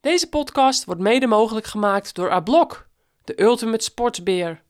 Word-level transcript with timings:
Deze 0.00 0.28
podcast 0.28 0.84
wordt 0.84 1.00
mede 1.00 1.26
mogelijk 1.26 1.66
gemaakt 1.66 2.14
door 2.14 2.30
Ablok, 2.30 2.88
de 3.24 3.42
ultimate 3.42 3.84
sportsbeer. 3.84 4.62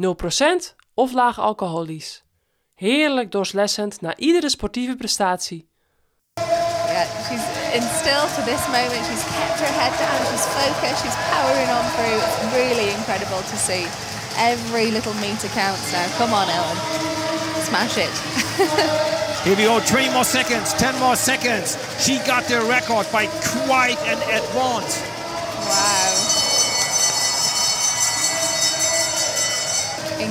0% 0.00 0.74
of 0.94 1.12
laag 1.12 1.40
alcoholisch. 1.40 2.24
Heerlijk 2.74 3.30
doorslessend 3.30 4.00
na 4.00 4.16
iedere 4.16 4.48
sportieve 4.48 4.96
prestatie. 4.96 5.68
Yeah, 6.34 7.06
she's 7.26 7.44
instilled 7.74 8.30
for 8.34 8.44
this 8.44 8.66
moment. 8.66 9.04
She's 9.08 9.24
kept 9.38 9.58
her 9.64 9.74
head 9.80 9.94
down. 9.98 10.20
She's 10.30 10.46
focused. 10.58 11.00
She's 11.02 11.18
powering 11.30 11.70
on 11.78 11.84
through. 11.94 12.18
It's 12.26 12.52
really 12.60 12.88
incredible 12.98 13.42
to 13.50 13.56
see. 13.56 13.84
Every 14.52 14.90
little 14.90 15.14
meter 15.14 15.48
counts 15.48 15.92
now. 15.92 16.06
Come 16.18 16.32
on, 16.40 16.48
Ellen. 16.48 16.78
Smash 17.68 17.96
it. 18.06 19.20
Here 19.44 19.54
we 19.56 19.64
go, 19.64 19.78
20 19.80 20.10
more 20.14 20.24
seconds, 20.24 20.72
10 20.74 20.98
more 20.98 21.16
seconds. 21.16 21.76
She 22.02 22.16
got 22.26 22.44
the 22.44 22.60
record 22.62 23.06
by 23.12 23.26
quite 23.66 23.98
an 24.08 24.18
advance. 24.32 25.02
wow. 25.68 26.40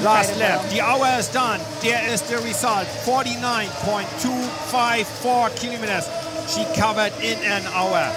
Last 0.01 0.31
Incredible. 0.31 0.39
lap, 0.39 0.69
the 0.71 0.81
hour 0.81 1.19
is 1.19 1.27
done. 1.29 1.59
There 1.81 2.03
is 2.11 2.21
the 2.23 2.37
result 2.39 2.87
49.254 3.05 5.49
kilometers. 5.59 6.07
She 6.51 6.65
covered 6.79 7.13
in 7.21 7.37
an 7.45 7.63
hour. 7.67 8.11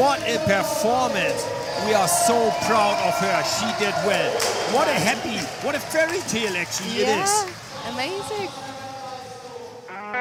What 0.00 0.20
a 0.26 0.38
performance! 0.46 1.44
We 1.86 1.92
are 1.94 2.08
so 2.08 2.50
proud 2.66 2.96
of 3.06 3.14
her. 3.20 3.42
She 3.44 3.66
did 3.84 3.94
well. 4.06 4.32
What 4.74 4.88
a 4.88 4.94
happy, 4.94 5.38
what 5.66 5.74
a 5.74 5.80
fairy 5.80 6.20
tale 6.28 6.56
actually 6.56 7.02
it 7.02 7.08
Yeah, 7.08 7.22
is. 7.24 7.44
amazing. 7.92 8.48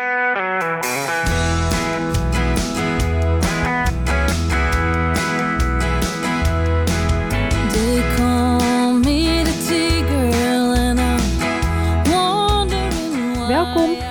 Welkom 0.01 0.29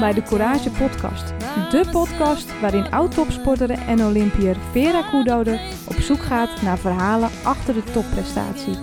bij 0.01 0.12
de 0.12 0.23
Courage 0.23 0.70
Podcast. 0.70 1.29
De 1.70 1.89
podcast 1.92 2.61
waarin 2.61 2.91
oud-topsporter 2.91 3.70
en 3.70 4.05
Olympiër 4.05 4.57
Vera 4.73 5.03
Koedoder 5.03 5.61
op 5.86 5.95
zoek 5.95 6.20
gaat 6.20 6.62
naar 6.62 6.79
verhalen 6.79 7.31
achter 7.42 7.75
de 7.75 7.83
topprestatie. 7.83 8.79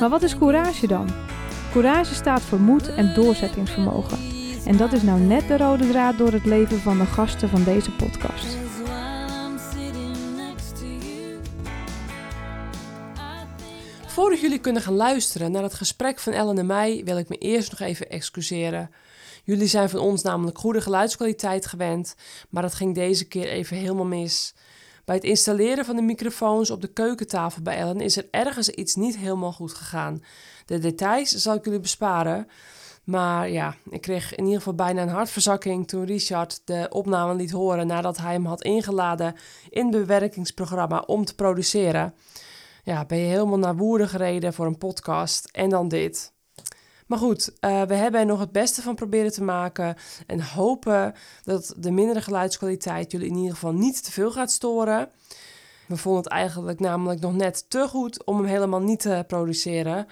Maar 0.00 0.08
wat 0.08 0.22
is 0.22 0.38
courage 0.38 0.86
dan? 0.86 1.08
Courage 1.70 2.14
staat 2.14 2.42
voor 2.42 2.60
moed 2.60 2.94
en 2.94 3.14
doorzettingsvermogen. 3.14 4.31
En 4.66 4.76
dat 4.76 4.92
is 4.92 5.02
nou 5.02 5.20
net 5.20 5.48
de 5.48 5.56
rode 5.56 5.88
draad 5.88 6.18
door 6.18 6.32
het 6.32 6.44
leven 6.44 6.78
van 6.78 6.98
de 6.98 7.06
gasten 7.06 7.48
van 7.48 7.64
deze 7.64 7.90
podcast. 7.90 8.56
Voordat 14.06 14.40
jullie 14.40 14.58
kunnen 14.58 14.82
gaan 14.82 14.94
luisteren 14.94 15.52
naar 15.52 15.62
het 15.62 15.74
gesprek 15.74 16.18
van 16.18 16.32
Ellen 16.32 16.58
en 16.58 16.66
mij, 16.66 17.02
wil 17.04 17.18
ik 17.18 17.28
me 17.28 17.36
eerst 17.36 17.70
nog 17.70 17.80
even 17.80 18.10
excuseren. 18.10 18.90
Jullie 19.44 19.66
zijn 19.66 19.88
van 19.88 20.00
ons 20.00 20.22
namelijk 20.22 20.58
goede 20.58 20.80
geluidskwaliteit 20.80 21.66
gewend, 21.66 22.14
maar 22.48 22.62
dat 22.62 22.74
ging 22.74 22.94
deze 22.94 23.24
keer 23.24 23.48
even 23.48 23.76
helemaal 23.76 24.04
mis. 24.04 24.54
Bij 25.04 25.14
het 25.14 25.24
installeren 25.24 25.84
van 25.84 25.96
de 25.96 26.02
microfoons 26.02 26.70
op 26.70 26.80
de 26.80 26.92
keukentafel 26.92 27.62
bij 27.62 27.76
Ellen 27.76 28.00
is 28.00 28.16
er 28.16 28.28
ergens 28.30 28.68
iets 28.68 28.94
niet 28.94 29.16
helemaal 29.16 29.52
goed 29.52 29.74
gegaan. 29.74 30.22
De 30.66 30.78
details 30.78 31.30
zal 31.30 31.54
ik 31.54 31.64
jullie 31.64 31.80
besparen. 31.80 32.46
Maar 33.04 33.50
ja, 33.50 33.74
ik 33.90 34.00
kreeg 34.00 34.34
in 34.34 34.44
ieder 34.44 34.58
geval 34.58 34.74
bijna 34.74 35.02
een 35.02 35.08
hartverzakking 35.08 35.88
toen 35.88 36.04
Richard 36.04 36.60
de 36.64 36.86
opname 36.90 37.34
liet 37.34 37.50
horen 37.50 37.86
nadat 37.86 38.16
hij 38.16 38.32
hem 38.32 38.46
had 38.46 38.62
ingeladen 38.62 39.34
in 39.68 39.82
het 39.86 39.96
bewerkingsprogramma 39.96 40.98
om 41.06 41.24
te 41.24 41.34
produceren 41.34 42.14
ja, 42.84 43.04
ben 43.04 43.18
je 43.18 43.26
helemaal 43.26 43.58
naar 43.58 43.76
Woerden 43.76 44.08
gereden 44.08 44.52
voor 44.52 44.66
een 44.66 44.78
podcast 44.78 45.48
en 45.52 45.70
dan 45.70 45.88
dit. 45.88 46.32
Maar 47.06 47.18
goed, 47.18 47.52
eh, 47.60 47.82
we 47.82 47.94
hebben 47.94 48.20
er 48.20 48.26
nog 48.26 48.40
het 48.40 48.52
beste 48.52 48.82
van 48.82 48.94
proberen 48.94 49.32
te 49.32 49.42
maken 49.42 49.96
en 50.26 50.42
hopen 50.42 51.14
dat 51.42 51.74
de 51.76 51.90
mindere 51.90 52.20
geluidskwaliteit 52.20 53.10
jullie 53.10 53.28
in 53.28 53.36
ieder 53.36 53.52
geval 53.52 53.72
niet 53.72 54.04
te 54.04 54.12
veel 54.12 54.32
gaat 54.32 54.50
storen. 54.50 55.08
We 55.88 55.96
vonden 55.96 56.22
het 56.22 56.32
eigenlijk 56.32 56.80
namelijk 56.80 57.20
nog 57.20 57.34
net 57.34 57.70
te 57.70 57.88
goed 57.88 58.24
om 58.24 58.36
hem 58.36 58.46
helemaal 58.46 58.80
niet 58.80 59.00
te 59.00 59.24
produceren. 59.26 60.06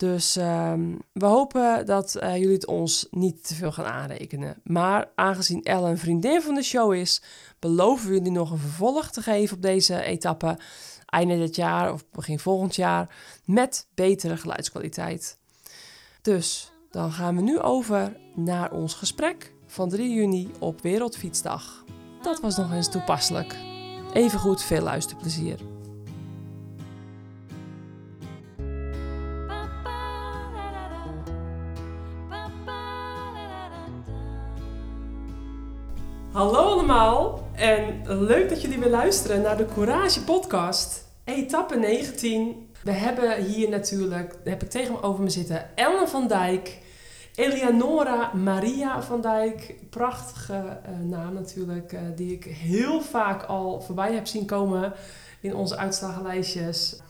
Dus 0.00 0.36
ehm, 0.36 0.96
we 1.12 1.26
hopen 1.26 1.86
dat 1.86 2.14
eh, 2.14 2.36
jullie 2.36 2.54
het 2.54 2.66
ons 2.66 3.06
niet 3.10 3.46
te 3.46 3.54
veel 3.54 3.72
gaan 3.72 3.84
aanrekenen. 3.84 4.60
Maar 4.64 5.10
aangezien 5.14 5.62
Elle 5.62 5.88
een 5.88 5.98
vriendin 5.98 6.42
van 6.42 6.54
de 6.54 6.62
show 6.62 6.94
is, 6.94 7.22
beloven 7.58 8.08
we 8.08 8.14
jullie 8.14 8.30
nog 8.30 8.50
een 8.50 8.58
vervolg 8.58 9.10
te 9.10 9.22
geven 9.22 9.56
op 9.56 9.62
deze 9.62 10.02
etappe 10.02 10.58
einde 11.06 11.36
dit 11.36 11.56
jaar 11.56 11.92
of 11.92 12.04
begin 12.10 12.38
volgend 12.38 12.74
jaar 12.74 13.14
met 13.44 13.86
betere 13.94 14.36
geluidskwaliteit. 14.36 15.38
Dus 16.22 16.72
dan 16.90 17.12
gaan 17.12 17.36
we 17.36 17.42
nu 17.42 17.58
over 17.58 18.16
naar 18.34 18.72
ons 18.72 18.94
gesprek 18.94 19.52
van 19.66 19.88
3 19.88 20.14
juni 20.14 20.50
op 20.58 20.80
Wereldfietsdag. 20.80 21.84
Dat 22.22 22.40
was 22.40 22.56
nog 22.56 22.72
eens 22.72 22.90
toepasselijk. 22.90 23.56
Evengoed 24.12 24.62
veel 24.62 24.82
luisterplezier. 24.82 25.69
Hallo 36.32 36.58
allemaal 36.58 37.48
en 37.52 38.02
leuk 38.04 38.48
dat 38.48 38.62
jullie 38.62 38.78
weer 38.78 38.90
luisteren 38.90 39.42
naar 39.42 39.56
de 39.56 39.66
Courage 39.74 40.24
podcast, 40.24 41.08
etappe 41.24 41.76
19. 41.76 42.68
We 42.82 42.90
hebben 42.90 43.44
hier 43.44 43.68
natuurlijk, 43.68 44.30
daar 44.30 44.52
heb 44.52 44.62
ik 44.62 44.70
tegenover 44.70 45.22
me 45.22 45.30
zitten, 45.30 45.76
Ellen 45.76 46.08
van 46.08 46.28
Dijk, 46.28 46.78
Eleonora 47.34 48.32
Maria 48.34 49.02
van 49.02 49.20
Dijk, 49.20 49.74
prachtige 49.90 50.54
eh, 50.54 50.92
naam 51.02 51.34
natuurlijk, 51.34 51.92
eh, 51.92 52.00
die 52.16 52.32
ik 52.32 52.44
heel 52.44 53.00
vaak 53.00 53.42
al 53.42 53.80
voorbij 53.80 54.14
heb 54.14 54.26
zien 54.26 54.46
komen 54.46 54.92
in 55.40 55.54
onze 55.54 55.76
uitslagenlijstjes. 55.76 57.00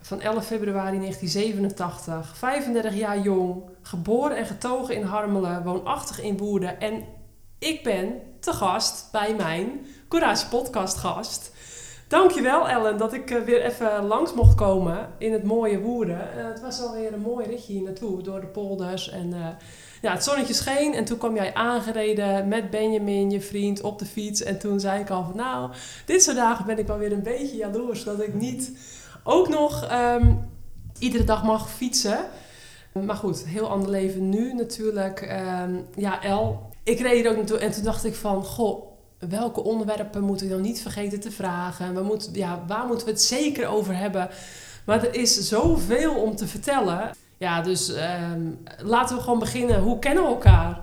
Van 0.00 0.20
11 0.20 0.46
februari 0.46 0.98
1987, 0.98 2.36
35 2.36 2.94
jaar 2.94 3.20
jong, 3.20 3.62
geboren 3.82 4.36
en 4.36 4.46
getogen 4.46 4.94
in 4.94 5.02
Harmelen, 5.02 5.62
woonachtig 5.62 6.22
in 6.22 6.36
Woerden 6.36 6.80
en 6.80 7.04
ik 7.58 7.82
ben 7.82 8.20
te 8.42 8.52
gast 8.52 9.08
bij 9.12 9.34
mijn 9.34 9.86
Courage 10.08 10.48
podcast 10.48 10.96
gast. 10.96 11.52
Dankjewel 12.08 12.68
Ellen 12.68 12.98
dat 12.98 13.12
ik 13.12 13.30
eh, 13.30 13.42
weer 13.42 13.62
even 13.62 14.04
langs 14.04 14.34
mocht 14.34 14.54
komen 14.54 15.08
in 15.18 15.32
het 15.32 15.42
mooie 15.44 15.80
Woerden. 15.80 16.38
Eh, 16.38 16.44
het 16.44 16.60
was 16.60 16.80
alweer 16.80 17.12
een 17.12 17.20
mooi 17.20 17.46
ritje 17.46 17.72
hier 17.72 17.82
naartoe 17.82 18.22
door 18.22 18.40
de 18.40 18.46
polders 18.46 19.10
en 19.10 19.32
eh, 19.32 19.46
ja, 20.02 20.12
het 20.12 20.24
zonnetje 20.24 20.54
scheen 20.54 20.94
en 20.94 21.04
toen 21.04 21.18
kwam 21.18 21.34
jij 21.34 21.54
aangereden 21.54 22.48
met 22.48 22.70
Benjamin, 22.70 23.30
je 23.30 23.40
vriend, 23.40 23.80
op 23.80 23.98
de 23.98 24.06
fiets. 24.06 24.42
En 24.42 24.58
toen 24.58 24.80
zei 24.80 25.00
ik 25.00 25.10
al 25.10 25.24
van 25.24 25.36
nou, 25.36 25.70
dit 26.06 26.22
soort 26.22 26.36
dagen 26.36 26.66
ben 26.66 26.78
ik 26.78 26.86
wel 26.86 26.98
weer 26.98 27.12
een 27.12 27.22
beetje 27.22 27.56
jaloers 27.56 28.04
dat 28.04 28.20
ik 28.20 28.34
niet 28.34 28.72
ook 29.24 29.48
nog 29.48 29.84
ehm, 29.84 30.34
iedere 30.98 31.24
dag 31.24 31.44
mag 31.44 31.70
fietsen. 31.70 32.18
Maar 32.92 33.16
goed, 33.16 33.44
heel 33.46 33.68
ander 33.68 33.90
leven 33.90 34.28
nu 34.28 34.54
natuurlijk. 34.54 35.20
Ehm, 35.20 35.74
ja, 35.94 36.22
El, 36.22 36.71
ik 36.82 37.00
reed 37.00 37.20
hier 37.20 37.30
ook 37.30 37.36
naartoe 37.36 37.58
en 37.58 37.72
toen 37.72 37.84
dacht 37.84 38.04
ik 38.04 38.14
van, 38.14 38.44
goh, 38.44 38.92
welke 39.18 39.62
onderwerpen 39.62 40.22
moeten 40.22 40.46
we 40.46 40.52
dan 40.52 40.62
niet 40.62 40.82
vergeten 40.82 41.20
te 41.20 41.30
vragen? 41.30 41.94
We 41.94 42.02
moeten, 42.02 42.34
ja, 42.34 42.64
waar 42.66 42.86
moeten 42.86 43.06
we 43.06 43.12
het 43.12 43.22
zeker 43.22 43.66
over 43.66 43.96
hebben? 43.96 44.28
Maar 44.86 45.04
er 45.04 45.14
is 45.14 45.48
zoveel 45.48 46.14
om 46.14 46.36
te 46.36 46.46
vertellen. 46.46 47.10
Ja, 47.38 47.62
dus 47.62 47.92
ehm, 47.92 48.40
laten 48.78 49.16
we 49.16 49.22
gewoon 49.22 49.38
beginnen. 49.38 49.80
Hoe 49.80 49.98
kennen 49.98 50.22
we 50.22 50.28
elkaar? 50.28 50.80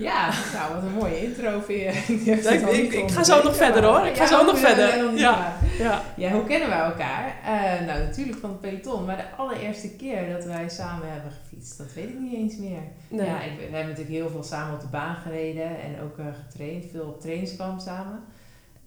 Ja, 0.00 0.30
nou 0.52 0.74
wat 0.74 0.82
een 0.82 0.92
mooie 0.92 1.22
intro 1.22 1.62
weer. 1.66 1.94
Ik, 2.08 2.24
Ik, 2.26 2.70
ik, 2.70 2.92
ik 2.92 3.10
ga 3.10 3.24
zo 3.24 3.42
nog 3.42 3.56
verder 3.56 3.84
hoor. 3.84 4.06
Ik 4.06 4.16
ga 4.16 4.26
zo 4.26 4.44
nog 4.44 4.58
verder. 4.58 5.14
Ja, 5.18 5.56
ja. 5.78 6.02
ja, 6.16 6.30
hoe 6.30 6.44
kennen 6.44 6.68
wij 6.68 6.78
elkaar? 6.78 7.34
Eh, 7.44 7.86
nou, 7.86 7.98
natuurlijk 7.98 8.38
van 8.38 8.50
het 8.50 8.60
peloton. 8.60 9.04
Maar 9.04 9.16
de 9.16 9.36
allereerste 9.36 9.88
keer 9.88 10.32
dat 10.32 10.44
wij 10.44 10.68
samen 10.68 11.12
hebben 11.12 11.32
gefietst, 11.42 11.78
dat 11.78 11.92
weet 11.92 12.08
ik 12.08 12.18
niet 12.18 12.34
eens 12.34 12.56
meer. 12.56 12.80
Nee. 13.08 13.26
Ja, 13.26 13.42
ik, 13.42 13.52
we 13.56 13.62
hebben 13.62 13.88
natuurlijk 13.88 14.16
heel 14.16 14.30
veel 14.30 14.42
samen 14.42 14.74
op 14.74 14.80
de 14.80 14.86
baan 14.86 15.16
gereden 15.16 15.80
en 15.80 16.00
ook 16.02 16.18
eh, 16.18 16.24
getraind. 16.44 16.84
Veel 16.92 17.04
op 17.04 17.20
trainingskamp 17.20 17.80
samen. 17.80 18.20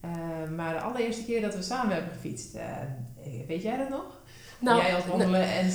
Eh, 0.02 0.10
maar 0.56 0.74
de 0.74 0.80
allereerste 0.80 1.26
keer 1.26 1.42
dat 1.42 1.56
we 1.56 1.62
samen 1.62 1.94
hebben 1.94 2.12
gefietst, 2.14 2.58
weet 3.48 3.62
jij 3.62 3.78
dat 3.78 3.90
nog? 3.90 4.22
Nou, 4.60 4.82
jij 4.82 4.96
als 4.96 5.06
wandelen 5.06 5.42
en 5.42 5.66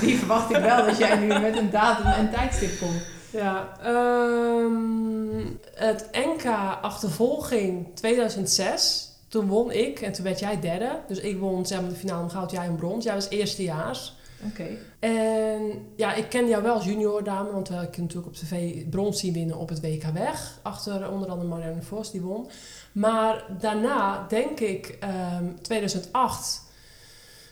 die 0.00 0.18
verwacht 0.18 0.50
ik 0.50 0.62
wel 0.62 0.86
dat 0.86 0.98
jij 0.98 1.16
nu 1.16 1.26
met 1.26 1.56
een 1.56 1.70
datum 1.70 2.06
en 2.06 2.30
tijdstip 2.30 2.78
komt. 2.80 3.02
Ja, 3.32 3.76
ehm, 3.82 5.46
het 5.74 6.08
NK 6.12 6.44
achtervolging 6.82 7.86
2006. 7.94 9.08
Toen 9.28 9.46
won 9.46 9.72
ik 9.72 10.00
en 10.00 10.12
toen 10.12 10.24
werd 10.24 10.38
jij 10.38 10.60
derde. 10.60 10.98
Dus 11.06 11.20
ik 11.20 11.38
won 11.38 11.66
zeg 11.66 11.80
maar, 11.80 11.90
de 11.90 11.96
finale 11.96 12.22
om 12.22 12.30
goud, 12.30 12.50
jij 12.50 12.66
een 12.66 12.76
brons. 12.76 13.04
Jij 13.04 13.14
was 13.14 13.28
eerstejaars. 13.28 14.14
Oké. 14.46 14.66
En 14.98 15.86
ja, 15.96 16.14
ik 16.14 16.28
ken 16.28 16.48
jou 16.48 16.62
wel 16.62 16.74
als 16.74 16.84
junior 16.84 17.24
dame, 17.24 17.50
want 17.50 17.68
we 17.68 17.74
hebben 17.74 18.00
natuurlijk 18.00 18.26
op 18.26 18.34
tv 18.34 18.84
brons 18.88 19.20
zien 19.20 19.32
winnen 19.32 19.56
op 19.56 19.68
het 19.68 19.80
WK 19.80 20.04
weg. 20.04 20.58
Achter 20.62 21.10
onder 21.10 21.28
andere 21.28 21.48
Marianne 21.48 21.82
Vos, 21.82 22.10
die 22.10 22.20
won. 22.20 22.48
Maar 22.92 23.44
daarna, 23.60 24.26
denk 24.28 24.60
ik, 24.60 24.96
ehm 25.00 25.44
2008, 25.62 26.62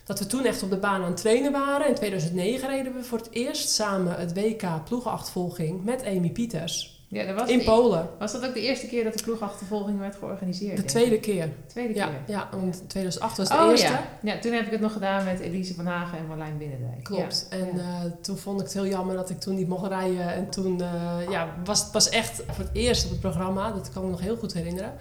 dat 0.09 0.19
we 0.19 0.27
toen 0.27 0.45
echt 0.45 0.63
op 0.63 0.71
de 0.71 0.77
baan 0.77 1.03
aan 1.03 1.11
het 1.11 1.17
trainen 1.17 1.53
waren. 1.53 1.89
In 1.89 1.95
2009 1.95 2.69
reden 2.69 2.95
we 2.95 3.05
voor 3.05 3.19
het 3.19 3.31
eerst 3.31 3.71
samen 3.71 4.15
het 4.15 4.35
WK 4.35 4.85
ploegenachtervolging 4.85 5.85
met 5.85 6.05
Amy 6.05 6.31
Pieters 6.31 6.98
Ja, 7.11 7.27
dat 7.27 7.35
was 7.41 7.49
in 7.51 7.59
de- 7.59 7.65
Polen. 7.65 8.09
Was 8.19 8.33
dat 8.33 8.47
ook 8.47 8.55
de 8.55 8.61
eerste 8.61 8.87
keer 8.87 9.05
dat 9.05 9.19
de 9.19 9.23
ploegachtervolging 9.23 9.99
werd 9.99 10.17
georganiseerd? 10.17 10.77
De 10.77 10.85
tweede 10.85 11.21
keer. 11.21 11.49
Tweede 11.67 11.95
Ja, 11.95 12.07
keer. 12.07 12.35
ja, 12.35 12.49
want 12.53 12.83
2008 12.89 13.37
was 13.37 13.49
de 13.49 13.55
oh 13.55 13.71
eerste. 13.71 13.87
ja. 13.87 14.09
ja, 14.23 14.39
toen 14.39 14.53
heb 14.53 14.65
ik 14.65 14.71
het 14.71 14.81
nog 14.81 14.93
gedaan 14.93 15.25
met 15.25 15.41
Elise 15.41 15.75
van 15.75 15.87
Hagen 15.87 16.19
en 16.19 16.27
Marlijn 16.27 16.59
Binnendijk. 16.59 17.05
Klopt. 17.05 17.47
Ja. 17.51 17.57
En 17.57 17.79
eh, 17.79 18.01
toen 18.21 18.37
vond 18.37 18.59
ik 18.61 18.65
het 18.67 18.75
heel 18.75 18.87
jammer 18.87 19.17
dat 19.17 19.31
ik 19.31 19.41
toen 19.41 19.55
niet 19.55 19.69
mocht 19.69 19.87
rijden. 19.89 20.33
En 20.33 20.49
toen 20.51 20.81
eh, 20.83 21.21
ja, 21.31 21.55
was 21.65 21.81
het 21.81 21.91
pas 21.91 22.09
echt 22.09 22.43
voor 22.47 22.65
het 22.65 22.75
eerst 22.75 23.05
op 23.05 23.11
het 23.11 23.21
programma. 23.21 23.73
Dat 23.73 23.91
kan 23.91 24.03
ik 24.03 24.09
me 24.09 24.15
nog 24.15 24.21
heel 24.25 24.37
goed 24.37 24.53
herinneren. 24.53 24.93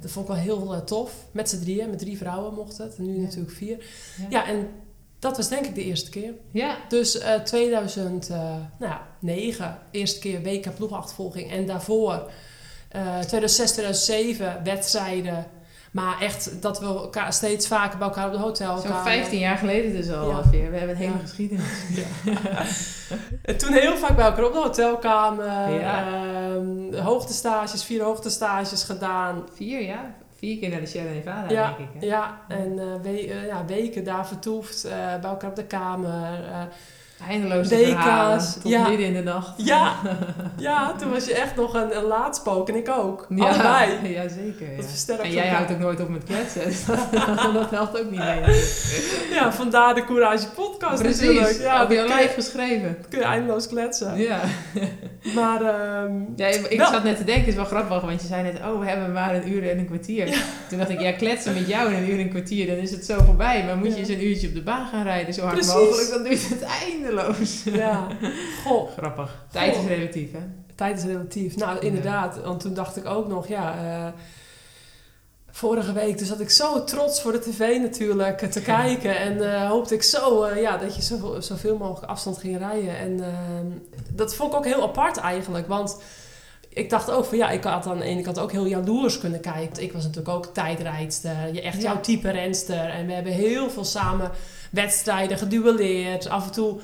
Dat 0.00 0.10
vond 0.10 0.28
ik 0.28 0.34
wel 0.34 0.42
heel 0.42 0.74
eh, 0.74 0.80
tof. 0.80 1.12
Met 1.30 1.48
z'n 1.48 1.60
drieën, 1.60 1.90
met 1.90 1.98
drie 1.98 2.16
vrouwen 2.16 2.54
mocht 2.54 2.78
het. 2.78 2.96
En 2.96 3.04
nu 3.06 3.18
natuurlijk 3.18 3.52
vier. 3.52 3.76
Ja. 4.18 4.26
Ja. 4.30 4.46
en 4.48 4.68
dat 5.20 5.36
was 5.36 5.48
denk 5.48 5.66
ik 5.66 5.74
de 5.74 5.84
eerste 5.84 6.10
keer. 6.10 6.32
ja, 6.50 6.76
Dus 6.88 7.18
eh 7.18 7.34
2009, 7.34 9.78
eerste 9.90 10.20
keer 10.20 10.42
WK 10.42 10.74
ploegachtervolging. 10.74 11.50
En 11.50 11.66
daarvoor 11.66 12.30
eh 12.88 13.18
2006, 13.18 13.70
2007 13.72 14.60
wedstrijden. 14.64 15.46
Maar 15.92 16.20
echt 16.20 16.62
dat 16.62 16.80
we 16.80 16.86
elkaar 16.86 17.32
steeds 17.32 17.66
vaker 17.66 17.98
bij 17.98 18.06
elkaar 18.06 18.26
op 18.26 18.32
de 18.32 18.38
hotel 18.38 18.76
zo'n 18.78 18.86
kwamen. 18.86 19.12
15 19.12 19.38
jaar 19.38 19.56
geleden 19.56 19.92
dus 19.92 20.10
al 20.10 20.28
Ja. 20.30 20.36
ongeveer. 20.36 20.70
We 20.70 20.76
hebben 20.76 20.96
een 20.96 21.02
hele 21.02 21.12
Ja. 21.12 21.18
geschiedenis. 21.18 21.64
En 23.42 23.56
toen 23.58 23.72
heel 23.72 23.96
vaak 23.96 24.16
bij 24.16 24.24
elkaar 24.24 24.44
op 24.44 24.52
de 24.52 24.58
hotelkamer. 24.58 25.70
Ja. 25.80 26.06
ehm, 26.06 26.94
hoogtestages, 27.02 27.84
vier 27.84 28.02
hoogtestages 28.02 28.82
gedaan. 28.82 29.42
Vier, 29.54 29.82
ja. 29.82 30.14
Vier 30.40 30.58
keer 30.58 30.70
naar 30.70 30.80
de 30.80 30.86
Sierra 30.86 31.12
Nevada, 31.12 31.50
Ja, 31.50 31.76
denk 31.76 31.78
ik. 31.94 32.00
Hè? 32.00 32.06
ja, 32.06 32.40
en 32.48 32.74
we- 33.02 33.26
eh, 33.28 33.46
ja, 33.46 33.64
weken 33.64 34.04
daar 34.04 34.26
vertoefd, 34.26 34.84
eh, 34.84 34.90
bij 35.20 35.30
elkaar 35.30 35.50
op 35.50 35.56
de 35.56 35.64
kamer. 35.64 36.38
WK's, 37.28 37.68
verhalen 37.92 38.38
tot 38.62 38.70
ja. 38.70 38.88
midden 38.88 39.06
in 39.06 39.12
de 39.12 39.22
nacht. 39.22 39.52
ja, 39.56 39.92
ja, 40.56 40.94
toen 40.98 41.10
was 41.10 41.24
je 41.24 41.34
echt 41.34 41.56
nog 41.56 41.74
een, 41.74 41.96
een 41.96 42.04
laadspook 42.04 42.68
en 42.68 42.74
ik 42.76 42.88
ook. 42.88 43.26
Ja, 43.28 43.48
Allebei. 43.48 43.88
Ja, 44.14 44.28
zeker. 44.28 44.66
Ja. 45.06 45.18
En 45.22 45.32
jij 45.32 45.48
houdt 45.48 45.70
ook 45.72 45.78
nooit 45.78 46.00
op 46.00 46.08
met 46.08 46.24
kletsen. 46.24 46.64
dus 46.64 46.84
dat, 46.84 46.98
dat 47.52 47.70
helpt 47.70 47.98
ook 47.98 48.10
niet 48.10 48.18
mee. 48.18 48.40
natuurlijk. 48.40 49.28
Ja, 49.32 49.52
vandaar 49.52 49.94
de 49.94 50.04
Courage 50.04 50.48
podcast 50.48 51.02
natuurlijk. 51.02 51.40
Precies. 51.40 51.62
Ja, 51.62 51.78
heb 51.80 51.90
je 51.90 52.02
live 52.02 52.32
geschreven. 52.34 52.96
kun 53.08 53.18
je 53.18 53.24
eindeloos 53.24 53.68
kletsen. 53.68 54.18
Ja. 54.18 54.40
Maar 55.34 55.62
ehm, 55.62 56.12
ja 56.36 56.46
ik 56.46 56.78
Wel- 56.78 56.90
zat 56.90 57.04
net 57.04 57.16
te 57.16 57.24
denken, 57.24 57.44
het 57.44 57.50
is 57.50 57.54
wel 57.54 57.64
grappig, 57.64 58.00
want 58.00 58.20
je 58.20 58.26
zei 58.26 58.42
net, 58.42 58.56
oh, 58.56 58.78
we 58.80 58.86
hebben 58.86 59.12
maar 59.12 59.34
een 59.34 59.52
uur 59.52 59.70
en 59.70 59.78
een 59.78 59.86
kwartier. 59.86 60.42
Toen 60.68 60.78
dacht 60.78 60.90
ik, 60.90 61.00
ja, 61.00 61.12
kletsen 61.12 61.54
met 61.54 61.68
jou 61.68 61.92
in 61.92 62.02
een 62.02 62.08
uur 62.08 62.14
en 62.14 62.20
een 62.20 62.30
kwartier, 62.30 62.66
dan 62.66 62.76
is 62.76 62.90
het 62.90 63.04
zo 63.04 63.18
voorbij. 63.24 63.64
Maar 63.64 63.76
moet 63.76 63.92
je 63.92 63.98
eens 63.98 64.08
een 64.08 64.26
uurtje 64.26 64.48
op 64.48 64.54
de 64.54 64.62
baan 64.62 64.86
gaan 64.86 65.02
rijden, 65.02 65.34
zo 65.34 65.42
hard 65.42 65.54
Precies. 65.54 65.72
mogelijk, 65.74 66.10
dan 66.10 66.22
duurt 66.22 66.48
het 66.48 66.62
eindeloos. 67.18 67.62
ja, 67.64 68.06
goh, 68.64 68.90
Grappig. 68.96 69.44
Tijd 69.52 69.76
is 69.76 69.84
relatief, 69.86 70.32
hè? 70.32 70.38
tijd 70.74 70.98
is 70.98 71.04
relatief. 71.04 71.56
Nou, 71.56 71.78
inderdaad. 71.78 72.40
Want 72.42 72.60
toen 72.60 72.74
dacht 72.74 72.96
ik 72.96 73.06
ook 73.06 73.28
nog, 73.28 73.48
ja... 73.48 73.74
eh, 73.74 74.12
vorige 75.50 75.92
week, 75.92 76.18
dus 76.18 76.28
zat 76.28 76.40
ik 76.40 76.50
zo 76.50 76.84
trots 76.84 77.22
voor 77.22 77.32
de 77.32 77.38
tv 77.40 77.78
natuurlijk 77.80 78.42
eh, 78.42 78.48
te 78.48 78.62
kijken. 78.76 79.18
En 79.18 79.54
eh, 79.54 79.68
hoopte 79.68 79.94
ik 79.94 80.02
zo 80.02 80.42
eh, 80.42 80.60
ja, 80.60 80.76
dat 80.76 80.96
je 80.96 81.02
zoveel, 81.02 81.42
zoveel 81.42 81.76
mogelijk 81.76 82.10
afstand 82.10 82.38
ging 82.38 82.58
rijden. 82.58 82.98
En 82.98 83.20
ehm, 83.20 83.66
dat 84.12 84.34
vond 84.34 84.52
ik 84.52 84.58
ook 84.58 84.64
heel 84.64 84.82
apart 84.82 85.16
eigenlijk. 85.16 85.68
Want 85.68 86.02
ik 86.68 86.90
dacht 86.90 87.10
ook 87.10 87.24
van 87.24 87.38
ja, 87.38 87.50
ik 87.50 87.64
had 87.64 87.86
aan 87.86 87.98
de 87.98 88.04
ene 88.04 88.22
kant 88.22 88.38
ook 88.38 88.52
heel 88.52 88.66
jaloers 88.66 89.18
kunnen 89.18 89.40
kijken. 89.40 89.82
Ik 89.82 89.92
was 89.92 90.02
natuurlijk 90.02 90.36
ook 90.36 90.46
tijdrijdster. 90.46 91.54
Je 91.54 91.60
echt 91.62 91.76
Ja. 91.76 91.82
jouw 91.82 92.00
type 92.00 92.30
renster. 92.30 92.88
En 92.88 93.06
we 93.06 93.12
hebben 93.12 93.32
heel 93.32 93.70
veel 93.70 93.84
samen 93.84 94.30
wedstrijden 94.70 95.38
geduelleerd. 95.38 96.28
Af 96.28 96.44
en 96.46 96.52
toe... 96.52 96.80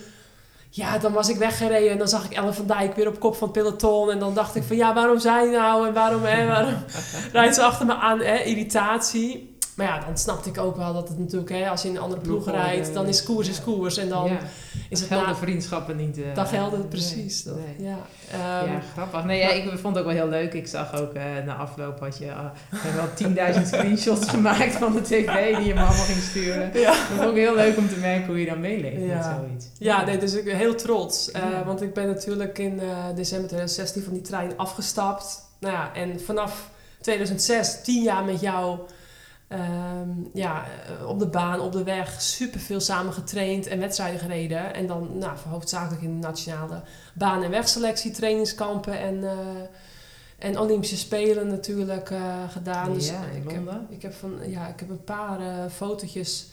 Ja, 0.77 0.99
dan 0.99 1.13
was 1.13 1.29
ik 1.29 1.37
weggereden 1.37 1.91
en 1.91 1.99
dan 1.99 2.09
zag 2.09 2.25
ik 2.25 2.33
Ellen 2.33 2.55
van 2.55 2.67
Dijk 2.67 2.95
weer 2.95 3.09
op 3.09 3.21
kop 3.21 3.37
van 3.37 3.49
het 3.49 3.57
peloton. 3.57 4.11
En 4.11 4.19
dan 4.19 4.35
dacht 4.35 4.55
ik 4.55 4.63
van 4.63 4.77
ja, 4.77 4.95
waarom 4.95 5.19
zij 5.19 5.51
nou 5.51 5.87
en 5.87 5.93
waarom, 5.95 6.23
hè, 6.23 6.47
waarom 6.47 6.75
rijdt 7.33 7.55
ze 7.55 7.63
achter 7.63 7.87
me 7.87 7.95
aan, 7.95 8.19
hè, 8.19 8.43
irritatie. 8.43 9.56
Maar 9.77 9.87
ja, 9.87 10.01
dan 10.07 10.19
snapte 10.19 10.49
ik 10.49 10.59
ook 10.59 10.77
wel 10.77 10.93
dat 10.93 11.09
het 11.09 11.19
natuurlijk, 11.19 11.51
hè, 11.51 11.69
als 11.69 11.83
je 11.83 11.89
in 11.89 11.97
een 11.97 12.01
andere 12.01 12.21
ploeg 12.21 12.51
rijdt, 12.51 12.89
eh, 12.89 12.95
dan 12.95 13.07
is 13.07 13.23
koers 13.23 13.49
is 13.49 13.63
koers. 13.63 13.97
En 13.97 14.09
dan 14.09 14.29
ja. 14.29 14.39
is 14.89 15.01
het 15.01 15.09
gelden 15.09 15.29
na, 15.29 15.37
vriendschappen 15.37 15.97
niet. 15.97 16.19
eh, 16.19 16.35
dan 16.35 16.47
geldt 16.47 16.77
het 16.77 16.89
precies. 16.89 17.45
nee. 17.45 17.89
Ja, 17.89 17.99
ehm, 18.31 18.73
ja, 18.73 18.81
grappig. 18.93 19.25
Nee, 19.25 19.39
ja, 19.39 19.49
ik 19.49 19.63
vond 19.63 19.97
het 19.97 19.99
ook 20.05 20.13
wel 20.13 20.23
heel 20.23 20.29
leuk. 20.29 20.53
Ik 20.53 20.67
zag 20.67 20.95
ook 20.95 21.15
eh, 21.15 21.23
na 21.45 21.55
afloop 21.55 22.01
had 22.01 22.19
je 22.19 22.25
uh, 22.25 22.95
wel 22.95 23.55
10.000 23.55 23.67
screenshots 23.67 24.29
gemaakt 24.35 24.73
van 24.73 24.93
de 24.93 25.01
tv 25.03 25.57
die 25.57 25.67
je 25.67 25.75
me 25.75 25.81
allemaal 25.81 26.05
ging 26.05 26.23
sturen. 26.23 26.71
ja. 26.81 26.91
Dat 26.91 27.19
vond 27.19 27.31
ik 27.31 27.37
heel 27.37 27.55
leuk 27.55 27.77
om 27.77 27.89
te 27.89 27.97
merken 27.97 28.27
hoe 28.27 28.41
je 28.41 28.47
dan 28.47 28.61
meeleeft 28.61 29.07
met 29.07 29.25
zoiets. 29.25 29.67
Ja, 29.79 30.05
nee, 30.05 30.19
dus 30.19 30.35
ik 30.35 30.45
ben 30.45 30.57
heel 30.57 30.75
trots. 30.75 31.31
Eh. 31.31 31.67
Want 31.67 31.83
ik 31.83 31.95
ben 31.95 32.07
natuurlijk 32.07 32.59
in 32.59 32.81
eh, 32.81 32.87
december 33.15 33.49
2016 33.49 34.03
van 34.03 34.13
die 34.13 34.23
trein 34.23 34.57
afgestapt. 34.57 35.45
Nou 35.59 35.75
ja, 35.75 35.95
en 35.95 36.21
vanaf 36.21 36.71
2006, 37.01 37.83
tien 37.83 38.03
jaar 38.03 38.25
met 38.25 38.41
jou 38.41 38.79
ehm, 39.49 40.11
ja, 40.35 40.65
eh, 40.65 41.09
op 41.09 41.19
de 41.19 41.27
baan, 41.27 41.61
op 41.61 41.73
de 41.73 41.85
weg, 41.85 42.21
superveel 42.21 42.81
samen 42.81 43.13
getraind 43.13 43.67
en 43.67 43.79
wedstrijden 43.79 44.21
gereden. 44.21 44.75
En 44.75 44.87
dan 44.87 45.19
nou, 45.19 45.39
hoofdzakelijk 45.49 46.03
in 46.03 46.21
de 46.21 46.27
nationale 46.27 46.83
baan- 47.15 47.43
en 47.43 47.51
wegselectie, 47.51 48.11
trainingskampen 48.11 48.99
en, 48.99 49.25
eh, 49.25 49.37
en 50.39 50.59
Olympische 50.59 50.97
Spelen 50.97 51.47
natuurlijk 51.47 52.11
eh, 52.11 52.51
gedaan. 52.51 52.93
Dus 52.93 53.09
Ja, 53.09 53.21
in 53.35 53.43
ik 53.43 53.51
heb, 53.51 53.81
ik, 53.89 54.03
heb 54.03 54.15
van, 54.15 54.39
ja, 54.47 54.67
ik 54.69 54.81
heb 54.81 54.89
een 54.89 55.05
paar 55.05 55.71
fotootjes 55.71 56.47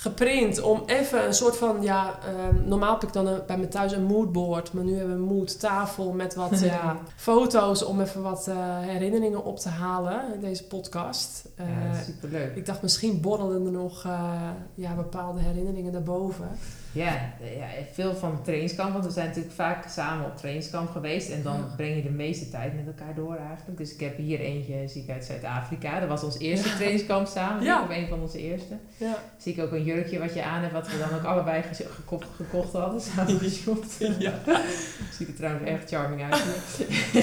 geprint 0.00 0.60
om 0.60 0.82
even 0.86 1.26
een 1.26 1.34
soort 1.34 1.56
van, 1.56 1.82
ja, 1.82 2.18
ehm, 2.26 2.68
normaal 2.68 2.92
heb 2.92 3.02
ik 3.02 3.12
dan 3.12 3.26
een- 3.26 3.40
bij 3.46 3.58
me 3.58 3.68
thuis 3.68 3.92
een 3.92 4.02
moodboard, 4.04 4.72
maar 4.72 4.84
nu 4.84 4.96
hebben 4.96 5.14
we 5.14 5.20
een 5.22 5.36
moodtafel 5.36 6.12
met 6.12 6.34
wat 6.34 6.60
ja, 6.64 6.96
foto's 7.16 7.84
om 7.84 8.00
even 8.00 8.22
wat 8.22 8.48
eh, 8.48 8.56
herinneringen 8.78 9.44
op 9.44 9.58
te 9.58 9.68
halen 9.68 10.20
in 10.34 10.40
deze 10.40 10.64
podcast. 10.66 11.48
Eh, 11.54 11.66
ja, 11.92 12.00
superleuk. 12.02 12.56
ik 12.56 12.66
dacht 12.66 12.82
misschien 12.82 13.20
borrelen 13.20 13.64
er 13.66 13.72
nog 13.72 14.04
eh, 14.04 14.48
ja, 14.74 14.94
bepaalde 14.94 15.40
herinneringen 15.40 15.92
daarboven. 15.92 16.48
Ja, 16.92 17.32
eh, 17.40 17.56
ja, 17.56 17.64
veel 17.92 18.14
van 18.14 18.42
trainingskamp, 18.42 18.92
want 18.92 19.04
we 19.04 19.10
zijn 19.10 19.26
natuurlijk 19.26 19.54
vaak 19.54 19.88
samen 19.88 20.26
op 20.26 20.36
trainingskamp 20.36 20.90
geweest 20.90 21.30
en 21.30 21.42
dan 21.42 21.56
Ja. 21.56 21.74
breng 21.76 21.94
je 21.96 22.02
de 22.02 22.10
meeste 22.10 22.48
tijd 22.50 22.74
met 22.74 22.86
elkaar 22.86 23.14
door 23.14 23.36
eigenlijk. 23.48 23.78
Dus 23.78 23.94
ik 23.94 24.00
heb 24.00 24.16
hier 24.16 24.40
eentje, 24.40 24.88
zie 24.88 25.02
ik 25.02 25.10
uit 25.10 25.24
Zuid-Afrika. 25.24 26.00
Dat 26.00 26.08
was 26.08 26.22
ons 26.22 26.38
eerste 26.38 26.74
trainingskamp 26.74 27.26
samen, 27.26 27.62
Ja. 27.64 27.82
of 27.82 27.90
een 27.96 28.08
van 28.08 28.20
onze 28.20 28.38
eerste. 28.38 28.74
Ja, 28.96 29.14
Zie 29.38 29.52
ik 29.54 29.62
ook 29.62 29.72
een 29.72 29.84
jurkje 29.84 30.18
wat 30.18 30.34
je 30.34 30.42
aan 30.44 30.60
hebt, 30.60 30.72
wat 30.72 30.86
we 30.90 30.98
dan 30.98 31.18
ook 31.18 31.24
allebei 31.24 31.62
ge- 31.62 31.86
gekocht, 31.94 32.26
gekocht 32.36 32.72
hadden, 32.72 33.00
samen 33.00 33.38
geshopt. 33.38 33.96
ja. 34.18 34.32
Ziet 35.18 35.28
er 35.28 35.34
trouwens 35.34 35.68
echt 35.68 35.88
charming 35.90 36.22
uit 36.32 36.42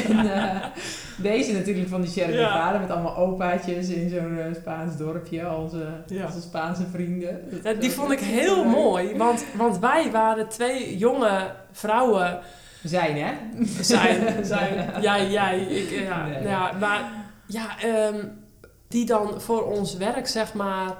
en, 0.07 0.33
eh, 0.33 0.65
deze 1.17 1.53
natuurlijk 1.53 1.87
van 1.87 2.07
Sierra 2.07 2.31
Ja. 2.31 2.53
Nevada 2.53 2.77
met 2.79 2.89
allemaal 2.91 3.15
opaatjes 3.17 3.89
in 3.89 4.09
zo'n 4.09 4.37
eh, 4.39 4.45
Spaans 4.55 4.97
dorpje, 4.97 5.55
onze, 5.55 5.87
Ja. 6.07 6.25
onze 6.25 6.41
Spaanse 6.41 6.83
vrienden. 6.91 7.39
Ja, 7.63 7.73
die 7.73 7.91
vond 7.91 8.11
ik 8.11 8.19
heel 8.19 8.65
mooi, 8.65 9.15
want, 9.17 9.45
want 9.57 9.79
wij 9.79 10.11
waren 10.11 10.47
twee 10.49 10.97
jonge 10.97 11.55
vrouwen 11.71 12.39
Zijn, 12.83 13.17
hè? 13.17 13.33
zijn, 13.83 14.45
zijn 14.45 15.01
jij, 15.01 15.29
jij, 15.29 15.59
ik, 15.59 15.89
ja, 15.89 16.25
Nee. 16.25 16.43
ja, 16.43 16.71
maar 16.79 17.11
ja, 17.45 17.79
ehm, 17.79 18.25
die 18.87 19.05
dan 19.05 19.41
voor 19.41 19.63
ons 19.63 19.95
werk, 19.97 20.27
zeg 20.27 20.53
maar, 20.53 20.95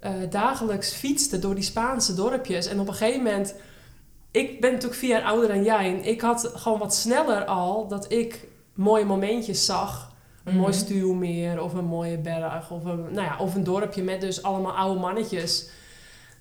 eh, 0.00 0.12
dagelijks 0.30 0.92
fietsten 0.92 1.40
door 1.40 1.54
die 1.54 1.64
Spaanse 1.64 2.14
dorpjes. 2.14 2.66
En 2.66 2.80
op 2.80 2.88
een 2.88 2.94
gegeven 2.94 3.22
moment, 3.22 3.54
ik 4.30 4.60
ben 4.60 4.72
natuurlijk 4.72 5.00
vier 5.00 5.10
jaar 5.10 5.22
ouder 5.24 5.48
dan 5.48 5.62
jij, 5.64 5.86
en 5.94 6.04
ik 6.04 6.20
had 6.20 6.52
gewoon 6.54 6.78
wat 6.78 6.94
sneller 6.94 7.44
al 7.44 7.88
dat 7.88 8.12
ik 8.12 8.46
mooie 8.74 9.04
momentjes 9.04 9.64
zag. 9.64 10.08
Een 10.44 10.56
mooi 10.56 10.72
Mhm. 10.72 10.78
stuwmeer 10.84 11.62
of 11.62 11.74
een 11.74 11.84
mooie 11.84 12.18
berg 12.18 12.70
of 12.70 12.84
een, 12.84 13.00
nou 13.10 13.26
ja, 13.26 13.36
of 13.38 13.54
een 13.54 13.64
dorpje 13.64 14.02
met 14.02 14.20
dus 14.20 14.42
allemaal 14.42 14.72
oude 14.76 15.00
mannetjes. 15.00 15.68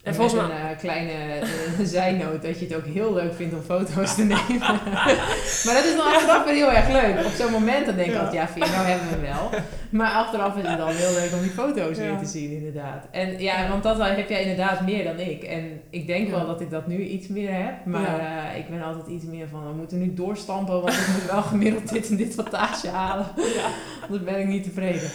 En 0.03 0.09
En 0.11 0.15
volgens 0.15 0.41
mij... 0.41 0.55
een 0.55 0.69
eh, 0.69 0.77
kleine 0.77 1.11
uh, 1.11 1.85
zijnoot 1.97 2.41
dat 2.41 2.59
je 2.59 2.65
het 2.65 2.75
ook 2.75 2.85
heel 2.85 3.13
leuk 3.13 3.33
vindt 3.35 3.53
om 3.53 3.61
foto's 3.61 4.15
te 4.15 4.23
nemen. 4.23 4.59
maar 5.65 5.73
dat 5.73 5.85
is 5.85 5.95
dan 5.95 6.13
achteraf 6.13 6.45
weer 6.45 6.53
heel 6.53 6.71
erg 6.71 6.87
leuk. 6.89 7.25
Op 7.25 7.31
zo'n 7.31 7.51
moment 7.51 7.85
dan 7.85 7.95
denk 7.95 8.07
ik 8.07 8.13
Ja. 8.13 8.19
altijd, 8.19 8.35
ja, 8.35 8.47
vier, 8.47 8.71
nou 8.75 8.85
hebben 8.87 9.07
we 9.07 9.25
hem 9.25 9.35
wel. 9.35 9.59
Maar 9.99 10.11
achteraf 10.11 10.57
is 10.57 10.67
het 10.67 10.77
dan 10.77 10.89
heel 10.91 11.13
leuk 11.13 11.33
om 11.33 11.41
die 11.41 11.49
foto's 11.49 11.97
weer 11.97 12.17
te 12.17 12.25
zien, 12.25 12.51
inderdaad. 12.51 13.07
En 13.11 13.39
ja, 13.39 13.69
want 13.69 13.83
dat 13.83 13.97
heb 13.99 14.29
jij 14.29 14.41
inderdaad 14.41 14.81
meer 14.81 15.03
dan 15.03 15.19
ik. 15.19 15.43
En 15.43 15.81
ik 15.89 16.07
denk 16.07 16.29
wel 16.29 16.45
dat 16.45 16.61
ik 16.61 16.69
dat 16.69 16.87
nu 16.87 17.03
iets 17.03 17.27
meer 17.27 17.53
heb. 17.53 17.85
Maar 17.85 18.19
eh, 18.19 18.57
ik 18.57 18.69
ben 18.69 18.81
altijd 18.81 19.07
iets 19.07 19.25
meer 19.25 19.47
van, 19.47 19.67
we 19.67 19.73
moeten 19.73 19.99
nu 19.99 20.13
doorstampen, 20.13 20.81
want 20.81 20.93
ik 20.93 21.07
moet 21.13 21.31
wel 21.31 21.41
gemiddeld 21.53 21.89
dit 21.89 22.09
en 22.09 22.15
dit 22.15 22.35
wattage 22.35 22.87
halen. 22.87 23.25
Ja. 23.35 23.69
Anders 24.01 24.23
ben 24.23 24.39
ik 24.39 24.47
niet 24.47 24.63
tevreden. 24.63 25.09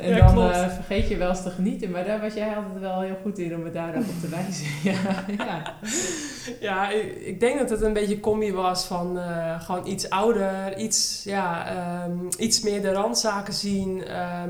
En 0.00 0.16
Ja, 0.16 0.32
dan 0.32 0.50
eh, 0.50 0.68
vergeet 0.68 1.08
je 1.08 1.16
wel 1.16 1.28
eens 1.28 1.42
te 1.42 1.50
genieten. 1.50 1.90
Maar 1.90 2.04
daar 2.04 2.20
was 2.20 2.34
jij 2.34 2.56
altijd 2.56 2.80
wel 2.80 3.00
heel 3.00 3.18
goed 3.22 3.38
in 3.38 3.54
om 3.54 3.62
me 3.62 3.70
daar 3.70 3.96
ook 3.96 4.08
op 4.08 4.20
te 4.20 4.28
wijzen. 4.36 4.66
ja, 4.82 5.24
ja. 5.44 5.76
Ja, 6.60 6.90
ik, 6.90 7.16
ik 7.16 7.40
denk 7.40 7.58
dat 7.58 7.70
het 7.70 7.82
een 7.82 7.92
beetje 7.92 8.14
een 8.14 8.20
combi 8.20 8.52
was 8.52 8.84
van 8.84 9.18
eh, 9.18 9.60
gewoon 9.60 9.86
iets 9.86 10.10
ouder, 10.10 10.78
iets, 10.78 11.22
ja, 11.24 11.66
ehm, 11.66 12.16
iets 12.38 12.60
meer 12.60 12.82
de 12.82 12.92
randzaken 12.92 13.52
zien. 13.52 14.02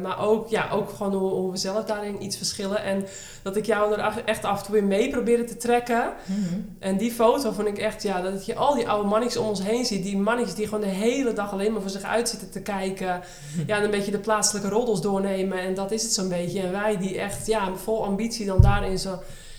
Maar 0.03 0.21
ook, 0.21 0.49
ja, 0.49 0.69
ook 0.71 0.91
gewoon 0.91 1.13
hoe, 1.13 1.31
hoe 1.31 1.51
we 1.51 1.57
zelf 1.57 1.85
daarin 1.85 2.23
iets 2.23 2.37
verschillen. 2.37 2.83
En 2.83 3.07
dat 3.43 3.57
ik 3.57 3.67
jou 3.67 3.95
er 3.95 4.23
echt 4.25 4.45
af 4.45 4.61
en 4.61 4.67
toe 4.67 4.77
in 4.77 4.87
mee 4.87 5.11
probeerde 5.11 5.45
te 5.45 5.57
trekken. 5.57 6.13
Mhm. 6.25 6.61
En 6.79 6.97
die 6.97 7.13
foto 7.13 7.53
vond 7.53 7.69
ik 7.69 7.79
echt, 7.79 8.03
ja, 8.03 8.21
dat 8.21 8.47
je 8.47 8.55
al 8.55 8.75
die 8.75 8.89
oude 8.89 9.09
mannetjes 9.09 9.43
om 9.43 9.49
ons 9.49 9.63
heen 9.63 9.85
ziet. 9.85 10.03
Die 10.03 10.17
mannetjes 10.17 10.55
die 10.55 10.65
gewoon 10.65 10.81
de 10.81 10.87
hele 10.87 11.33
dag 11.33 11.53
alleen 11.53 11.73
maar 11.73 11.83
voor 11.83 11.91
zich 11.91 12.03
uit 12.03 12.29
zitten 12.29 12.51
te 12.51 12.63
kijken. 12.63 13.21
Ja, 13.67 13.77
en 13.77 13.85
een 13.85 13.91
beetje 13.91 14.11
de 14.11 14.19
plaatselijke 14.19 14.69
roddels 14.69 15.01
doornemen. 15.01 15.59
En 15.59 15.75
dat 15.75 15.91
is 15.91 16.03
het 16.03 16.13
zo'n 16.13 16.29
beetje. 16.29 16.61
En 16.61 16.73
wij 16.73 16.99
die 16.99 17.19
echt, 17.19 17.47
ja, 17.47 17.75
vol 17.75 18.05
ambitie 18.05 18.47
dan 18.47 18.61
daar 18.61 18.91
in 18.91 18.99
zo'n 18.99 19.19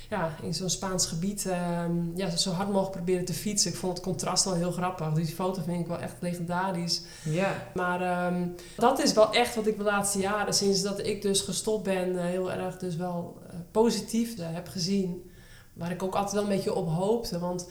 ja, 0.10 0.36
in 0.42 0.54
zo'n 0.54 0.70
Spaans 0.70 1.06
gebied 1.06 1.46
ehm, 1.46 2.16
ja, 2.16 2.30
zo 2.30 2.51
hard 2.51 2.68
mogelijk 2.68 2.96
proberen 2.96 3.25
te 3.25 3.34
fietsen. 3.34 3.72
Ik 3.72 3.78
vond 3.78 3.94
het 3.94 4.06
contrast 4.06 4.46
wel 4.46 4.54
heel 4.54 4.72
grappig. 4.72 5.13
Dus 5.13 5.25
die 5.25 5.36
foto 5.36 5.62
vind 5.62 5.80
ik 5.80 5.88
wel 5.88 6.00
echt 6.00 6.16
legendarisch. 6.20 7.01
ja. 7.24 7.68
Maar 7.74 8.01
ehm, 8.01 8.48
dat 8.75 9.04
is 9.04 9.13
wel 9.13 9.34
echt 9.34 9.56
wat 9.56 9.68
ik 9.68 9.78
de 9.78 9.84
laatste 9.84 10.20
jaren, 10.20 10.54
sinds 10.54 10.82
dat 10.82 11.06
ik 11.06 11.22
dus 11.22 11.42
gestopt 11.42 11.84
ben, 11.84 12.20
eh, 12.20 12.25
heel 12.25 12.51
erg 12.51 12.78
dus 12.78 12.96
wel 12.96 13.38
eh, 13.50 13.56
positief 13.72 14.38
eh, 14.38 14.46
heb 14.50 14.68
gezien. 14.68 15.32
Waar 15.74 15.92
ik 15.92 16.04
ook 16.04 16.16
altijd 16.16 16.34
wel 16.34 16.44
een 16.44 16.56
beetje 16.56 16.74
op 16.74 16.89
hoopte. 16.89 17.39
Want 17.39 17.70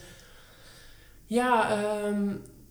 ja, 1.25 1.69
ehm, 1.71 2.27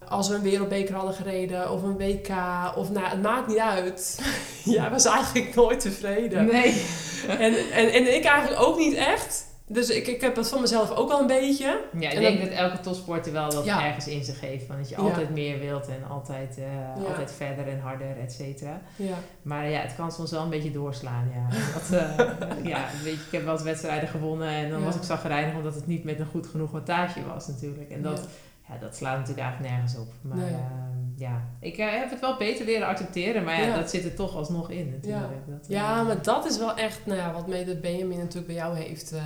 als 0.09 0.29
we 0.29 0.35
een 0.35 0.43
wereldbeker 0.43 0.95
hadden 0.95 1.15
gereden 1.15 1.71
of 1.71 1.83
een 1.83 1.97
WK, 1.97 2.29
of 2.77 2.91
nou, 2.91 3.07
het 3.07 3.23
maakt 3.23 3.47
niet 3.47 3.59
uit. 3.59 4.21
ja, 4.65 4.91
was 4.91 5.05
eigenlijk 5.05 5.55
nooit 5.55 5.81
tevreden. 5.81 6.47
Nee. 6.47 6.87
En, 7.29 7.55
en, 7.73 7.93
en 7.93 8.15
ik 8.15 8.25
eigenlijk 8.25 8.63
ook 8.63 8.79
niet 8.79 8.95
echt. 8.95 9.47
Dus 9.71 9.91
ik, 9.91 10.07
ik 10.07 10.21
heb 10.21 10.37
het 10.37 10.49
van 10.49 10.61
mezelf 10.61 10.91
ook 10.91 11.09
wel 11.09 11.21
een 11.21 11.27
beetje. 11.27 11.81
Ja, 11.99 12.09
ik 12.11 12.15
En 12.17 12.21
denk 12.23 12.39
dan- 12.39 12.49
dat 12.49 12.59
elke 12.59 12.81
topsporter 12.81 13.33
wel 13.33 13.51
dat 13.51 13.65
Ja. 13.65 13.87
ergens 13.87 14.09
in 14.09 14.25
zich 14.25 14.41
heeft. 14.41 14.67
Van 14.67 14.77
dat 14.77 14.89
je 14.89 14.95
Ja. 14.97 15.03
altijd 15.03 15.31
meer 15.31 15.59
wilt 15.59 15.89
en 15.89 16.09
altijd, 16.11 16.59
eh, 16.59 16.65
Ja. 16.73 17.09
altijd 17.09 17.33
verder 17.33 17.69
en 17.69 17.81
harder, 17.81 18.19
et 18.23 18.33
cetera. 18.33 18.81
Ja. 18.97 19.15
Maar 19.43 19.69
ja, 19.69 19.81
het 19.81 19.95
kan 19.97 20.13
soms 20.13 20.31
wel 20.31 20.43
een 20.43 20.51
beetje 20.51 20.71
doorslaan, 20.71 21.31
ja. 21.35 21.57
Dat, 21.75 22.01
eh, 22.01 22.65
ja, 22.65 22.85
weet 23.05 23.15
je, 23.15 23.21
ik 23.27 23.33
heb 23.33 23.45
wel 23.45 23.53
eens 23.53 23.63
wedstrijden 23.63 24.09
gewonnen 24.09 24.49
en 24.49 24.71
dan 24.71 24.85
was 24.85 24.97
ik 24.97 25.03
zagrijnig 25.03 25.55
omdat 25.57 25.75
het 25.75 25.87
niet 25.87 26.05
met 26.05 26.21
een 26.21 26.27
goed 26.27 26.47
genoeg 26.47 26.71
wattage 26.71 27.25
was 27.33 27.47
natuurlijk. 27.47 27.91
En 27.91 28.03
dat, 28.03 28.29
Ja. 28.69 28.75
dat 28.81 28.97
slaat 28.97 29.19
natuurlijk 29.19 29.47
eigenlijk 29.47 29.73
nergens 29.73 29.97
op. 29.99 30.09
Maar 30.21 30.37
Nee. 30.37 30.53
Ja, 31.19 31.43
ik 31.61 31.77
eh, 31.79 31.87
heb 31.91 32.11
het 32.11 32.21
wel 32.21 32.37
beter 32.37 32.65
leren 32.65 32.87
accepteren, 32.87 33.45
maar 33.45 33.61
ja, 33.61 33.67
Ja. 33.67 33.77
dat 33.77 33.91
zit 33.91 34.05
er 34.05 34.15
toch 34.15 34.37
alsnog 34.37 34.71
in 34.71 34.91
natuurlijk. 34.91 35.47
Dat, 35.47 35.61
eh, 35.69 35.77
Ja, 35.77 36.03
maar 36.03 36.23
dat 36.23 36.47
is 36.47 36.59
wel 36.59 36.77
echt, 36.77 37.01
nou 37.05 37.19
ja, 37.19 37.33
wat 37.33 37.47
mede 37.47 37.77
Benjamin 37.77 38.19
natuurlijk 38.19 38.47
bij 38.47 38.55
jou 38.57 38.77
heeft, 38.77 39.13
eh, 39.13 39.23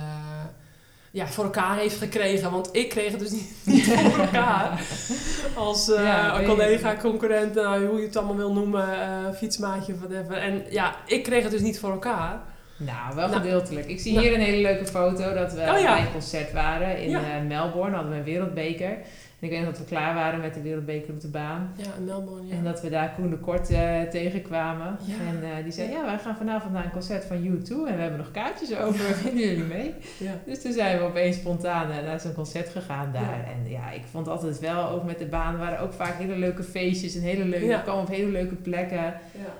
ja, 1.11 1.27
voor 1.27 1.43
elkaar 1.43 1.77
heeft 1.77 1.97
gekregen. 1.97 2.51
Want 2.51 2.69
ik 2.71 2.89
kreeg 2.89 3.11
het 3.11 3.19
dus 3.19 3.31
niet, 3.31 3.51
niet 3.65 3.83
voor 3.85 4.19
elkaar. 4.23 4.81
Als 5.55 5.91
eh, 5.93 6.03
Ja, 6.03 6.41
collega, 6.45 6.95
concurrent, 6.95 7.53
nou, 7.53 7.85
hoe 7.85 7.99
je 7.99 8.05
het 8.05 8.15
allemaal 8.15 8.35
wil 8.35 8.53
noemen, 8.53 9.01
eh, 9.01 9.31
fietsmaatje, 9.35 9.97
whatever. 9.97 10.37
En 10.37 10.63
ja, 10.69 10.95
ik 11.05 11.23
kreeg 11.23 11.43
het 11.43 11.51
dus 11.51 11.61
niet 11.61 11.79
voor 11.79 11.91
elkaar. 11.91 12.39
Nou, 12.77 13.15
wel 13.15 13.27
Nou, 13.27 13.41
gedeeltelijk. 13.41 13.87
Ik 13.87 13.99
zie 13.99 14.13
nou. 14.13 14.25
hier 14.25 14.35
een 14.35 14.41
hele 14.41 14.61
leuke 14.61 14.85
foto 14.85 15.33
dat 15.33 15.53
we 15.53 15.59
Oh 15.61 15.79
ja. 15.79 15.93
bij 15.93 16.01
een 16.05 16.11
concert 16.11 16.51
waren 16.53 17.01
in 17.01 17.09
Ja. 17.09 17.19
eh, 17.19 17.41
Melbourne. 17.47 17.93
Hadden 17.95 18.11
we 18.11 18.17
een 18.17 18.23
wereldbeker. 18.23 18.97
Ik 19.43 19.49
weet 19.49 19.65
dat 19.65 19.77
we 19.77 19.83
klaar 19.83 20.13
waren 20.13 20.41
met 20.41 20.53
de 20.53 20.61
wereldbeker 20.61 21.13
op 21.13 21.21
de 21.21 21.27
baan. 21.27 21.73
Ja, 21.75 21.85
in 21.97 22.03
Melbourne, 22.05 22.47
ja. 22.47 22.55
En 22.55 22.63
dat 22.63 22.81
we 22.81 22.89
daar 22.89 23.13
Koen 23.15 23.29
de 23.29 23.37
Kort 23.37 23.69
eh, 23.69 24.01
tegenkwamen. 24.01 24.97
Ja. 25.01 25.15
En 25.27 25.43
eh, 25.43 25.63
die 25.63 25.71
zei, 25.71 25.89
ja, 25.91 26.05
wij 26.05 26.19
gaan 26.19 26.35
vanavond 26.35 26.73
naar 26.73 26.85
een 26.85 26.91
concert 26.91 27.25
van 27.25 27.37
U2 27.37 27.67
en 27.69 27.95
we 27.95 28.01
hebben 28.01 28.17
nog 28.17 28.31
kaartjes 28.31 28.77
over. 28.77 29.05
Vinden 29.25 29.47
jullie 29.47 29.63
mee? 29.63 29.93
ja. 30.17 30.31
Dus 30.45 30.61
toen 30.61 30.71
zijn 30.73 30.97
we 30.97 31.03
opeens 31.03 31.35
spontaan 31.35 31.91
eh, 31.91 32.03
naar 32.05 32.19
zo'n 32.19 32.33
concert 32.33 32.69
gegaan 32.69 33.11
daar. 33.11 33.45
En 33.47 33.69
ja, 33.69 33.91
ik 33.91 34.01
vond 34.11 34.27
altijd 34.27 34.59
wel, 34.59 34.89
ook 34.89 35.03
met 35.03 35.19
de 35.19 35.25
baan, 35.25 35.57
waren 35.57 35.79
ook 35.79 35.93
vaak 35.93 36.13
hele 36.17 36.35
leuke 36.35 36.63
feestjes 36.63 37.15
en 37.15 37.21
hele 37.21 37.45
leuke, 37.45 37.67
we 37.67 37.81
kwamen 37.83 38.01
op 38.01 38.07
hele 38.09 38.31
leuke 38.31 38.55
plekken. 38.55 38.97
Ja. 39.03 39.13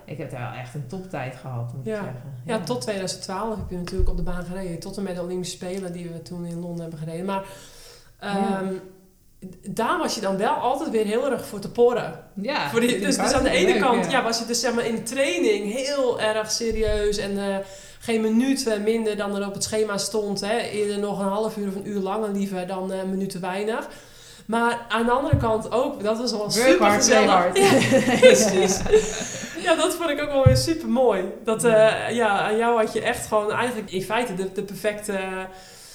Ik 0.05 0.17
heb 0.17 0.31
daar 0.31 0.51
wel 0.51 0.59
echt 0.59 0.75
een 0.75 0.87
toptijd 0.87 1.35
gehad, 1.35 1.73
moet 1.73 1.85
Ja. 1.85 1.95
ik 1.97 2.03
zeggen. 2.03 2.21
Ja, 2.45 2.59
tot 2.59 2.81
2012 2.81 3.57
heb 3.57 3.69
je 3.69 3.75
natuurlijk 3.77 4.09
op 4.09 4.17
de 4.17 4.23
baan 4.23 4.43
gereden. 4.43 4.79
Tot 4.79 4.97
en 4.97 5.03
met 5.03 5.15
de 5.15 5.21
Olympische 5.21 5.55
Spelen 5.55 5.93
die 5.93 6.09
we 6.09 6.21
toen 6.21 6.45
in 6.45 6.59
Londen 6.59 6.81
hebben 6.81 6.99
gereden. 6.99 7.25
Maar 7.25 7.43
ehm, 8.19 8.73
daar 9.69 9.97
was 9.97 10.15
je 10.15 10.21
dan 10.21 10.37
wel 10.37 10.53
altijd 10.53 10.89
weer 10.89 11.05
heel 11.05 11.31
erg 11.31 11.45
voor 11.45 11.59
te 11.59 11.69
porren. 11.71 12.23
Ja, 12.33 12.69
Voor 12.69 12.79
die, 12.79 12.99
dus, 12.99 13.17
dus 13.17 13.31
aan 13.31 13.43
de 13.43 13.49
ene 13.49 13.71
leuk, 13.71 13.81
kant 13.81 14.11
ja. 14.11 14.23
was 14.23 14.39
je 14.39 14.45
dus 14.45 14.59
zeg 14.59 14.73
maar 14.73 14.85
in 14.85 14.95
de 14.95 15.03
training 15.03 15.73
heel 15.73 16.21
erg 16.21 16.51
serieus 16.51 17.17
en 17.17 17.37
eh, 17.37 17.55
geen 17.99 18.21
minuut 18.21 18.79
minder 18.83 19.17
dan 19.17 19.35
er 19.35 19.47
op 19.47 19.53
het 19.53 19.63
schema 19.63 19.97
stond. 19.97 20.41
Hè. 20.41 20.57
Eerder 20.57 20.99
nog 20.99 21.19
een 21.19 21.27
half 21.27 21.57
uur 21.57 21.67
of 21.67 21.75
een 21.75 21.87
uur 21.87 21.99
langer 21.99 22.31
liever 22.31 22.67
dan 22.67 22.91
eh, 22.91 22.99
een 22.99 23.09
minuut 23.09 23.29
te 23.29 23.39
weinig. 23.39 23.87
Maar 24.45 24.85
aan 24.89 25.05
de 25.05 25.11
andere 25.11 25.37
kant 25.37 25.71
ook, 25.71 26.03
dat 26.03 26.17
was 26.17 26.31
wel 26.31 26.51
super 26.51 26.89
gezellig. 26.89 27.31
hard. 27.31 27.57
Ja, 27.57 27.69
precies. 28.19 28.79
Ja, 29.61 29.75
dat 29.75 29.93
vond 29.93 30.09
ik 30.09 30.21
ook 30.21 30.31
wel 30.31 30.43
weer 30.43 30.57
super 30.57 30.89
mooi. 30.89 31.23
Dat, 31.43 31.63
eh, 31.63 32.09
ja, 32.09 32.39
aan 32.39 32.57
jou 32.57 32.77
had 32.77 32.93
je 32.93 33.01
echt 33.01 33.27
gewoon 33.27 33.51
eigenlijk 33.51 33.91
in 33.91 34.01
feite 34.01 34.35
de, 34.35 34.51
de 34.51 34.63
perfecte 34.63 35.19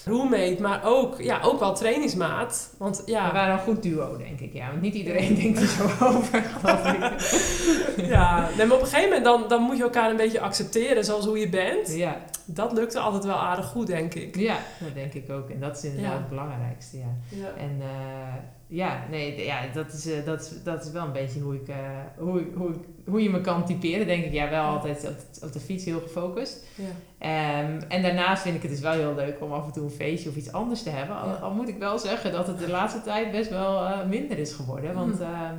roommate, 0.09 0.57
maar 0.61 0.81
ook, 0.85 1.21
ja, 1.21 1.41
ook 1.43 1.61
wel 1.61 1.75
trainingsmaat. 1.75 2.75
Want 2.79 3.03
We 3.07 3.11
ja, 3.11 3.33
waren 3.33 3.53
een 3.53 3.59
goed 3.61 3.83
duo, 3.83 4.17
denk 4.17 4.41
ik. 4.41 4.53
Ja, 4.53 4.69
want 4.71 4.81
niet 4.81 4.95
iedereen 4.95 5.35
denkt 5.43 5.61
er 5.61 5.67
zo 5.67 5.83
over, 6.05 6.43
geloof 6.43 6.87
ik. 6.93 8.07
ja 8.15 8.49
nee, 8.57 8.67
maar 8.67 8.77
op 8.77 8.83
een 8.83 8.89
gegeven 8.89 9.09
moment 9.09 9.25
dan, 9.25 9.45
dan 9.49 9.63
moet 9.63 9.77
je 9.77 9.83
elkaar 9.83 10.11
een 10.11 10.17
beetje 10.17 10.41
accepteren 10.41 11.05
zoals 11.05 11.25
hoe 11.25 11.39
je 11.39 11.49
bent. 11.49 11.95
Ja, 11.97 12.17
Dat 12.47 12.73
lukte 12.73 12.99
altijd 12.99 13.25
wel 13.25 13.37
aardig 13.39 13.67
goed, 13.67 13.87
denk 13.87 14.15
ik. 14.15 14.37
ja, 14.37 14.57
dat 14.79 14.95
denk 14.95 15.13
ik 15.15 15.31
ook. 15.31 15.51
En 15.51 15.61
dat 15.61 15.77
is 15.77 15.85
inderdaad 15.85 16.13
Ja. 16.13 16.19
het 16.19 16.29
belangrijkste, 16.29 16.99
ja. 16.99 17.05
Ja. 17.29 17.47
En 17.59 17.77
eh, 17.81 18.35
ja, 18.69 19.05
nee, 19.11 19.45
ja, 19.45 19.61
dat, 19.75 19.93
is, 19.93 20.07
eh, 20.07 20.25
dat, 20.25 20.41
is, 20.41 20.63
dat 20.63 20.85
is 20.85 20.91
wel 20.91 21.05
een 21.05 21.13
beetje 21.13 21.41
hoe, 21.41 21.55
ik, 21.55 21.69
eh, 21.69 21.77
hoe, 22.19 22.43
hoe, 22.55 22.71
hoe 23.07 23.23
je 23.23 23.31
me 23.31 23.41
kan 23.41 23.65
typeren, 23.65 24.07
denk 24.07 24.25
ik. 24.25 24.33
Ja, 24.33 24.51
wel 24.51 24.63
Ja. 24.63 24.69
altijd 24.69 25.09
op, 25.09 25.15
op 25.45 25.53
de 25.53 25.61
fiets 25.61 25.85
heel 25.85 26.01
gefocust. 26.01 26.65
Ja. 26.75 26.85
Ehm, 27.19 27.81
en 27.89 28.03
daarnaast 28.03 28.43
vind 28.43 28.55
ik 28.57 28.63
het 28.63 28.71
dus 28.71 28.81
wel 28.81 28.93
heel 28.93 29.15
leuk 29.15 29.37
om 29.41 29.53
af 29.53 29.67
en 29.67 29.73
toe 29.73 29.85
een 29.85 29.91
feestje 29.91 30.29
of 30.29 30.37
iets 30.37 30.53
anders 30.53 30.83
te 30.83 30.91
hebben. 30.91 31.17
Al, 31.17 31.29
Ja. 31.29 31.35
al 31.35 31.51
moet 31.55 31.69
ik 31.69 31.79
wel 31.79 31.99
zeggen 31.99 32.33
dat 32.33 32.47
het 32.47 32.59
de 32.59 32.69
laatste 32.71 33.01
tijd 33.03 33.31
best 33.31 33.51
wel 33.51 33.85
eh, 33.85 34.05
minder 34.07 34.39
is 34.39 34.53
geworden. 34.53 34.95
Want 34.95 35.15
Mm. 35.19 35.27
ehm, 35.27 35.55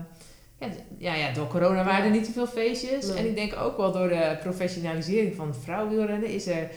ja, 0.98 1.14
ja, 1.16 1.34
door 1.34 1.48
corona 1.48 1.84
waren 1.84 2.06
er 2.06 2.12
niet 2.12 2.26
zoveel 2.26 2.48
feestjes. 2.48 3.14
En 3.14 3.26
ik 3.26 3.36
denk 3.36 3.56
ook 3.56 3.78
wel 3.78 3.92
door 3.92 4.08
de 4.08 4.38
professionalisering 4.42 5.36
van 5.36 5.48
het 5.48 5.58
vrouwenwielrennen 5.64 6.30
is 6.30 6.48
er... 6.48 6.70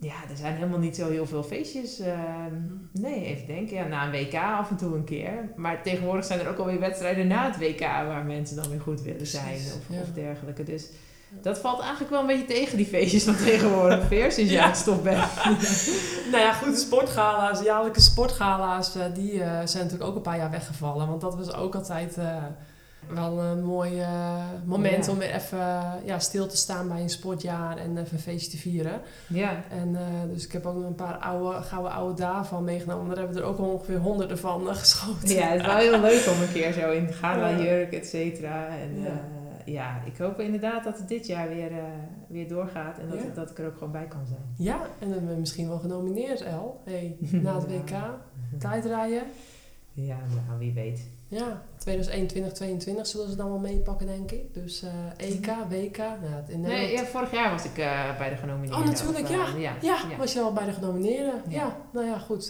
Ja, 0.00 0.14
er 0.30 0.36
zijn 0.36 0.54
helemaal 0.54 0.78
niet 0.78 0.96
zo 0.96 1.10
heel 1.10 1.26
veel 1.26 1.42
feestjes. 1.42 1.98
ehm, 1.98 2.54
nee, 2.92 3.24
even 3.24 3.46
denken. 3.46 3.76
Ja, 3.76 3.86
na 3.86 4.04
een 4.04 4.10
WK 4.10 4.34
af 4.34 4.70
en 4.70 4.76
toe 4.76 4.94
een 4.96 5.04
keer. 5.04 5.52
Maar 5.56 5.82
tegenwoordig 5.82 6.24
zijn 6.24 6.40
er 6.40 6.48
ook 6.48 6.58
alweer 6.58 6.80
wedstrijden 6.80 7.26
na 7.26 7.46
het 7.46 7.58
WK 7.58 7.80
waar 7.80 8.24
mensen 8.24 8.56
dan 8.56 8.68
weer 8.70 8.80
goed 8.80 9.02
willen 9.02 9.26
zijn 9.26 9.54
of, 9.56 9.96
ja. 9.96 10.00
of 10.00 10.08
dergelijke. 10.14 10.62
Dus 10.62 10.88
dat 11.42 11.58
valt 11.58 11.80
eigenlijk 11.80 12.10
wel 12.10 12.20
een 12.20 12.26
beetje 12.26 12.44
tegen 12.44 12.76
die 12.76 12.86
feestjes 12.86 13.24
van 13.24 13.36
tegenwoordig. 13.36 14.08
Weer 14.08 14.32
sinds 14.32 14.50
je 14.50 14.56
Ja. 14.56 14.72
stop 14.72 15.02
bent. 15.02 15.24
Nou 16.32 16.42
ja, 16.42 16.52
goed, 16.52 16.72
de 16.74 16.80
sportgala's, 16.80 17.58
de 17.58 17.64
jaarlijke 17.64 18.00
sportgala's, 18.00 18.96
eh, 18.96 19.04
die 19.14 19.32
eh, 19.42 19.48
zijn 19.64 19.82
natuurlijk 19.84 20.10
ook 20.10 20.16
een 20.16 20.22
paar 20.22 20.36
jaar 20.36 20.50
weggevallen. 20.50 21.08
Want 21.08 21.20
dat 21.20 21.36
was 21.36 21.52
ook 21.54 21.74
altijd 21.74 22.16
eh, 22.18 22.36
wel 23.06 23.40
een 23.42 23.64
mooi 23.64 24.00
eh, 24.00 24.44
moment 24.64 25.06
Ja. 25.06 25.12
om 25.12 25.18
weer 25.18 25.34
even 25.34 25.58
ja, 26.04 26.18
stil 26.18 26.46
te 26.46 26.56
staan 26.56 26.88
bij 26.88 27.00
een 27.00 27.10
sportjaar 27.10 27.76
en 27.76 27.96
even 27.98 28.12
een 28.12 28.18
feestje 28.22 28.50
te 28.50 28.56
vieren. 28.56 29.00
Ja, 29.28 29.62
En 29.70 29.96
eh, 29.96 30.02
dus 30.32 30.44
ik 30.46 30.52
heb 30.52 30.66
ook 30.66 30.74
nog 30.76 30.84
een 30.84 30.94
paar 30.94 31.16
oude, 31.16 31.62
gouden 31.62 31.92
oude 31.92 32.14
dagen 32.14 32.64
meegenomen. 32.64 33.08
Daar 33.08 33.16
hebben 33.18 33.34
we 33.36 33.40
er 33.42 33.48
ook 33.48 33.58
ongeveer 33.58 33.98
honderden 33.98 34.38
van 34.38 34.68
eh, 34.68 34.74
geschoten. 34.76 35.28
ja, 35.28 35.46
het 35.48 35.60
is 35.60 35.66
wel 35.66 35.76
heel 35.76 36.00
leuk 36.00 36.26
om 36.34 36.42
een 36.42 36.52
keer 36.52 36.72
zo 36.72 36.90
in 36.90 37.12
gala 37.12 37.48
Ja. 37.48 37.58
jurk, 37.62 37.92
et 37.92 38.06
cetera. 38.06 38.66
En 38.68 39.00
Ja. 39.00 39.20
ja. 39.64 40.00
ik 40.04 40.16
hoop 40.18 40.40
inderdaad 40.40 40.84
dat 40.84 40.98
het 40.98 41.08
dit 41.08 41.26
jaar 41.26 41.48
weer, 41.48 41.70
weer 42.28 42.48
doorgaat 42.48 42.98
en 42.98 43.08
dat, 43.08 43.18
Ja. 43.18 43.24
dat 43.34 43.50
ik 43.50 43.58
er 43.58 43.66
ook 43.66 43.76
gewoon 43.78 43.92
bij 43.92 44.06
kan 44.06 44.26
zijn. 44.26 44.40
Ja, 44.56 44.80
en 44.98 45.10
dan 45.10 45.24
ben 45.24 45.34
je 45.34 45.40
misschien 45.40 45.68
wel 45.68 45.78
genomineerd, 45.78 46.40
El. 46.42 46.80
Hey, 46.84 47.16
na 47.18 47.54
het 47.54 47.66
WK, 47.72 47.90
tijdrijden. 48.58 49.22
Ja, 49.92 50.16
nou, 50.46 50.58
wie 50.58 50.72
weet. 50.72 51.08
Ja, 51.30 51.62
2021, 51.78 52.52
2022 52.52 53.06
zullen 53.06 53.28
ze 53.30 53.36
dan 53.36 53.48
wel 53.48 53.58
meepakken, 53.58 54.06
denk 54.06 54.30
ik. 54.30 54.54
Dus 54.54 54.82
eh, 54.82 55.26
EK, 55.28 55.46
WK. 55.68 55.96
Nou, 55.96 56.42
in 56.48 56.60
Nee, 56.60 56.92
ja, 56.92 57.04
vorig 57.04 57.32
jaar 57.32 57.50
was 57.50 57.64
ik 57.64 57.78
eh, 57.78 58.18
bij 58.18 58.28
de 58.30 58.36
genomineerden. 58.36 58.78
Oh, 58.78 58.84
natuurlijk, 58.86 59.24
Of, 59.24 59.30
eh, 59.30 59.60
ja. 59.60 59.74
ja. 59.80 59.96
Ja, 60.10 60.16
was 60.18 60.32
je 60.32 60.40
al 60.40 60.52
bij 60.52 60.64
de 60.64 60.72
genomineerden. 60.72 61.42
Ja, 61.48 61.56
Ja. 61.60 61.76
nou 61.92 62.06
ja, 62.06 62.18
goed. 62.18 62.48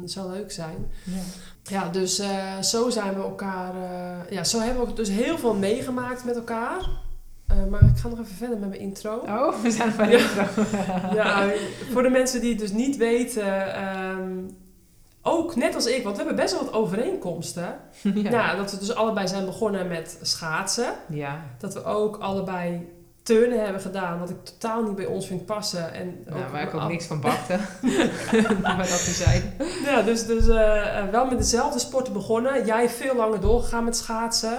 het 0.00 0.10
zou 0.10 0.30
leuk 0.32 0.52
zijn. 0.52 0.90
Ja. 1.04 1.20
Ja, 1.62 1.88
dus 1.88 2.22
zo 2.60 2.90
zijn 2.90 3.14
we 3.14 3.20
elkaar... 3.20 3.74
ja, 4.30 4.44
zo 4.44 4.60
hebben 4.60 4.86
we 4.86 4.92
dus 4.92 5.08
heel 5.08 5.38
veel 5.38 5.54
meegemaakt 5.54 6.24
met 6.24 6.36
elkaar. 6.36 6.88
Maar 7.70 7.82
ik 7.82 7.96
ga 7.98 8.08
nog 8.08 8.18
even 8.20 8.34
verder 8.36 8.58
met 8.58 8.68
mijn 8.68 8.80
intro. 8.80 9.16
Oh, 9.16 9.62
we 9.62 9.70
zijn 9.70 9.92
bij 9.96 10.06
de 10.10 10.18
Ja, 11.14 11.50
voor 11.92 12.02
de 12.02 12.08
mensen 12.10 12.40
die 12.40 12.50
het 12.50 12.58
dus 12.58 12.72
niet 12.72 12.96
weten... 12.96 13.74
ehm, 13.74 14.38
ook 15.30 15.56
net 15.56 15.74
als 15.74 15.86
ik, 15.86 16.02
want 16.04 16.16
we 16.16 16.22
hebben 16.24 16.42
best 16.44 16.54
wel 16.54 16.64
wat 16.64 16.74
overeenkomsten. 16.74 17.76
ja. 18.02 18.30
Nou, 18.30 18.56
dat 18.56 18.70
we 18.70 18.78
dus 18.78 18.94
allebei 18.94 19.28
zijn 19.28 19.44
begonnen 19.44 19.88
met 19.88 20.18
schaatsen. 20.22 20.92
ja. 21.08 21.40
Dat 21.58 21.74
we 21.74 21.84
ook 21.84 22.16
allebei 22.16 22.96
turnen 23.22 23.62
hebben 23.64 23.80
gedaan, 23.82 24.18
wat 24.18 24.30
ik 24.30 24.44
totaal 24.44 24.82
niet 24.82 24.96
bij 24.96 25.06
ons 25.06 25.26
vind 25.26 25.46
passen. 25.46 25.92
En 25.94 26.22
Nou, 26.26 26.42
waar 26.52 26.62
ik 26.62 26.72
af- 26.72 26.82
ook 26.82 26.88
niks 26.88 27.04
van 27.06 27.20
bakte. 27.20 27.56
maar 28.62 28.76
dat 28.76 29.04
te 29.04 29.10
zijn. 29.10 29.54
Ja, 29.84 30.02
dus, 30.02 30.26
dus 30.26 30.48
eh, 30.48 30.98
eh, 30.98 31.08
wel 31.10 31.26
met 31.26 31.38
dezelfde 31.38 31.78
sporten 31.78 32.12
begonnen. 32.12 32.64
Jij 32.66 32.88
veel 32.88 33.16
langer 33.16 33.40
doorgegaan 33.40 33.84
met 33.84 33.96
schaatsen. 33.96 34.58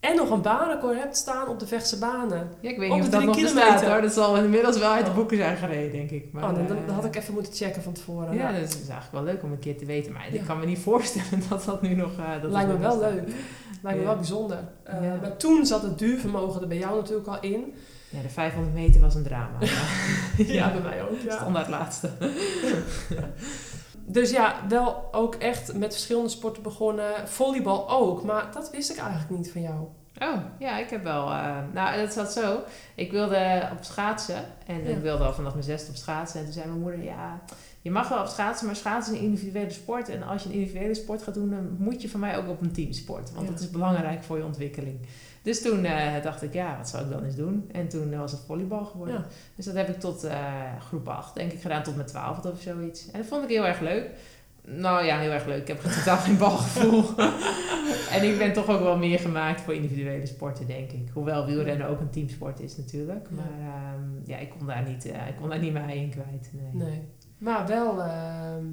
En 0.00 0.16
nog 0.16 0.30
een 0.30 0.42
baanrecord 0.42 0.96
hebt 0.98 1.16
staan 1.16 1.48
op 1.48 1.58
de 1.58 1.66
Vechtse 1.66 1.98
banen. 1.98 2.48
Ja, 2.60 2.70
ik 2.70 2.78
weet 2.78 2.90
niet 2.92 3.02
of 3.02 3.08
dat 3.08 3.22
nog 3.24 3.32
drie 3.32 3.44
bestaat 3.44 3.62
kilometer. 3.64 3.90
hoor. 3.92 4.02
Dat 4.02 4.12
zal 4.12 4.36
inmiddels 4.36 4.78
wel 4.78 4.90
uit 4.92 5.04
de 5.04 5.10
Oh. 5.10 5.16
boeken 5.16 5.36
zijn 5.36 5.56
gereden, 5.56 5.92
denk 5.92 6.10
ik. 6.10 6.32
Maar, 6.32 6.42
oh, 6.42 6.54
dan, 6.54 6.66
dan, 6.66 6.76
eh, 6.88 6.94
had 6.94 7.04
ik 7.04 7.16
even 7.16 7.34
moeten 7.34 7.52
checken 7.52 7.82
van 7.82 7.92
tevoren. 7.92 8.34
Ja, 8.36 8.52
dat 8.52 8.60
is 8.68 8.74
eigenlijk 8.74 9.12
wel 9.12 9.22
leuk 9.22 9.42
om 9.42 9.52
een 9.52 9.58
keer 9.58 9.78
te 9.78 9.84
weten. 9.84 10.12
Maar 10.12 10.26
Ja. 10.32 10.40
ik 10.40 10.46
kan 10.46 10.58
me 10.58 10.66
niet 10.66 10.78
voorstellen 10.78 11.42
dat 11.48 11.64
dat 11.64 11.82
nu 11.82 11.94
nog... 11.94 12.10
eh, 12.18 12.42
dat 12.42 12.50
lijkt 12.50 12.68
me 12.72 12.78
wel 12.78 12.98
bestaat. 12.98 13.14
leuk. 13.14 13.28
Lijkt 13.82 13.98
me 13.98 14.04
wel 14.04 14.16
bijzonder. 14.16 14.58
Eh, 14.82 15.02
Ja. 15.04 15.16
Maar 15.20 15.36
toen 15.36 15.66
zat 15.66 15.82
het 15.82 15.98
duurvermogen 15.98 16.60
er 16.62 16.68
bij 16.68 16.78
jou 16.78 16.96
natuurlijk 16.96 17.28
al 17.28 17.40
in. 17.40 17.74
Ja, 18.08 18.22
de 18.22 18.28
500 18.28 18.74
meter 18.74 19.00
was 19.00 19.14
een 19.14 19.22
drama. 19.22 19.58
Ja, 20.36 20.70
bij 20.72 20.80
mij 20.80 21.02
ook. 21.02 21.16
Ja. 21.26 21.34
Standaard 21.36 21.68
laatste. 21.68 22.10
Dus 24.12 24.30
ja, 24.30 24.54
wel 24.68 25.08
ook 25.12 25.34
echt 25.34 25.74
met 25.74 25.92
verschillende 25.92 26.28
sporten 26.28 26.62
begonnen. 26.62 27.28
Volleybal 27.28 27.90
ook, 27.90 28.22
maar 28.22 28.52
dat 28.52 28.70
wist 28.70 28.90
ik 28.90 28.96
eigenlijk 28.98 29.30
niet 29.30 29.52
van 29.52 29.60
jou. 29.62 29.86
Oh, 30.22 30.36
ja, 30.58 30.78
ik 30.78 30.90
heb 30.90 31.02
wel... 31.02 31.30
eh, 31.30 31.56
nou, 31.72 31.96
dat 32.00 32.12
zat 32.12 32.32
zo. 32.32 32.58
Ik 32.94 33.10
wilde 33.10 33.68
op 33.72 33.84
schaatsen. 33.84 34.44
En 34.66 34.82
Ja. 34.84 34.90
ik 34.90 34.98
wilde 34.98 35.24
al 35.24 35.32
vanaf 35.32 35.52
mijn 35.52 35.64
zesde 35.64 35.90
op 35.90 35.96
schaatsen. 35.96 36.38
En 36.38 36.44
toen 36.44 36.54
zei 36.54 36.66
mijn 36.66 36.80
moeder, 36.80 37.02
ja... 37.02 37.40
Je 37.82 37.90
mag 37.90 38.08
wel 38.08 38.20
op 38.20 38.26
schaatsen, 38.26 38.66
maar 38.66 38.76
schaatsen 38.76 39.14
is 39.14 39.20
een 39.20 39.24
individuele 39.24 39.70
sport. 39.70 40.08
En 40.08 40.22
als 40.22 40.42
je 40.42 40.48
een 40.48 40.54
individuele 40.54 40.94
sport 40.94 41.22
gaat 41.22 41.34
doen, 41.34 41.50
dan 41.50 41.76
moet 41.78 42.02
je 42.02 42.08
van 42.08 42.20
mij 42.20 42.36
ook 42.38 42.48
op 42.48 42.60
een 42.60 42.72
teamsport. 42.72 43.32
Want 43.32 43.46
Ja. 43.46 43.52
dat 43.52 43.60
is 43.60 43.70
belangrijk 43.70 44.22
voor 44.22 44.36
je 44.36 44.44
ontwikkeling. 44.44 44.98
Dus 45.42 45.62
toen 45.62 45.84
eh, 45.84 46.22
dacht 46.22 46.42
ik, 46.42 46.52
ja, 46.52 46.76
wat 46.76 46.88
zou 46.88 47.04
ik 47.04 47.10
dan 47.10 47.24
eens 47.24 47.36
doen? 47.36 47.68
En 47.72 47.88
toen 47.88 48.16
was 48.18 48.32
het 48.32 48.40
volleybal 48.46 48.84
geworden. 48.84 49.14
Ja. 49.14 49.26
Dus 49.56 49.64
dat 49.64 49.74
heb 49.74 49.88
ik 49.88 50.00
tot 50.00 50.24
eh, 50.24 50.36
groep 50.80 51.08
8, 51.08 51.34
denk 51.34 51.52
ik, 51.52 51.60
gedaan. 51.60 51.82
Tot 51.82 51.94
mijn 51.96 52.06
12 52.08 52.44
of 52.44 52.60
zoiets. 52.60 53.10
En 53.10 53.18
dat 53.18 53.28
vond 53.28 53.42
ik 53.42 53.48
heel 53.48 53.66
erg 53.66 53.80
leuk. 53.80 54.10
Nou 54.64 55.04
ja, 55.04 55.18
heel 55.18 55.30
erg 55.30 55.46
leuk. 55.46 55.60
Ik 55.60 55.68
heb 55.68 55.80
totaal 55.80 56.16
geen 56.16 56.38
balgevoel. 56.38 57.04
en 58.14 58.22
ik 58.32 58.38
ben 58.38 58.52
toch 58.52 58.68
ook 58.68 58.80
wel 58.80 58.96
meer 58.98 59.18
gemaakt 59.18 59.60
voor 59.60 59.74
individuele 59.74 60.26
sporten, 60.26 60.66
denk 60.66 60.90
ik. 60.90 61.08
Hoewel 61.12 61.46
wielrennen 61.46 61.88
ook 61.88 62.00
een 62.00 62.10
teamsport 62.10 62.60
is 62.60 62.76
natuurlijk. 62.76 63.30
Maar 63.30 63.58
ehm, 63.60 64.08
ja, 64.24 64.36
ik 64.36 64.50
kon 64.58 64.66
daar 64.66 64.88
niet, 64.88 65.06
eh, 65.06 65.28
ik 65.28 65.36
kon 65.36 65.48
daar 65.48 65.58
niet 65.58 65.72
mijn 65.72 65.88
in 65.96 66.10
kwijt. 66.10 66.50
Nee. 66.52 66.84
Nee. 66.88 67.02
Maar 67.40 67.66
wel 67.66 68.00
ehm, 68.02 68.64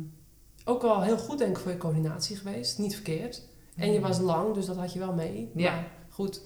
ook 0.66 0.84
al 0.84 1.02
heel 1.02 1.18
goed 1.18 1.38
denk 1.38 1.58
ik 1.58 1.64
voor 1.64 1.72
je 1.72 1.78
coördinatie 1.78 2.36
geweest. 2.36 2.78
Niet 2.78 2.94
verkeerd. 2.94 3.42
En 3.76 3.92
je 3.94 4.00
was 4.00 4.20
lang, 4.20 4.54
dus 4.54 4.66
dat 4.66 4.76
had 4.78 4.94
je 4.94 5.00
wel 5.00 5.14
mee. 5.14 5.52
Ja. 5.56 5.72
Maar 5.72 5.88
goed. 6.10 6.42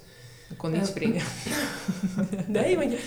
Ik 0.49 0.57
kon 0.57 0.71
niet 0.71 0.81
Eh, 0.81 0.87
springen. 0.87 1.23
Nee, 2.47 2.77
want 2.77 2.91
je, 2.91 2.99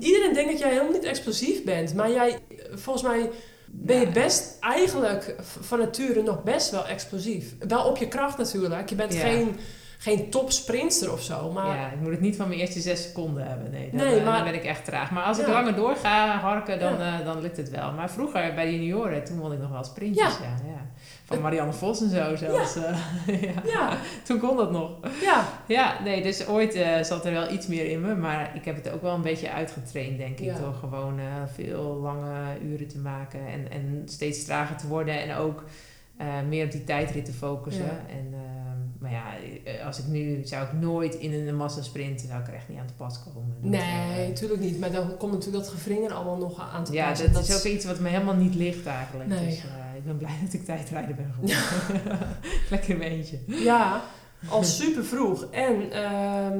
iedereen 0.00 0.34
denkt 0.34 0.50
dat 0.50 0.58
jij 0.60 0.70
helemaal 0.70 0.92
niet 0.92 1.04
explosief 1.04 1.64
bent. 1.64 1.94
Maar 1.94 2.10
jij, 2.10 2.38
volgens 2.74 3.04
mij 3.04 3.30
ben 3.66 4.00
je 4.00 4.08
best 4.08 4.56
eigenlijk 4.60 5.34
van 5.40 5.78
nature 5.78 6.22
nog 6.22 6.42
best 6.42 6.70
wel 6.70 6.86
explosief. 6.86 7.54
Wel 7.68 7.84
op 7.84 7.96
je 7.96 8.08
kracht 8.08 8.38
natuurlijk. 8.38 8.88
Je 8.88 8.94
bent 8.94 9.12
Ja. 9.14 9.20
geen, 9.20 9.56
geen 10.02 10.30
topsprinter 10.30 11.12
of 11.12 11.22
zo. 11.22 11.50
Maar 11.52 11.76
Ja, 11.76 11.90
ik 11.90 12.00
moet 12.00 12.10
het 12.10 12.20
niet 12.20 12.36
van 12.36 12.48
mijn 12.48 12.60
eerste 12.60 12.80
zes 12.80 13.02
seconden 13.02 13.46
hebben. 13.46 13.70
Nee, 13.70 13.90
dan, 13.90 14.00
Nee, 14.06 14.18
eh, 14.18 14.24
maar- 14.24 14.34
dan 14.34 14.44
ben 14.44 14.54
ik 14.54 14.64
echt 14.64 14.84
traag. 14.84 15.10
Maar 15.10 15.22
als 15.22 15.38
ik 15.38 15.46
langer 15.46 15.74
door 15.74 15.96
ga 15.96 16.38
harken, 16.38 16.78
dan, 16.78 17.00
eh, 17.00 17.24
dan 17.24 17.40
lukt 17.40 17.56
het 17.56 17.70
wel. 17.70 17.92
Maar 17.92 18.10
vroeger 18.10 18.54
bij 18.54 18.64
de 18.64 18.72
junioren, 18.72 19.24
toen 19.24 19.38
won 19.38 19.52
ik 19.52 19.58
nog 19.58 19.70
wel 19.70 19.84
sprintjes. 19.84 20.38
Ja. 20.38 20.44
Ja, 20.44 20.86
Van 21.24 21.40
Marianne 21.40 21.72
Vos 21.72 22.00
en 22.00 22.08
zo 22.08 22.36
zelfs. 22.36 22.76
eh, 22.76 22.82
ja. 23.42 23.52
ja, 23.64 23.96
Toen 24.24 24.38
kon 24.38 24.56
dat 24.56 24.70
nog. 24.70 24.90
ja, 25.22 25.44
Ja, 25.66 26.02
nee, 26.04 26.22
dus 26.22 26.46
ooit 26.46 26.78
zat 27.02 27.24
er 27.24 27.32
wel 27.32 27.52
iets 27.52 27.66
meer 27.66 27.90
in 27.90 28.00
me. 28.00 28.14
Maar 28.14 28.50
ik 28.54 28.64
heb 28.64 28.76
het 28.76 28.90
ook 28.90 29.02
wel 29.02 29.14
een 29.14 29.22
beetje 29.22 29.50
uitgetraind, 29.52 30.18
denk 30.18 30.38
ik. 30.38 30.56
Door 30.56 30.74
gewoon 30.74 31.20
veel 31.54 31.82
lange 32.02 32.58
uren 32.62 32.88
te 32.88 32.98
maken. 32.98 33.40
En, 33.46 33.70
en 33.70 34.02
steeds 34.04 34.44
trager 34.44 34.76
te 34.76 34.86
worden. 34.86 35.20
En 35.22 35.36
ook 35.36 35.64
meer 36.48 36.64
op 36.64 36.70
die 36.72 36.84
tijdrit 36.84 37.24
te 37.24 37.32
focussen. 37.32 37.90
En, 38.08 38.34
maar 39.00 39.10
ja, 39.10 39.24
eh, 39.64 39.86
als 39.86 39.98
ik 39.98 40.06
nu... 40.06 40.40
Zou 40.44 40.66
ik 40.66 40.72
nooit 40.72 41.14
in 41.14 41.32
een 41.32 41.56
massasprint... 41.56 42.20
Zou 42.20 42.40
ik 42.40 42.46
er 42.46 42.54
echt 42.54 42.68
niet 42.68 42.78
aan 42.78 42.86
te 42.86 42.92
pas 42.92 43.20
komen. 43.34 43.56
Nee, 43.60 43.80
eh, 43.80 44.28
natuurlijk 44.28 44.60
niet. 44.60 44.80
Maar 44.80 44.92
dan 44.92 45.16
komt 45.16 45.32
natuurlijk 45.32 45.64
dat 45.64 45.72
gevringer 45.72 46.12
allemaal 46.12 46.36
nog 46.36 46.70
aan 46.74 46.84
te 46.84 46.92
ja, 46.92 47.08
passen. 47.08 47.32
dat, 47.32 47.48
is 47.48 47.56
ook 47.56 47.72
iets 47.72 47.84
wat 47.84 47.98
me 47.98 48.08
helemaal 48.08 48.34
niet 48.34 48.54
ligt 48.54 48.86
eigenlijk. 48.86 49.28
Nee. 49.28 49.46
Dus 49.46 49.58
eh, 49.58 49.96
ik 49.96 50.04
ben 50.04 50.16
blij 50.16 50.38
dat 50.44 50.52
ik 50.52 50.64
tijdrijder 50.64 51.14
ben 51.14 51.32
geworden. 51.34 52.18
Lekker 52.70 52.90
in 52.90 52.98
mijn 52.98 53.10
eentje. 53.10 53.38
Ja, 53.46 54.02
al 54.48 54.64
super 54.64 55.04
vroeg. 55.04 55.46
En 55.50 55.92
ehm, 55.92 56.58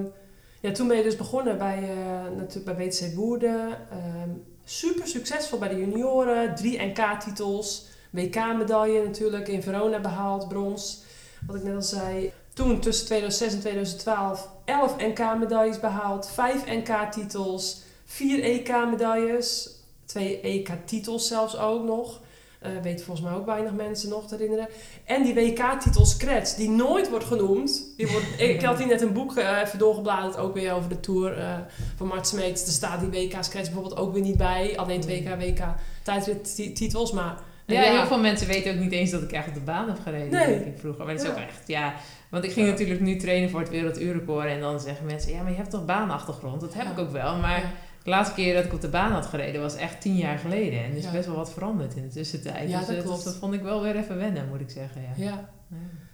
ja, 0.60 0.72
toen 0.72 0.88
ben 0.88 0.96
je 0.96 1.02
dus 1.02 1.16
begonnen 1.16 1.58
bij, 1.58 1.78
eh 1.78 2.36
natuurlijk 2.36 2.76
bij 2.76 2.86
WTC 2.86 3.14
Woerden. 3.14 3.68
Ehm, 3.90 4.30
super 4.64 5.06
succesvol 5.06 5.58
bij 5.58 5.68
de 5.68 5.78
junioren. 5.78 6.54
Drie 6.54 6.82
NK-titels. 6.82 7.88
WK-medaille 8.10 9.04
natuurlijk 9.04 9.48
in 9.48 9.62
Verona 9.62 10.00
behaald, 10.00 10.48
brons. 10.48 11.08
Wat 11.46 11.56
ik 11.56 11.62
net 11.62 11.74
al 11.74 11.82
zei. 11.82 12.32
Toen 12.54 12.80
tussen 12.80 13.06
2006 13.06 13.52
en 13.52 13.60
2012 13.60 14.48
11 14.64 14.96
NK-medailles 14.98 15.80
behaald. 15.80 16.30
Vijf 16.30 16.66
NK-titels. 16.66 17.82
Vier 18.04 18.42
EK-medailles. 18.42 19.70
Twee 20.04 20.40
EK-titels 20.40 21.26
zelfs 21.26 21.56
ook 21.56 21.84
nog. 21.84 22.20
Eh 22.58 22.70
weten 22.82 23.04
volgens 23.04 23.26
mij 23.26 23.36
ook 23.36 23.46
weinig 23.46 23.72
mensen 23.72 24.08
nog 24.08 24.26
te 24.26 24.34
herinneren. 24.34 24.68
En 25.04 25.22
die 25.22 25.34
WK-titel 25.34 26.04
Scratch, 26.04 26.54
die 26.54 26.70
nooit 26.70 27.10
wordt 27.10 27.24
genoemd. 27.24 27.84
Die 27.96 28.06
wordt, 28.06 28.26
ik 28.50 28.62
had 28.62 28.78
hier 28.78 28.86
net 28.86 29.00
een 29.00 29.12
boek 29.12 29.36
eh, 29.36 29.60
even 29.60 29.78
doorgebladerd, 29.78 30.36
ook 30.36 30.54
weer 30.54 30.72
over 30.72 30.88
de 30.88 31.00
Tour 31.00 31.38
eh, 31.38 31.54
van 31.96 32.06
Mart 32.06 32.26
Smeets. 32.26 32.66
Er 32.66 32.72
staat 32.72 33.00
die 33.00 33.10
WK-Scratch 33.10 33.70
bijvoorbeeld 33.70 33.96
ook 33.96 34.12
weer 34.12 34.22
niet 34.22 34.36
bij. 34.36 34.78
Alleen 34.78 35.00
het 35.00 35.06
WK, 35.06 35.36
WK 35.38 35.64
tijdrit-titels, 36.02 37.12
maar... 37.12 37.48
Ja, 37.70 37.82
heel 37.82 38.06
veel 38.06 38.18
mensen 38.20 38.46
weten 38.46 38.72
ook 38.74 38.78
niet 38.80 38.92
eens 38.92 39.10
dat 39.10 39.22
ik 39.22 39.32
echt 39.32 39.48
op 39.48 39.54
de 39.54 39.60
baan 39.60 39.88
heb 39.88 39.98
gereden, 40.02 40.30
Nee. 40.30 40.46
denk 40.46 40.64
ik 40.66 40.78
vroeger. 40.78 41.04
Maar 41.04 41.14
dat 41.14 41.22
is 41.22 41.28
Ja. 41.30 41.34
ook 41.34 41.40
echt, 41.42 41.62
ja... 41.66 41.94
Want 42.30 42.44
ik 42.44 42.52
ging 42.52 42.66
Ja. 42.66 42.72
natuurlijk 42.72 43.00
nu 43.00 43.16
trainen 43.16 43.50
voor 43.50 43.60
het 43.60 43.70
werelduurrecord 43.70 44.46
en 44.46 44.60
dan 44.60 44.80
zeggen 44.80 45.06
mensen... 45.06 45.32
Ja, 45.32 45.42
maar 45.42 45.50
je 45.50 45.56
hebt 45.56 45.70
toch 45.70 45.84
baanachtergrond? 45.84 46.60
Dat 46.60 46.74
heb 46.74 46.86
ik 46.86 46.98
ook 46.98 47.10
wel, 47.10 47.36
maar... 47.36 47.72
De 48.04 48.10
laatste 48.10 48.34
keer 48.34 48.54
dat 48.54 48.64
ik 48.64 48.72
op 48.72 48.80
de 48.80 48.88
baan 48.88 49.12
had 49.12 49.26
gereden 49.26 49.60
was 49.60 49.76
echt 49.76 50.00
tien 50.00 50.16
jaar 50.16 50.38
geleden. 50.38 50.84
En 50.84 50.90
er 50.90 50.96
is 50.96 51.10
best 51.10 51.26
wel 51.26 51.36
wat 51.36 51.52
veranderd 51.52 51.94
in 51.96 52.02
de 52.02 52.08
tussentijd. 52.08 52.70
Ja, 52.70 52.78
dus 52.78 53.04
dat 53.04 53.24
dat 53.24 53.36
vond 53.40 53.54
ik 53.54 53.62
wel 53.62 53.82
weer 53.82 53.96
even 53.96 54.16
wennen, 54.16 54.48
moet 54.48 54.60
ik 54.60 54.70
zeggen. 54.70 55.02
Ja. 55.16 55.48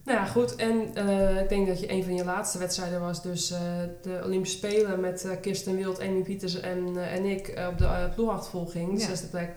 Nou 0.04 0.18
ja, 0.18 0.24
goed. 0.24 0.56
En 0.56 0.94
eh, 0.94 1.40
ik 1.40 1.48
denk 1.48 1.66
dat 1.66 1.80
je 1.80 1.92
een 1.92 2.04
van 2.04 2.14
je 2.14 2.24
laatste 2.24 2.58
wedstrijden 2.58 3.00
was 3.00 3.22
dus 3.22 3.50
eh, 3.50 3.58
de 4.02 4.20
Olympische 4.24 4.56
Spelen 4.56 5.00
met 5.00 5.24
eh, 5.24 5.30
Kirsten 5.40 5.76
Wild, 5.76 6.00
Amy 6.00 6.22
Pieters 6.22 6.60
en, 6.60 6.96
en 7.12 7.24
ik 7.24 7.66
op 7.70 7.78
de 7.78 7.84
uh, 7.84 8.14
ploegachtervolging, 8.14 8.94
de 8.94 9.00
Ja. 9.00 9.06
zesde 9.06 9.26
plek. 9.26 9.50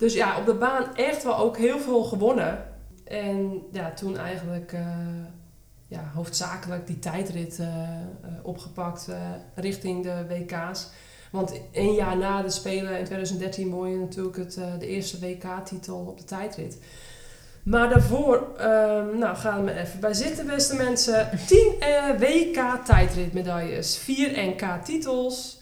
Dus 0.00 0.14
ja, 0.14 0.38
op 0.38 0.46
de 0.46 0.54
baan 0.54 0.96
echt 0.96 1.22
wel 1.22 1.36
ook 1.36 1.56
heel 1.56 1.78
veel 1.78 2.04
gewonnen. 2.04 2.64
En 3.04 3.62
ja, 3.72 3.92
toen 3.92 4.18
eigenlijk 4.18 4.72
eh, 4.72 4.86
ja, 5.88 6.10
hoofdzakelijk 6.14 6.86
die 6.86 6.98
tijdrit 6.98 7.58
eh, 7.58 7.66
eh, 7.66 8.04
opgepakt 8.42 9.08
richting 9.54 10.02
de 10.02 10.26
WK's. 10.28 10.88
Want 11.32 11.60
een 11.72 11.92
jaar 11.92 12.16
na 12.16 12.42
de 12.42 12.50
Spelen 12.50 12.98
in 12.98 13.04
2013 13.04 13.70
won 13.70 13.90
je 13.90 13.98
natuurlijk 13.98 14.36
het, 14.36 14.54
de 14.78 14.86
eerste 14.86 15.18
WK-titel 15.18 15.96
op 15.96 16.18
de 16.18 16.24
tijdrit. 16.24 16.78
Maar 17.62 17.88
daarvoor 17.88 18.56
ehm, 18.58 19.18
nou, 19.18 19.36
gaan 19.36 19.64
we 19.64 19.72
even 19.72 20.00
bij 20.00 20.14
zitten, 20.14 20.46
beste 20.46 20.76
mensen. 20.76 21.30
10 21.46 21.74
eh, 21.80 22.18
WK-tijdritmedailles, 22.18 23.98
4 23.98 24.46
NK-titels. 24.46 25.59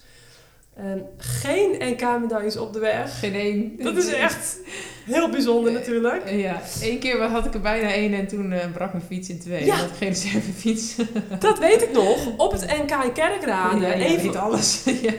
En 0.83 1.05
geen 1.17 1.71
NK-medailles 1.79 2.57
op 2.57 2.73
de 2.73 2.79
weg. 2.79 3.19
Geen 3.19 3.33
één. 3.35 3.75
Dat 3.83 3.97
is 3.97 4.13
echt 4.13 4.57
heel 5.05 5.29
bijzonder 5.29 5.71
natuurlijk. 5.71 6.23
Eh, 6.23 6.39
Ja, 6.41 6.61
één 6.81 6.99
keer 6.99 7.21
had 7.23 7.45
ik 7.45 7.53
er 7.53 7.61
bijna 7.61 7.91
één 7.93 8.13
en 8.13 8.27
toen 8.27 8.51
eh, 8.51 8.71
brak 8.73 8.91
mijn 8.93 9.05
fiets 9.07 9.29
in 9.29 9.39
twee. 9.39 9.65
Ja. 9.65 9.73
Ik 9.73 9.79
had 9.79 9.89
geen 9.97 10.07
reservefiets. 10.09 10.95
Dat 11.39 11.59
weet 11.59 11.81
ik 11.81 11.91
nog. 11.91 12.37
Op 12.37 12.51
het 12.51 12.65
NK 12.67 13.13
Kerkrade. 13.13 13.79
ja, 13.85 13.93
een, 13.95 13.99
niet 14.11 14.19
van, 14.21 14.35
alles. 14.41 14.83
ja. 15.01 15.13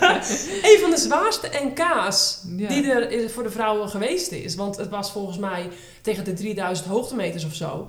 een 0.70 0.78
van 0.80 0.90
de 0.90 0.96
zwaarste 0.98 1.48
NK's 1.64 2.42
Ja. 2.56 2.68
die 2.68 2.90
er 2.90 3.30
voor 3.30 3.42
de 3.42 3.50
vrouwen 3.50 3.88
geweest 3.88 4.32
is. 4.32 4.54
Want 4.54 4.76
het 4.76 4.88
was 4.88 5.12
volgens 5.12 5.38
mij 5.38 5.68
tegen 6.02 6.24
de 6.24 6.32
3000 6.32 6.88
hoogtemeters 6.88 7.44
of 7.44 7.54
zo. 7.54 7.88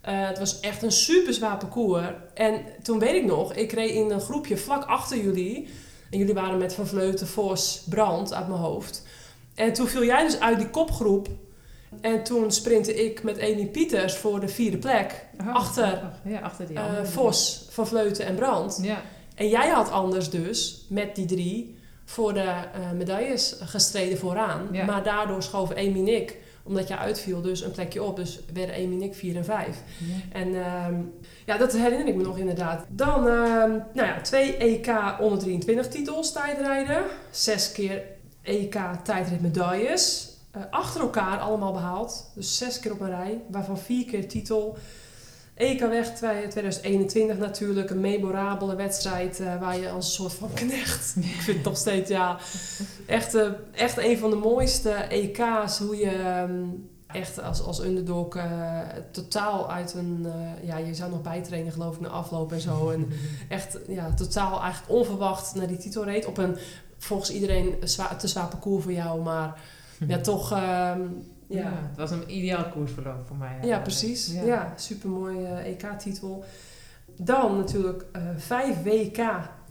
Eh, 0.00 0.28
het 0.28 0.38
was 0.38 0.60
echt 0.60 0.82
een 0.82 0.92
super 0.92 1.34
zwaar 1.34 1.56
parcours. 1.56 2.06
En 2.34 2.60
toen 2.82 2.98
weet 2.98 3.14
ik 3.14 3.24
nog, 3.24 3.54
ik 3.54 3.72
reed 3.72 3.90
in 3.90 4.10
een 4.10 4.20
groepje 4.20 4.56
vlak 4.56 4.84
achter 4.84 5.18
jullie. 5.18 5.68
En 6.10 6.18
jullie 6.18 6.34
waren 6.34 6.58
met 6.58 6.74
Van 6.74 6.86
Vleuten, 6.86 7.26
Vos, 7.26 7.82
Brand 7.88 8.32
uit 8.34 8.48
mijn 8.48 8.60
hoofd. 8.60 9.06
En 9.54 9.72
toen 9.72 9.86
viel 9.86 10.04
jij 10.04 10.24
dus 10.24 10.40
uit 10.40 10.58
die 10.58 10.70
kopgroep. 10.70 11.28
En 12.00 12.24
toen 12.24 12.52
sprintte 12.52 13.04
ik 13.04 13.22
met 13.22 13.40
Amy 13.40 13.66
Pieters 13.66 14.16
voor 14.16 14.40
de 14.40 14.48
vierde 14.48 14.78
plek. 14.78 15.24
Oh, 15.40 15.54
Achter. 15.54 16.02
Ja, 16.24 16.38
achter 16.38 16.66
die 16.66 16.76
Eh. 16.76 17.04
Vos, 17.04 17.66
Van 17.70 17.86
Vleuten 17.86 18.26
en 18.26 18.34
Brand. 18.34 18.78
Ja. 18.82 19.02
En 19.34 19.48
jij 19.48 19.68
had 19.68 19.90
anders 19.90 20.30
dus, 20.30 20.84
met 20.88 21.14
die 21.14 21.26
drie, 21.26 21.78
voor 22.04 22.34
de 22.34 22.40
eh, 22.40 22.90
medailles 22.94 23.56
gestreden 23.60 24.18
vooraan. 24.18 24.68
Ja. 24.72 24.84
Maar 24.84 25.02
daardoor 25.02 25.42
schoven 25.42 25.76
Amy 25.76 25.98
en 25.98 26.08
ik 26.08 26.36
omdat 26.66 26.88
je 26.88 26.96
uitviel, 26.96 27.42
dus 27.42 27.62
een 27.62 27.70
plekje 27.70 28.02
op. 28.02 28.16
Dus 28.16 28.40
werden 28.52 28.74
Amy 28.74 28.94
en 28.94 29.02
ik 29.02 29.14
4 29.14 29.36
en 29.36 29.44
5. 29.44 29.82
Ja. 29.98 30.38
En 30.38 30.64
ehm, 30.64 30.94
ja, 31.46 31.56
dat 31.56 31.72
herinner 31.72 32.08
ik 32.08 32.14
me 32.14 32.22
nog 32.22 32.38
inderdaad. 32.38 32.84
Dan, 32.88 33.28
ehm, 33.28 33.70
nou 33.70 34.06
ja, 34.08 34.20
twee 34.20 34.56
EK 34.56 35.16
onder 35.20 35.38
23 35.38 35.88
titels 35.88 36.32
tijdrijden. 36.32 37.04
Zes 37.30 37.72
keer 37.72 38.02
EK 38.42 38.78
tijdrit 39.04 39.40
medailles. 39.40 40.34
Eh, 40.50 40.62
achter 40.70 41.00
elkaar 41.00 41.38
allemaal 41.38 41.72
behaald. 41.72 42.30
Dus 42.34 42.58
zes 42.58 42.80
keer 42.80 42.92
op 42.92 43.00
een 43.00 43.10
rij, 43.10 43.42
waarvan 43.50 43.78
vier 43.78 44.04
keer 44.04 44.28
titel. 44.28 44.76
EK 45.56 45.80
weg 45.80 46.14
twee- 46.14 46.48
2021 46.48 47.38
natuurlijk, 47.38 47.90
een 47.90 48.00
memorabele 48.00 48.74
wedstrijd 48.74 49.40
eh, 49.40 49.60
waar 49.60 49.78
je 49.78 49.90
als 49.90 50.06
een 50.06 50.12
soort 50.12 50.32
van 50.32 50.52
knecht. 50.54 51.16
Ik 51.36 51.40
vind 51.40 51.56
het 51.56 51.66
nog 51.66 51.76
steeds, 51.76 52.10
ja, 52.10 52.38
echt, 53.06 53.34
eh, 53.34 53.48
echt 53.72 53.98
een 53.98 54.18
van 54.18 54.30
de 54.30 54.36
mooiste 54.36 54.90
EK's. 54.90 55.78
Hoe 55.78 55.96
je 55.96 56.10
ehm, 56.10 56.64
echt 57.06 57.42
als, 57.42 57.62
als 57.62 57.80
underdog 57.84 58.36
eh, 58.36 58.80
totaal 59.10 59.70
uit 59.70 59.94
een, 59.94 60.26
ja, 60.62 60.76
je 60.76 60.94
zou 60.94 61.10
nog 61.10 61.22
bijtrainen 61.22 61.72
geloof 61.72 61.94
ik, 61.94 62.00
na 62.00 62.08
afloop 62.08 62.52
en 62.52 62.60
zo. 62.60 62.90
En 62.90 63.08
echt, 63.48 63.78
ja, 63.88 64.14
totaal 64.14 64.60
eigenlijk 64.62 64.92
onverwacht 64.92 65.54
naar 65.54 65.66
die 65.66 65.78
titel 65.78 66.04
reed. 66.04 66.26
Op 66.26 66.38
een, 66.38 66.56
volgens 66.98 67.30
iedereen, 67.30 67.74
zwaar, 67.82 68.18
te 68.18 68.28
zwaar 68.28 68.48
parcours 68.48 68.82
voor 68.82 68.92
jou, 68.92 69.20
maar 69.22 69.60
ja, 70.08 70.18
toch... 70.20 70.52
ehm, 70.52 71.00
Ja. 71.48 71.60
ja, 71.60 71.88
het 71.88 71.96
was 71.96 72.10
een 72.10 72.36
ideaal 72.36 72.68
koersverloop 72.68 73.26
voor 73.26 73.36
mij. 73.36 73.58
ja, 73.62 73.78
precies. 73.78 74.32
Ja. 74.32 74.42
Ja, 74.42 74.72
supermooi 74.76 75.44
eh, 75.44 75.66
EK-titel. 75.66 76.44
Dan 77.16 77.56
natuurlijk 77.56 78.04
eh, 78.12 78.22
vijf 78.36 78.82
WK 78.82 79.20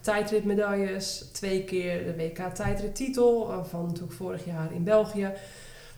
tijdritmedailles. 0.02 1.30
Twee 1.34 1.64
keer 1.64 2.04
de 2.04 2.16
WK 2.16 2.54
tijdrittitel 2.54 3.52
eh, 3.52 3.64
van 3.64 3.86
natuurlijk 3.86 4.14
vorig 4.14 4.46
jaar 4.46 4.74
in 4.74 4.84
België. 4.84 5.32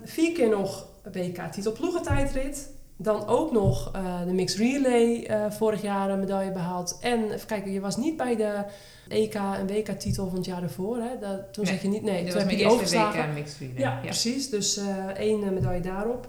Vier 0.04 0.32
keer 0.32 0.50
nog 0.50 0.86
WK-titel 1.12 1.72
ploegentijdrit. 1.72 2.70
Dan 3.00 3.28
ook 3.28 3.52
nog 3.52 3.92
eh, 3.94 4.26
de 4.26 4.34
mixed 4.34 4.60
relay 4.60 5.24
eh, 5.24 5.52
vorig 5.52 5.82
jaar 5.82 6.10
een 6.10 6.20
medaille 6.20 6.52
behaald. 6.52 6.98
En 7.02 7.32
even 7.32 7.48
kijken, 7.48 7.72
je 7.72 7.80
was 7.80 7.98
niet 7.98 8.18
bij 8.18 8.36
de 8.36 8.64
EK 9.08 9.34
en 9.34 9.68
WK-titel 9.68 10.28
van 10.28 10.36
het 10.38 10.46
jaar 10.46 10.64
ervoor. 10.64 10.98
Hè? 10.98 11.10
Dat, 11.20 11.54
toen 11.54 11.64
Nee, 11.64 11.74
zeg 11.74 11.82
je 11.82 11.88
niet, 11.88 12.04
nee, 12.04 12.24
Dit 12.24 12.32
toen 12.32 12.42
was 12.42 12.52
heb 12.52 12.60
je 12.60 12.68
overgeslagen. 12.68 13.28
WK 13.30 13.34
Mixed 13.34 13.58
Relay. 13.60 13.76
Ja, 13.78 14.00
precies. 14.04 14.50
Dus 14.50 14.78
eh, 14.78 14.86
één 15.08 15.54
medaille 15.54 15.82
daarop. 15.82 16.28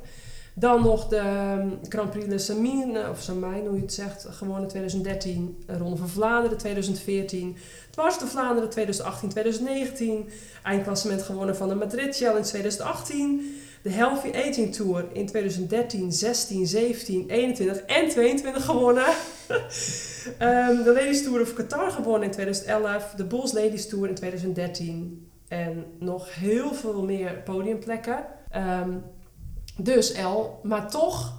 Dan 0.55 0.83
nog 0.83 1.09
de 1.09 1.17
ehm, 1.17 1.69
Grand 1.89 2.11
Prix 2.11 2.27
de 2.29 2.39
Samine, 2.39 3.11
of 3.11 3.21
Samijn, 3.21 3.67
hoe 3.67 3.77
je 3.77 3.83
het 3.83 3.93
zegt, 3.93 4.27
gewonnen 4.31 4.69
2013. 4.69 5.63
eh, 5.67 5.77
Ronde 5.77 5.97
van 5.97 6.09
Vlaanderen 6.09 6.59
2014. 6.59 7.57
Dwars 7.91 8.19
de 8.19 8.27
Vlaanderen 8.27 8.71
2018, 8.71 9.29
2019. 9.29 10.29
Eindklassement 10.63 11.23
gewonnen 11.23 11.57
van 11.57 11.69
de 11.69 11.75
Madrid 11.75 12.17
Challenge 12.17 12.47
2018. 12.47 13.57
De 13.83 13.91
Healthy 13.91 14.31
Aging 14.33 14.75
Tour 14.75 15.09
in 15.13 15.27
2013, 15.27 16.13
16, 16.13 16.67
17, 16.67 17.29
21 17.29 17.81
en 17.81 18.09
22 18.09 18.65
gewonnen. 18.65 19.07
Ehm, 20.39 20.83
de 20.83 20.93
Ladies 20.95 21.23
Tour 21.23 21.41
of 21.41 21.55
Qatar 21.55 21.91
gewonnen 21.91 22.23
in 22.23 22.31
2011. 22.31 23.15
De 23.17 23.25
Bulls 23.25 23.53
Ladies 23.53 23.89
Tour 23.89 24.09
in 24.09 24.15
2013. 24.15 25.31
En 25.49 25.85
nog 25.99 26.35
heel 26.35 26.75
veel 26.75 27.03
meer 27.03 27.43
podiumplekken. 27.45 28.25
Ehm, 28.51 28.91
dus 29.77 30.13
El, 30.13 30.61
maar 30.63 30.91
toch, 30.91 31.33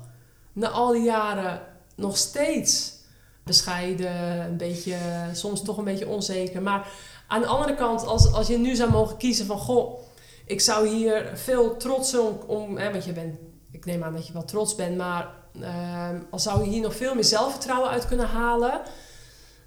na 0.54 0.70
al 0.70 0.92
die 0.92 1.04
jaren 1.04 1.62
nog 1.96 2.18
steeds 2.18 2.98
bescheiden, 3.44 4.40
een 4.46 4.58
beetje, 4.58 4.98
soms 5.34 5.64
toch 5.64 5.78
een 5.78 5.84
beetje 5.84 6.08
onzeker. 6.08 6.62
Maar 6.62 6.88
aan 7.28 7.42
de 7.42 7.48
andere 7.48 7.76
kant, 7.76 8.06
als, 8.06 8.34
als 8.34 8.48
je 8.48 8.58
nu 8.58 8.76
zou 8.76 8.92
mogen 8.92 9.18
kiezen 9.18 9.46
van, 9.46 9.58
goh, 9.58 10.00
ik 10.50 10.62
zou 10.62 10.88
hier 10.88 11.32
veel 11.34 11.78
trots 11.78 12.18
om, 12.18 12.40
om 12.48 12.78
hè, 12.78 12.92
want 12.92 13.06
je 13.06 13.12
bent, 13.12 13.36
ik 13.72 13.86
neem 13.86 14.04
aan 14.04 14.14
dat 14.14 14.28
je 14.28 14.34
wel 14.34 14.46
trots 14.46 14.76
bent, 14.76 14.98
maar 14.98 15.28
als 16.30 16.44
zou 16.44 16.64
je 16.64 16.70
hier 16.70 16.82
nog 16.82 16.96
veel 16.96 17.16
meer 17.16 17.24
zelfvertrouwen 17.24 17.90
uit 17.90 18.08
kunnen 18.08 18.28
halen, 18.28 18.82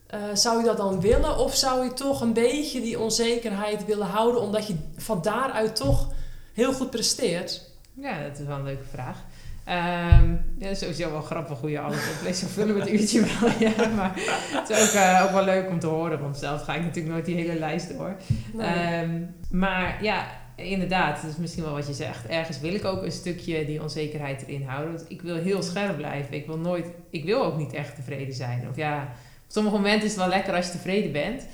eh, 0.06 0.20
zou 0.34 0.58
je 0.58 0.64
dat 0.64 0.76
dan 0.76 1.00
willen? 1.00 1.38
Of 1.38 1.54
zou 1.54 1.84
je 1.84 1.92
toch 1.92 2.20
een 2.20 2.32
beetje 2.32 2.80
die 2.80 2.98
onzekerheid 2.98 3.84
willen 3.84 4.06
houden, 4.06 4.40
omdat 4.40 4.66
je 4.66 4.74
van 4.96 5.22
daaruit 5.22 5.76
toch 5.76 6.08
heel 6.52 6.72
goed 6.72 6.90
presteert? 6.90 7.70
Ja, 7.94 8.22
dat 8.22 8.38
is 8.38 8.46
wel 8.46 8.56
een 8.56 8.64
leuke 8.64 8.88
vraag. 8.90 9.24
Ehm 9.64 10.34
ja, 10.58 10.74
sowieso 10.74 11.10
wel 11.10 11.22
grappig 11.22 11.60
hoe 11.60 11.70
je 11.70 11.80
alles 11.80 12.10
opleest. 12.16 12.44
Vullen 12.44 12.80
het 12.80 12.90
uurtje 12.90 13.20
wel. 13.20 13.50
Ja, 13.68 13.88
maar 13.88 14.12
het 14.52 14.70
is 14.70 14.88
ook, 14.88 14.94
eh, 14.94 15.22
ook 15.24 15.30
wel 15.30 15.44
leuk 15.44 15.68
om 15.68 15.78
te 15.78 15.86
horen. 15.86 16.20
Want 16.20 16.36
zelf 16.36 16.62
ga 16.62 16.74
ik 16.74 16.82
natuurlijk 16.82 17.14
nooit 17.14 17.24
die 17.24 17.36
hele 17.36 17.58
lijst 17.58 17.98
door. 17.98 18.16
Ehm, 18.58 19.20
maar 19.50 20.02
ja, 20.02 20.26
inderdaad. 20.62 21.22
Dat 21.22 21.30
is 21.30 21.36
misschien 21.36 21.62
wel 21.62 21.72
wat 21.72 21.86
je 21.86 21.92
zegt. 21.92 22.26
Ergens 22.26 22.60
wil 22.60 22.74
ik 22.74 22.84
ook 22.84 23.02
een 23.02 23.12
stukje 23.12 23.64
die 23.64 23.82
onzekerheid 23.82 24.44
erin 24.46 24.62
houden. 24.62 24.94
Want 24.94 25.10
ik 25.10 25.22
wil 25.22 25.36
heel 25.36 25.62
scherp 25.62 25.96
blijven. 25.96 26.34
Ik 26.34 26.46
wil 26.46 26.58
nooit... 26.58 26.86
Ik 27.10 27.24
wil 27.24 27.44
ook 27.44 27.56
niet 27.56 27.72
echt 27.72 27.94
tevreden 27.94 28.34
zijn. 28.34 28.68
Of 28.70 28.76
ja, 28.76 29.02
op 29.44 29.52
sommige 29.52 29.76
momenten 29.76 30.04
is 30.04 30.10
het 30.10 30.20
wel 30.20 30.28
lekker 30.28 30.54
als 30.54 30.66
je 30.66 30.72
tevreden 30.72 31.12
bent. 31.12 31.46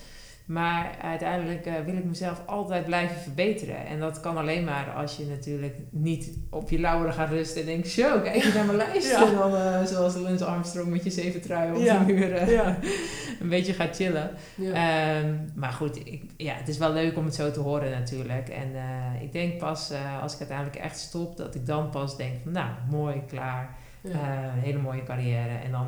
Maar 0.49 0.97
uiteindelijk 1.03 1.67
eh, 1.67 1.75
wil 1.85 1.97
ik 1.97 2.05
mezelf 2.05 2.43
altijd 2.47 2.85
blijven 2.85 3.17
verbeteren. 3.17 3.87
En 3.87 4.01
dat 4.01 4.21
kan 4.21 4.37
alleen 4.37 4.65
maar 4.65 4.91
als 4.97 5.17
je 5.17 5.25
natuurlijk 5.27 5.77
niet 5.91 6.39
op 6.51 6.71
je 6.71 6.81
lauweren 6.81 7.15
gaat 7.15 7.31
rusten 7.31 7.61
en 7.61 7.67
denkt... 7.67 7.89
Zo, 7.89 8.21
kijk 8.21 8.43
je 8.43 8.53
naar 8.55 8.65
mijn 8.65 8.77
lijst. 8.87 9.11
Ja. 9.11 9.27
En 9.27 9.35
dan 9.35 9.57
eh, 9.57 9.85
zoals 9.85 10.17
Lance 10.17 10.45
Armstrong 10.45 10.89
met 10.89 11.05
je 11.05 11.11
zeven 11.11 11.41
trui 11.41 11.73
op 11.73 11.83
Ja. 11.83 11.99
de 11.99 12.13
muur 12.13 12.33
eh, 12.33 12.51
Ja. 12.53 12.79
een 13.41 13.49
beetje 13.49 13.73
gaat 13.73 13.97
chillen. 13.97 14.31
Ehm, 14.73 15.35
maar 15.55 15.73
goed, 15.73 15.97
ik, 15.97 16.23
ja, 16.37 16.55
het 16.55 16.69
is 16.69 16.79
wel 16.79 16.93
leuk 16.93 17.17
om 17.17 17.25
het 17.25 17.35
zo 17.35 17.51
te 17.51 17.61
horen 17.61 17.91
natuurlijk. 17.91 18.49
En 18.49 18.75
eh, 18.75 19.23
ik 19.23 19.33
denk 19.33 19.59
pas 19.59 19.93
als 20.23 20.33
ik 20.33 20.39
uiteindelijk 20.39 20.79
echt 20.79 20.99
stop... 20.99 21.37
dat 21.37 21.55
ik 21.55 21.67
dan 21.67 21.91
pas 21.91 22.17
denk 22.17 22.33
van 22.43 22.53
nou, 22.53 22.71
mooi, 22.91 23.23
klaar. 23.27 23.77
Hele 24.61 24.79
mooie 24.79 25.03
carrière. 25.03 25.59
En 25.65 25.71
dan 25.71 25.87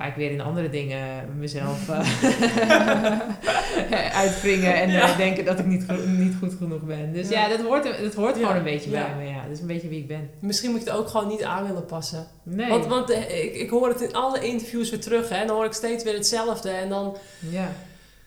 ga 0.00 0.06
ik 0.06 0.14
weer 0.14 0.30
in 0.30 0.40
andere 0.40 0.70
dingen 0.70 1.28
mezelf 1.38 1.88
eh, 1.88 2.00
uitwringen 4.22 4.74
en 4.74 4.88
eh, 4.90 5.16
denken 5.16 5.44
dat 5.44 5.58
ik 5.58 5.66
niet, 5.66 5.84
go- 5.88 6.06
niet 6.06 6.34
goed 6.38 6.54
genoeg 6.58 6.82
ben. 6.82 7.12
Dus 7.12 7.28
ja, 7.28 7.40
Ja. 7.40 7.56
dat 7.56 7.66
hoort, 7.66 7.84
dat 8.02 8.14
hoort 8.14 8.34
Ja. 8.36 8.40
gewoon 8.40 8.56
een 8.56 8.62
beetje 8.62 8.90
bij 8.90 9.14
me. 9.18 9.24
Ja. 9.24 9.42
Dat 9.42 9.50
is 9.52 9.60
een 9.60 9.66
beetje 9.66 9.88
wie 9.88 9.98
ik 9.98 10.08
ben. 10.08 10.30
Misschien 10.40 10.70
moet 10.70 10.82
je 10.84 10.90
het 10.90 10.98
ook 10.98 11.08
gewoon 11.08 11.28
niet 11.28 11.42
aan 11.44 11.66
willen 11.66 11.84
passen. 11.84 12.26
Nee. 12.42 12.68
Want, 12.68 12.86
want 12.86 13.10
eh, 13.10 13.44
ik, 13.44 13.54
ik 13.54 13.70
hoor 13.70 13.88
het 13.88 14.00
in 14.00 14.12
alle 14.12 14.40
interviews 14.40 14.90
weer 14.90 15.00
terug. 15.00 15.28
Hè, 15.28 15.36
en 15.36 15.46
dan 15.46 15.56
hoor 15.56 15.64
ik 15.64 15.72
steeds 15.72 16.04
weer 16.04 16.14
hetzelfde. 16.14 16.70
En 16.70 16.88
dan, 16.88 17.16
ja. 17.50 17.68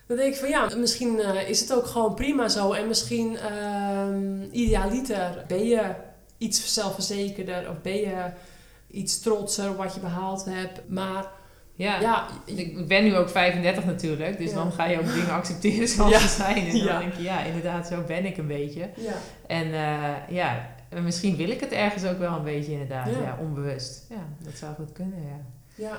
dan 0.06 0.16
denk 0.16 0.32
ik 0.34 0.40
van 0.40 0.48
ja, 0.48 0.68
misschien 0.76 1.20
is 1.46 1.60
het 1.60 1.74
ook 1.74 1.86
gewoon 1.86 2.14
prima 2.14 2.48
zo. 2.48 2.72
En 2.72 2.86
misschien 2.88 3.36
ehm 3.38 4.42
idealiter 4.50 5.44
ben 5.48 5.66
je 5.66 5.80
iets 6.38 6.74
zelfverzekerder. 6.74 7.70
Of 7.70 7.80
ben 7.82 7.96
je 7.96 8.14
iets 8.90 9.20
trotser 9.20 9.68
op 9.70 9.76
wat 9.76 9.94
je 9.94 10.00
behaald 10.00 10.44
hebt. 10.44 10.80
Maar 10.88 11.26
Ja. 11.76 12.00
ja, 12.00 12.26
Ik 12.44 12.88
ben 12.88 13.04
nu 13.04 13.16
ook 13.16 13.28
35 13.28 13.84
natuurlijk, 13.84 14.38
dus 14.38 14.50
Ja. 14.50 14.54
dan 14.56 14.72
ga 14.72 14.84
je 14.84 14.98
ook 14.98 15.12
dingen 15.12 15.30
accepteren 15.40 15.88
zoals 15.88 16.10
Ja. 16.12 16.18
ze 16.18 16.28
zijn. 16.28 16.66
En 16.68 16.84
dan 16.86 16.98
denk 16.98 17.14
je, 17.14 17.22
ja, 17.22 17.40
inderdaad, 17.40 17.86
zo 17.86 18.02
ben 18.06 18.24
ik 18.24 18.36
een 18.36 18.46
beetje. 18.46 18.90
ja. 18.96 19.12
En 19.46 19.64
eh, 19.72 20.34
ja, 20.36 20.68
en 20.88 21.04
misschien 21.04 21.36
wil 21.36 21.48
ik 21.50 21.60
het 21.60 21.72
ergens 21.72 22.04
ook 22.04 22.18
wel 22.18 22.32
een 22.36 22.44
beetje 22.44 22.72
inderdaad, 22.72 23.08
ja, 23.10 23.38
onbewust. 23.40 24.06
Ja, 24.08 24.26
dat 24.38 24.54
zou 24.54 24.74
goed 24.74 24.92
kunnen, 24.92 25.18
ja. 25.22 25.40
ja. 25.74 25.98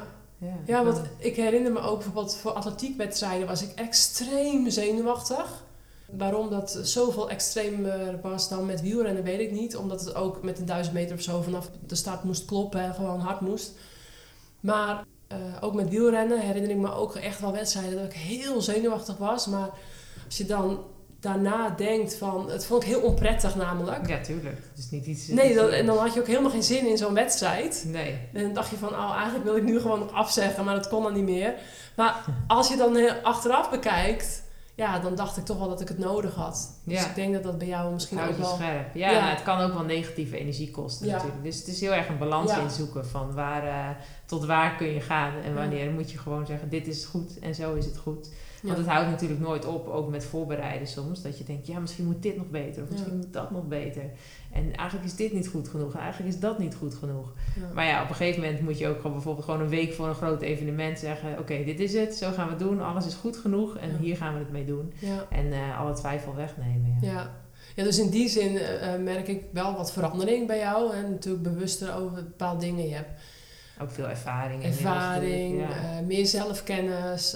Ja, 0.66 0.84
want 0.84 1.02
ik 1.18 1.36
herinner 1.36 1.72
me 1.72 1.80
ook 1.80 1.96
bijvoorbeeld 1.96 2.36
voor 2.38 2.52
atletiekwedstrijden 2.52 3.48
was 3.48 3.64
ik 3.64 3.72
extreem 3.76 4.70
zenuwachtig. 4.70 5.64
Waarom 6.12 6.50
dat 6.50 6.80
zoveel 6.82 7.30
extremer 7.30 8.20
was 8.22 8.50
dan 8.50 8.66
met 8.66 8.82
wielrennen 8.82 9.24
weet 9.24 9.40
ik 9.40 9.52
niet. 9.52 9.76
Omdat 9.76 10.00
het 10.06 10.16
ook 10.16 10.44
met 10.44 10.60
een 10.60 10.66
duizend 10.66 10.96
meter 10.96 11.16
of 11.16 11.22
zo 11.22 11.42
vanaf 11.42 11.70
de 11.88 11.96
start 11.96 12.24
moest 12.24 12.46
kloppen 12.46 12.80
en 12.82 12.94
gewoon 12.94 13.20
hard 13.20 13.42
moest. 13.42 13.72
Maar 14.60 15.04
eh, 15.36 15.64
ook 15.64 15.74
met 15.74 15.90
wielrennen 15.90 16.40
herinner 16.40 16.72
ik 16.72 16.78
me 16.78 16.94
ook 16.94 17.16
echt 17.16 17.40
wel 17.40 17.52
wedstrijden 17.52 17.96
dat 17.96 18.06
ik 18.06 18.14
heel 18.14 18.62
zenuwachtig 18.62 19.18
was. 19.18 19.48
Maar 19.48 19.70
als 20.26 20.38
je 20.38 20.46
dan 20.46 20.80
daarna 21.20 21.70
denkt 21.70 22.16
van... 22.16 22.50
Het 22.50 22.66
vond 22.66 22.84
ik 22.84 22.90
heel 22.90 23.02
onprettig 23.02 23.56
namelijk. 23.56 24.08
Ja, 24.08 24.22
tuurlijk. 24.22 24.58
Het 24.70 24.78
is 24.78 24.90
niet 24.90 25.06
iets... 25.06 25.28
Nee, 25.28 25.54
dan, 25.54 25.70
en 25.70 25.86
dan 25.86 25.98
had 25.98 26.14
je 26.14 26.20
ook 26.20 26.28
helemaal 26.28 26.52
geen 26.52 26.64
zin 26.64 26.88
in 26.88 26.98
zo'n 26.98 27.14
wedstrijd. 27.14 27.84
Nee. 27.88 28.20
En 28.34 28.44
dan 28.44 28.54
dacht 28.54 28.70
je 28.70 28.78
van, 28.78 28.90
oh, 28.90 29.14
eigenlijk 29.14 29.44
wil 29.44 29.56
ik 29.56 29.64
nu 29.64 29.80
gewoon 29.80 30.00
nog 30.00 30.14
afzeggen, 30.14 30.66
maar 30.66 30.76
dat 30.76 30.88
kon 30.88 31.04
dan 31.04 31.14
niet 31.14 31.24
meer. 31.24 31.54
Maar 31.96 32.26
als 32.48 32.68
je 32.68 32.76
dan 32.76 32.96
heel 32.96 33.14
achteraf 33.24 33.70
bekijkt, 33.70 34.44
ja, 34.76 35.00
dan 35.00 35.16
dacht 35.16 35.38
ik 35.38 35.46
toch 35.46 35.58
wel 35.58 35.70
dat 35.70 35.82
ik 35.82 35.88
het 35.88 35.98
nodig 35.98 36.36
had. 36.36 36.72
Dus 36.84 37.00
Ja. 37.02 37.06
ik 37.10 37.16
denk 37.16 37.34
dat 37.34 37.44
dat 37.44 37.58
bij 37.58 37.68
jou 37.68 37.94
misschien 37.94 38.20
ook 38.20 38.38
wel... 38.38 38.56
scherp. 38.56 38.96
Ja, 38.96 39.12
Ja. 39.12 39.30
het 39.30 39.44
kan 39.44 39.60
ook 39.60 39.74
wel 39.74 39.84
negatieve 39.84 40.38
energie 40.38 40.72
kosten 40.72 41.06
Ja. 41.08 41.14
natuurlijk. 41.16 41.44
Dus 41.44 41.58
het 41.58 41.68
is 41.68 41.82
heel 41.82 41.94
erg 41.94 42.08
een 42.08 42.18
balans 42.18 42.52
Ja. 42.52 42.60
in 42.62 42.70
zoeken 42.70 43.06
van 43.08 43.34
waar, 43.34 43.64
eh, 43.68 43.90
tot 44.26 44.46
waar 44.46 44.76
kun 44.76 44.88
je 44.88 45.02
gaan 45.02 45.34
en 45.44 45.54
wanneer 45.56 45.92
moet 45.92 46.12
je 46.12 46.18
gewoon 46.18 46.46
zeggen 46.46 46.70
dit 46.70 46.88
is 46.88 47.06
goed 47.06 47.40
en 47.40 47.56
zo 47.56 47.74
is 47.74 47.86
het 47.86 47.98
goed. 47.98 48.30
Want 48.64 48.78
het 48.78 48.88
houdt 48.88 49.10
natuurlijk 49.10 49.40
nooit 49.42 49.66
op, 49.66 49.88
ook 49.88 50.10
met 50.10 50.26
voorbereiden 50.26 50.88
soms. 50.88 51.22
Dat 51.22 51.38
je 51.38 51.44
denkt, 51.44 51.68
ja 51.68 51.80
misschien 51.80 52.06
moet 52.06 52.22
dit 52.24 52.38
nog 52.38 52.50
beter 52.50 52.84
of 52.84 52.90
misschien 52.90 53.18
moet 53.18 53.34
dat 53.34 53.52
nog 53.52 53.68
beter. 53.68 54.04
En 54.56 54.76
eigenlijk 54.76 55.08
is 55.10 55.16
dit 55.16 55.34
niet 55.34 55.48
goed 55.48 55.68
genoeg 55.70 55.94
en 55.94 56.00
eigenlijk 56.00 56.34
is 56.34 56.40
dat 56.40 56.60
niet 56.60 56.76
goed 56.76 56.94
genoeg. 56.96 57.34
Ja. 57.60 57.62
Maar 57.74 57.86
ja, 57.86 58.04
op 58.04 58.10
een 58.10 58.16
gegeven 58.16 58.42
moment 58.42 58.62
moet 58.62 58.78
je 58.78 58.88
ook 58.88 58.96
gewoon 58.98 59.12
bijvoorbeeld 59.14 59.46
gewoon 59.46 59.62
een 59.62 59.70
week 59.70 59.94
voor 59.94 60.08
een 60.08 60.16
groot 60.16 60.42
evenement 60.42 61.00
zeggen... 61.00 61.40
Oké, 61.40 61.64
dit 61.64 61.80
is 61.80 61.94
het, 61.94 62.16
zo 62.16 62.32
gaan 62.32 62.46
we 62.46 62.50
het 62.54 62.60
doen, 62.60 62.82
alles 62.82 63.06
is 63.06 63.14
goed 63.14 63.38
genoeg 63.38 63.78
en 63.78 63.90
Ja. 63.92 63.98
hier 63.98 64.18
gaan 64.18 64.34
we 64.34 64.40
het 64.40 64.52
mee 64.52 64.66
doen. 64.66 64.94
Ja, 65.00 65.26
En 65.30 65.54
eh, 65.54 65.80
alle 65.80 65.94
twijfel 65.94 66.36
wegnemen. 66.36 66.98
Ja. 67.02 67.12
ja. 67.12 67.32
Ja, 67.76 67.84
dus 67.84 68.00
in 68.00 68.10
die 68.10 68.30
zin 68.30 68.58
eh, 68.58 68.94
eh, 68.94 69.02
merk 69.02 69.28
ik 69.28 69.44
wel 69.52 69.76
wat 69.76 69.92
verandering 69.92 70.48
bij 70.48 70.58
jou. 70.58 70.94
En 70.96 71.10
natuurlijk 71.12 71.44
bewuster 71.44 71.96
over 71.96 72.14
bepaalde 72.14 72.60
dingen. 72.66 72.88
Je 72.88 72.96
hebt 72.96 73.22
Ook 73.82 73.92
veel 73.92 74.08
ervaring. 74.08 74.64
ervaring, 74.64 75.66
meer 76.06 76.26
zelfkennis, 76.26 77.36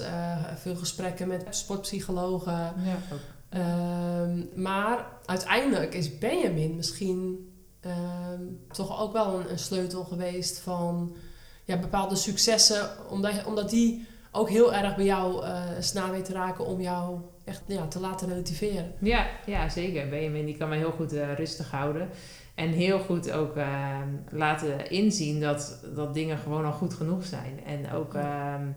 veel 0.56 0.76
gesprekken 0.76 1.28
met 1.28 1.44
sportpsychologen. 1.50 2.52
ja, 2.52 2.96
ook. 3.12 3.18
Ehm, 3.50 4.62
maar 4.62 5.06
uiteindelijk 5.24 5.94
is 5.94 6.18
Benjamin 6.18 6.76
misschien 6.76 7.50
ehm, 7.80 8.42
toch 8.72 9.00
ook 9.00 9.12
wel 9.12 9.40
een, 9.40 9.50
een 9.50 9.58
sleutel 9.58 10.04
geweest 10.04 10.58
van 10.58 11.16
ja, 11.64 11.78
bepaalde 11.78 12.16
successen. 12.16 12.90
Omdat, 13.08 13.44
omdat 13.44 13.70
die 13.70 14.06
ook 14.32 14.48
heel 14.48 14.74
erg 14.74 14.96
bij 14.96 15.04
jou 15.04 15.44
eh 15.44 15.62
snaar 15.80 16.10
weet 16.10 16.24
te 16.24 16.32
raken 16.32 16.66
om 16.66 16.80
jou 16.80 17.20
echt 17.44 17.62
ja, 17.66 17.86
te 17.86 18.00
laten 18.00 18.28
relativeren. 18.28 18.92
Ja, 19.00 19.26
ja, 19.46 19.68
zeker. 19.68 20.08
Benjamin 20.08 20.44
die 20.44 20.56
kan 20.56 20.68
mij 20.68 20.78
heel 20.78 20.90
goed 20.90 21.12
eh, 21.12 21.34
rustig 21.34 21.70
houden. 21.70 22.08
En 22.54 22.68
heel 22.68 22.98
goed 22.98 23.30
ook 23.32 23.56
eh, 23.56 23.98
laten 24.30 24.90
inzien 24.90 25.40
dat, 25.40 25.84
dat 25.94 26.14
dingen 26.14 26.38
gewoon 26.38 26.64
al 26.64 26.72
goed 26.72 26.94
genoeg 26.94 27.24
zijn. 27.24 27.64
En 27.64 27.92
ook, 27.92 28.14
ehm, 28.14 28.68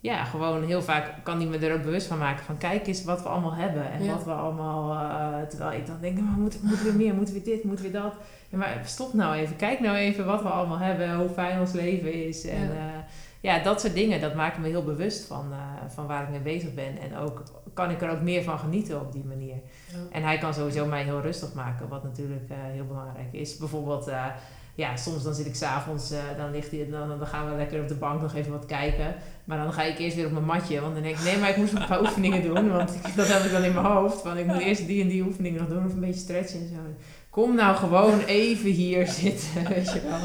ja, 0.00 0.24
gewoon 0.24 0.64
heel 0.64 0.82
vaak 0.82 1.12
kan 1.22 1.36
hij 1.36 1.46
me 1.46 1.58
er 1.58 1.74
ook 1.74 1.82
bewust 1.82 2.06
van 2.06 2.18
maken 2.18 2.44
van 2.44 2.58
kijk 2.58 2.86
eens 2.86 3.04
wat 3.04 3.22
we 3.22 3.28
allemaal 3.28 3.54
hebben. 3.54 3.90
En 3.92 4.04
Ja. 4.04 4.12
wat 4.12 4.24
we 4.24 4.32
allemaal, 4.32 4.92
eh, 4.92 5.46
terwijl 5.48 5.72
ik 5.80 5.86
dan 5.86 5.96
denk, 6.00 6.20
maar 6.20 6.38
moeten 6.38 6.60
moet 6.62 6.82
weer 6.82 6.94
meer, 6.94 7.14
moeten 7.14 7.34
we 7.34 7.42
dit, 7.42 7.64
moeten 7.64 7.84
we 7.84 7.90
dat. 7.90 8.14
Ja, 8.48 8.58
maar 8.58 8.80
stop 8.84 9.12
nou 9.14 9.34
even, 9.34 9.56
kijk 9.56 9.80
nou 9.80 9.96
even 9.96 10.26
wat 10.26 10.42
we 10.42 10.48
allemaal 10.48 10.78
hebben, 10.78 11.16
hoe 11.16 11.28
fijn 11.28 11.60
ons 11.60 11.72
leven 11.72 12.12
is. 12.26 12.46
En 12.46 12.58
Ja. 12.68 12.74
ja, 12.74 13.04
ja 13.40 13.62
dat 13.62 13.80
soort 13.80 13.94
dingen, 13.94 14.20
dat 14.20 14.34
maken 14.34 14.62
me 14.62 14.68
heel 14.68 14.84
bewust 14.84 15.26
van, 15.26 15.52
eh, 15.52 15.58
van 15.88 16.06
waar 16.06 16.22
ik 16.22 16.28
mee 16.28 16.40
bezig 16.40 16.74
ben. 16.74 16.98
En 17.00 17.16
ook 17.16 17.42
kan 17.74 17.90
ik 17.90 18.02
er 18.02 18.10
ook 18.10 18.20
meer 18.20 18.42
van 18.42 18.58
genieten 18.58 19.00
op 19.00 19.12
die 19.12 19.24
manier. 19.24 19.56
En 20.12 20.22
hij 20.22 20.38
kan 20.38 20.54
sowieso 20.54 20.86
mij 20.86 21.02
heel 21.02 21.20
rustig 21.20 21.54
maken, 21.54 21.88
wat 21.88 22.02
natuurlijk 22.02 22.50
eh, 22.50 22.56
heel 22.72 22.86
belangrijk 22.86 23.32
is. 23.32 23.56
Bijvoorbeeld, 23.56 24.06
eh, 24.08 24.24
ja, 24.74 24.96
soms 24.96 25.22
dan 25.22 25.34
zit 25.34 25.46
ik 25.46 25.54
s'avonds, 25.54 26.10
eh 26.10 26.18
dan, 26.36 26.50
ligt 26.50 26.70
hij, 26.70 26.88
dan, 26.90 27.08
dan 27.18 27.26
gaan 27.26 27.50
we 27.50 27.56
lekker 27.56 27.80
op 27.80 27.88
de 27.88 27.94
bank 27.94 28.20
nog 28.20 28.34
even 28.34 28.52
wat 28.52 28.66
kijken. 28.66 29.14
Maar 29.44 29.58
dan 29.58 29.72
ga 29.72 29.82
ik 29.82 29.98
eerst 29.98 30.16
weer 30.16 30.26
op 30.26 30.32
mijn 30.32 30.44
matje, 30.44 30.80
want 30.80 30.94
dan 30.94 31.02
denk 31.02 31.16
ik, 31.18 31.24
nee, 31.24 31.38
maar 31.38 31.50
ik 31.50 31.56
moest 31.56 31.72
nog 31.72 31.82
een 31.82 31.88
paar 31.88 32.00
oefeningen 32.06 32.42
doen. 32.42 32.70
Want 32.70 32.94
ik- 32.94 33.16
dat 33.16 33.28
heb 33.28 33.42
ik 33.44 33.52
dan 33.52 33.62
in 33.62 33.72
mijn 33.74 33.86
hoofd, 33.86 34.20
van 34.20 34.38
ik 34.38 34.46
moet 34.46 34.58
eerst 34.60 34.86
die 34.86 35.02
en 35.02 35.08
die 35.08 35.22
oefeningen 35.22 35.60
nog 35.60 35.68
doen, 35.68 35.86
of 35.86 35.92
een 35.92 36.00
beetje 36.00 36.20
stretchen 36.20 36.60
en 36.60 36.68
zo. 36.68 36.74
Kom 37.30 37.54
nou 37.54 37.76
gewoon 37.76 38.20
even 38.20 38.70
hier 38.70 39.06
zitten, 39.22 39.68
weet 39.68 39.92
je 39.92 40.00
wel. 40.00 40.18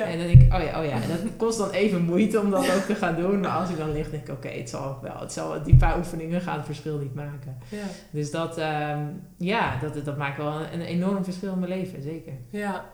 Ja. 0.00 0.06
En 0.06 0.18
dan 0.18 0.26
denk 0.26 0.40
ik, 0.42 0.52
oh 0.54 0.62
ja, 0.62 0.80
oh 0.80 0.84
ja. 0.86 0.92
En 0.92 1.08
dat 1.08 1.18
kost 1.36 1.58
dan 1.58 1.70
even 1.70 2.02
moeite 2.02 2.40
om 2.40 2.50
dat 2.50 2.74
ook 2.74 2.82
te 2.82 2.94
gaan 2.94 3.16
doen. 3.16 3.40
Maar 3.40 3.50
als 3.50 3.70
ik 3.70 3.76
dan 3.78 3.92
lig, 3.92 4.10
denk 4.10 4.28
ik, 4.28 4.34
oké, 4.34 4.48
het 4.48 4.70
zal 4.70 4.98
wel. 5.02 5.20
Het 5.20 5.32
zal, 5.32 5.62
die 5.62 5.76
paar 5.76 5.98
oefeningen 5.98 6.40
gaan 6.40 6.56
het 6.56 6.66
verschil 6.66 6.98
niet 6.98 7.14
maken. 7.14 7.58
Ja. 7.68 7.78
Dus 8.10 8.30
dat, 8.30 8.58
ehm, 8.58 8.98
ja, 9.36 9.78
dat, 9.80 10.04
dat 10.04 10.16
maakt 10.16 10.36
wel 10.36 10.52
een, 10.52 10.72
een 10.72 10.80
enorm 10.86 11.24
verschil 11.24 11.52
in 11.52 11.58
mijn 11.58 11.70
leven, 11.72 12.02
zeker. 12.02 12.32
Ja, 12.50 12.84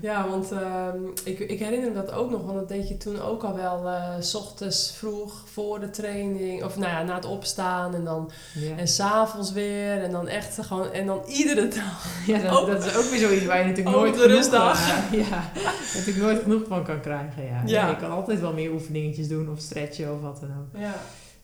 ja 0.00 0.28
want 0.28 0.52
ehm, 0.52 0.96
ik, 1.24 1.38
ik 1.38 1.58
herinner 1.58 1.88
me 1.90 1.94
dat 1.94 2.12
ook 2.12 2.30
nog, 2.30 2.42
want 2.44 2.58
dat 2.58 2.68
deed 2.68 2.88
je 2.88 2.96
toen 2.96 3.20
ook 3.20 3.42
al 3.42 3.54
wel, 3.54 3.88
eh, 3.88 4.08
s 4.20 4.34
ochtends 4.34 4.92
vroeg 4.96 5.42
voor 5.52 5.80
de 5.80 5.90
training, 5.90 6.64
of 6.64 6.76
nou 6.76 6.92
ja, 6.92 7.02
na 7.02 7.14
het 7.14 7.24
opstaan 7.24 7.94
en 7.94 8.04
dan 8.04 8.30
Ja, 8.54 8.76
en 8.76 8.88
s'avonds 8.88 9.52
weer 9.52 10.02
en 10.02 10.10
dan 10.10 10.28
echt 10.28 10.58
gewoon, 10.66 10.92
en 10.92 11.06
dan 11.06 11.22
iedere 11.26 11.68
dag. 11.68 12.06
ja 12.26 12.38
dat, 12.38 12.58
ook- 12.58 12.66
dat 12.66 12.84
is 12.84 12.96
ook 12.96 13.04
weer 13.10 13.18
zoiets 13.20 13.44
waar 13.44 13.58
je 13.58 13.64
natuurlijk 13.64 13.96
nooit 13.96 14.14
de 14.14 14.26
rustdag. 14.26 14.88
ja, 15.30 15.50
natuurlijk 15.94 16.16
nooit 16.26 16.42
genoeg 16.42 16.62
van 16.68 16.84
kan 16.84 17.00
krijgen. 17.00 17.44
Ja. 17.44 17.50
Ja. 17.50 17.62
Ja, 17.66 17.88
je 17.88 17.96
kan 17.96 18.10
altijd 18.10 18.40
wel 18.40 18.52
meer 18.52 18.70
oefeningetjes 18.72 19.28
doen 19.28 19.50
of 19.50 19.60
stretchen 19.60 20.12
of 20.14 20.20
wat 20.20 20.40
dan 20.40 20.50
ook. 20.50 20.80
Ja. 20.80 20.94